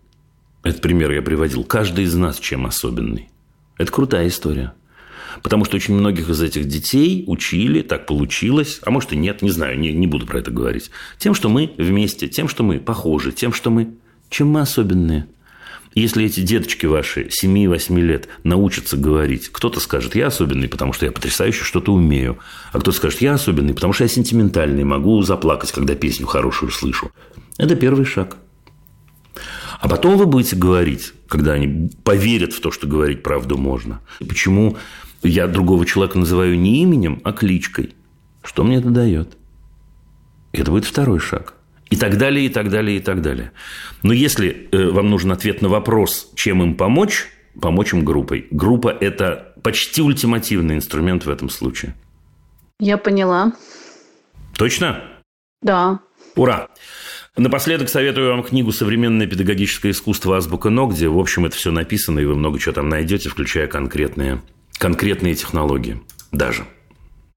Этот 0.62 0.80
пример 0.80 1.10
я 1.12 1.22
приводил. 1.22 1.64
Каждый 1.64 2.04
из 2.04 2.14
нас 2.14 2.38
чем 2.38 2.66
особенный. 2.66 3.30
Это 3.78 3.90
крутая 3.90 4.28
история. 4.28 4.74
Потому 5.42 5.64
что 5.64 5.76
очень 5.76 5.94
многих 5.94 6.28
из 6.28 6.42
этих 6.42 6.66
детей 6.66 7.24
учили, 7.26 7.82
так 7.82 8.06
получилось, 8.06 8.80
а 8.84 8.90
может 8.90 9.12
и 9.12 9.16
нет, 9.16 9.42
не 9.42 9.50
знаю, 9.50 9.78
не, 9.78 9.92
не 9.92 10.06
буду 10.06 10.26
про 10.26 10.38
это 10.38 10.50
говорить. 10.50 10.90
Тем, 11.18 11.34
что 11.34 11.48
мы 11.48 11.72
вместе, 11.76 12.28
тем, 12.28 12.48
что 12.48 12.62
мы 12.62 12.78
похожи, 12.78 13.32
тем, 13.32 13.52
что 13.52 13.70
мы... 13.70 13.94
Чем 14.28 14.48
мы 14.48 14.60
особенные? 14.60 15.26
Если 15.94 16.24
эти 16.24 16.40
деточки 16.40 16.86
ваши 16.86 17.28
7-8 17.42 18.00
лет 18.00 18.28
научатся 18.44 18.96
говорить, 18.96 19.48
кто-то 19.48 19.80
скажет, 19.80 20.14
я 20.14 20.28
особенный, 20.28 20.68
потому 20.68 20.92
что 20.92 21.04
я 21.04 21.10
потрясающе 21.10 21.64
что-то 21.64 21.92
умею. 21.92 22.38
А 22.72 22.78
кто-то 22.78 22.96
скажет, 22.96 23.20
я 23.22 23.34
особенный, 23.34 23.74
потому 23.74 23.92
что 23.92 24.04
я 24.04 24.08
сентиментальный, 24.08 24.84
могу 24.84 25.20
заплакать, 25.22 25.72
когда 25.72 25.96
песню 25.96 26.26
хорошую 26.26 26.70
слышу. 26.70 27.10
Это 27.58 27.74
первый 27.74 28.04
шаг. 28.04 28.36
А 29.80 29.88
потом 29.88 30.16
вы 30.16 30.26
будете 30.26 30.54
говорить, 30.54 31.12
когда 31.26 31.54
они 31.54 31.90
поверят 32.04 32.52
в 32.52 32.60
то, 32.60 32.70
что 32.70 32.86
говорить 32.86 33.22
правду 33.22 33.56
можно. 33.56 34.00
Почему 34.20 34.76
я 35.22 35.46
другого 35.46 35.86
человека 35.86 36.18
называю 36.18 36.58
не 36.58 36.82
именем, 36.82 37.20
а 37.24 37.32
кличкой? 37.32 37.94
Что 38.42 38.64
мне 38.64 38.76
это 38.76 38.90
дает? 38.90 39.36
Это 40.52 40.70
будет 40.70 40.84
второй 40.84 41.18
шаг. 41.20 41.54
И 41.90 41.96
так 41.96 42.18
далее, 42.18 42.46
и 42.46 42.48
так 42.48 42.70
далее, 42.70 42.98
и 42.98 43.00
так 43.00 43.20
далее. 43.20 43.52
Но 44.02 44.12
если 44.12 44.68
э, 44.70 44.90
вам 44.90 45.10
нужен 45.10 45.32
ответ 45.32 45.60
на 45.60 45.68
вопрос, 45.68 46.30
чем 46.36 46.62
им 46.62 46.76
помочь, 46.76 47.26
помочь 47.60 47.92
им 47.92 48.04
группой. 48.04 48.46
Группа– 48.50 48.88
это 49.00 49.54
почти 49.62 50.00
ультимативный 50.00 50.76
инструмент 50.76 51.26
в 51.26 51.30
этом 51.30 51.50
случае. 51.50 51.94
Я 52.78 52.96
поняла. 52.96 53.52
Точно? 54.56 55.02
Да. 55.62 56.00
Ура! 56.36 56.68
Напоследок 57.36 57.88
советую 57.88 58.30
вам 58.30 58.42
книгу 58.42 58.72
«Современное 58.72 59.26
педагогическое 59.26 59.92
искусство. 59.92 60.36
Азбука 60.36 60.70
НО», 60.70 60.86
где, 60.88 61.08
в 61.08 61.18
общем, 61.18 61.44
это 61.46 61.56
все 61.56 61.70
написано, 61.70 62.18
и 62.18 62.24
вы 62.24 62.34
много 62.34 62.58
чего 62.58 62.72
там 62.72 62.88
найдете, 62.88 63.28
включая 63.28 63.66
конкретные, 63.66 64.42
конкретные 64.80 65.34
технологии 65.34 66.00
даже. 66.32 66.66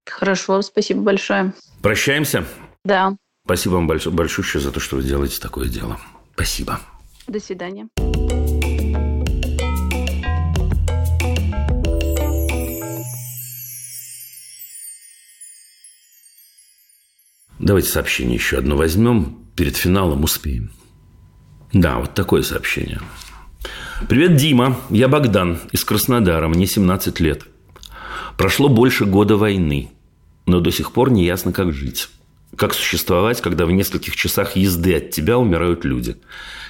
Хорошо, 0.10 0.61
спасибо 0.61 1.02
большое. 1.02 1.53
Прощаемся. 1.82 2.45
Да. 2.86 3.18
Спасибо 3.45 3.74
вам 3.74 3.88
большое, 3.88 4.15
большое 4.15 4.48
за 4.61 4.72
то, 4.72 4.80
что 4.80 4.95
вы 4.95 5.03
делаете 5.03 5.40
такое 5.41 5.68
дело. 5.68 5.99
Спасибо. 6.34 6.80
До 7.28 7.40
свидания. 7.40 7.90
Давайте 17.60 17.90
сообщение 17.90 18.36
еще 18.36 18.57
одно 18.57 18.78
возьмем. 18.78 19.52
Перед 19.56 19.76
финалом 19.78 20.24
успеем. 20.24 20.72
Да, 21.74 21.99
вот 21.99 22.14
такое 22.14 22.41
сообщение. 22.41 22.99
Привет, 24.10 24.36
Дима. 24.36 24.78
Я 24.90 25.07
Богдан 25.07 25.60
из 25.72 25.86
Краснодара. 25.86 26.48
Мне 26.48 26.65
17 26.65 27.20
лет. 27.20 27.44
Прошло 28.38 28.68
больше 28.68 29.06
года 29.06 29.38
войны, 29.38 29.91
но 30.45 30.60
до 30.60 30.72
сих 30.72 30.91
пор 30.91 31.11
не 31.11 31.24
ясно, 31.24 31.53
как 31.53 31.72
жить. 31.72 32.10
Как 32.57 32.74
существовать, 32.74 33.40
когда 33.41 33.65
в 33.65 33.72
нескольких 33.72 34.15
часах 34.15 34.56
езды 34.56 34.95
от 34.95 35.11
тебя 35.11 35.38
умирают 35.38 35.86
люди? 35.86 36.18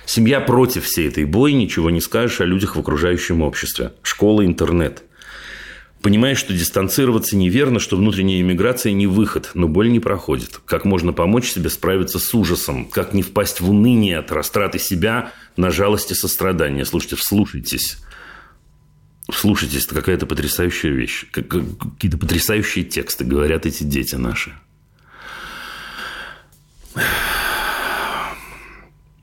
Семья 0.05 0.41
против 0.41 0.83
всей 0.83 1.07
этой 1.07 1.25
бойни, 1.25 1.63
ничего 1.63 1.89
не 1.89 2.01
скажешь 2.01 2.41
о 2.41 2.45
людях 2.45 2.75
в 2.75 2.79
окружающем 2.79 3.41
обществе. 3.41 3.93
Школа, 4.03 4.45
интернет. 4.45 5.03
Понимаешь, 6.03 6.37
что 6.37 6.53
дистанцироваться 6.53 7.37
неверно, 7.37 7.79
что 7.79 7.95
внутренняя 7.95 8.41
иммиграция 8.41 8.91
не 8.91 9.07
выход, 9.07 9.51
но 9.53 9.69
боль 9.69 9.89
не 9.89 10.01
проходит. 10.01 10.59
Как 10.65 10.83
можно 10.83 11.13
помочь 11.13 11.49
себе 11.49 11.69
справиться 11.69 12.19
с 12.19 12.33
ужасом? 12.33 12.85
Как 12.85 13.13
не 13.13 13.23
впасть 13.23 13.61
в 13.61 13.69
уныние 13.69 14.17
от 14.17 14.29
растраты 14.33 14.79
себя 14.79 15.31
на 15.57 15.71
жалость 15.71 16.11
и 16.11 16.15
сострадание? 16.15 16.85
Слушайте, 16.85 17.15
вслушайтесь. 17.15 17.97
Вслушайтесь, 19.29 19.85
это 19.85 19.95
какая-то 19.95 20.25
потрясающая 20.25 20.91
вещь. 20.91 21.25
Как- 21.31 21.47
как- 21.47 21.63
Какие-то 21.95 22.17
потрясающие 22.17 22.83
тексты 22.83 23.23
говорят 23.23 23.65
эти 23.65 23.83
дети 23.83 24.15
наши. 24.15 24.53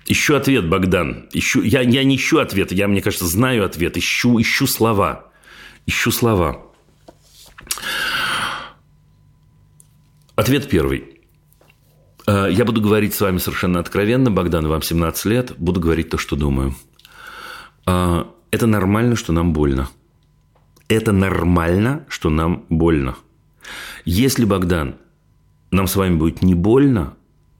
Ищу 0.07 0.35
ответ, 0.35 0.69
Богдан. 0.69 1.29
Ищу, 1.33 1.63
я, 1.63 1.83
я 1.83 2.03
не 2.03 2.17
ищу 2.17 2.39
ответ, 2.39 2.73
я, 2.73 2.89
мне 2.89 3.01
кажется, 3.03 3.27
знаю 3.27 3.65
ответ. 3.65 3.97
Ищу, 3.97 4.41
ищу 4.41 4.67
слова. 4.67 5.31
Ищу 5.87 6.11
слова. 6.11 6.67
Ответ 10.35 10.69
первый. 10.69 11.20
Э, 12.27 12.49
Я 12.51 12.65
буду 12.65 12.81
говорить 12.81 13.15
с 13.15 13.21
вами 13.21 13.39
совершенно 13.39 13.81
откровенно, 13.81 14.31
Богдан, 14.31 14.67
вам 14.67 14.83
17 14.83 15.25
лет, 15.27 15.53
буду 15.59 15.81
говорить 15.81 16.11
то, 16.11 16.19
что 16.19 16.37
думаю. 16.37 16.75
Э, 17.87 18.25
Это 18.51 18.67
нормально, 18.67 19.17
что 19.17 19.33
нам 19.33 19.53
больно. 19.53 19.89
Это 20.89 21.13
нормально, 21.13 22.05
что 22.09 22.31
нам 22.31 22.65
больно. 22.69 23.15
Если, 24.05 24.45
Богдан, 24.45 24.97
нам 25.71 25.87
с 25.87 25.95
вами 25.97 26.17
будет 26.17 26.43
не 26.43 26.55
больно, 26.55 27.15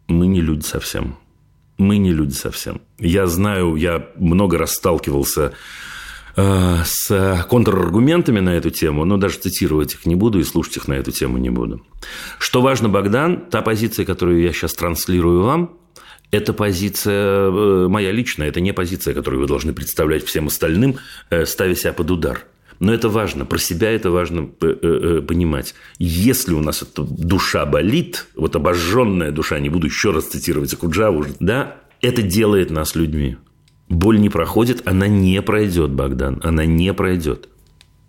мы 0.09 0.27
не 0.27 0.41
люди 0.41 0.65
совсем. 0.65 1.17
Мы 1.79 1.99
не 1.99 2.13
люди 2.13 2.33
совсем. 2.35 2.81
Я 2.99 3.27
знаю, 3.27 3.77
я 3.77 4.09
много 4.17 4.59
раз 4.59 4.73
сталкивался 4.75 5.53
с 6.37 7.47
контраргументами 7.49 8.41
на 8.41 8.51
эту 8.51 8.71
тему, 8.71 9.05
но 9.05 9.17
даже 9.17 9.39
цитировать 9.39 9.95
их 9.95 10.07
не 10.07 10.15
буду 10.15 10.39
и 10.39 10.45
слушать 10.45 10.77
их 10.77 10.89
на 10.89 10.95
эту 10.95 11.11
тему 11.11 11.39
не 11.39 11.51
буду. 11.51 11.83
Что 12.39 12.63
важно, 12.63 12.89
Богдан, 12.89 13.47
та 13.51 13.63
позиция, 13.63 14.05
которую 14.05 14.43
я 14.43 14.53
сейчас 14.53 14.75
транслирую 14.75 15.43
вам, 15.43 15.81
это 16.31 16.53
позиция 16.53 17.51
э, 17.51 17.89
моя 17.89 18.13
личная, 18.13 18.49
это 18.49 18.61
не 18.61 18.73
позиция, 18.73 19.15
которую 19.15 19.41
вы 19.41 19.47
должны 19.49 19.73
представлять 19.73 20.25
всем 20.25 20.47
остальным, 20.47 20.97
э, 21.31 21.45
ставя 21.45 21.75
себя 21.75 21.93
под 21.93 22.11
удар. 22.11 22.47
Но 22.79 22.95
это 22.95 23.09
важно, 23.09 23.45
про 23.45 23.59
себя 23.59 23.91
это 23.91 24.11
важно 24.11 24.49
э, 24.61 24.67
э, 24.67 24.77
э, 24.83 25.21
понимать. 25.23 25.75
Если 25.99 26.55
у 26.55 26.61
нас 26.61 26.83
эта 26.83 27.03
душа 27.03 27.67
болит, 27.67 28.27
вот 28.35 28.57
обожженная 28.57 29.33
душа, 29.33 29.59
не 29.59 29.69
буду 29.69 29.87
еще 29.87 30.13
раз 30.13 30.27
цитировать 30.27 30.73
Акуджаву, 30.73 31.27
да, 31.41 31.77
это 32.01 32.23
делает 32.23 32.71
нас 32.71 32.95
людьми. 32.95 33.37
Боль 33.91 34.21
не 34.21 34.29
проходит, 34.29 34.87
она 34.87 35.09
не 35.09 35.43
пройдет, 35.43 35.91
Богдан, 35.91 36.41
она 36.45 36.65
не 36.65 36.95
пройдет. 36.95 37.49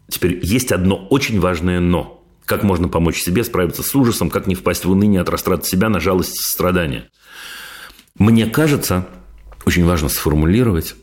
Теперь 0.07 0.39
есть 0.43 0.71
одно 0.71 0.95
очень 0.95 1.39
важное 1.39 1.79
«но». 1.79 2.23
Как 2.45 2.63
можно 2.63 2.87
помочь 2.87 3.21
себе 3.21 3.43
справиться 3.43 3.81
с 3.81 3.95
ужасом, 3.95 4.29
как 4.29 4.45
не 4.45 4.55
впасть 4.55 4.85
в 4.85 4.91
уныние 4.91 5.21
от 5.21 5.29
растраты 5.29 5.67
себя 5.67 5.89
на 5.89 5.99
жалость 5.99 6.35
и 6.35 6.41
сострадание. 6.41 7.09
Мне 8.15 8.45
кажется, 8.45 9.07
очень 9.65 9.85
важно 9.85 10.09
сформулировать, 10.09 10.95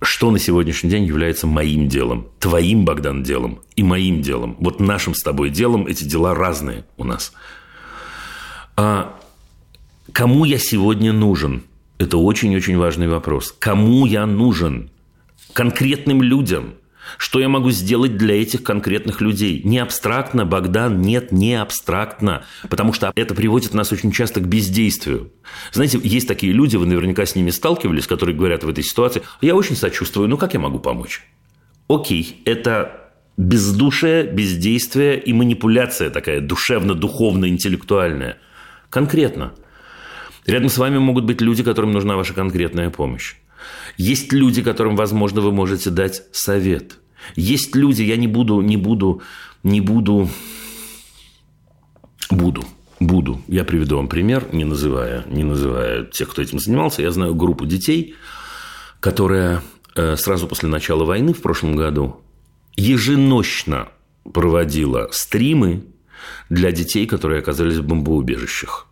что 0.00 0.30
на 0.30 0.38
сегодняшний 0.38 0.88
день 0.88 1.04
является 1.04 1.46
моим 1.46 1.88
делом, 1.88 2.28
твоим, 2.38 2.84
Богдан, 2.84 3.22
делом 3.22 3.60
и 3.74 3.82
моим 3.82 4.22
делом. 4.22 4.56
Вот 4.60 4.80
нашим 4.80 5.14
с 5.14 5.22
тобой 5.22 5.50
делом 5.50 5.86
эти 5.86 6.04
дела 6.04 6.34
разные 6.34 6.86
у 6.96 7.04
нас. 7.04 7.32
А 8.76 9.18
кому 10.12 10.44
я 10.44 10.58
сегодня 10.58 11.12
нужен? 11.12 11.64
Это 11.98 12.18
очень-очень 12.18 12.76
важный 12.76 13.08
вопрос. 13.08 13.54
Кому 13.58 14.06
я 14.06 14.26
нужен? 14.26 14.90
Конкретным 15.52 16.22
людям. 16.22 16.74
Что 17.18 17.40
я 17.40 17.48
могу 17.48 17.70
сделать 17.70 18.16
для 18.16 18.40
этих 18.40 18.62
конкретных 18.62 19.20
людей? 19.20 19.62
Не 19.64 19.78
абстрактно, 19.78 20.44
Богдан, 20.44 21.00
нет, 21.00 21.32
не 21.32 21.54
абстрактно. 21.54 22.44
Потому 22.68 22.92
что 22.92 23.12
это 23.14 23.34
приводит 23.34 23.74
нас 23.74 23.92
очень 23.92 24.10
часто 24.12 24.40
к 24.40 24.48
бездействию. 24.48 25.32
Знаете, 25.72 26.00
есть 26.02 26.28
такие 26.28 26.52
люди, 26.52 26.76
вы 26.76 26.86
наверняка 26.86 27.24
с 27.24 27.34
ними 27.34 27.50
сталкивались, 27.50 28.06
которые 28.06 28.36
говорят 28.36 28.64
в 28.64 28.68
этой 28.68 28.82
ситуации, 28.84 29.22
я 29.40 29.54
очень 29.54 29.76
сочувствую, 29.76 30.28
ну 30.28 30.36
как 30.36 30.54
я 30.54 30.60
могу 30.60 30.78
помочь? 30.80 31.22
Окей, 31.88 32.42
это 32.44 33.12
бездушие, 33.36 34.24
бездействие 34.24 35.20
и 35.20 35.32
манипуляция 35.32 36.10
такая 36.10 36.40
душевно-духовно-интеллектуальная. 36.40 38.38
Конкретно. 38.90 39.52
Рядом 40.46 40.68
с 40.68 40.78
вами 40.78 40.98
могут 40.98 41.24
быть 41.24 41.40
люди, 41.40 41.62
которым 41.62 41.92
нужна 41.92 42.16
ваша 42.16 42.32
конкретная 42.32 42.90
помощь. 42.90 43.34
Есть 43.96 44.32
люди, 44.32 44.62
которым, 44.62 44.96
возможно, 44.96 45.40
вы 45.40 45.52
можете 45.52 45.90
дать 45.90 46.22
совет. 46.32 46.98
Есть 47.34 47.74
люди, 47.74 48.02
я 48.02 48.16
не 48.16 48.28
буду, 48.28 48.60
не 48.60 48.76
буду, 48.76 49.22
не 49.64 49.80
буду, 49.80 50.28
буду, 52.30 52.64
буду. 53.00 53.40
Я 53.48 53.64
приведу 53.64 53.96
вам 53.96 54.08
пример, 54.08 54.46
не 54.52 54.64
называя, 54.64 55.24
не 55.26 55.42
называя 55.42 56.04
тех, 56.04 56.30
кто 56.30 56.42
этим 56.42 56.60
занимался. 56.60 57.02
Я 57.02 57.10
знаю 57.10 57.34
группу 57.34 57.66
детей, 57.66 58.14
которая 59.00 59.62
э, 59.96 60.16
сразу 60.16 60.46
после 60.46 60.68
начала 60.68 61.04
войны 61.04 61.32
в 61.32 61.42
прошлом 61.42 61.74
году 61.74 62.20
еженочно 62.76 63.88
проводила 64.32 65.08
стримы 65.10 65.86
для 66.50 66.70
детей, 66.70 67.06
которые 67.06 67.40
оказались 67.40 67.76
в 67.76 67.84
бомбоубежищах. 67.84 68.86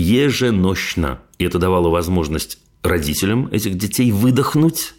Еженочно. 0.00 1.20
И 1.38 1.44
это 1.44 1.58
давало 1.58 1.88
возможность 1.90 2.58
родителям 2.82 3.48
этих 3.48 3.76
детей 3.76 4.10
выдохнуть. 4.12 4.94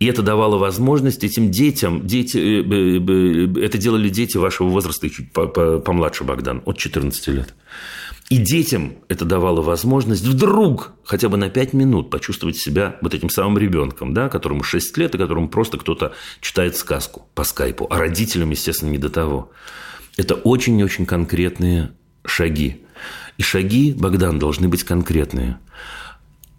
И 0.00 0.06
это 0.06 0.22
давало 0.22 0.58
возможность 0.58 1.24
этим 1.24 1.50
детям, 1.50 2.06
дети, 2.06 2.38
э, 2.38 3.64
это 3.64 3.78
делали 3.78 4.08
дети 4.08 4.36
вашего 4.36 4.68
возраста 4.68 5.10
чуть 5.10 5.32
по- 5.32 5.48
по- 5.48 5.80
помладше, 5.80 6.22
Богдан, 6.22 6.62
от 6.66 6.78
14 6.78 7.26
лет. 7.32 7.54
И 8.30 8.36
детям 8.36 8.92
это 9.08 9.24
давало 9.24 9.60
возможность 9.60 10.24
вдруг 10.24 10.92
хотя 11.02 11.28
бы 11.28 11.36
на 11.36 11.48
5 11.48 11.72
минут 11.72 12.10
почувствовать 12.10 12.56
себя 12.56 12.96
вот 13.00 13.14
этим 13.14 13.30
самым 13.30 13.58
ребенком, 13.58 14.14
да, 14.14 14.28
которому 14.28 14.62
6 14.62 14.96
лет, 14.98 15.14
и 15.14 15.18
которому 15.18 15.48
просто 15.48 15.78
кто-то 15.78 16.12
читает 16.40 16.76
сказку 16.76 17.26
по 17.34 17.42
скайпу, 17.42 17.86
а 17.90 17.98
родителям, 17.98 18.50
естественно, 18.50 18.90
не 18.90 18.98
до 18.98 19.08
того. 19.08 19.50
Это 20.16 20.34
очень-очень 20.34 21.06
конкретные 21.06 21.90
шаги. 22.24 22.82
И 23.38 23.42
шаги, 23.42 23.94
Богдан, 23.96 24.38
должны 24.38 24.68
быть 24.68 24.84
конкретные. 24.84 25.58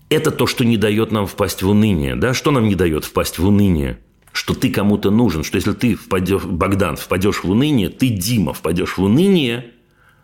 Это 0.10 0.32
то, 0.32 0.48
что 0.48 0.66
не 0.66 0.78
дает 0.78 1.12
нам 1.12 1.28
впасть 1.28 1.62
в 1.62 1.70
уныние. 1.70 2.16
Да? 2.16 2.34
Что 2.34 2.50
нам 2.52 2.68
не 2.68 2.76
дает 2.76 3.06
впасть 3.06 3.38
в 3.38 3.46
уныние? 3.46 4.00
Что 4.32 4.56
ты 4.56 4.72
кому-то 4.72 5.12
нужен. 5.12 5.44
Что 5.44 5.58
если 5.58 5.74
ты, 5.74 5.96
впадешь, 5.96 6.44
Богдан, 6.44 6.96
впадешь 6.96 7.44
в 7.44 7.50
уныние, 7.50 7.90
ты, 7.90 8.08
Дима, 8.08 8.54
впадешь 8.54 8.98
в 8.98 9.04
уныние, 9.04 9.72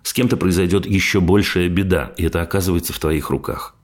с 0.02 0.14
кем-то 0.14 0.38
произойдет 0.38 0.86
еще 0.86 1.20
большая 1.20 1.68
беда. 1.68 2.14
И 2.18 2.24
это 2.24 2.42
оказывается 2.42 2.94
в 2.94 3.00
твоих 3.00 3.30
руках. 3.30 3.76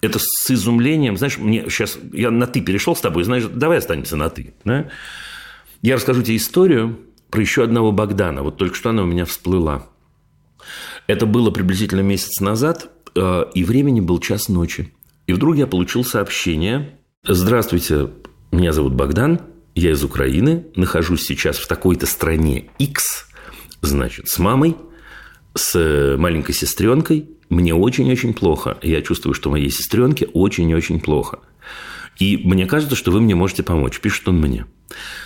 Это 0.00 0.18
с 0.20 0.50
изумлением, 0.50 1.16
знаешь, 1.16 1.38
мне 1.38 1.64
сейчас, 1.68 1.98
я 2.12 2.30
на 2.30 2.46
«ты» 2.46 2.60
перешел 2.60 2.94
с 2.94 3.00
тобой, 3.00 3.24
знаешь, 3.24 3.44
давай 3.44 3.78
останемся 3.78 4.14
на 4.16 4.30
«ты». 4.30 4.54
Да? 4.64 4.88
Я 5.82 5.96
расскажу 5.96 6.22
тебе 6.22 6.36
историю 6.36 7.00
про 7.30 7.40
еще 7.40 7.64
одного 7.64 7.90
Богдана. 7.90 8.42
Вот 8.42 8.58
только 8.58 8.76
что 8.76 8.90
она 8.90 9.02
у 9.02 9.06
меня 9.06 9.24
всплыла. 9.24 9.88
Это 11.08 11.24
было 11.24 11.50
приблизительно 11.50 12.02
месяц 12.02 12.38
назад, 12.40 12.90
э, 13.16 13.44
и 13.54 13.64
времени 13.64 14.00
был 14.00 14.20
час 14.20 14.48
ночи. 14.48 14.92
И 15.26 15.32
вдруг 15.32 15.56
я 15.56 15.66
получил 15.66 16.04
сообщение. 16.04 16.98
Здравствуйте, 17.26 18.10
меня 18.52 18.72
зовут 18.72 18.92
Богдан, 18.92 19.40
я 19.74 19.92
из 19.92 20.04
Украины, 20.04 20.66
нахожусь 20.76 21.24
сейчас 21.24 21.56
в 21.56 21.66
такой-то 21.66 22.04
стране 22.04 22.70
X, 22.78 23.26
значит, 23.80 24.28
с 24.28 24.38
мамой, 24.38 24.76
с 25.54 26.16
маленькой 26.18 26.52
сестренкой. 26.52 27.30
Мне 27.48 27.74
очень-очень 27.74 28.34
плохо. 28.34 28.76
Я 28.82 29.00
чувствую, 29.00 29.32
что 29.32 29.50
моей 29.50 29.70
сестренке 29.70 30.26
очень-очень 30.26 31.00
плохо. 31.00 31.38
И 32.18 32.36
мне 32.44 32.66
кажется, 32.66 32.96
что 32.96 33.10
вы 33.12 33.22
мне 33.22 33.34
можете 33.34 33.62
помочь. 33.62 34.00
Пишет 34.00 34.28
он 34.28 34.40
мне. 34.40 34.66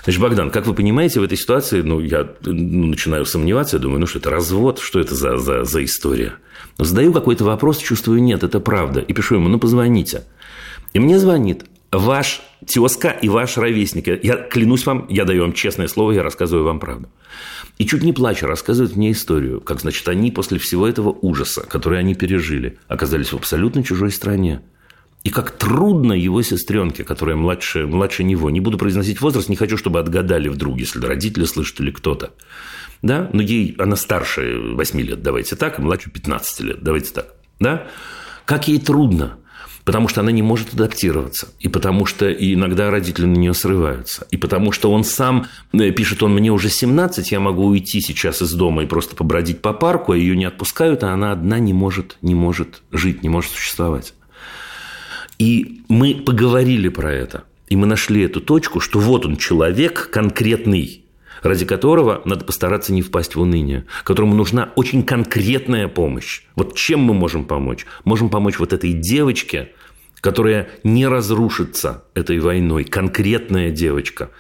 Значит, 0.05 0.21
Богдан, 0.21 0.51
как 0.51 0.67
вы 0.67 0.75
понимаете, 0.75 1.21
в 1.21 1.23
этой 1.23 1.39
ситуации, 1.39 1.83
ну, 1.83 2.01
я 2.01 2.29
ну, 2.41 2.87
начинаю 2.87 3.25
сомневаться, 3.25 3.77
я 3.77 3.83
думаю, 3.83 4.01
ну, 4.01 4.07
что 4.07 4.19
это 4.19 4.31
развод, 4.31 4.81
что 4.81 4.99
это 4.99 5.15
за, 5.15 5.39
за, 5.39 5.65
за 5.65 5.85
история? 5.85 6.35
Но 6.79 6.85
задаю 6.85 7.13
какой-то 7.13 7.45
вопрос, 7.45 7.79
чувствую, 7.79 8.23
нет, 8.23 8.43
это 8.43 8.61
правда. 8.61 9.01
И 9.01 9.13
пишу 9.13 9.37
ему, 9.37 9.49
ну, 9.49 9.59
позвоните. 9.59 10.25
И 10.93 10.99
мне 10.99 11.19
звонит 11.19 11.65
ваш 11.93 12.43
тезка 12.67 13.11
и 13.11 13.29
ваш 13.29 13.57
ровесник. 13.57 14.09
Я 14.25 14.37
клянусь 14.37 14.87
вам, 14.87 15.07
я 15.09 15.25
даю 15.25 15.43
вам 15.43 15.53
честное 15.53 15.89
слово, 15.89 16.13
я 16.13 16.23
рассказываю 16.23 16.65
вам 16.65 16.81
правду. 16.81 17.09
И 17.79 17.87
чуть 17.87 18.03
не 18.03 18.13
плача 18.13 18.47
рассказывает 18.47 18.97
мне 18.97 19.13
историю, 19.13 19.61
как, 19.61 19.81
значит, 19.81 20.07
они 20.09 20.31
после 20.31 20.59
всего 20.59 20.87
этого 20.87 21.17
ужаса, 21.23 21.63
который 21.63 21.99
они 21.99 22.15
пережили, 22.15 22.79
оказались 22.89 23.33
в 23.33 23.37
абсолютно 23.37 23.83
чужой 23.83 24.11
стране. 24.11 24.63
И 25.25 25.31
как 25.31 25.53
трудно 25.53 26.13
его 26.13 26.43
сестренке, 26.43 27.05
которая 27.05 27.37
младше, 27.37 27.87
младше 27.87 28.25
него. 28.25 28.51
Не 28.51 28.61
буду 28.61 28.77
произносить 28.77 29.21
возраст, 29.21 29.49
не 29.49 29.57
хочу, 29.57 29.77
чтобы 29.77 30.01
отгадали 30.01 30.49
вдруг, 30.49 30.79
если 30.79 31.05
родители 31.05 31.45
слышат 31.45 31.81
или 31.81 31.93
кто-то. 31.93 32.33
Да? 33.03 33.31
Но 33.33 33.43
ей, 33.43 33.75
она 33.79 33.97
старше 33.97 34.59
8 34.75 35.01
лет, 35.01 35.23
давайте 35.23 35.57
так, 35.57 35.79
и 35.79 35.83
младше 35.83 36.11
15 36.11 36.61
лет, 36.61 36.83
давайте 36.83 37.13
так. 37.13 37.35
Да? 37.61 37.87
Как 38.45 38.67
ей 38.67 38.81
трудно, 38.81 39.39
потому 39.85 40.09
что 40.09 40.21
она 40.21 40.33
не 40.33 40.43
может 40.43 40.75
адаптироваться, 40.75 41.49
и 41.61 41.69
потому 41.69 42.07
что 42.07 42.33
иногда 42.33 42.91
родители 42.91 43.27
на 43.27 43.37
нее 43.37 43.55
срываются, 43.55 44.27
и 44.31 44.37
потому 44.37 44.73
что 44.73 44.93
он 44.93 45.05
сам, 45.05 45.47
э, 45.73 45.91
пишет 45.91 46.23
он, 46.23 46.35
мне 46.35 46.51
уже 46.51 46.69
17, 46.69 47.31
я 47.33 47.41
могу 47.41 47.67
уйти 47.67 48.01
сейчас 48.01 48.43
из 48.43 48.53
дома 48.53 48.85
и 48.85 48.87
просто 48.87 49.17
побродить 49.17 49.61
по 49.61 49.73
парку, 49.73 50.13
а 50.13 50.17
ее 50.17 50.37
не 50.37 50.45
отпускают, 50.45 51.03
а 51.05 51.13
она 51.13 51.33
одна 51.33 51.59
не 51.59 51.73
может, 51.73 52.19
не 52.23 52.35
может 52.35 52.83
жить, 52.91 53.23
не 53.23 53.29
может 53.29 53.53
существовать. 53.53 54.15
И 55.43 55.83
мы 55.89 56.15
поговорили 56.15 56.89
про 56.89 57.13
это. 57.13 57.43
И 57.69 57.75
мы 57.75 57.89
нашли 57.89 58.23
эту 58.23 58.41
точку, 58.41 58.79
что 58.79 59.01
вот 59.01 59.27
он 59.27 59.37
человек 59.37 60.09
конкретный, 60.13 61.05
ради 61.43 61.65
которого 61.65 62.23
надо 62.25 62.45
постараться 62.45 62.93
не 62.93 63.03
впасть 63.03 63.35
в 63.35 63.41
уныние, 63.41 63.87
которому 64.05 64.37
нужна 64.37 64.71
очень 64.77 65.03
конкретная 65.03 65.89
помощь. 65.89 66.43
Вот 66.55 66.77
чем 66.77 67.01
мы 67.01 67.13
можем 67.13 67.45
помочь? 67.45 67.87
Можем 68.05 68.31
помочь 68.31 68.61
вот 68.61 68.73
этой 68.73 68.93
девочке, 68.93 69.73
которая 70.21 70.69
не 70.85 71.09
разрушится 71.09 72.05
этой 72.15 72.39
войной, 72.39 72.85
конкретная 72.85 73.73
девочка. 73.73 74.31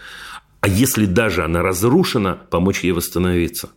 А 0.60 0.68
если 0.68 1.04
даже 1.04 1.42
она 1.42 1.62
разрушена, 1.62 2.38
помочь 2.48 2.84
ей 2.84 2.92
восстановиться. 2.92 3.70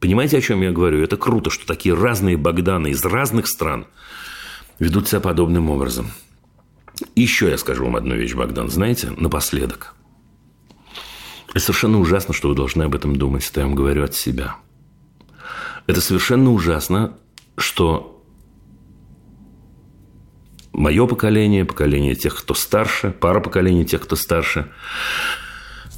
Понимаете, 0.00 0.38
о 0.38 0.40
чем 0.40 0.62
я 0.62 0.72
говорю? 0.72 1.00
Это 1.00 1.16
круто, 1.16 1.48
что 1.48 1.64
такие 1.64 1.94
разные 1.94 2.36
Богданы 2.36 2.88
из 2.88 3.04
разных 3.04 3.46
стран 3.46 3.86
ведут 4.80 5.06
себя 5.06 5.20
подобным 5.20 5.70
образом. 5.70 6.10
Еще 7.14 7.50
я 7.50 7.58
скажу 7.58 7.84
вам 7.84 7.96
одну 7.96 8.14
вещь, 8.14 8.34
Богдан, 8.34 8.68
знаете, 8.70 9.10
напоследок. 9.16 9.94
Это 11.50 11.60
совершенно 11.60 11.98
ужасно, 12.00 12.34
что 12.34 12.48
вы 12.48 12.54
должны 12.54 12.82
об 12.82 12.94
этом 12.94 13.16
думать, 13.16 13.48
это 13.48 13.60
я 13.60 13.66
вам 13.66 13.74
говорю 13.74 14.04
от 14.04 14.14
себя. 14.14 14.56
Это 15.86 16.00
совершенно 16.00 16.52
ужасно, 16.52 17.16
что 17.56 18.24
мое 20.72 21.06
поколение, 21.06 21.64
поколение 21.64 22.14
тех, 22.14 22.36
кто 22.36 22.54
старше, 22.54 23.10
пара 23.10 23.40
поколений 23.40 23.84
тех, 23.84 24.02
кто 24.02 24.16
старше, 24.16 24.70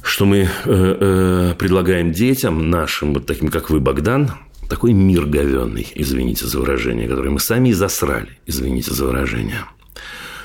что 0.03 0.25
мы 0.25 0.37
э, 0.37 0.47
э, 0.65 1.55
предлагаем 1.57 2.11
детям 2.11 2.69
нашим, 2.69 3.13
вот 3.13 3.25
таким, 3.25 3.49
как 3.49 3.69
вы, 3.69 3.79
Богдан, 3.79 4.31
такой 4.69 4.93
мир 4.93 5.25
говенный, 5.25 5.91
извините 5.95 6.45
за 6.45 6.59
выражение, 6.59 7.07
который 7.07 7.31
мы 7.31 7.39
сами 7.39 7.69
и 7.69 7.73
засрали, 7.73 8.39
извините 8.45 8.93
за 8.93 9.05
выражение– 9.05 9.65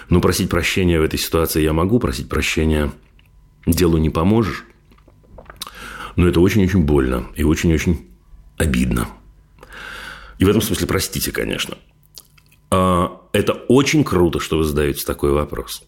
ну, 0.09 0.21
просить 0.21 0.51
прощения 0.51 1.01
в 1.01 1.03
этой 1.03 1.19
ситуации 1.19 1.63
я 1.63 1.73
могу, 1.73 1.99
просить 1.99 2.29
прощения 2.29 2.93
делу 3.67 3.99
не 3.99 4.11
поможешь. 4.11 4.65
Но 6.17 6.29
это 6.29 6.41
очень-очень 6.41 6.85
больно 6.85 7.27
и 7.35 7.43
очень-очень 7.43 8.09
обидно. 8.57 9.09
И 10.39 10.45
в 10.45 10.49
этом 10.49 10.63
смысле 10.63 10.87
простите, 10.87 11.33
конечно. 11.33 11.77
А, 12.71 13.21
это 13.33 13.53
очень 13.53 14.05
круто, 14.05 14.41
что 14.41 14.59
вы 14.59 14.65
задаете 14.65 15.05
такой 15.05 15.33
вопрос. 15.33 15.83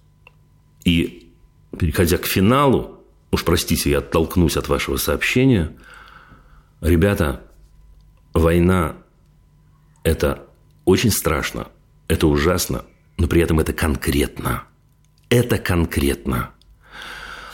И 0.85 1.33
переходя 1.79 2.19
к 2.19 2.27
финалу, 2.27 3.05
уж 3.31 3.45
простите, 3.45 3.91
я 3.91 3.99
оттолкнусь 3.99 4.57
от 4.57 4.69
вашего 4.69 4.97
сообщения. 4.97 5.77
Ребята, 6.81 7.43
война– 8.33 8.97
это 10.03 10.47
очень 10.85 11.11
страшно, 11.11 11.69
это 12.09 12.27
ужасно, 12.27 12.85
но 13.19 13.27
при 13.27 13.43
этом 13.43 13.61
это 13.61 13.73
конкретно. 13.73 14.65
Это 15.29 15.59
конкретно. 15.59 16.51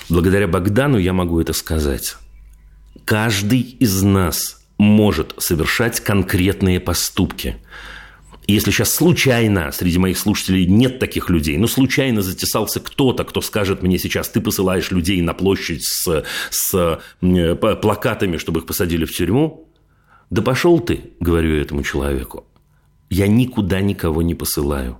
Благодаря 0.08 0.46
Богдану 0.46 0.98
я 0.98 1.12
могу 1.12 1.40
это 1.40 1.52
сказать. 1.52 2.16
Каждый 3.04 3.60
из 3.60 4.02
нас 4.02 4.62
может 4.78 5.34
совершать 5.38 6.00
конкретные 6.00 6.80
поступки. 6.80 7.56
если 8.48 8.72
сейчас 8.72 8.92
случайно 8.92 9.70
среди 9.70 9.98
моих 9.98 10.18
слушателей 10.18 10.66
нет 10.66 10.98
таких 10.98 11.30
людей, 11.30 11.56
но 11.56 11.68
случайно 11.68 12.22
затесался 12.22 12.80
кто-то, 12.80 13.24
кто 13.24 13.40
скажет 13.40 13.82
мне 13.82 13.98
сейчас, 13.98 14.28
ты 14.28 14.40
посылаешь 14.40 14.90
людей 14.90 15.22
на 15.22 15.32
площадь 15.32 15.84
с, 15.84 16.24
с 16.50 17.00
э, 17.22 17.54
плакатами, 17.54 18.36
чтобы 18.36 18.60
их 18.60 18.66
посадили 18.66 19.04
в 19.04 19.12
тюрьму, 19.12 19.68
да 20.30 20.42
пошел 20.42 20.80
ты, 20.80 21.12
говорю 21.20 21.54
этому 21.54 21.84
человеку. 21.84 22.46
Я 23.08 23.28
никуда 23.28 23.80
никого 23.80 24.22
не 24.22 24.34
посылаю. 24.34 24.98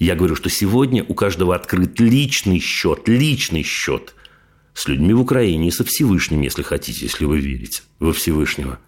Я 0.00 0.14
говорю, 0.14 0.34
что 0.34 0.48
сегодня 0.48 1.04
у 1.06 1.12
каждого 1.12 1.54
открыт 1.54 2.00
личный 2.00 2.58
счет, 2.58 3.06
личный 3.06 3.62
счет 3.62 4.14
с 4.72 4.88
людьми 4.88 5.12
в 5.12 5.20
Украине 5.20 5.68
и 5.68 5.70
со 5.70 5.84
Всевышним, 5.84 6.40
если 6.40 6.62
хотите, 6.62 7.02
если 7.02 7.26
вы 7.26 7.38
верите 7.38 7.82
во 7.98 8.14
Всевышнего. 8.14 8.78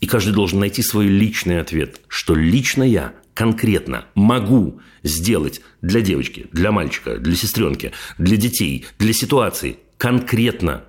И 0.00 0.06
каждый 0.06 0.34
должен 0.34 0.60
найти 0.60 0.82
свой 0.82 1.06
личный 1.06 1.58
ответ, 1.58 2.02
что 2.06 2.34
лично 2.34 2.82
я 2.82 3.14
конкретно 3.32 4.04
могу 4.14 4.78
сделать 5.02 5.62
для 5.80 6.02
девочки, 6.02 6.48
для 6.52 6.70
мальчика, 6.70 7.16
для 7.16 7.34
сестренки, 7.34 7.92
для 8.18 8.36
детей, 8.36 8.84
для 8.98 9.14
ситуации. 9.14 9.78
Конкретно 9.96 10.84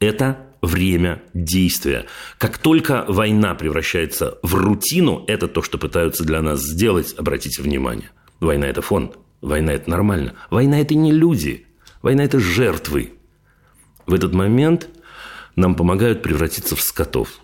это 0.00 0.44
время 0.60 1.22
действия. 1.34 2.06
Как 2.38 2.58
только 2.58 3.04
война 3.06 3.54
превращается 3.54 4.38
в 4.42 4.56
рутину, 4.56 5.24
это 5.28 5.46
то, 5.46 5.62
что 5.62 5.78
пытаются 5.78 6.24
для 6.24 6.42
нас 6.42 6.60
сделать, 6.60 7.14
обратите 7.16 7.62
внимание– 7.62 8.10
Война– 8.44 8.66
это 8.68 8.82
фон. 8.82 9.12
Война– 9.40 9.72
это 9.74 9.88
нормально. 9.90 10.34
Война– 10.50 10.78
это 10.80 10.94
не 10.94 11.12
люди. 11.12 11.66
Война– 12.02 12.24
это 12.26 12.38
жертвы. 12.38 13.14
В 14.06 14.12
этот 14.12 14.34
момент 14.34 14.88
нам 15.56 15.74
помогают 15.74 16.22
превратиться 16.22 16.76
в 16.76 16.82
скотов. 16.82 17.40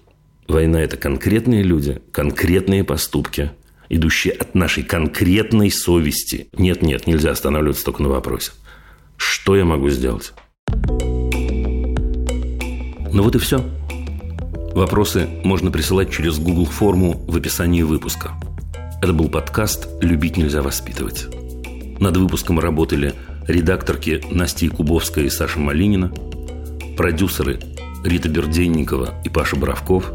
Война– 0.47 0.81
это 0.83 0.99
конкретные 0.99 1.63
люди, 1.63 2.03
конкретные 2.13 2.85
поступки, 2.85 3.51
идущие 3.89 4.35
от 4.35 4.55
нашей 4.55 4.83
конкретной 4.83 5.71
совести. 5.71 6.49
Нет, 6.53 6.83
нет, 6.83 7.07
нельзя 7.07 7.31
останавливаться 7.31 7.85
только 7.85 8.03
на 8.03 8.11
вопросе. 8.11 8.53
Что 9.17 9.57
я 9.57 9.65
могу 9.65 9.89
сделать? 9.89 10.35
Ну 13.13 13.23
вот 13.23 13.35
и 13.35 13.39
все. 13.39 13.65
Вопросы 14.75 15.29
можно 15.45 15.71
присылать 15.71 16.13
через 16.13 16.39
Google 16.39 16.67
форму 16.67 17.25
в 17.27 17.37
описании 17.37 17.83
выпуска– 17.83 18.35
это 19.03 19.13
был 19.13 19.29
подкаст 19.29 19.89
«Любить 20.03 20.37
нельзя 20.37 20.63
воспитывать». 20.63 21.27
Над 21.99 22.17
выпуском 22.17 22.61
работали 22.61 23.15
редакторки 23.47 24.23
Настя 24.31 24.67
Якубовская 24.67 25.25
и 25.25 25.31
Саша 25.31 25.59
Малинина, 25.59 26.13
продюсеры 26.97 27.61
Рита 28.05 28.29
Берденникова 28.29 29.15
и 29.25 29.29
Паша 29.29 29.57
Боровков, 29.57 30.13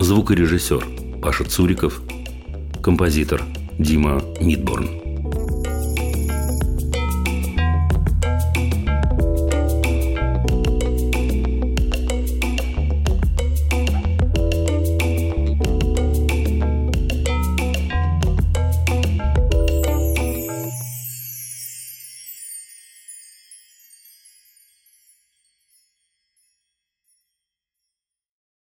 звукорежиссер 0.00 0.86
Паша 1.22 1.44
Цуриков, 1.44 2.00
композитор 2.82 3.42
Дима 3.78 4.22
Мидборн. 4.40 5.03